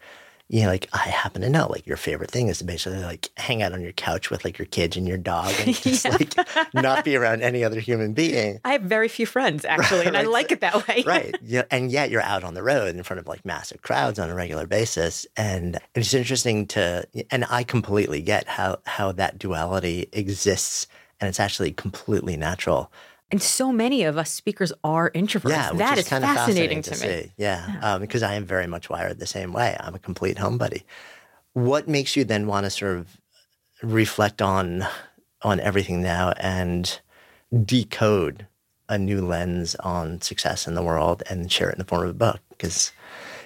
you 0.50 0.62
know, 0.62 0.70
like 0.70 0.88
I 0.94 1.10
happen 1.10 1.42
to 1.42 1.50
know, 1.50 1.68
like 1.68 1.86
your 1.86 1.98
favorite 1.98 2.32
thing 2.32 2.48
is 2.48 2.60
to 2.60 2.64
basically 2.64 3.00
like 3.00 3.30
hang 3.36 3.62
out 3.62 3.74
on 3.74 3.82
your 3.82 3.92
couch 3.92 4.30
with 4.30 4.46
like 4.46 4.58
your 4.58 4.66
kids 4.66 4.96
and 4.96 5.06
your 5.06 5.18
dog 5.18 5.54
and 5.60 5.76
just 5.82 6.06
yeah. 6.06 6.12
like 6.12 6.74
not 6.74 7.04
be 7.04 7.18
around 7.18 7.42
any 7.42 7.66
other 7.66 7.82
human 7.82 8.14
being. 8.14 8.62
I 8.64 8.72
have 8.72 8.84
very 8.84 9.10
few 9.10 9.26
friends 9.26 9.66
actually, 9.70 10.00
right, 10.00 10.08
and 10.08 10.18
I 10.18 10.24
like 10.24 10.52
it 10.52 10.62
that 10.62 10.88
way. 10.88 11.04
right. 11.06 11.36
Yeah. 11.48 11.64
And 11.72 11.92
yet 11.92 12.10
you're 12.10 12.22
out 12.22 12.44
on 12.44 12.56
the 12.56 12.64
road 12.64 12.96
in 12.96 13.04
front 13.04 13.20
of 13.20 13.28
like 13.28 13.46
massive 13.46 13.82
crowds 13.82 14.20
on 14.20 14.30
a 14.30 14.36
regular 14.36 14.68
basis. 14.68 15.26
And 15.38 15.78
it's 15.96 16.14
interesting 16.14 16.68
to, 16.68 17.08
and 17.32 17.46
I 17.50 17.64
completely 17.64 18.22
get 18.22 18.48
how, 18.48 18.80
how 18.86 19.12
that 19.14 19.40
duality 19.40 20.10
exists 20.12 20.88
and 21.20 21.28
it's 21.28 21.40
actually 21.40 21.72
completely 21.72 22.38
natural. 22.38 22.92
And 23.30 23.42
so 23.42 23.72
many 23.72 24.04
of 24.04 24.18
us 24.18 24.32
speakers 24.32 24.72
are 24.84 25.12
introverts. 25.12 25.50
Yeah, 25.50 25.74
that 25.74 25.98
is, 25.98 26.06
is 26.06 26.10
fascinating, 26.10 26.82
fascinating, 26.82 26.82
to, 26.84 26.92
to 26.92 27.08
me. 27.08 27.32
Yeah, 27.38 27.66
yeah. 27.68 27.94
Um, 27.94 28.02
because 28.02 28.24
I 28.24 28.36
am 28.36 28.46
very 28.46 28.68
much 28.68 28.90
wired 28.90 29.20
the 29.20 29.28
same 29.28 29.52
way. 29.52 29.76
I'm 29.80 29.96
a 29.96 30.00
complete 30.00 30.38
homebody. 30.38 30.84
What 31.54 31.88
makes 31.88 32.16
you 32.16 32.24
then 32.24 32.48
want 32.48 32.66
to 32.66 32.70
sort 32.70 32.98
of 32.98 33.18
reflect 33.84 34.42
on 34.42 34.86
on 35.42 35.60
everything 35.60 36.02
now 36.02 36.32
and 36.38 37.00
decode 37.64 38.48
a 38.90 38.98
new 38.98 39.22
lens 39.22 39.76
on 39.76 40.22
success 40.22 40.68
in 40.68 40.76
the 40.76 40.82
world 40.82 41.22
and 41.30 41.52
share 41.52 41.70
it 41.70 41.74
in 41.74 41.80
the 41.80 41.86
form 41.86 42.04
of 42.04 42.10
a 42.10 42.14
book? 42.14 42.40
Because 42.50 42.94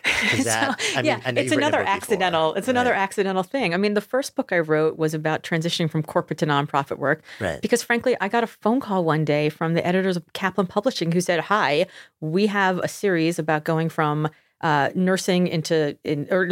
that, 0.43 0.79
so, 0.79 0.97
I 0.97 1.01
mean, 1.01 1.05
yeah, 1.05 1.19
it's 1.25 1.51
another 1.51 1.79
accidental. 1.79 2.49
Before, 2.49 2.57
it's 2.57 2.67
right? 2.67 2.73
another 2.73 2.93
accidental 2.93 3.43
thing. 3.43 3.73
I 3.73 3.77
mean, 3.77 3.93
the 3.93 4.01
first 4.01 4.35
book 4.35 4.51
I 4.51 4.59
wrote 4.59 4.97
was 4.97 5.13
about 5.13 5.43
transitioning 5.43 5.89
from 5.89 6.03
corporate 6.03 6.39
to 6.39 6.47
nonprofit 6.47 6.97
work. 6.97 7.23
Right. 7.39 7.61
Because 7.61 7.83
frankly, 7.83 8.15
I 8.21 8.27
got 8.27 8.43
a 8.43 8.47
phone 8.47 8.79
call 8.79 9.03
one 9.03 9.25
day 9.25 9.49
from 9.49 9.73
the 9.73 9.85
editors 9.85 10.17
of 10.17 10.31
Kaplan 10.33 10.67
Publishing 10.67 11.11
who 11.11 11.21
said, 11.21 11.41
"Hi, 11.41 11.85
we 12.19 12.47
have 12.47 12.79
a 12.79 12.87
series 12.87 13.39
about 13.39 13.63
going 13.63 13.89
from." 13.89 14.29
Uh, 14.63 14.91
nursing 14.93 15.47
into 15.47 15.97
in, 16.03 16.27
or 16.29 16.43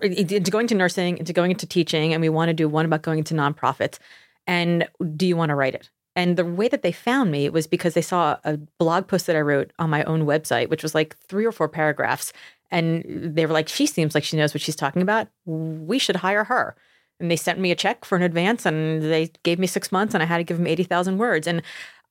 into 0.00 0.50
going 0.52 0.68
to 0.68 0.74
nursing 0.76 1.18
into 1.18 1.32
going 1.32 1.50
into 1.50 1.66
teaching, 1.66 2.12
and 2.12 2.22
we 2.22 2.28
want 2.28 2.48
to 2.48 2.54
do 2.54 2.68
one 2.68 2.84
about 2.84 3.02
going 3.02 3.18
into 3.18 3.34
nonprofits. 3.34 3.98
And 4.46 4.86
do 5.16 5.26
you 5.26 5.36
want 5.36 5.48
to 5.48 5.56
write 5.56 5.74
it? 5.74 5.90
And 6.16 6.38
the 6.38 6.46
way 6.46 6.66
that 6.68 6.80
they 6.80 6.92
found 6.92 7.30
me 7.30 7.50
was 7.50 7.66
because 7.66 7.92
they 7.92 8.02
saw 8.02 8.38
a 8.42 8.56
blog 8.56 9.06
post 9.06 9.26
that 9.26 9.36
I 9.36 9.42
wrote 9.42 9.70
on 9.78 9.90
my 9.90 10.02
own 10.04 10.22
website, 10.24 10.70
which 10.70 10.82
was 10.82 10.94
like 10.94 11.14
three 11.28 11.44
or 11.44 11.52
four 11.52 11.68
paragraphs. 11.68 12.32
And 12.70 13.04
they 13.34 13.46
were 13.46 13.52
like, 13.52 13.68
she 13.68 13.86
seems 13.86 14.14
like 14.14 14.24
she 14.24 14.36
knows 14.36 14.54
what 14.54 14.60
she's 14.60 14.76
talking 14.76 15.02
about. 15.02 15.28
We 15.44 15.98
should 15.98 16.16
hire 16.16 16.44
her. 16.44 16.76
And 17.20 17.30
they 17.30 17.36
sent 17.36 17.58
me 17.58 17.70
a 17.70 17.76
check 17.76 18.04
for 18.04 18.16
an 18.16 18.22
advance 18.22 18.66
and 18.66 19.02
they 19.02 19.30
gave 19.42 19.58
me 19.58 19.66
six 19.66 19.90
months 19.90 20.14
and 20.14 20.22
I 20.22 20.26
had 20.26 20.38
to 20.38 20.44
give 20.44 20.58
them 20.58 20.66
80,000 20.66 21.16
words. 21.18 21.46
And 21.46 21.62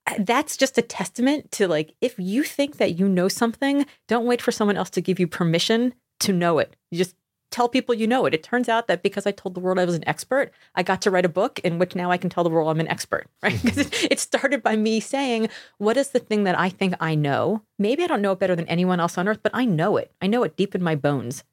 uh, 0.07 0.15
that's 0.19 0.57
just 0.57 0.77
a 0.77 0.81
testament 0.81 1.51
to 1.51 1.67
like, 1.67 1.93
if 2.01 2.15
you 2.17 2.43
think 2.43 2.77
that 2.77 2.97
you 2.97 3.07
know 3.07 3.27
something, 3.27 3.85
don't 4.07 4.25
wait 4.25 4.41
for 4.41 4.51
someone 4.51 4.77
else 4.77 4.89
to 4.91 5.01
give 5.01 5.19
you 5.19 5.27
permission 5.27 5.93
to 6.21 6.33
know 6.33 6.59
it. 6.59 6.75
You 6.89 6.97
just 6.97 7.15
tell 7.55 7.69
people 7.69 7.95
you 7.95 8.05
know 8.05 8.25
it. 8.25 8.33
It 8.33 8.43
turns 8.43 8.67
out 8.67 8.87
that 8.87 9.01
because 9.01 9.25
I 9.25 9.31
told 9.31 9.55
the 9.55 9.61
world 9.61 9.79
I 9.79 9.85
was 9.85 9.95
an 9.95 10.05
expert, 10.05 10.51
I 10.75 10.83
got 10.83 11.01
to 11.03 11.11
write 11.11 11.23
a 11.23 11.29
book 11.29 11.59
in 11.59 11.79
which 11.79 11.95
now 11.95 12.11
I 12.11 12.17
can 12.17 12.29
tell 12.29 12.43
the 12.43 12.49
world 12.49 12.69
I'm 12.69 12.81
an 12.81 12.89
expert, 12.89 13.27
right? 13.41 13.57
Because 13.63 13.77
it, 13.77 13.91
mm-hmm. 13.91 14.07
it 14.11 14.19
started 14.19 14.61
by 14.61 14.75
me 14.75 14.99
saying, 14.99 15.47
what 15.77 15.95
is 15.95 16.09
the 16.09 16.19
thing 16.19 16.43
that 16.43 16.59
I 16.59 16.67
think 16.67 16.95
I 16.99 17.15
know? 17.15 17.61
Maybe 17.79 18.03
I 18.03 18.07
don't 18.07 18.21
know 18.21 18.33
it 18.33 18.39
better 18.39 18.57
than 18.57 18.67
anyone 18.67 18.99
else 18.99 19.17
on 19.17 19.29
earth, 19.29 19.39
but 19.41 19.53
I 19.55 19.63
know 19.63 19.95
it. 19.95 20.11
I 20.21 20.27
know 20.27 20.43
it 20.43 20.57
deep 20.57 20.75
in 20.75 20.83
my 20.83 20.95
bones. 20.95 21.45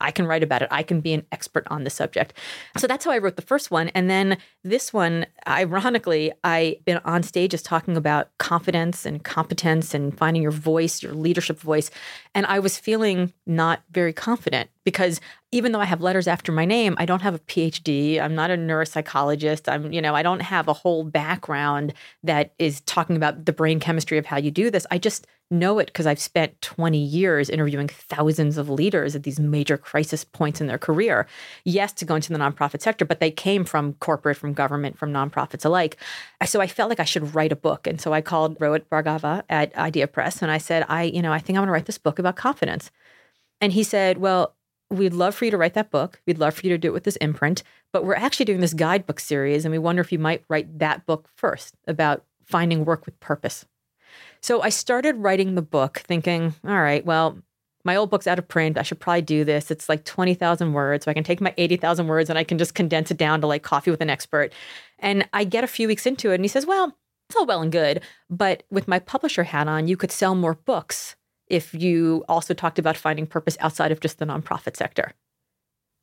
I 0.00 0.10
can 0.10 0.26
write 0.26 0.42
about 0.42 0.62
it. 0.62 0.68
I 0.70 0.82
can 0.82 1.00
be 1.00 1.14
an 1.14 1.24
expert 1.32 1.66
on 1.70 1.84
the 1.84 1.90
subject. 1.90 2.34
So 2.76 2.86
that's 2.86 3.04
how 3.04 3.12
I 3.12 3.18
wrote 3.18 3.36
the 3.36 3.42
first 3.42 3.70
one. 3.70 3.88
And 3.88 4.10
then 4.10 4.36
this 4.62 4.92
one, 4.92 5.26
ironically, 5.48 6.32
I've 6.44 6.84
been 6.84 6.98
on 7.04 7.22
stage 7.22 7.46
stages 7.46 7.62
talking 7.62 7.96
about 7.96 8.36
confidence 8.38 9.06
and 9.06 9.22
competence 9.22 9.94
and 9.94 10.16
finding 10.18 10.42
your 10.42 10.50
voice, 10.50 11.00
your 11.00 11.12
leadership 11.12 11.60
voice. 11.60 11.92
And 12.34 12.44
I 12.46 12.58
was 12.58 12.76
feeling 12.76 13.32
not 13.46 13.82
very 13.92 14.12
confident 14.12 14.68
because 14.82 15.20
even 15.52 15.72
though 15.72 15.80
I 15.80 15.84
have 15.84 16.00
letters 16.00 16.26
after 16.26 16.50
my 16.50 16.64
name, 16.64 16.96
I 16.98 17.06
don't 17.06 17.22
have 17.22 17.34
a 17.34 17.38
PhD. 17.38 18.20
I'm 18.20 18.34
not 18.34 18.50
a 18.50 18.56
neuropsychologist. 18.56 19.72
I'm, 19.72 19.92
you 19.92 20.02
know, 20.02 20.14
I 20.14 20.22
don't 20.22 20.40
have 20.40 20.66
a 20.66 20.72
whole 20.72 21.04
background 21.04 21.94
that 22.24 22.52
is 22.58 22.80
talking 22.82 23.16
about 23.16 23.44
the 23.44 23.52
brain 23.52 23.78
chemistry 23.78 24.18
of 24.18 24.26
how 24.26 24.38
you 24.38 24.50
do 24.50 24.70
this. 24.70 24.86
I 24.90 24.98
just 24.98 25.26
know 25.48 25.78
it 25.78 25.86
because 25.86 26.06
I've 26.06 26.18
spent 26.18 26.60
20 26.62 26.98
years 26.98 27.48
interviewing 27.48 27.86
thousands 27.86 28.58
of 28.58 28.68
leaders 28.68 29.14
at 29.14 29.22
these 29.22 29.38
major 29.38 29.78
crisis 29.78 30.24
points 30.24 30.60
in 30.60 30.66
their 30.66 30.78
career. 30.78 31.28
Yes, 31.64 31.92
to 31.94 32.04
go 32.04 32.16
into 32.16 32.32
the 32.32 32.38
nonprofit 32.38 32.82
sector, 32.82 33.04
but 33.04 33.20
they 33.20 33.30
came 33.30 33.64
from 33.64 33.92
corporate, 33.94 34.36
from 34.36 34.52
government, 34.52 34.98
from 34.98 35.12
nonprofits 35.12 35.64
alike. 35.64 35.96
So 36.44 36.60
I 36.60 36.66
felt 36.66 36.88
like 36.88 37.00
I 37.00 37.04
should 37.04 37.36
write 37.36 37.52
a 37.52 37.56
book. 37.56 37.86
And 37.86 38.00
so 38.00 38.12
I 38.12 38.20
called 38.20 38.58
Rohit 38.58 38.86
Bhargava 38.90 39.44
at 39.48 39.76
Idea 39.76 40.08
Press 40.08 40.42
and 40.42 40.50
I 40.50 40.58
said, 40.58 40.84
I, 40.88 41.04
you 41.04 41.22
know, 41.22 41.32
I 41.32 41.38
think 41.38 41.56
I'm 41.56 41.60
going 41.60 41.68
to 41.68 41.72
write 41.72 41.86
this 41.86 41.98
book 41.98 42.18
about 42.18 42.34
confidence. 42.34 42.90
And 43.60 43.72
he 43.72 43.84
said, 43.84 44.18
Well, 44.18 44.54
we'd 44.90 45.14
love 45.14 45.34
for 45.34 45.44
you 45.44 45.50
to 45.50 45.56
write 45.56 45.74
that 45.74 45.90
book. 45.90 46.20
We'd 46.26 46.38
love 46.38 46.54
for 46.54 46.66
you 46.66 46.70
to 46.70 46.78
do 46.78 46.88
it 46.88 46.94
with 46.94 47.04
this 47.04 47.16
imprint, 47.16 47.62
but 47.92 48.04
we're 48.04 48.14
actually 48.14 48.46
doing 48.46 48.60
this 48.60 48.74
guidebook 48.74 49.20
series 49.20 49.64
and 49.64 49.72
we 49.72 49.78
wonder 49.78 50.00
if 50.00 50.12
you 50.12 50.18
might 50.18 50.44
write 50.48 50.78
that 50.78 51.06
book 51.06 51.28
first 51.36 51.74
about 51.86 52.24
finding 52.44 52.84
work 52.84 53.06
with 53.06 53.18
purpose. 53.20 53.64
So 54.40 54.62
I 54.62 54.68
started 54.68 55.16
writing 55.16 55.54
the 55.54 55.62
book 55.62 55.98
thinking, 55.98 56.54
all 56.64 56.80
right, 56.80 57.04
well, 57.04 57.38
my 57.84 57.96
old 57.96 58.10
book's 58.10 58.26
out 58.26 58.38
of 58.38 58.48
print. 58.48 58.78
I 58.78 58.82
should 58.82 59.00
probably 59.00 59.22
do 59.22 59.44
this. 59.44 59.70
It's 59.70 59.88
like 59.88 60.04
20,000 60.04 60.72
words. 60.72 61.04
So 61.04 61.10
I 61.10 61.14
can 61.14 61.24
take 61.24 61.40
my 61.40 61.54
80,000 61.56 62.06
words 62.06 62.30
and 62.30 62.38
I 62.38 62.44
can 62.44 62.58
just 62.58 62.74
condense 62.74 63.10
it 63.10 63.16
down 63.16 63.40
to 63.40 63.46
like 63.46 63.62
coffee 63.62 63.90
with 63.90 64.00
an 64.00 64.10
expert. 64.10 64.52
And 64.98 65.28
I 65.32 65.44
get 65.44 65.64
a 65.64 65.68
few 65.68 65.88
weeks 65.88 66.06
into 66.06 66.30
it 66.30 66.36
and 66.36 66.44
he 66.44 66.48
says, 66.48 66.66
well, 66.66 66.96
it's 67.28 67.36
all 67.36 67.46
well 67.46 67.62
and 67.62 67.72
good, 67.72 68.02
but 68.30 68.62
with 68.70 68.86
my 68.86 68.98
publisher 68.98 69.44
hat 69.44 69.66
on, 69.66 69.88
you 69.88 69.96
could 69.96 70.12
sell 70.12 70.34
more 70.34 70.54
books 70.54 71.16
if 71.48 71.74
you 71.74 72.24
also 72.28 72.54
talked 72.54 72.78
about 72.78 72.96
finding 72.96 73.26
purpose 73.26 73.56
outside 73.60 73.92
of 73.92 74.00
just 74.00 74.18
the 74.18 74.26
nonprofit 74.26 74.76
sector 74.76 75.12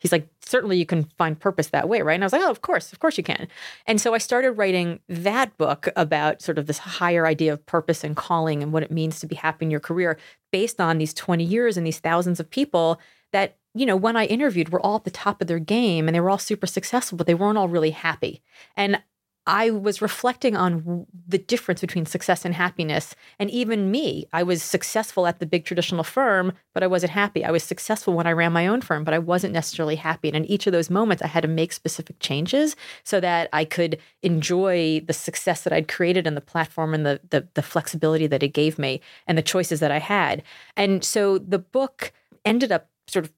he's 0.03 0.11
like, 0.11 0.27
certainly 0.45 0.77
you 0.77 0.85
can 0.85 1.05
find 1.17 1.39
purpose 1.39 1.67
that 1.67 1.87
way, 1.87 2.01
right? 2.01 2.13
And 2.13 2.23
I 2.23 2.25
was 2.25 2.33
like, 2.33 2.41
oh, 2.41 2.51
of 2.51 2.61
course, 2.61 2.91
of 2.91 2.99
course 2.99 3.17
you 3.17 3.23
can. 3.23 3.47
And 3.87 4.01
so 4.01 4.13
I 4.13 4.17
started 4.17 4.51
writing 4.51 4.99
that 5.07 5.57
book 5.57 5.87
about 5.95 6.41
sort 6.41 6.57
of 6.57 6.67
this 6.67 6.77
higher 6.77 7.25
idea 7.25 7.53
of 7.53 7.65
purpose 7.65 8.03
and 8.03 8.15
calling 8.15 8.61
and 8.61 8.73
what 8.73 8.83
it 8.83 8.91
means 8.91 9.21
to 9.21 9.27
be 9.27 9.35
happy 9.35 9.63
in 9.63 9.71
your 9.71 9.79
career 9.79 10.19
based 10.51 10.81
on 10.81 10.97
these 10.97 11.13
20 11.13 11.45
years 11.45 11.77
and 11.77 11.87
these 11.87 11.99
thousands 11.99 12.41
of 12.41 12.49
people 12.49 12.99
that, 13.31 13.55
you 13.73 13.85
know, 13.85 13.95
when 13.95 14.17
I 14.17 14.25
interviewed 14.25 14.69
were 14.69 14.85
all 14.85 14.97
at 14.97 15.05
the 15.05 15.09
top 15.09 15.41
of 15.41 15.47
their 15.47 15.57
game 15.57 16.09
and 16.09 16.13
they 16.13 16.19
were 16.19 16.29
all 16.29 16.37
super 16.37 16.67
successful, 16.67 17.17
but 17.17 17.25
they 17.25 17.33
weren't 17.33 17.57
all 17.57 17.69
really 17.69 17.91
happy. 17.91 18.43
And 18.75 19.01
I 19.45 19.71
was 19.71 20.01
reflecting 20.01 20.55
on 20.55 21.05
the 21.27 21.37
difference 21.37 21.81
between 21.81 22.05
success 22.05 22.45
and 22.45 22.53
happiness. 22.53 23.13
And 23.39 23.49
even 23.49 23.91
me, 23.91 24.25
I 24.31 24.41
was 24.41 24.63
successful 24.63 25.27
at 25.27 25.39
the 25.39 25.45
big 25.45 25.65
traditional 25.65 26.05
firm, 26.05 26.53
but 26.73 26.81
I 26.81 26.87
wasn't 26.87 27.11
happy. 27.11 27.43
I 27.43 27.51
was 27.51 27.61
successful 27.61 28.13
when 28.13 28.25
I 28.25 28.31
ran 28.31 28.53
my 28.53 28.67
own 28.67 28.79
firm, 28.79 29.03
but 29.03 29.13
I 29.13 29.19
wasn't 29.19 29.53
necessarily 29.53 29.97
happy. 29.97 30.29
And 30.29 30.37
in 30.37 30.45
each 30.45 30.65
of 30.65 30.71
those 30.71 30.89
moments, 30.89 31.21
I 31.21 31.27
had 31.27 31.41
to 31.41 31.49
make 31.49 31.73
specific 31.73 32.19
changes 32.19 32.77
so 33.03 33.19
that 33.19 33.49
I 33.51 33.65
could 33.65 33.99
enjoy 34.21 35.01
the 35.01 35.13
success 35.13 35.63
that 35.63 35.73
I'd 35.73 35.89
created 35.89 36.25
and 36.25 36.37
the 36.37 36.41
platform 36.41 36.93
and 36.93 37.05
the, 37.05 37.19
the, 37.29 37.45
the 37.53 37.61
flexibility 37.61 38.27
that 38.27 38.43
it 38.43 38.53
gave 38.53 38.79
me 38.79 39.01
and 39.27 39.37
the 39.37 39.41
choices 39.41 39.81
that 39.81 39.91
I 39.91 39.99
had. 39.99 40.41
And 40.77 41.03
so 41.03 41.37
the 41.37 41.59
book 41.59 42.13
ended 42.45 42.71
up 42.71 42.89
sort 43.07 43.25
of 43.25 43.31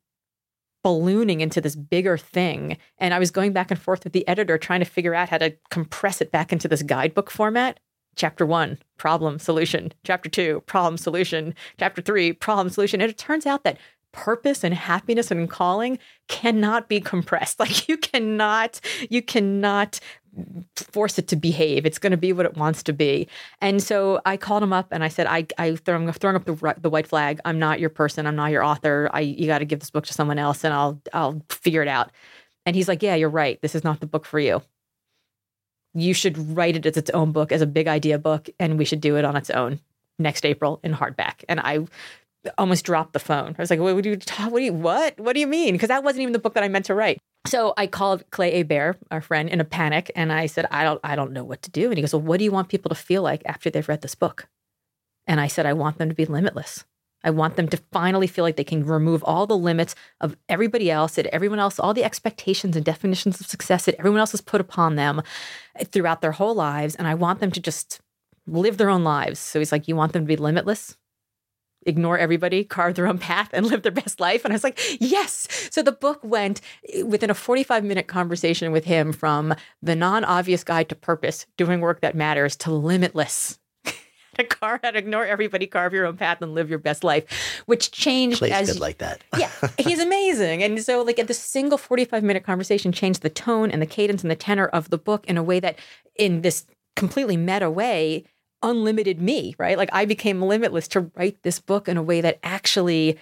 ballooning 0.85 1.41
into 1.41 1.59
this 1.59 1.75
bigger 1.75 2.15
thing. 2.15 2.77
And 2.99 3.11
I 3.11 3.17
was 3.17 3.31
going 3.31 3.53
back 3.53 3.71
and 3.71 3.81
forth 3.81 4.03
with 4.03 4.13
the 4.13 4.27
editor 4.27 4.55
trying 4.59 4.81
to 4.81 4.85
figure 4.85 5.15
out 5.15 5.29
how 5.29 5.39
to 5.39 5.57
compress 5.71 6.21
it 6.21 6.31
back 6.31 6.53
into 6.53 6.67
this 6.67 6.83
guidebook 6.83 7.31
format. 7.31 7.79
Chapter 8.15 8.45
one, 8.45 8.77
problem 8.97 9.39
solution. 9.39 9.91
Chapter 10.03 10.29
two, 10.29 10.61
problem 10.67 10.99
solution. 10.99 11.55
Chapter 11.79 12.03
three, 12.03 12.33
problem 12.33 12.69
solution. 12.69 13.01
And 13.01 13.09
it 13.09 13.17
turns 13.17 13.47
out 13.47 13.63
that 13.63 13.79
purpose 14.11 14.63
and 14.63 14.75
happiness 14.75 15.31
and 15.31 15.49
calling 15.49 15.97
cannot 16.27 16.87
be 16.87 17.01
compressed. 17.01 17.59
Like 17.65 17.89
you 17.89 17.97
cannot, 17.97 18.79
you 19.09 19.23
cannot 19.23 19.99
force 20.75 21.17
it 21.17 21.27
to 21.29 21.35
behave. 21.35 21.85
It's 21.85 21.99
going 21.99 22.11
to 22.11 22.17
be 22.17 22.33
what 22.33 22.45
it 22.45 22.57
wants 22.57 22.83
to 22.83 22.93
be. 22.93 23.27
And 23.61 23.81
so 23.81 24.21
I 24.25 24.37
called 24.37 24.63
him 24.63 24.73
up 24.73 24.87
and 24.91 25.03
I 25.03 25.07
said, 25.07 25.27
I, 25.27 25.47
I 25.57 25.77
I'm 25.87 26.11
throwing 26.11 26.35
up 26.35 26.45
the, 26.45 26.75
the 26.79 26.89
white 26.89 27.07
flag. 27.07 27.39
I'm 27.45 27.59
not 27.59 27.79
your 27.79 27.89
person. 27.89 28.27
I'm 28.27 28.35
not 28.35 28.51
your 28.51 28.63
author. 28.63 29.09
I, 29.13 29.21
you 29.21 29.47
got 29.47 29.59
to 29.59 29.65
give 29.65 29.79
this 29.79 29.91
book 29.91 30.05
to 30.05 30.13
someone 30.13 30.39
else 30.39 30.63
and 30.63 30.73
I'll, 30.73 31.01
I'll 31.13 31.41
figure 31.49 31.81
it 31.81 31.87
out. 31.87 32.11
And 32.65 32.75
he's 32.75 32.87
like, 32.87 33.03
yeah, 33.03 33.15
you're 33.15 33.29
right. 33.29 33.61
This 33.61 33.75
is 33.75 33.83
not 33.83 33.99
the 33.99 34.07
book 34.07 34.25
for 34.25 34.39
you. 34.39 34.61
You 35.93 36.13
should 36.13 36.57
write 36.57 36.75
it 36.75 36.85
as 36.85 36.97
its 36.97 37.09
own 37.11 37.31
book, 37.31 37.51
as 37.51 37.61
a 37.61 37.67
big 37.67 37.87
idea 37.87 38.17
book, 38.19 38.49
and 38.59 38.77
we 38.77 38.85
should 38.85 38.99
do 39.01 39.15
it 39.15 39.23
on 39.23 39.37
its 39.37 39.49
own 39.49 39.79
next 40.19 40.45
April 40.45 40.79
in 40.83 40.93
hardback. 40.93 41.45
And 41.47 41.59
I 41.59 41.85
almost 42.57 42.85
dropped 42.85 43.13
the 43.13 43.19
phone. 43.19 43.55
I 43.57 43.61
was 43.61 43.69
like, 43.69 43.79
what 43.79 44.01
do 44.03 44.09
you, 44.09 44.17
what 44.49 44.59
do 44.59 44.65
you, 44.65 44.73
what? 44.73 45.19
What 45.19 45.33
do 45.33 45.39
you 45.39 45.47
mean? 45.47 45.73
Because 45.73 45.89
that 45.89 46.03
wasn't 46.03 46.23
even 46.23 46.33
the 46.33 46.39
book 46.39 46.53
that 46.55 46.63
I 46.63 46.67
meant 46.67 46.85
to 46.85 46.95
write. 46.95 47.19
So 47.47 47.73
I 47.77 47.85
called 47.87 48.23
Clay 48.31 48.57
Hebert, 48.57 48.97
our 49.11 49.21
friend, 49.21 49.49
in 49.49 49.61
a 49.61 49.65
panic, 49.65 50.11
and 50.15 50.33
I 50.33 50.47
said, 50.47 50.65
I 50.71 50.83
don't, 50.83 50.99
I 51.03 51.15
don't 51.15 51.31
know 51.31 51.43
what 51.43 51.61
to 51.63 51.71
do. 51.71 51.89
And 51.89 51.97
he 51.97 52.01
goes, 52.01 52.13
Well, 52.13 52.21
what 52.21 52.37
do 52.37 52.43
you 52.43 52.51
want 52.51 52.69
people 52.69 52.89
to 52.89 52.95
feel 52.95 53.21
like 53.21 53.43
after 53.45 53.69
they've 53.69 53.87
read 53.87 54.01
this 54.01 54.15
book? 54.15 54.47
And 55.27 55.39
I 55.39 55.47
said, 55.47 55.65
I 55.65 55.73
want 55.73 55.97
them 55.97 56.09
to 56.09 56.15
be 56.15 56.25
limitless. 56.25 56.85
I 57.23 57.31
want 57.31 57.55
them 57.55 57.67
to 57.69 57.77
finally 57.91 58.27
feel 58.27 58.43
like 58.43 58.55
they 58.55 58.63
can 58.63 58.85
remove 58.85 59.23
all 59.23 59.47
the 59.47 59.57
limits 59.57 59.95
of 60.21 60.37
everybody 60.47 60.91
else, 60.91 61.15
that 61.15 61.25
everyone 61.27 61.57
else, 61.57 61.79
all 61.79 61.93
the 61.93 62.03
expectations 62.03 62.75
and 62.75 62.85
definitions 62.85 63.41
of 63.41 63.47
success 63.47 63.85
that 63.85 63.95
everyone 63.97 64.19
else 64.19 64.31
has 64.31 64.41
put 64.41 64.61
upon 64.61 64.95
them 64.95 65.23
throughout 65.85 66.21
their 66.21 66.33
whole 66.33 66.53
lives. 66.53 66.93
And 66.95 67.07
I 67.07 67.15
want 67.15 67.39
them 67.39 67.51
to 67.51 67.59
just 67.59 67.99
live 68.45 68.77
their 68.77 68.91
own 68.91 69.03
lives. 69.03 69.39
So 69.39 69.59
he's 69.59 69.71
like, 69.71 69.87
You 69.87 69.95
want 69.95 70.13
them 70.13 70.23
to 70.23 70.27
be 70.27 70.35
limitless? 70.35 70.97
Ignore 71.85 72.17
everybody, 72.17 72.63
carve 72.63 72.95
their 72.95 73.07
own 73.07 73.17
path, 73.17 73.49
and 73.53 73.65
live 73.67 73.83
their 73.83 73.91
best 73.91 74.19
life. 74.19 74.43
And 74.43 74.53
I 74.53 74.55
was 74.55 74.63
like, 74.63 74.79
yes. 74.99 75.47
So 75.71 75.81
the 75.81 75.91
book 75.91 76.19
went 76.23 76.61
within 77.05 77.29
a 77.29 77.35
45 77.35 77.83
minute 77.83 78.07
conversation 78.07 78.71
with 78.71 78.85
him 78.85 79.13
from 79.13 79.53
the 79.81 79.95
non 79.95 80.23
obvious 80.23 80.63
guide 80.63 80.89
to 80.89 80.95
purpose, 80.95 81.45
doing 81.57 81.81
work 81.81 82.01
that 82.01 82.15
matters, 82.15 82.55
to 82.57 82.71
limitless. 82.71 83.59
to 84.37 84.43
carve, 84.43 84.81
how 84.83 84.91
to 84.91 84.97
ignore 84.97 85.25
everybody, 85.25 85.67
carve 85.67 85.93
your 85.93 86.05
own 86.05 86.17
path, 86.17 86.41
and 86.41 86.53
live 86.53 86.69
your 86.69 86.79
best 86.79 87.03
life, 87.03 87.63
which 87.65 87.91
changed 87.91 88.39
Clay's 88.39 88.51
as 88.51 88.73
good 88.73 88.81
like 88.81 88.97
that. 88.97 89.23
yeah, 89.37 89.51
he's 89.77 89.99
amazing. 89.99 90.63
And 90.63 90.83
so, 90.83 91.01
like, 91.03 91.19
at 91.19 91.27
the 91.27 91.33
single 91.33 91.77
45 91.77 92.23
minute 92.23 92.43
conversation 92.43 92.91
changed 92.91 93.21
the 93.21 93.29
tone 93.29 93.71
and 93.71 93.81
the 93.81 93.85
cadence 93.85 94.23
and 94.23 94.31
the 94.31 94.35
tenor 94.35 94.67
of 94.67 94.89
the 94.89 94.97
book 94.97 95.25
in 95.27 95.37
a 95.37 95.43
way 95.43 95.59
that, 95.59 95.79
in 96.15 96.41
this 96.41 96.65
completely 96.95 97.37
meta 97.37 97.69
way, 97.69 98.25
unlimited 98.65 99.21
me, 99.21 99.55
right? 99.57 99.77
Like 99.77 99.89
I 99.93 100.05
became 100.05 100.41
limitless 100.41 100.87
to 100.89 101.11
write 101.15 101.41
this 101.43 101.59
book 101.59 101.87
in 101.87 101.95
a 101.95 102.03
way 102.03 102.19
that 102.19 102.39
actually 102.43 103.17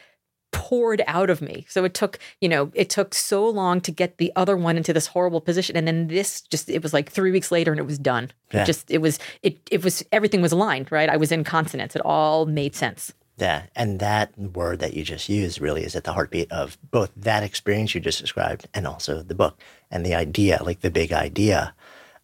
poured 0.52 1.04
out 1.08 1.30
of 1.30 1.42
me. 1.42 1.66
So 1.68 1.84
it 1.84 1.94
took, 1.94 2.20
you 2.40 2.48
know, 2.48 2.72
it 2.74 2.90
took 2.90 3.14
so 3.14 3.48
long 3.50 3.82
to 3.82 3.92
get 3.92 4.18
the 4.18 4.32
other 4.36 4.56
one 4.56 4.78
into 4.78 4.94
this 4.94 5.08
horrible 5.08 5.42
position 5.42 5.76
and 5.76 5.88
then 5.88 6.08
this 6.08 6.42
just 6.42 6.70
it 6.70 6.82
was 6.82 6.94
like 6.94 7.12
3 7.12 7.32
weeks 7.32 7.52
later 7.52 7.72
and 7.72 7.80
it 7.80 7.86
was 7.86 8.00
done. 8.00 8.32
Yeah. 8.54 8.62
It 8.62 8.66
just 8.66 8.90
it 8.90 9.00
was 9.00 9.20
it 9.42 9.60
it 9.70 9.84
was 9.84 10.06
everything 10.12 10.42
was 10.42 10.52
aligned, 10.52 10.92
right? 10.92 11.10
I 11.10 11.18
was 11.18 11.32
in 11.32 11.44
consonance. 11.44 11.96
It 11.96 12.02
all 12.06 12.46
made 12.46 12.76
sense. 12.76 13.14
Yeah, 13.38 13.64
and 13.76 14.00
that 14.00 14.38
word 14.38 14.80
that 14.80 14.94
you 14.94 15.04
just 15.04 15.28
used 15.28 15.60
really 15.60 15.84
is 15.84 15.96
at 15.96 16.04
the 16.04 16.14
heartbeat 16.14 16.52
of 16.52 16.78
both 16.92 17.12
that 17.18 17.42
experience 17.42 17.96
you 17.96 18.00
just 18.00 18.22
described 18.22 18.68
and 18.76 18.86
also 18.86 19.24
the 19.24 19.34
book 19.34 19.60
and 19.90 20.06
the 20.06 20.14
idea, 20.14 20.62
like 20.64 20.82
the 20.82 20.92
big 20.92 21.12
idea 21.12 21.74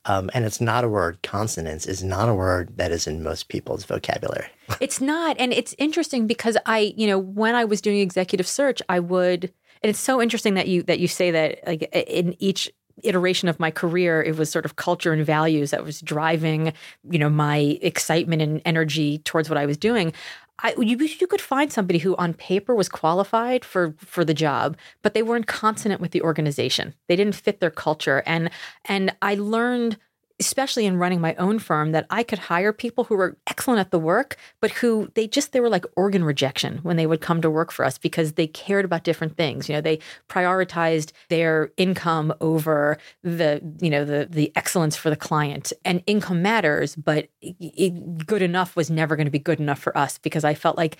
um, 0.05 0.29
and 0.33 0.45
it's 0.45 0.61
not 0.61 0.83
a 0.83 0.89
word, 0.89 1.19
consonance 1.23 1.85
is 1.85 2.03
not 2.03 2.29
a 2.29 2.33
word 2.33 2.77
that 2.77 2.91
is 2.91 3.07
in 3.07 3.21
most 3.23 3.49
people's 3.49 3.83
vocabulary. 3.83 4.47
it's 4.79 5.01
not. 5.01 5.37
And 5.39 5.53
it's 5.53 5.75
interesting 5.77 6.27
because 6.27 6.57
I, 6.65 6.93
you 6.95 7.07
know, 7.07 7.19
when 7.19 7.55
I 7.55 7.65
was 7.65 7.81
doing 7.81 7.99
executive 7.99 8.47
search, 8.47 8.81
I 8.87 8.99
would, 8.99 9.45
and 9.83 9.89
it's 9.89 9.99
so 9.99 10.21
interesting 10.21 10.53
that 10.55 10.67
you, 10.67 10.83
that 10.83 10.99
you 10.99 11.07
say 11.07 11.31
that 11.31 11.59
like 11.67 11.83
in 11.93 12.35
each 12.39 12.71
iteration 13.03 13.49
of 13.49 13.59
my 13.59 13.71
career, 13.71 14.21
it 14.21 14.37
was 14.37 14.49
sort 14.49 14.65
of 14.65 14.75
culture 14.75 15.13
and 15.13 15.25
values 15.25 15.71
that 15.71 15.83
was 15.83 16.01
driving, 16.01 16.73
you 17.09 17.19
know, 17.19 17.29
my 17.29 17.77
excitement 17.81 18.41
and 18.41 18.61
energy 18.65 19.19
towards 19.19 19.49
what 19.49 19.57
I 19.57 19.65
was 19.65 19.77
doing. 19.77 20.13
I, 20.61 20.73
you, 20.77 20.97
you 20.97 21.27
could 21.27 21.41
find 21.41 21.71
somebody 21.71 21.99
who 21.99 22.15
on 22.17 22.33
paper 22.33 22.75
was 22.75 22.89
qualified 22.89 23.63
for 23.63 23.95
for 23.97 24.25
the 24.25 24.33
job, 24.33 24.77
but 25.01 25.13
they 25.13 25.23
weren't 25.23 25.47
consonant 25.47 26.01
with 26.01 26.11
the 26.11 26.21
organization. 26.21 26.95
They 27.07 27.15
didn't 27.15 27.35
fit 27.35 27.59
their 27.59 27.71
culture, 27.71 28.23
and 28.25 28.49
and 28.85 29.15
I 29.21 29.35
learned 29.35 29.97
especially 30.39 30.85
in 30.85 30.97
running 30.97 31.19
my 31.19 31.35
own 31.35 31.59
firm 31.59 31.91
that 31.91 32.05
I 32.09 32.23
could 32.23 32.39
hire 32.39 32.71
people 32.71 33.03
who 33.03 33.15
were 33.15 33.37
excellent 33.47 33.79
at 33.79 33.91
the 33.91 33.99
work, 33.99 34.37
but 34.61 34.71
who 34.71 35.11
they 35.15 35.27
just 35.27 35.51
they 35.51 35.59
were 35.59 35.69
like 35.69 35.85
organ 35.95 36.23
rejection 36.23 36.79
when 36.83 36.95
they 36.95 37.05
would 37.05 37.21
come 37.21 37.41
to 37.41 37.49
work 37.49 37.71
for 37.71 37.83
us 37.83 37.97
because 37.97 38.33
they 38.33 38.47
cared 38.47 38.85
about 38.85 39.03
different 39.03 39.35
things. 39.35 39.67
You 39.67 39.75
know, 39.75 39.81
they 39.81 39.99
prioritized 40.29 41.11
their 41.29 41.71
income 41.77 42.33
over 42.41 42.97
the, 43.23 43.61
you 43.81 43.89
know, 43.89 44.05
the 44.05 44.27
the 44.29 44.51
excellence 44.55 44.95
for 44.95 45.09
the 45.09 45.15
client. 45.15 45.73
And 45.83 46.01
income 46.07 46.41
matters, 46.41 46.95
but 46.95 47.27
it, 47.41 48.25
good 48.25 48.41
enough 48.41 48.75
was 48.75 48.89
never 48.89 49.15
going 49.15 49.27
to 49.27 49.31
be 49.31 49.39
good 49.39 49.59
enough 49.59 49.79
for 49.79 49.97
us 49.97 50.17
because 50.17 50.43
I 50.43 50.53
felt 50.53 50.77
like 50.77 50.97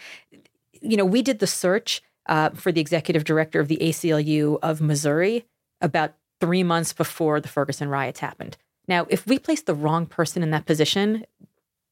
you 0.82 0.96
know, 0.96 1.06
we 1.06 1.22
did 1.22 1.40
the 1.40 1.48
search 1.48 2.02
uh, 2.28 2.52
for 2.52 2.72
the 2.72 2.82
executive 2.82 3.24
director 3.24 3.60
of 3.60 3.68
the 3.68 3.78
ACLU 3.78 4.60
of 4.62 4.82
Missouri 4.82 5.46
about 5.82 6.14
three 6.40 6.64
months 6.64 6.94
before 6.94 7.42
the 7.42 7.48
Ferguson 7.48 7.90
riots 7.90 8.20
happened. 8.20 8.58
Now, 8.90 9.06
if 9.08 9.28
we 9.28 9.38
placed 9.38 9.68
the 9.68 9.76
wrong 9.76 10.08
person 10.08 10.42
in 10.42 10.50
that 10.50 10.66
position, 10.66 11.24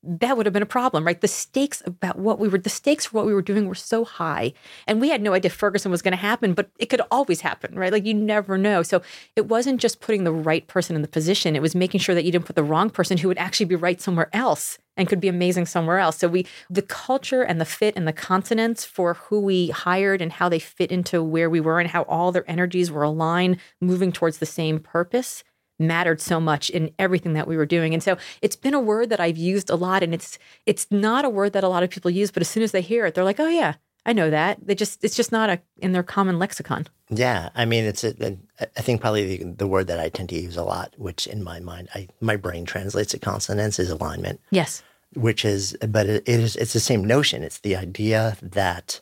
that 0.03 0.35
would 0.35 0.45
have 0.45 0.53
been 0.53 0.63
a 0.63 0.67
problem, 0.67 1.05
right? 1.05 1.19
The 1.19 1.27
stakes 1.27 1.83
about 1.85 2.17
what 2.17 2.39
we 2.39 2.47
were, 2.47 2.57
the 2.57 2.69
stakes 2.69 3.05
for 3.05 3.17
what 3.17 3.25
we 3.25 3.33
were 3.33 3.41
doing 3.41 3.67
were 3.67 3.75
so 3.75 4.03
high. 4.03 4.53
And 4.87 4.99
we 4.99 5.09
had 5.09 5.21
no 5.21 5.33
idea 5.33 5.51
Ferguson 5.51 5.91
was 5.91 6.01
going 6.01 6.13
to 6.13 6.17
happen, 6.17 6.53
but 6.53 6.69
it 6.79 6.87
could 6.87 7.01
always 7.11 7.41
happen, 7.41 7.75
right? 7.75 7.91
Like 7.91 8.05
you 8.05 8.13
never 8.13 8.57
know. 8.57 8.81
So 8.83 9.01
it 9.35 9.47
wasn't 9.47 9.79
just 9.79 9.99
putting 9.99 10.23
the 10.23 10.31
right 10.31 10.65
person 10.67 10.95
in 10.95 11.01
the 11.03 11.07
position, 11.07 11.55
it 11.55 11.61
was 11.61 11.75
making 11.75 11.99
sure 11.99 12.15
that 12.15 12.25
you 12.25 12.31
didn't 12.31 12.45
put 12.45 12.55
the 12.55 12.63
wrong 12.63 12.89
person 12.89 13.17
who 13.17 13.27
would 13.27 13.37
actually 13.37 13.67
be 13.67 13.75
right 13.75 14.01
somewhere 14.01 14.29
else 14.33 14.79
and 14.95 15.07
could 15.07 15.19
be 15.19 15.27
amazing 15.27 15.67
somewhere 15.67 15.99
else. 15.99 16.17
So 16.17 16.27
we, 16.27 16.47
the 16.69 16.81
culture 16.81 17.43
and 17.43 17.61
the 17.61 17.65
fit 17.65 17.95
and 17.95 18.07
the 18.07 18.13
consonance 18.13 18.85
for 18.85 19.15
who 19.15 19.39
we 19.39 19.69
hired 19.69 20.21
and 20.21 20.31
how 20.31 20.49
they 20.49 20.59
fit 20.59 20.91
into 20.91 21.21
where 21.21 21.49
we 21.49 21.59
were 21.59 21.79
and 21.79 21.89
how 21.89 22.03
all 22.03 22.31
their 22.31 22.49
energies 22.49 22.89
were 22.89 23.03
aligned, 23.03 23.57
moving 23.81 24.11
towards 24.11 24.39
the 24.39 24.47
same 24.47 24.79
purpose 24.79 25.43
mattered 25.79 26.21
so 26.21 26.39
much 26.39 26.69
in 26.69 26.91
everything 26.97 27.33
that 27.33 27.47
we 27.47 27.57
were 27.57 27.65
doing. 27.65 27.93
And 27.93 28.01
so 28.01 28.17
it's 28.41 28.55
been 28.55 28.73
a 28.73 28.79
word 28.79 29.09
that 29.09 29.19
I've 29.19 29.37
used 29.37 29.69
a 29.69 29.75
lot 29.75 30.03
and 30.03 30.13
it's 30.13 30.39
it's 30.65 30.87
not 30.91 31.25
a 31.25 31.29
word 31.29 31.53
that 31.53 31.63
a 31.63 31.69
lot 31.69 31.83
of 31.83 31.89
people 31.89 32.11
use, 32.11 32.31
but 32.31 32.41
as 32.41 32.49
soon 32.49 32.63
as 32.63 32.71
they 32.71 32.81
hear 32.81 33.05
it, 33.05 33.15
they're 33.15 33.23
like, 33.23 33.39
"Oh 33.39 33.49
yeah, 33.49 33.75
I 34.05 34.13
know 34.13 34.29
that." 34.29 34.65
They 34.65 34.75
just 34.75 35.03
it's 35.03 35.15
just 35.15 35.31
not 35.31 35.49
a 35.49 35.61
in 35.77 35.91
their 35.91 36.03
common 36.03 36.39
lexicon. 36.39 36.87
Yeah, 37.09 37.49
I 37.55 37.65
mean, 37.65 37.85
it's 37.85 38.03
a, 38.03 38.37
I 38.59 38.81
think 38.81 38.99
probably 38.99 39.37
the, 39.37 39.53
the 39.53 39.67
word 39.67 39.87
that 39.87 39.99
I 39.99 40.09
tend 40.09 40.29
to 40.29 40.39
use 40.39 40.57
a 40.57 40.63
lot, 40.63 40.93
which 40.97 41.25
in 41.25 41.43
my 41.43 41.59
mind, 41.59 41.89
I 41.95 42.07
my 42.19 42.35
brain 42.35 42.65
translates 42.65 43.11
to 43.11 43.19
consonance 43.19 43.79
is 43.79 43.89
alignment. 43.89 44.41
Yes. 44.51 44.83
Which 45.15 45.45
is, 45.45 45.75
but 45.87 46.07
it, 46.07 46.23
it 46.27 46.39
is 46.39 46.55
it's 46.57 46.73
the 46.73 46.81
same 46.81 47.03
notion. 47.05 47.43
It's 47.43 47.59
the 47.59 47.77
idea 47.77 48.35
that 48.41 48.99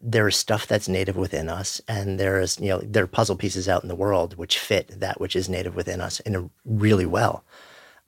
there 0.00 0.28
is 0.28 0.36
stuff 0.36 0.66
that's 0.66 0.88
native 0.88 1.16
within 1.16 1.48
us 1.48 1.80
and 1.88 2.20
there 2.20 2.40
is 2.40 2.58
you 2.60 2.68
know 2.68 2.78
there 2.80 3.04
are 3.04 3.08
puzzle 3.08 3.36
pieces 3.36 3.68
out 3.68 3.82
in 3.82 3.88
the 3.88 3.94
world 3.94 4.36
which 4.36 4.58
fit 4.58 5.00
that 5.00 5.20
which 5.20 5.34
is 5.34 5.48
native 5.48 5.74
within 5.74 6.00
us 6.00 6.20
in 6.20 6.34
a 6.34 6.50
really 6.64 7.06
well. 7.06 7.44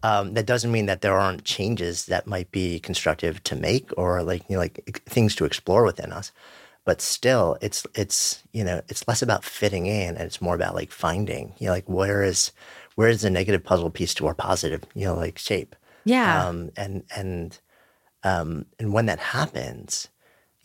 Um, 0.04 0.34
that 0.34 0.46
doesn't 0.46 0.70
mean 0.70 0.86
that 0.86 1.00
there 1.00 1.18
aren't 1.18 1.42
changes 1.42 2.06
that 2.06 2.28
might 2.28 2.52
be 2.52 2.78
constructive 2.78 3.42
to 3.44 3.56
make 3.56 3.90
or 3.96 4.22
like 4.22 4.42
you 4.48 4.54
know 4.54 4.60
like 4.60 5.02
things 5.06 5.34
to 5.36 5.44
explore 5.44 5.84
within 5.84 6.12
us. 6.12 6.30
But 6.84 7.00
still 7.00 7.58
it's 7.60 7.86
it's 7.94 8.42
you 8.52 8.64
know 8.64 8.82
it's 8.88 9.06
less 9.08 9.22
about 9.22 9.44
fitting 9.44 9.86
in 9.86 10.10
and 10.10 10.24
it's 10.24 10.40
more 10.40 10.54
about 10.54 10.74
like 10.74 10.92
finding 10.92 11.54
you 11.58 11.66
know 11.66 11.72
like 11.72 11.88
where 11.88 12.22
is 12.22 12.52
where 12.94 13.08
is 13.08 13.22
the 13.22 13.30
negative 13.30 13.64
puzzle 13.64 13.90
piece 13.90 14.14
to 14.14 14.26
our 14.26 14.34
positive 14.34 14.84
you 14.94 15.06
know 15.06 15.14
like 15.14 15.38
shape? 15.38 15.74
Yeah. 16.04 16.46
Um, 16.46 16.70
and 16.76 17.04
and 17.14 17.58
um, 18.24 18.66
and 18.78 18.92
when 18.92 19.06
that 19.06 19.18
happens 19.18 20.08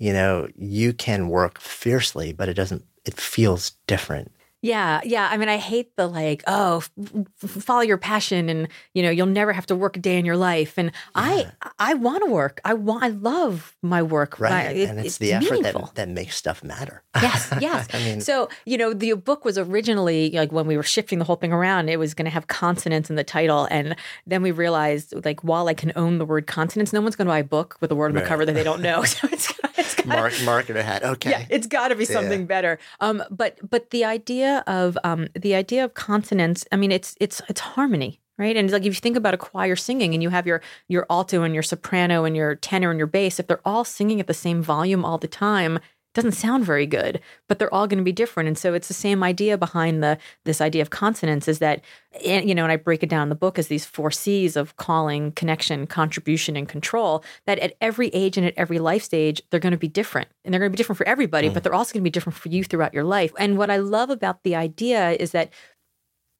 you 0.03 0.11
know, 0.11 0.49
you 0.57 0.91
can 0.91 1.30
work 1.30 1.61
fiercely, 1.61 2.34
but 2.34 2.49
it 2.49 2.55
doesn't, 2.55 2.84
it 3.05 3.13
feels 3.13 3.71
different. 3.88 4.34
Yeah, 4.63 5.01
yeah. 5.03 5.27
I 5.30 5.35
mean, 5.35 5.49
I 5.49 5.57
hate 5.57 5.93
the 5.97 6.07
like, 6.07 6.41
oh, 6.47 6.77
f- 6.77 7.49
follow 7.49 7.81
your 7.81 7.97
passion, 7.97 8.47
and 8.47 8.69
you 8.93 9.03
know, 9.03 9.09
you'll 9.09 9.25
never 9.25 9.51
have 9.51 9.65
to 9.65 9.75
work 9.75 9.97
a 9.97 9.99
day 9.99 10.17
in 10.17 10.23
your 10.23 10.38
life. 10.38 10.77
And 10.77 10.88
yeah. 10.88 11.51
I, 11.61 11.71
I 11.80 11.93
want 11.95 12.23
to 12.23 12.31
work. 12.31 12.61
I 12.63 12.73
want. 12.73 13.03
I 13.03 13.09
love 13.09 13.75
my 13.81 14.01
work. 14.01 14.39
Right, 14.39 14.73
it, 14.73 14.89
and 14.89 14.99
it's, 14.99 15.07
it's 15.07 15.17
the 15.17 15.34
effort 15.34 15.63
that, 15.63 15.95
that 15.95 16.07
makes 16.07 16.38
stuff 16.38 16.63
matter. 16.63 17.03
Yes, 17.21 17.53
yes. 17.59 17.89
I 17.93 17.97
mean, 18.05 18.21
so 18.21 18.47
you 18.65 18.77
know, 18.77 18.93
the 18.93 19.15
book 19.15 19.43
was 19.43 19.57
originally 19.57 20.31
like 20.31 20.53
when 20.53 20.65
we 20.65 20.77
were 20.77 20.84
shifting 20.84 21.19
the 21.19 21.25
whole 21.25 21.35
thing 21.35 21.51
around, 21.51 21.89
it 21.89 21.99
was 21.99 22.13
going 22.13 22.25
to 22.25 22.31
have 22.31 22.47
consonance 22.47 23.09
in 23.09 23.17
the 23.17 23.23
title, 23.25 23.67
and 23.69 23.97
then 24.25 24.41
we 24.41 24.51
realized 24.51 25.25
like, 25.25 25.43
while 25.43 25.67
I 25.67 25.73
can 25.73 25.91
own 25.97 26.19
the 26.19 26.25
word 26.25 26.47
consonance, 26.47 26.93
no 26.93 27.01
one's 27.01 27.17
going 27.17 27.27
to 27.27 27.31
buy 27.31 27.39
a 27.39 27.43
book 27.43 27.75
with 27.81 27.91
a 27.91 27.95
word 27.95 28.11
on 28.11 28.15
right. 28.15 28.23
the 28.23 28.30
cover 28.30 28.45
that 28.45 28.53
they 28.53 28.63
don't 28.63 28.81
know. 28.81 29.03
So 29.13 29.27
it's 29.30 29.49
it's 29.49 29.52
gotta, 29.77 30.07
Mark, 30.07 30.33
marketer 30.33 30.83
hat. 30.83 31.03
Okay. 31.03 31.31
yeah, 31.31 31.45
it's 31.49 31.67
got 31.67 31.89
to 31.89 31.95
be 31.95 32.05
something 32.05 32.41
Yeah. 32.41 32.45
better. 32.45 32.79
Um, 32.99 33.23
but 33.29 33.57
but 33.67 33.89
the 33.89 34.05
idea 34.05 34.63
of 34.67 34.97
um, 35.03 35.27
the 35.33 35.55
idea 35.55 35.83
of 35.83 35.93
consonance. 35.93 36.65
I 36.71 36.75
mean, 36.75 36.91
it's 36.91 37.15
it's 37.19 37.41
it's 37.49 37.59
harmony, 37.61 38.21
right? 38.37 38.55
And 38.55 38.65
it's 38.65 38.73
like 38.73 38.83
if 38.83 38.93
you 38.93 39.01
think 39.01 39.17
about 39.17 39.33
a 39.33 39.37
choir 39.37 39.75
singing, 39.75 40.13
and 40.13 40.21
you 40.21 40.29
have 40.29 40.45
your 40.47 40.61
your 40.87 41.05
alto 41.09 41.43
and 41.43 41.53
your 41.53 41.63
soprano 41.63 42.23
and 42.25 42.35
your 42.35 42.55
tenor 42.55 42.91
and 42.91 42.97
your 42.97 43.07
bass, 43.07 43.39
if 43.39 43.47
they're 43.47 43.61
all 43.65 43.83
singing 43.83 44.19
at 44.19 44.27
the 44.27 44.33
same 44.33 44.61
volume 44.61 45.03
all 45.05 45.17
the 45.17 45.27
time. 45.27 45.79
Doesn't 46.14 46.34
sound 46.34 46.64
very 46.64 46.85
good, 46.85 47.19
but 47.49 47.57
they're 47.57 47.73
all 47.73 47.88
going 47.88 47.98
to 47.98 48.03
be 48.03 48.11
different, 48.11 48.48
and 48.48 48.57
so 48.57 48.73
it's 48.73 48.88
the 48.88 48.94
same 48.94 49.23
idea 49.23 49.57
behind 49.57 50.03
the 50.03 50.19
this 50.45 50.61
idea 50.61 50.81
of 50.84 50.91
consonance 50.91 51.48
is 51.48 51.60
that, 51.60 51.81
and, 52.23 52.48
you 52.48 52.53
know, 52.53 52.64
and 52.64 52.72
I 52.72 52.76
break 52.76 53.02
it 53.02 53.10
down 53.10 53.23
in 53.23 53.30
the 53.30 53.35
book 53.35 53.57
as 53.57 53.68
these 53.68 53.85
four 53.85 54.11
C's 54.11 54.56
of 54.56 54.76
calling, 54.77 55.31
connection, 55.31 55.88
contribution, 55.88 56.56
and 56.56 56.69
control. 56.69 57.23
That 57.45 57.57
at 57.60 57.73
every 57.81 58.10
age 58.10 58.38
and 58.38 58.45
at 58.45 58.53
every 58.57 58.77
life 58.77 59.02
stage, 59.03 59.41
they're 59.49 59.60
going 59.60 59.72
to 59.72 59.77
be 59.77 59.88
different, 59.88 60.30
and 60.45 60.53
they're 60.53 60.60
going 60.60 60.72
to 60.72 60.76
be 60.76 60.77
different 60.77 60.98
for 60.98 61.07
everybody, 61.07 61.49
but 61.49 61.64
they're 61.64 61.73
also 61.73 61.94
going 61.94 62.02
to 62.03 62.10
be 62.10 62.11
different 62.11 62.38
for 62.38 62.49
you 62.49 62.64
throughout 62.64 62.94
your 62.94 63.03
life. 63.03 63.31
And 63.40 63.57
what 63.57 63.72
I 63.72 63.77
love 63.77 64.11
about 64.11 64.44
the 64.44 64.56
idea 64.56 65.11
is 65.11 65.31
that, 65.31 65.52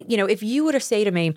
you 0.08 0.18
know, 0.18 0.26
if 0.26 0.44
you 0.44 0.66
were 0.66 0.72
to 0.74 0.80
say 0.80 1.04
to 1.04 1.12
me, 1.12 1.34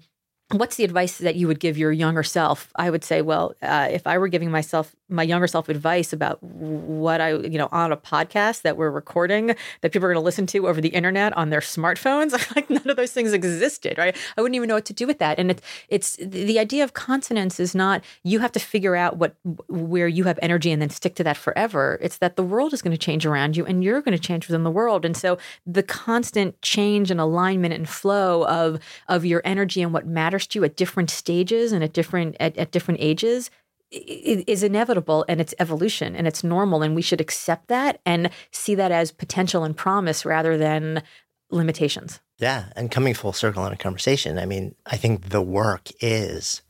What's 0.53 0.77
the 0.77 0.85
advice 0.85 1.19
that 1.19 1.35
you 1.35 1.49
would 1.49 1.59
give 1.59 1.77
your 1.77 1.91
younger 1.91 2.23
self? 2.23 2.71
I 2.77 2.89
would 2.89 3.03
say, 3.03 3.21
well, 3.21 3.55
uh, 3.63 3.89
if 3.91 4.07
I 4.07 4.17
were 4.19 4.29
giving 4.29 4.49
myself, 4.49 4.95
my 5.09 5.23
younger 5.23 5.47
self, 5.47 5.69
advice 5.69 6.13
about 6.13 6.43
what 6.43 7.21
I, 7.21 7.35
you 7.35 7.59
know, 7.59 7.69
on 7.71 7.93
a 7.93 7.97
podcast 7.97 8.63
that 8.63 8.77
we're 8.77 8.91
recording 8.91 9.55
that 9.81 9.93
people 9.93 10.07
are 10.07 10.13
going 10.13 10.21
to 10.21 10.25
listen 10.25 10.47
to 10.47 10.67
over 10.67 10.81
the 10.81 10.89
internet 10.89 11.37
on 11.37 11.51
their 11.51 11.61
smartphones, 11.61 12.33
like 12.57 12.69
none 12.69 12.89
of 12.89 12.97
those 12.97 13.13
things 13.13 13.33
existed, 13.33 13.99
right? 13.99 14.17
I 14.37 14.43
wouldn't 14.43 14.57
even 14.57 14.69
know 14.69 14.75
what 14.75 14.85
to 14.87 14.93
do 14.93 15.07
with 15.07 15.19
that. 15.19 15.39
And 15.39 15.51
it's, 15.51 15.63
it's 15.89 16.17
the 16.17 16.59
idea 16.59 16.83
of 16.83 16.95
consonance 16.95 17.61
is 17.61 17.75
not 17.75 18.03
you 18.25 18.41
have 18.41 18.53
to 18.53 18.61
figure 18.61 18.97
out 18.97 19.17
what 19.17 19.37
where 19.69 20.09
you 20.09 20.25
have 20.25 20.39
energy 20.43 20.73
and 20.73 20.83
then 20.83 20.91
stick 20.91 21.15
to 21.17 21.25
that 21.25 21.37
forever. 21.37 21.99
It's 22.03 22.19
that 22.19 22.37
the 22.37 22.43
world 22.43 22.73
is 22.73 22.83
going 22.83 22.97
to 22.97 22.99
change 22.99 23.25
around 23.25 23.57
you 23.57 23.65
and 23.65 23.85
you're 23.85 24.01
going 24.01 24.17
to 24.17 24.23
change 24.23 24.49
within 24.49 24.65
the 24.65 24.71
world. 24.71 25.05
And 25.05 25.17
so 25.17 25.39
the 25.67 25.83
constant 25.83 26.61
change 26.63 27.11
and 27.11 27.21
alignment 27.21 27.75
and 27.75 27.89
flow 27.89 28.45
of 28.47 28.81
of 29.09 29.25
your 29.25 29.43
energy 29.45 29.83
and 29.83 29.93
what 29.93 30.07
matters 30.07 30.47
to 30.49 30.59
you 30.59 30.65
at 30.65 30.77
different 30.77 31.11
stages 31.11 31.73
and 31.73 31.85
at 31.85 31.93
different 31.93 32.37
at, 32.41 32.57
at 32.57 32.73
different 32.73 33.01
ages 33.01 33.51
is 33.91 34.63
inevitable 34.63 35.25
and 35.29 35.41
it's 35.41 35.55
evolution 35.59 36.17
and 36.17 36.27
it's 36.27 36.43
normal 36.43 36.83
and 36.83 36.95
we 36.95 37.03
should 37.03 37.21
accept 37.21 37.69
that 37.69 38.01
and 38.05 38.31
see 38.51 38.75
that 38.75 38.91
as 38.91 39.13
potential 39.13 39.65
and 39.65 39.77
promise 39.77 40.25
rather 40.25 40.59
than 40.59 41.03
limitations. 41.51 42.21
Yeah, 42.39 42.67
and 42.75 42.91
coming 42.91 43.15
full 43.15 43.33
circle 43.33 43.65
in 43.67 43.73
a 43.73 43.77
conversation, 43.77 44.39
I 44.39 44.47
mean, 44.47 44.75
I 44.85 44.97
think 44.97 45.31
the 45.31 45.41
work 45.41 45.89
is 46.01 46.63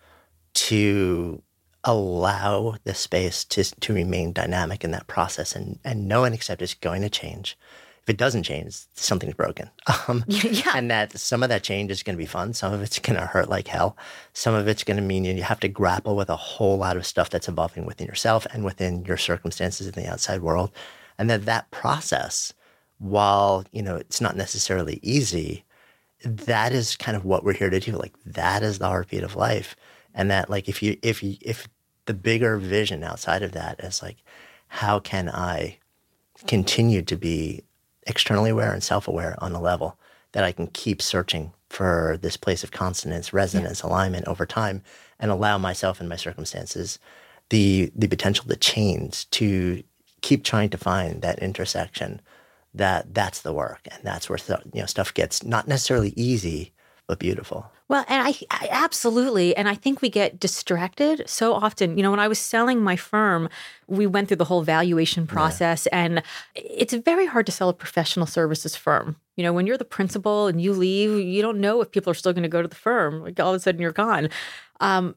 to 0.55 1.43
allow 1.85 2.77
the 2.85 2.95
space 2.95 3.45
to 3.45 3.63
to 3.63 3.95
remain 3.95 4.33
dynamic 4.33 4.85
in 4.85 4.91
that 4.91 5.07
process 5.07 5.55
and 5.55 5.79
and 5.85 6.09
know 6.09 6.25
and 6.25 6.35
accept 6.35 6.63
it's 6.63 6.75
going 6.75 7.03
to 7.03 7.09
change. 7.09 7.57
If 8.07 8.11
it 8.11 8.19
doesn't 8.19 8.45
change, 8.45 8.77
something's 8.95 9.35
broken. 9.35 9.69
Um, 10.09 10.25
yeah. 10.29 10.73
and 10.77 10.89
that 10.93 11.19
some 11.19 11.43
of 11.43 11.49
that 11.49 11.65
change 11.65 11.91
is 11.91 12.05
going 12.05 12.17
to 12.17 12.23
be 12.23 12.27
fun. 12.27 12.55
Some 12.55 12.73
of 12.73 12.81
it's 12.81 13.01
going 13.01 13.19
to 13.19 13.27
hurt 13.27 13.49
like 13.49 13.67
hell. 13.67 13.97
Some 14.35 14.55
of 14.55 14.69
it's 14.69 14.85
going 14.85 14.99
to 14.99 15.03
mean 15.03 15.25
you 15.25 15.43
have 15.43 15.59
to 15.61 15.69
grapple 15.69 16.15
with 16.15 16.31
a 16.31 16.37
whole 16.37 16.79
lot 16.79 16.97
of 16.97 17.05
stuff 17.05 17.31
that's 17.31 17.49
evolving 17.49 17.87
within 17.87 18.07
yourself 18.07 18.47
and 18.53 18.65
within 18.65 19.05
your 19.05 19.17
circumstances 19.17 19.89
in 19.89 19.95
the 19.95 20.09
outside 20.09 20.43
world. 20.43 20.71
And 21.19 21.29
that 21.29 21.45
that 21.47 21.69
process, 21.73 22.53
while 22.99 23.65
you 23.73 23.83
know 23.83 23.97
it's 23.97 24.21
not 24.21 24.37
necessarily 24.37 25.01
easy, 25.03 25.65
that 26.23 26.73
is 26.73 26.95
kind 26.95 27.17
of 27.17 27.25
what 27.25 27.43
we're 27.43 27.53
here 27.55 27.71
to 27.71 27.81
do. 27.81 27.93
Like 27.93 28.15
that 28.25 28.63
is 28.63 28.79
the 28.79 28.87
heartbeat 28.87 29.25
of 29.25 29.35
life. 29.35 29.75
And 30.15 30.31
that 30.31 30.49
like 30.49 30.69
if 30.69 30.85
you 30.85 30.99
if 31.03 31.23
you 31.23 31.37
if 31.41 31.67
the 32.05 32.15
bigger 32.15 32.59
vision 32.59 33.03
outside 33.03 33.43
of 33.43 33.53
that 33.53 33.81
is 33.81 34.03
like, 34.03 34.19
how 34.69 35.01
can 35.01 35.29
I 35.29 35.79
continue 36.47 37.03
to 37.03 37.17
be 37.17 37.65
externally 38.07 38.51
aware 38.51 38.73
and 38.73 38.83
self-aware 38.83 39.37
on 39.39 39.53
a 39.53 39.61
level 39.61 39.99
that 40.33 40.45
I 40.45 40.53
can 40.53 40.69
keep 40.69 41.03
searching 41.03 41.53
for 41.71 42.19
this 42.21 42.37
place 42.37 42.63
of 42.63 42.71
consonance, 42.71 43.33
resonance, 43.33 43.83
alignment 43.83 44.27
over 44.29 44.47
time, 44.47 44.83
and 45.19 45.31
allow 45.31 45.59
myself 45.59 46.01
and 46.01 46.09
my 46.09 46.17
circumstances 46.17 46.99
the 47.51 47.93
the 47.95 48.09
potential 48.09 48.45
to 48.47 48.57
change, 48.57 49.31
to 49.31 49.83
keep 50.21 50.45
trying 50.45 50.71
to 50.71 50.79
find 50.79 51.23
that 51.23 51.39
intersection. 51.39 52.21
That 52.75 53.15
that's 53.15 53.41
the 53.41 53.53
work, 53.55 53.89
and 53.91 54.01
that's 54.03 54.29
where 54.29 54.39
you 54.75 54.81
know 54.81 54.87
stuff 54.87 55.15
gets 55.15 55.43
not 55.45 55.69
necessarily 55.69 56.13
easy, 56.17 56.73
but 57.07 57.19
beautiful. 57.19 57.71
Well, 57.89 58.05
and 58.09 58.27
I, 58.27 58.35
I 58.51 58.69
absolutely, 58.73 59.57
and 59.57 59.69
I 59.69 59.77
think 59.77 60.03
we 60.03 60.11
get 60.11 60.41
distracted 60.41 61.23
so 61.29 61.55
often. 61.55 61.97
You 61.97 62.03
know, 62.03 62.11
when 62.11 62.19
I 62.19 62.27
was 62.27 62.41
selling 62.41 62.83
my 62.83 62.97
firm, 62.97 63.49
we 63.87 64.09
went 64.09 64.27
through 64.27 64.39
the 64.39 64.45
whole 64.45 64.63
valuation 64.63 65.25
process, 65.27 65.87
and 65.89 66.23
it's 66.57 66.95
very 66.95 67.27
hard 67.27 67.47
to 67.47 67.53
sell 67.53 67.69
a 67.69 67.73
professional 67.73 68.27
services 68.27 68.75
firm. 68.75 69.15
You 69.37 69.45
know, 69.45 69.53
when 69.53 69.69
you're 69.69 69.79
the 69.79 69.85
principal 69.85 70.49
and 70.49 70.61
you 70.61 70.73
leave, 70.73 71.25
you 71.25 71.41
don't 71.43 71.61
know 71.61 71.81
if 71.81 71.93
people 71.93 72.11
are 72.11 72.15
still 72.15 72.33
going 72.33 72.43
to 72.43 72.49
go 72.49 72.61
to 72.61 72.67
the 72.69 72.75
firm. 72.75 73.23
Like 73.23 73.39
all 73.39 73.55
of 73.55 73.57
a 73.57 73.61
sudden, 73.61 73.81
you're 73.81 73.93
gone. 73.93 74.31
Um, 74.81 75.15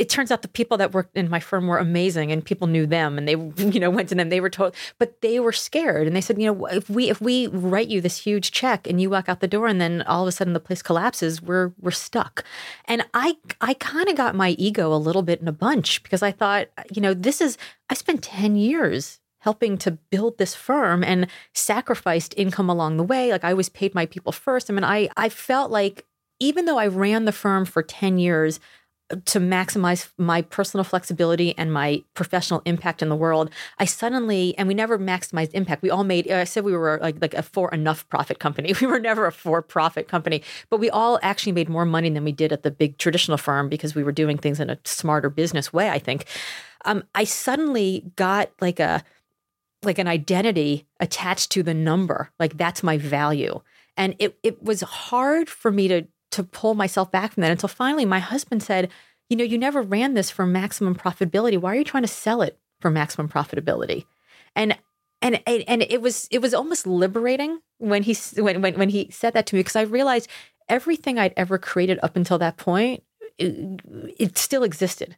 it 0.00 0.08
turns 0.08 0.30
out 0.30 0.40
the 0.40 0.48
people 0.48 0.78
that 0.78 0.94
worked 0.94 1.14
in 1.14 1.28
my 1.28 1.38
firm 1.38 1.66
were 1.66 1.76
amazing 1.76 2.32
and 2.32 2.42
people 2.42 2.66
knew 2.66 2.86
them 2.86 3.18
and 3.18 3.28
they 3.28 3.32
you 3.70 3.78
know 3.78 3.90
went 3.90 4.08
to 4.08 4.14
them. 4.14 4.30
They 4.30 4.40
were 4.40 4.50
told 4.50 4.74
but 4.98 5.20
they 5.20 5.38
were 5.38 5.52
scared 5.52 6.06
and 6.06 6.16
they 6.16 6.22
said 6.22 6.40
you 6.40 6.46
know 6.46 6.66
if 6.66 6.88
we 6.88 7.10
if 7.10 7.20
we 7.20 7.46
write 7.48 7.88
you 7.88 8.00
this 8.00 8.16
huge 8.16 8.50
check 8.50 8.86
and 8.86 9.00
you 9.00 9.10
walk 9.10 9.28
out 9.28 9.40
the 9.40 9.46
door 9.46 9.66
and 9.66 9.80
then 9.80 10.02
all 10.02 10.22
of 10.22 10.28
a 10.28 10.32
sudden 10.32 10.54
the 10.54 10.60
place 10.60 10.82
collapses 10.82 11.42
we're 11.42 11.72
we're 11.78 11.90
stuck. 11.90 12.44
And 12.86 13.04
i 13.12 13.36
i 13.60 13.74
kind 13.74 14.08
of 14.08 14.16
got 14.16 14.34
my 14.34 14.50
ego 14.50 14.92
a 14.92 14.96
little 14.96 15.22
bit 15.22 15.42
in 15.42 15.48
a 15.48 15.52
bunch 15.52 16.02
because 16.02 16.22
i 16.22 16.32
thought 16.32 16.68
you 16.90 17.02
know 17.02 17.12
this 17.12 17.42
is 17.42 17.58
i 17.90 17.94
spent 17.94 18.22
10 18.24 18.56
years 18.56 19.20
helping 19.40 19.76
to 19.78 19.90
build 19.90 20.38
this 20.38 20.54
firm 20.54 21.04
and 21.04 21.26
sacrificed 21.54 22.34
income 22.36 22.68
along 22.68 22.96
the 22.96 23.04
way. 23.04 23.30
Like 23.30 23.44
i 23.44 23.50
always 23.50 23.68
paid 23.68 23.94
my 23.94 24.06
people 24.06 24.32
first. 24.32 24.70
I 24.70 24.72
mean 24.72 24.84
i 24.84 25.10
i 25.18 25.28
felt 25.28 25.70
like 25.70 26.06
even 26.38 26.64
though 26.64 26.78
i 26.78 26.86
ran 26.86 27.26
the 27.26 27.32
firm 27.32 27.66
for 27.66 27.82
10 27.82 28.18
years 28.18 28.60
to 29.24 29.40
maximize 29.40 30.10
my 30.18 30.42
personal 30.42 30.84
flexibility 30.84 31.56
and 31.58 31.72
my 31.72 32.02
professional 32.14 32.62
impact 32.64 33.02
in 33.02 33.08
the 33.08 33.16
world, 33.16 33.50
I 33.78 33.84
suddenly 33.84 34.54
and 34.56 34.68
we 34.68 34.74
never 34.74 34.98
maximized 34.98 35.50
impact. 35.52 35.82
We 35.82 35.90
all 35.90 36.04
made. 36.04 36.30
I 36.30 36.44
said 36.44 36.64
we 36.64 36.76
were 36.76 36.98
like 37.02 37.16
like 37.20 37.34
a 37.34 37.42
for 37.42 37.70
enough 37.72 38.08
profit 38.08 38.38
company. 38.38 38.74
We 38.80 38.86
were 38.86 39.00
never 39.00 39.26
a 39.26 39.32
for 39.32 39.60
profit 39.60 40.08
company, 40.08 40.42
but 40.70 40.80
we 40.80 40.88
all 40.88 41.18
actually 41.22 41.52
made 41.52 41.68
more 41.68 41.84
money 41.84 42.08
than 42.08 42.24
we 42.24 42.32
did 42.32 42.52
at 42.52 42.62
the 42.62 42.70
big 42.70 42.96
traditional 42.96 43.36
firm 43.36 43.68
because 43.68 43.94
we 43.94 44.02
were 44.02 44.12
doing 44.12 44.38
things 44.38 44.58
in 44.58 44.70
a 44.70 44.78
smarter 44.84 45.28
business 45.28 45.72
way. 45.72 45.90
I 45.90 45.98
think. 45.98 46.24
Um, 46.86 47.04
I 47.14 47.24
suddenly 47.24 48.10
got 48.16 48.50
like 48.60 48.80
a 48.80 49.04
like 49.82 49.98
an 49.98 50.08
identity 50.08 50.86
attached 50.98 51.50
to 51.52 51.62
the 51.62 51.74
number. 51.74 52.30
Like 52.38 52.56
that's 52.56 52.82
my 52.82 52.96
value, 52.96 53.60
and 53.96 54.14
it 54.18 54.38
it 54.42 54.62
was 54.62 54.80
hard 54.80 55.48
for 55.50 55.70
me 55.70 55.88
to 55.88 56.06
to 56.30 56.44
pull 56.44 56.74
myself 56.74 57.10
back 57.10 57.32
from 57.32 57.42
that 57.42 57.50
until 57.50 57.68
finally 57.68 58.04
my 58.04 58.18
husband 58.18 58.62
said, 58.62 58.90
You 59.28 59.36
know, 59.36 59.44
you 59.44 59.58
never 59.58 59.82
ran 59.82 60.14
this 60.14 60.30
for 60.30 60.46
maximum 60.46 60.94
profitability. 60.94 61.58
Why 61.58 61.72
are 61.72 61.78
you 61.78 61.84
trying 61.84 62.04
to 62.04 62.08
sell 62.08 62.42
it 62.42 62.58
for 62.80 62.90
maximum 62.90 63.28
profitability? 63.28 64.06
And 64.54 64.78
and 65.22 65.42
and 65.46 65.82
it 65.82 66.00
was 66.00 66.28
it 66.30 66.40
was 66.40 66.54
almost 66.54 66.86
liberating 66.86 67.60
when 67.78 68.02
he 68.02 68.16
when 68.40 68.62
when, 68.62 68.78
when 68.78 68.88
he 68.88 69.10
said 69.10 69.34
that 69.34 69.46
to 69.46 69.54
me 69.54 69.60
because 69.60 69.76
I 69.76 69.82
realized 69.82 70.28
everything 70.68 71.18
I'd 71.18 71.34
ever 71.36 71.58
created 71.58 71.98
up 72.02 72.16
until 72.16 72.38
that 72.38 72.56
point 72.56 73.02
it, 73.38 73.80
it 74.18 74.38
still 74.38 74.62
existed. 74.62 75.16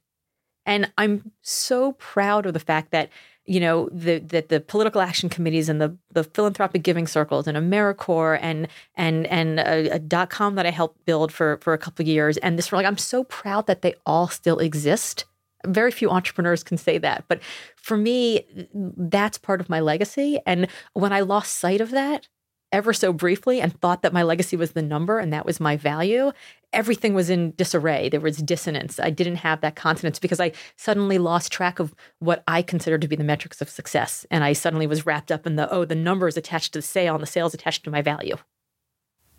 And 0.64 0.92
I'm 0.96 1.32
so 1.42 1.92
proud 1.92 2.46
of 2.46 2.54
the 2.54 2.60
fact 2.60 2.92
that 2.92 3.10
you 3.46 3.58
know 3.58 3.88
the 3.92 4.18
that 4.18 4.48
the 4.48 4.60
political 4.60 5.00
action 5.00 5.28
committees 5.28 5.68
and 5.68 5.80
the 5.80 5.96
the 6.12 6.24
philanthropic 6.24 6.82
giving 6.82 7.06
circles 7.06 7.46
and 7.46 7.56
AmeriCorps 7.56 8.38
and 8.40 8.68
and 8.94 9.26
and 9.26 9.58
a, 9.58 9.94
a 9.94 9.98
dot 9.98 10.30
com 10.30 10.54
that 10.54 10.66
I 10.66 10.70
helped 10.70 11.04
build 11.04 11.32
for 11.32 11.58
for 11.58 11.72
a 11.72 11.78
couple 11.78 12.06
years 12.06 12.36
and 12.38 12.56
this 12.56 12.72
like 12.72 12.86
I'm 12.86 12.98
so 12.98 13.24
proud 13.24 13.66
that 13.66 13.82
they 13.82 13.94
all 14.06 14.28
still 14.28 14.58
exist. 14.58 15.24
Very 15.64 15.92
few 15.92 16.10
entrepreneurs 16.10 16.64
can 16.64 16.76
say 16.76 16.98
that, 16.98 17.24
but 17.28 17.40
for 17.76 17.96
me, 17.96 18.44
that's 18.74 19.38
part 19.38 19.60
of 19.60 19.68
my 19.68 19.78
legacy. 19.78 20.40
And 20.44 20.66
when 20.92 21.12
I 21.12 21.20
lost 21.20 21.54
sight 21.54 21.80
of 21.80 21.90
that, 21.92 22.28
ever 22.72 22.92
so 22.92 23.12
briefly 23.12 23.60
and 23.60 23.78
thought 23.80 24.02
that 24.02 24.12
my 24.12 24.22
legacy 24.22 24.56
was 24.56 24.72
the 24.72 24.82
number 24.82 25.18
and 25.18 25.32
that 25.32 25.44
was 25.46 25.60
my 25.60 25.76
value, 25.76 26.32
everything 26.72 27.12
was 27.14 27.28
in 27.30 27.52
disarray. 27.56 28.08
There 28.08 28.20
was 28.20 28.38
dissonance. 28.38 28.98
I 28.98 29.10
didn't 29.10 29.36
have 29.36 29.60
that 29.60 29.76
consonance 29.76 30.18
because 30.18 30.40
I 30.40 30.52
suddenly 30.76 31.18
lost 31.18 31.52
track 31.52 31.78
of 31.78 31.94
what 32.18 32.42
I 32.48 32.62
considered 32.62 33.02
to 33.02 33.08
be 33.08 33.16
the 33.16 33.24
metrics 33.24 33.60
of 33.60 33.68
success. 33.68 34.24
And 34.30 34.42
I 34.42 34.54
suddenly 34.54 34.86
was 34.86 35.04
wrapped 35.06 35.30
up 35.30 35.46
in 35.46 35.56
the, 35.56 35.70
oh, 35.70 35.84
the 35.84 35.94
numbers 35.94 36.36
attached 36.36 36.72
to 36.72 36.78
the 36.78 36.82
sale 36.82 37.14
and 37.14 37.22
the 37.22 37.26
sales 37.26 37.52
attached 37.54 37.84
to 37.84 37.90
my 37.90 38.00
value. 38.02 38.36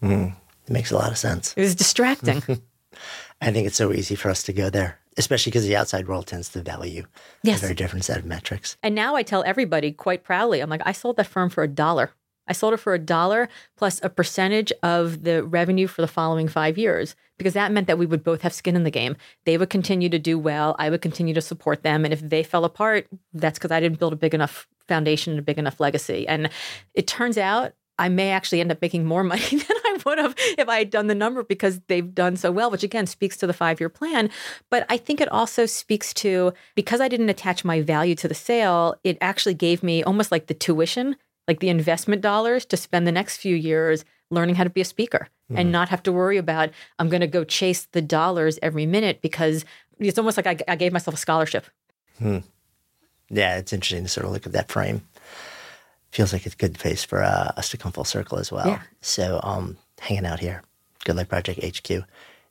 Mm, 0.02 0.36
it 0.68 0.72
makes 0.72 0.92
a 0.92 0.96
lot 0.96 1.12
of 1.12 1.18
sense. 1.18 1.54
It 1.58 1.62
was 1.62 1.76
distracting. 1.76 2.44
I 3.42 3.52
think 3.52 3.68
it's 3.68 3.76
so 3.78 3.92
easy 3.92 4.16
for 4.16 4.30
us 4.30 4.44
to 4.44 4.54
go 4.54 4.70
there, 4.70 5.00
especially 5.18 5.50
because 5.50 5.66
the 5.66 5.76
outside 5.76 6.08
world 6.08 6.28
tends 6.28 6.50
to 6.50 6.62
value 6.62 7.06
Yes. 7.42 7.58
a 7.60 7.62
very 7.62 7.74
different 7.76 8.06
set 8.06 8.20
of 8.20 8.26
metrics. 8.26 8.78
and 8.84 8.94
now 8.96 9.16
I 9.16 9.24
tell 9.24 9.44
everybody 9.46 9.92
quite 9.92 10.24
proudly, 10.24 10.60
I'm 10.62 10.70
like, 10.70 10.84
I 10.86 10.92
sold 10.92 11.18
that 11.18 11.28
firm 11.28 11.50
for 11.50 11.64
a 11.64 11.68
dollar. 11.68 12.12
I 12.48 12.54
sold 12.54 12.74
it 12.74 12.78
for 12.78 12.94
a 12.94 13.00
dollar 13.00 13.50
plus 13.78 14.00
a 14.04 14.10
percentage 14.10 14.72
of 14.82 15.24
the 15.24 15.44
revenue 15.44 15.88
for 15.88 16.02
the 16.02 16.08
following 16.08 16.48
five 16.48 16.78
years 16.78 17.16
because 17.38 17.54
that 17.54 17.72
meant 17.72 17.88
that 17.88 17.98
we 17.98 18.06
would 18.06 18.24
both 18.24 18.42
have 18.42 18.54
skin 18.54 18.76
in 18.76 18.84
the 18.84 18.92
game. 18.92 19.16
They 19.46 19.58
would 19.58 19.70
continue 19.70 20.10
to 20.10 20.20
do 20.20 20.38
well. 20.38 20.76
I 20.80 20.90
would 20.90 21.02
continue 21.02 21.34
to 21.34 21.42
support 21.42 21.84
them. 21.84 22.06
And 22.06 22.14
if 22.14 22.22
they 22.22 22.44
fell 22.44 22.66
apart, 22.66 23.08
that's 23.34 23.58
because 23.58 23.72
I 23.72 23.80
didn't 23.80 24.00
build 24.00 24.14
a 24.14 24.18
big 24.18 24.34
enough 24.34 24.68
foundation 24.88 25.34
and 25.34 25.40
a 25.40 25.44
big 25.44 25.58
enough 25.58 25.80
legacy. 25.80 26.28
And 26.28 26.50
it 26.94 27.08
turns 27.08 27.38
out 27.38 27.74
I 28.00 28.10
may 28.10 28.32
actually 28.32 28.60
end 28.60 28.72
up 28.72 28.82
making 28.82 29.06
more 29.06 29.24
money 29.24 29.42
than 29.50 29.78
I 29.86 29.98
would 30.06 30.18
have 30.18 30.36
if 30.58 30.68
I 30.68 30.80
had 30.80 30.90
done 30.90 31.08
the 31.08 31.16
number 31.16 31.44
because 31.44 31.80
they've 31.88 32.14
done 32.14 32.36
so 32.36 32.52
well, 32.52 32.72
which 32.72 32.84
again 32.84 33.08
speaks 33.08 33.38
to 33.38 33.48
the 33.48 33.54
five 33.54 33.80
year 33.80 33.90
plan. 33.90 34.30
But 34.70 34.86
I 34.90 34.98
think 34.98 35.22
it 35.22 35.32
also 35.32 35.66
speaks 35.66 36.14
to 36.16 36.54
because 36.76 37.02
I 37.02 37.08
didn't 37.08 37.30
attach 37.30 37.64
my 37.64 37.82
value 37.82 38.16
to 38.16 38.28
the 38.28 38.36
sale, 38.36 38.96
it 39.04 39.18
actually 39.22 39.54
gave 39.54 39.84
me 39.84 40.04
almost 40.04 40.32
like 40.32 40.48
the 40.48 40.54
tuition, 40.54 41.16
like 41.48 41.60
the 41.60 41.70
investment 41.70 42.22
dollars 42.22 42.66
to 42.66 42.78
spend 42.78 43.06
the 43.06 43.12
next 43.12 43.38
few 43.38 43.56
years 43.56 44.06
learning 44.30 44.56
how 44.56 44.64
to 44.64 44.70
be 44.70 44.82
a 44.82 44.86
speaker 44.86 45.28
mm-hmm. 45.50 45.60
and 45.60 45.72
not 45.72 45.90
have 45.90 46.04
to 46.04 46.12
worry 46.12 46.38
about, 46.38 46.70
I'm 47.00 47.10
going 47.10 47.22
to 47.22 47.28
go 47.28 47.44
chase 47.44 47.88
the 47.92 48.02
dollars 48.02 48.58
every 48.62 48.86
minute 48.86 49.22
because 49.22 49.66
it's 50.00 50.18
almost 50.18 50.38
like 50.38 50.48
I, 50.48 50.58
I 50.68 50.76
gave 50.76 50.94
myself 50.94 51.16
a 51.16 51.20
scholarship. 51.20 51.66
Hmm. 52.20 52.40
Yeah, 53.30 53.58
it's 53.58 53.74
interesting 53.74 54.04
to 54.04 54.10
sort 54.10 54.26
of 54.26 54.32
look 54.32 54.46
at 54.46 54.54
that 54.54 54.72
frame 54.72 55.02
feels 56.14 56.32
like 56.32 56.46
it's 56.46 56.54
a 56.54 56.58
good 56.58 56.76
place 56.76 57.04
for 57.04 57.24
uh, 57.24 57.52
us 57.58 57.70
to 57.70 57.78
come 57.78 57.92
full 57.92 58.04
circle 58.04 58.38
as 58.38 58.52
well. 58.52 58.68
Yeah. 58.68 58.82
So, 59.02 59.40
um, 59.44 59.78
hanging 60.00 60.28
out 60.28 60.40
here, 60.40 60.62
Good 61.06 61.16
Life 61.16 61.30
Project 61.30 61.64
HQ. 61.64 62.04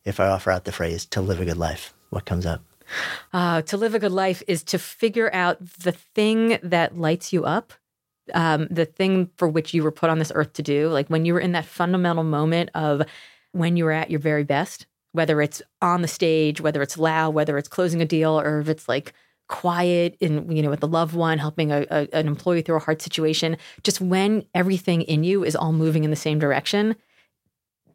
If 0.05 0.19
I 0.19 0.27
offer 0.27 0.51
out 0.51 0.65
the 0.65 0.73
phrase 0.73 1.07
"to 1.07 1.21
live 1.21 1.41
a 1.41 1.45
good 1.45 1.57
life," 1.57 1.95
what 2.11 2.25
comes 2.25 2.45
up? 2.45 2.63
Uh, 3.33 3.63
to 3.63 3.77
live 3.77 3.95
a 3.95 4.01
good 4.01 4.13
life 4.13 4.43
is 4.49 4.65
to 4.65 4.79
figure 4.79 5.33
out 5.33 5.65
the 5.79 5.93
thing 5.93 6.59
that 6.63 6.99
lights 6.99 7.33
you 7.33 7.45
up, 7.45 7.73
um, 8.35 8.69
the 8.71 8.85
thing 8.85 9.31
for 9.37 9.49
which 9.49 9.75
you 9.75 9.83
were 9.83 9.93
put 9.93 10.11
on 10.11 10.19
this 10.19 10.33
earth 10.35 10.53
to 10.55 10.63
do. 10.63 10.89
Like 10.89 11.09
when 11.09 11.25
you 11.25 11.35
were 11.35 11.41
in 11.41 11.53
that 11.53 11.65
fundamental 11.65 12.25
moment 12.25 12.71
of 12.75 13.03
when 13.53 13.77
you 13.77 13.85
were 13.85 13.93
at 13.93 14.11
your 14.11 14.21
very 14.21 14.45
best, 14.45 14.87
whether 15.13 15.43
it's 15.43 15.61
on 15.81 16.03
the 16.03 16.09
stage, 16.09 16.61
whether 16.61 16.83
it's 16.83 16.97
loud, 16.99 17.35
whether 17.35 17.59
it's 17.59 17.69
closing 17.69 18.01
a 18.01 18.07
deal, 18.07 18.39
or 18.39 18.61
if 18.61 18.69
it's 18.69 18.89
like 18.89 19.13
quiet 19.49 20.17
in 20.19 20.51
you 20.51 20.63
know 20.63 20.71
with 20.71 20.81
the 20.81 20.89
loved 20.89 21.15
one 21.15 21.37
helping 21.37 21.71
a, 21.71 21.85
a, 21.91 22.09
an 22.15 22.27
employee 22.27 22.63
through 22.63 22.77
a 22.77 22.81
hard 22.81 23.03
situation 23.03 23.57
just 23.83 24.01
when 24.01 24.43
everything 24.55 25.03
in 25.03 25.25
you 25.25 25.45
is 25.45 25.55
all 25.55 25.73
moving 25.73 26.05
in 26.05 26.11
the 26.11 26.17
same 26.17 26.39
direction 26.39 26.97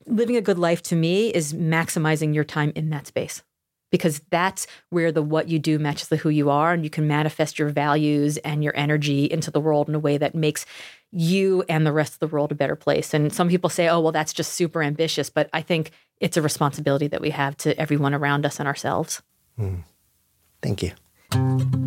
living 0.06 0.36
a 0.36 0.42
good 0.42 0.60
life 0.60 0.84
to 0.84 0.96
me 0.96 1.30
is 1.30 1.54
maximizing 1.54 2.36
your 2.36 2.44
time 2.44 2.72
in 2.76 2.92
that 2.92 3.08
space 3.08 3.42
because 3.92 4.22
that's 4.30 4.68
where 4.90 5.12
the 5.12 5.22
what 5.22 5.48
you 5.48 5.60
do 5.60 5.80
matches 5.80 6.10
the 6.10 6.18
who 6.18 6.30
you 6.30 6.50
are 6.50 6.74
and 6.74 6.84
you 6.84 6.90
can 6.90 7.08
manifest 7.08 7.58
your 7.58 7.70
values 7.70 8.38
and 8.38 8.64
your 8.64 8.76
energy 8.76 9.26
into 9.26 9.52
the 9.52 9.60
world 9.60 9.90
in 9.90 9.96
a 9.96 10.00
way 10.00 10.18
that 10.18 10.36
makes 10.36 10.66
you 11.12 11.64
and 11.70 11.86
the 11.86 11.94
rest 11.94 12.14
of 12.14 12.20
the 12.20 12.28
world 12.28 12.52
a 12.52 12.56
better 12.56 12.76
place. 12.76 13.14
And 13.14 13.32
some 13.32 13.48
people 13.48 13.70
say 13.70 13.88
oh 13.88 14.00
well 14.00 14.12
that's 14.12 14.34
just 14.34 14.54
super 14.54 14.82
ambitious 14.82 15.30
but 15.30 15.50
i 15.54 15.62
think 15.62 15.92
it's 16.20 16.38
a 16.38 16.42
responsibility 16.42 17.08
that 17.08 17.22
we 17.22 17.30
have 17.30 17.56
to 17.58 17.80
everyone 17.80 18.14
around 18.14 18.46
us 18.46 18.60
and 18.60 18.68
ourselves. 18.68 19.22
Mm. 19.60 19.84
thank 20.62 20.84
you 20.84 21.87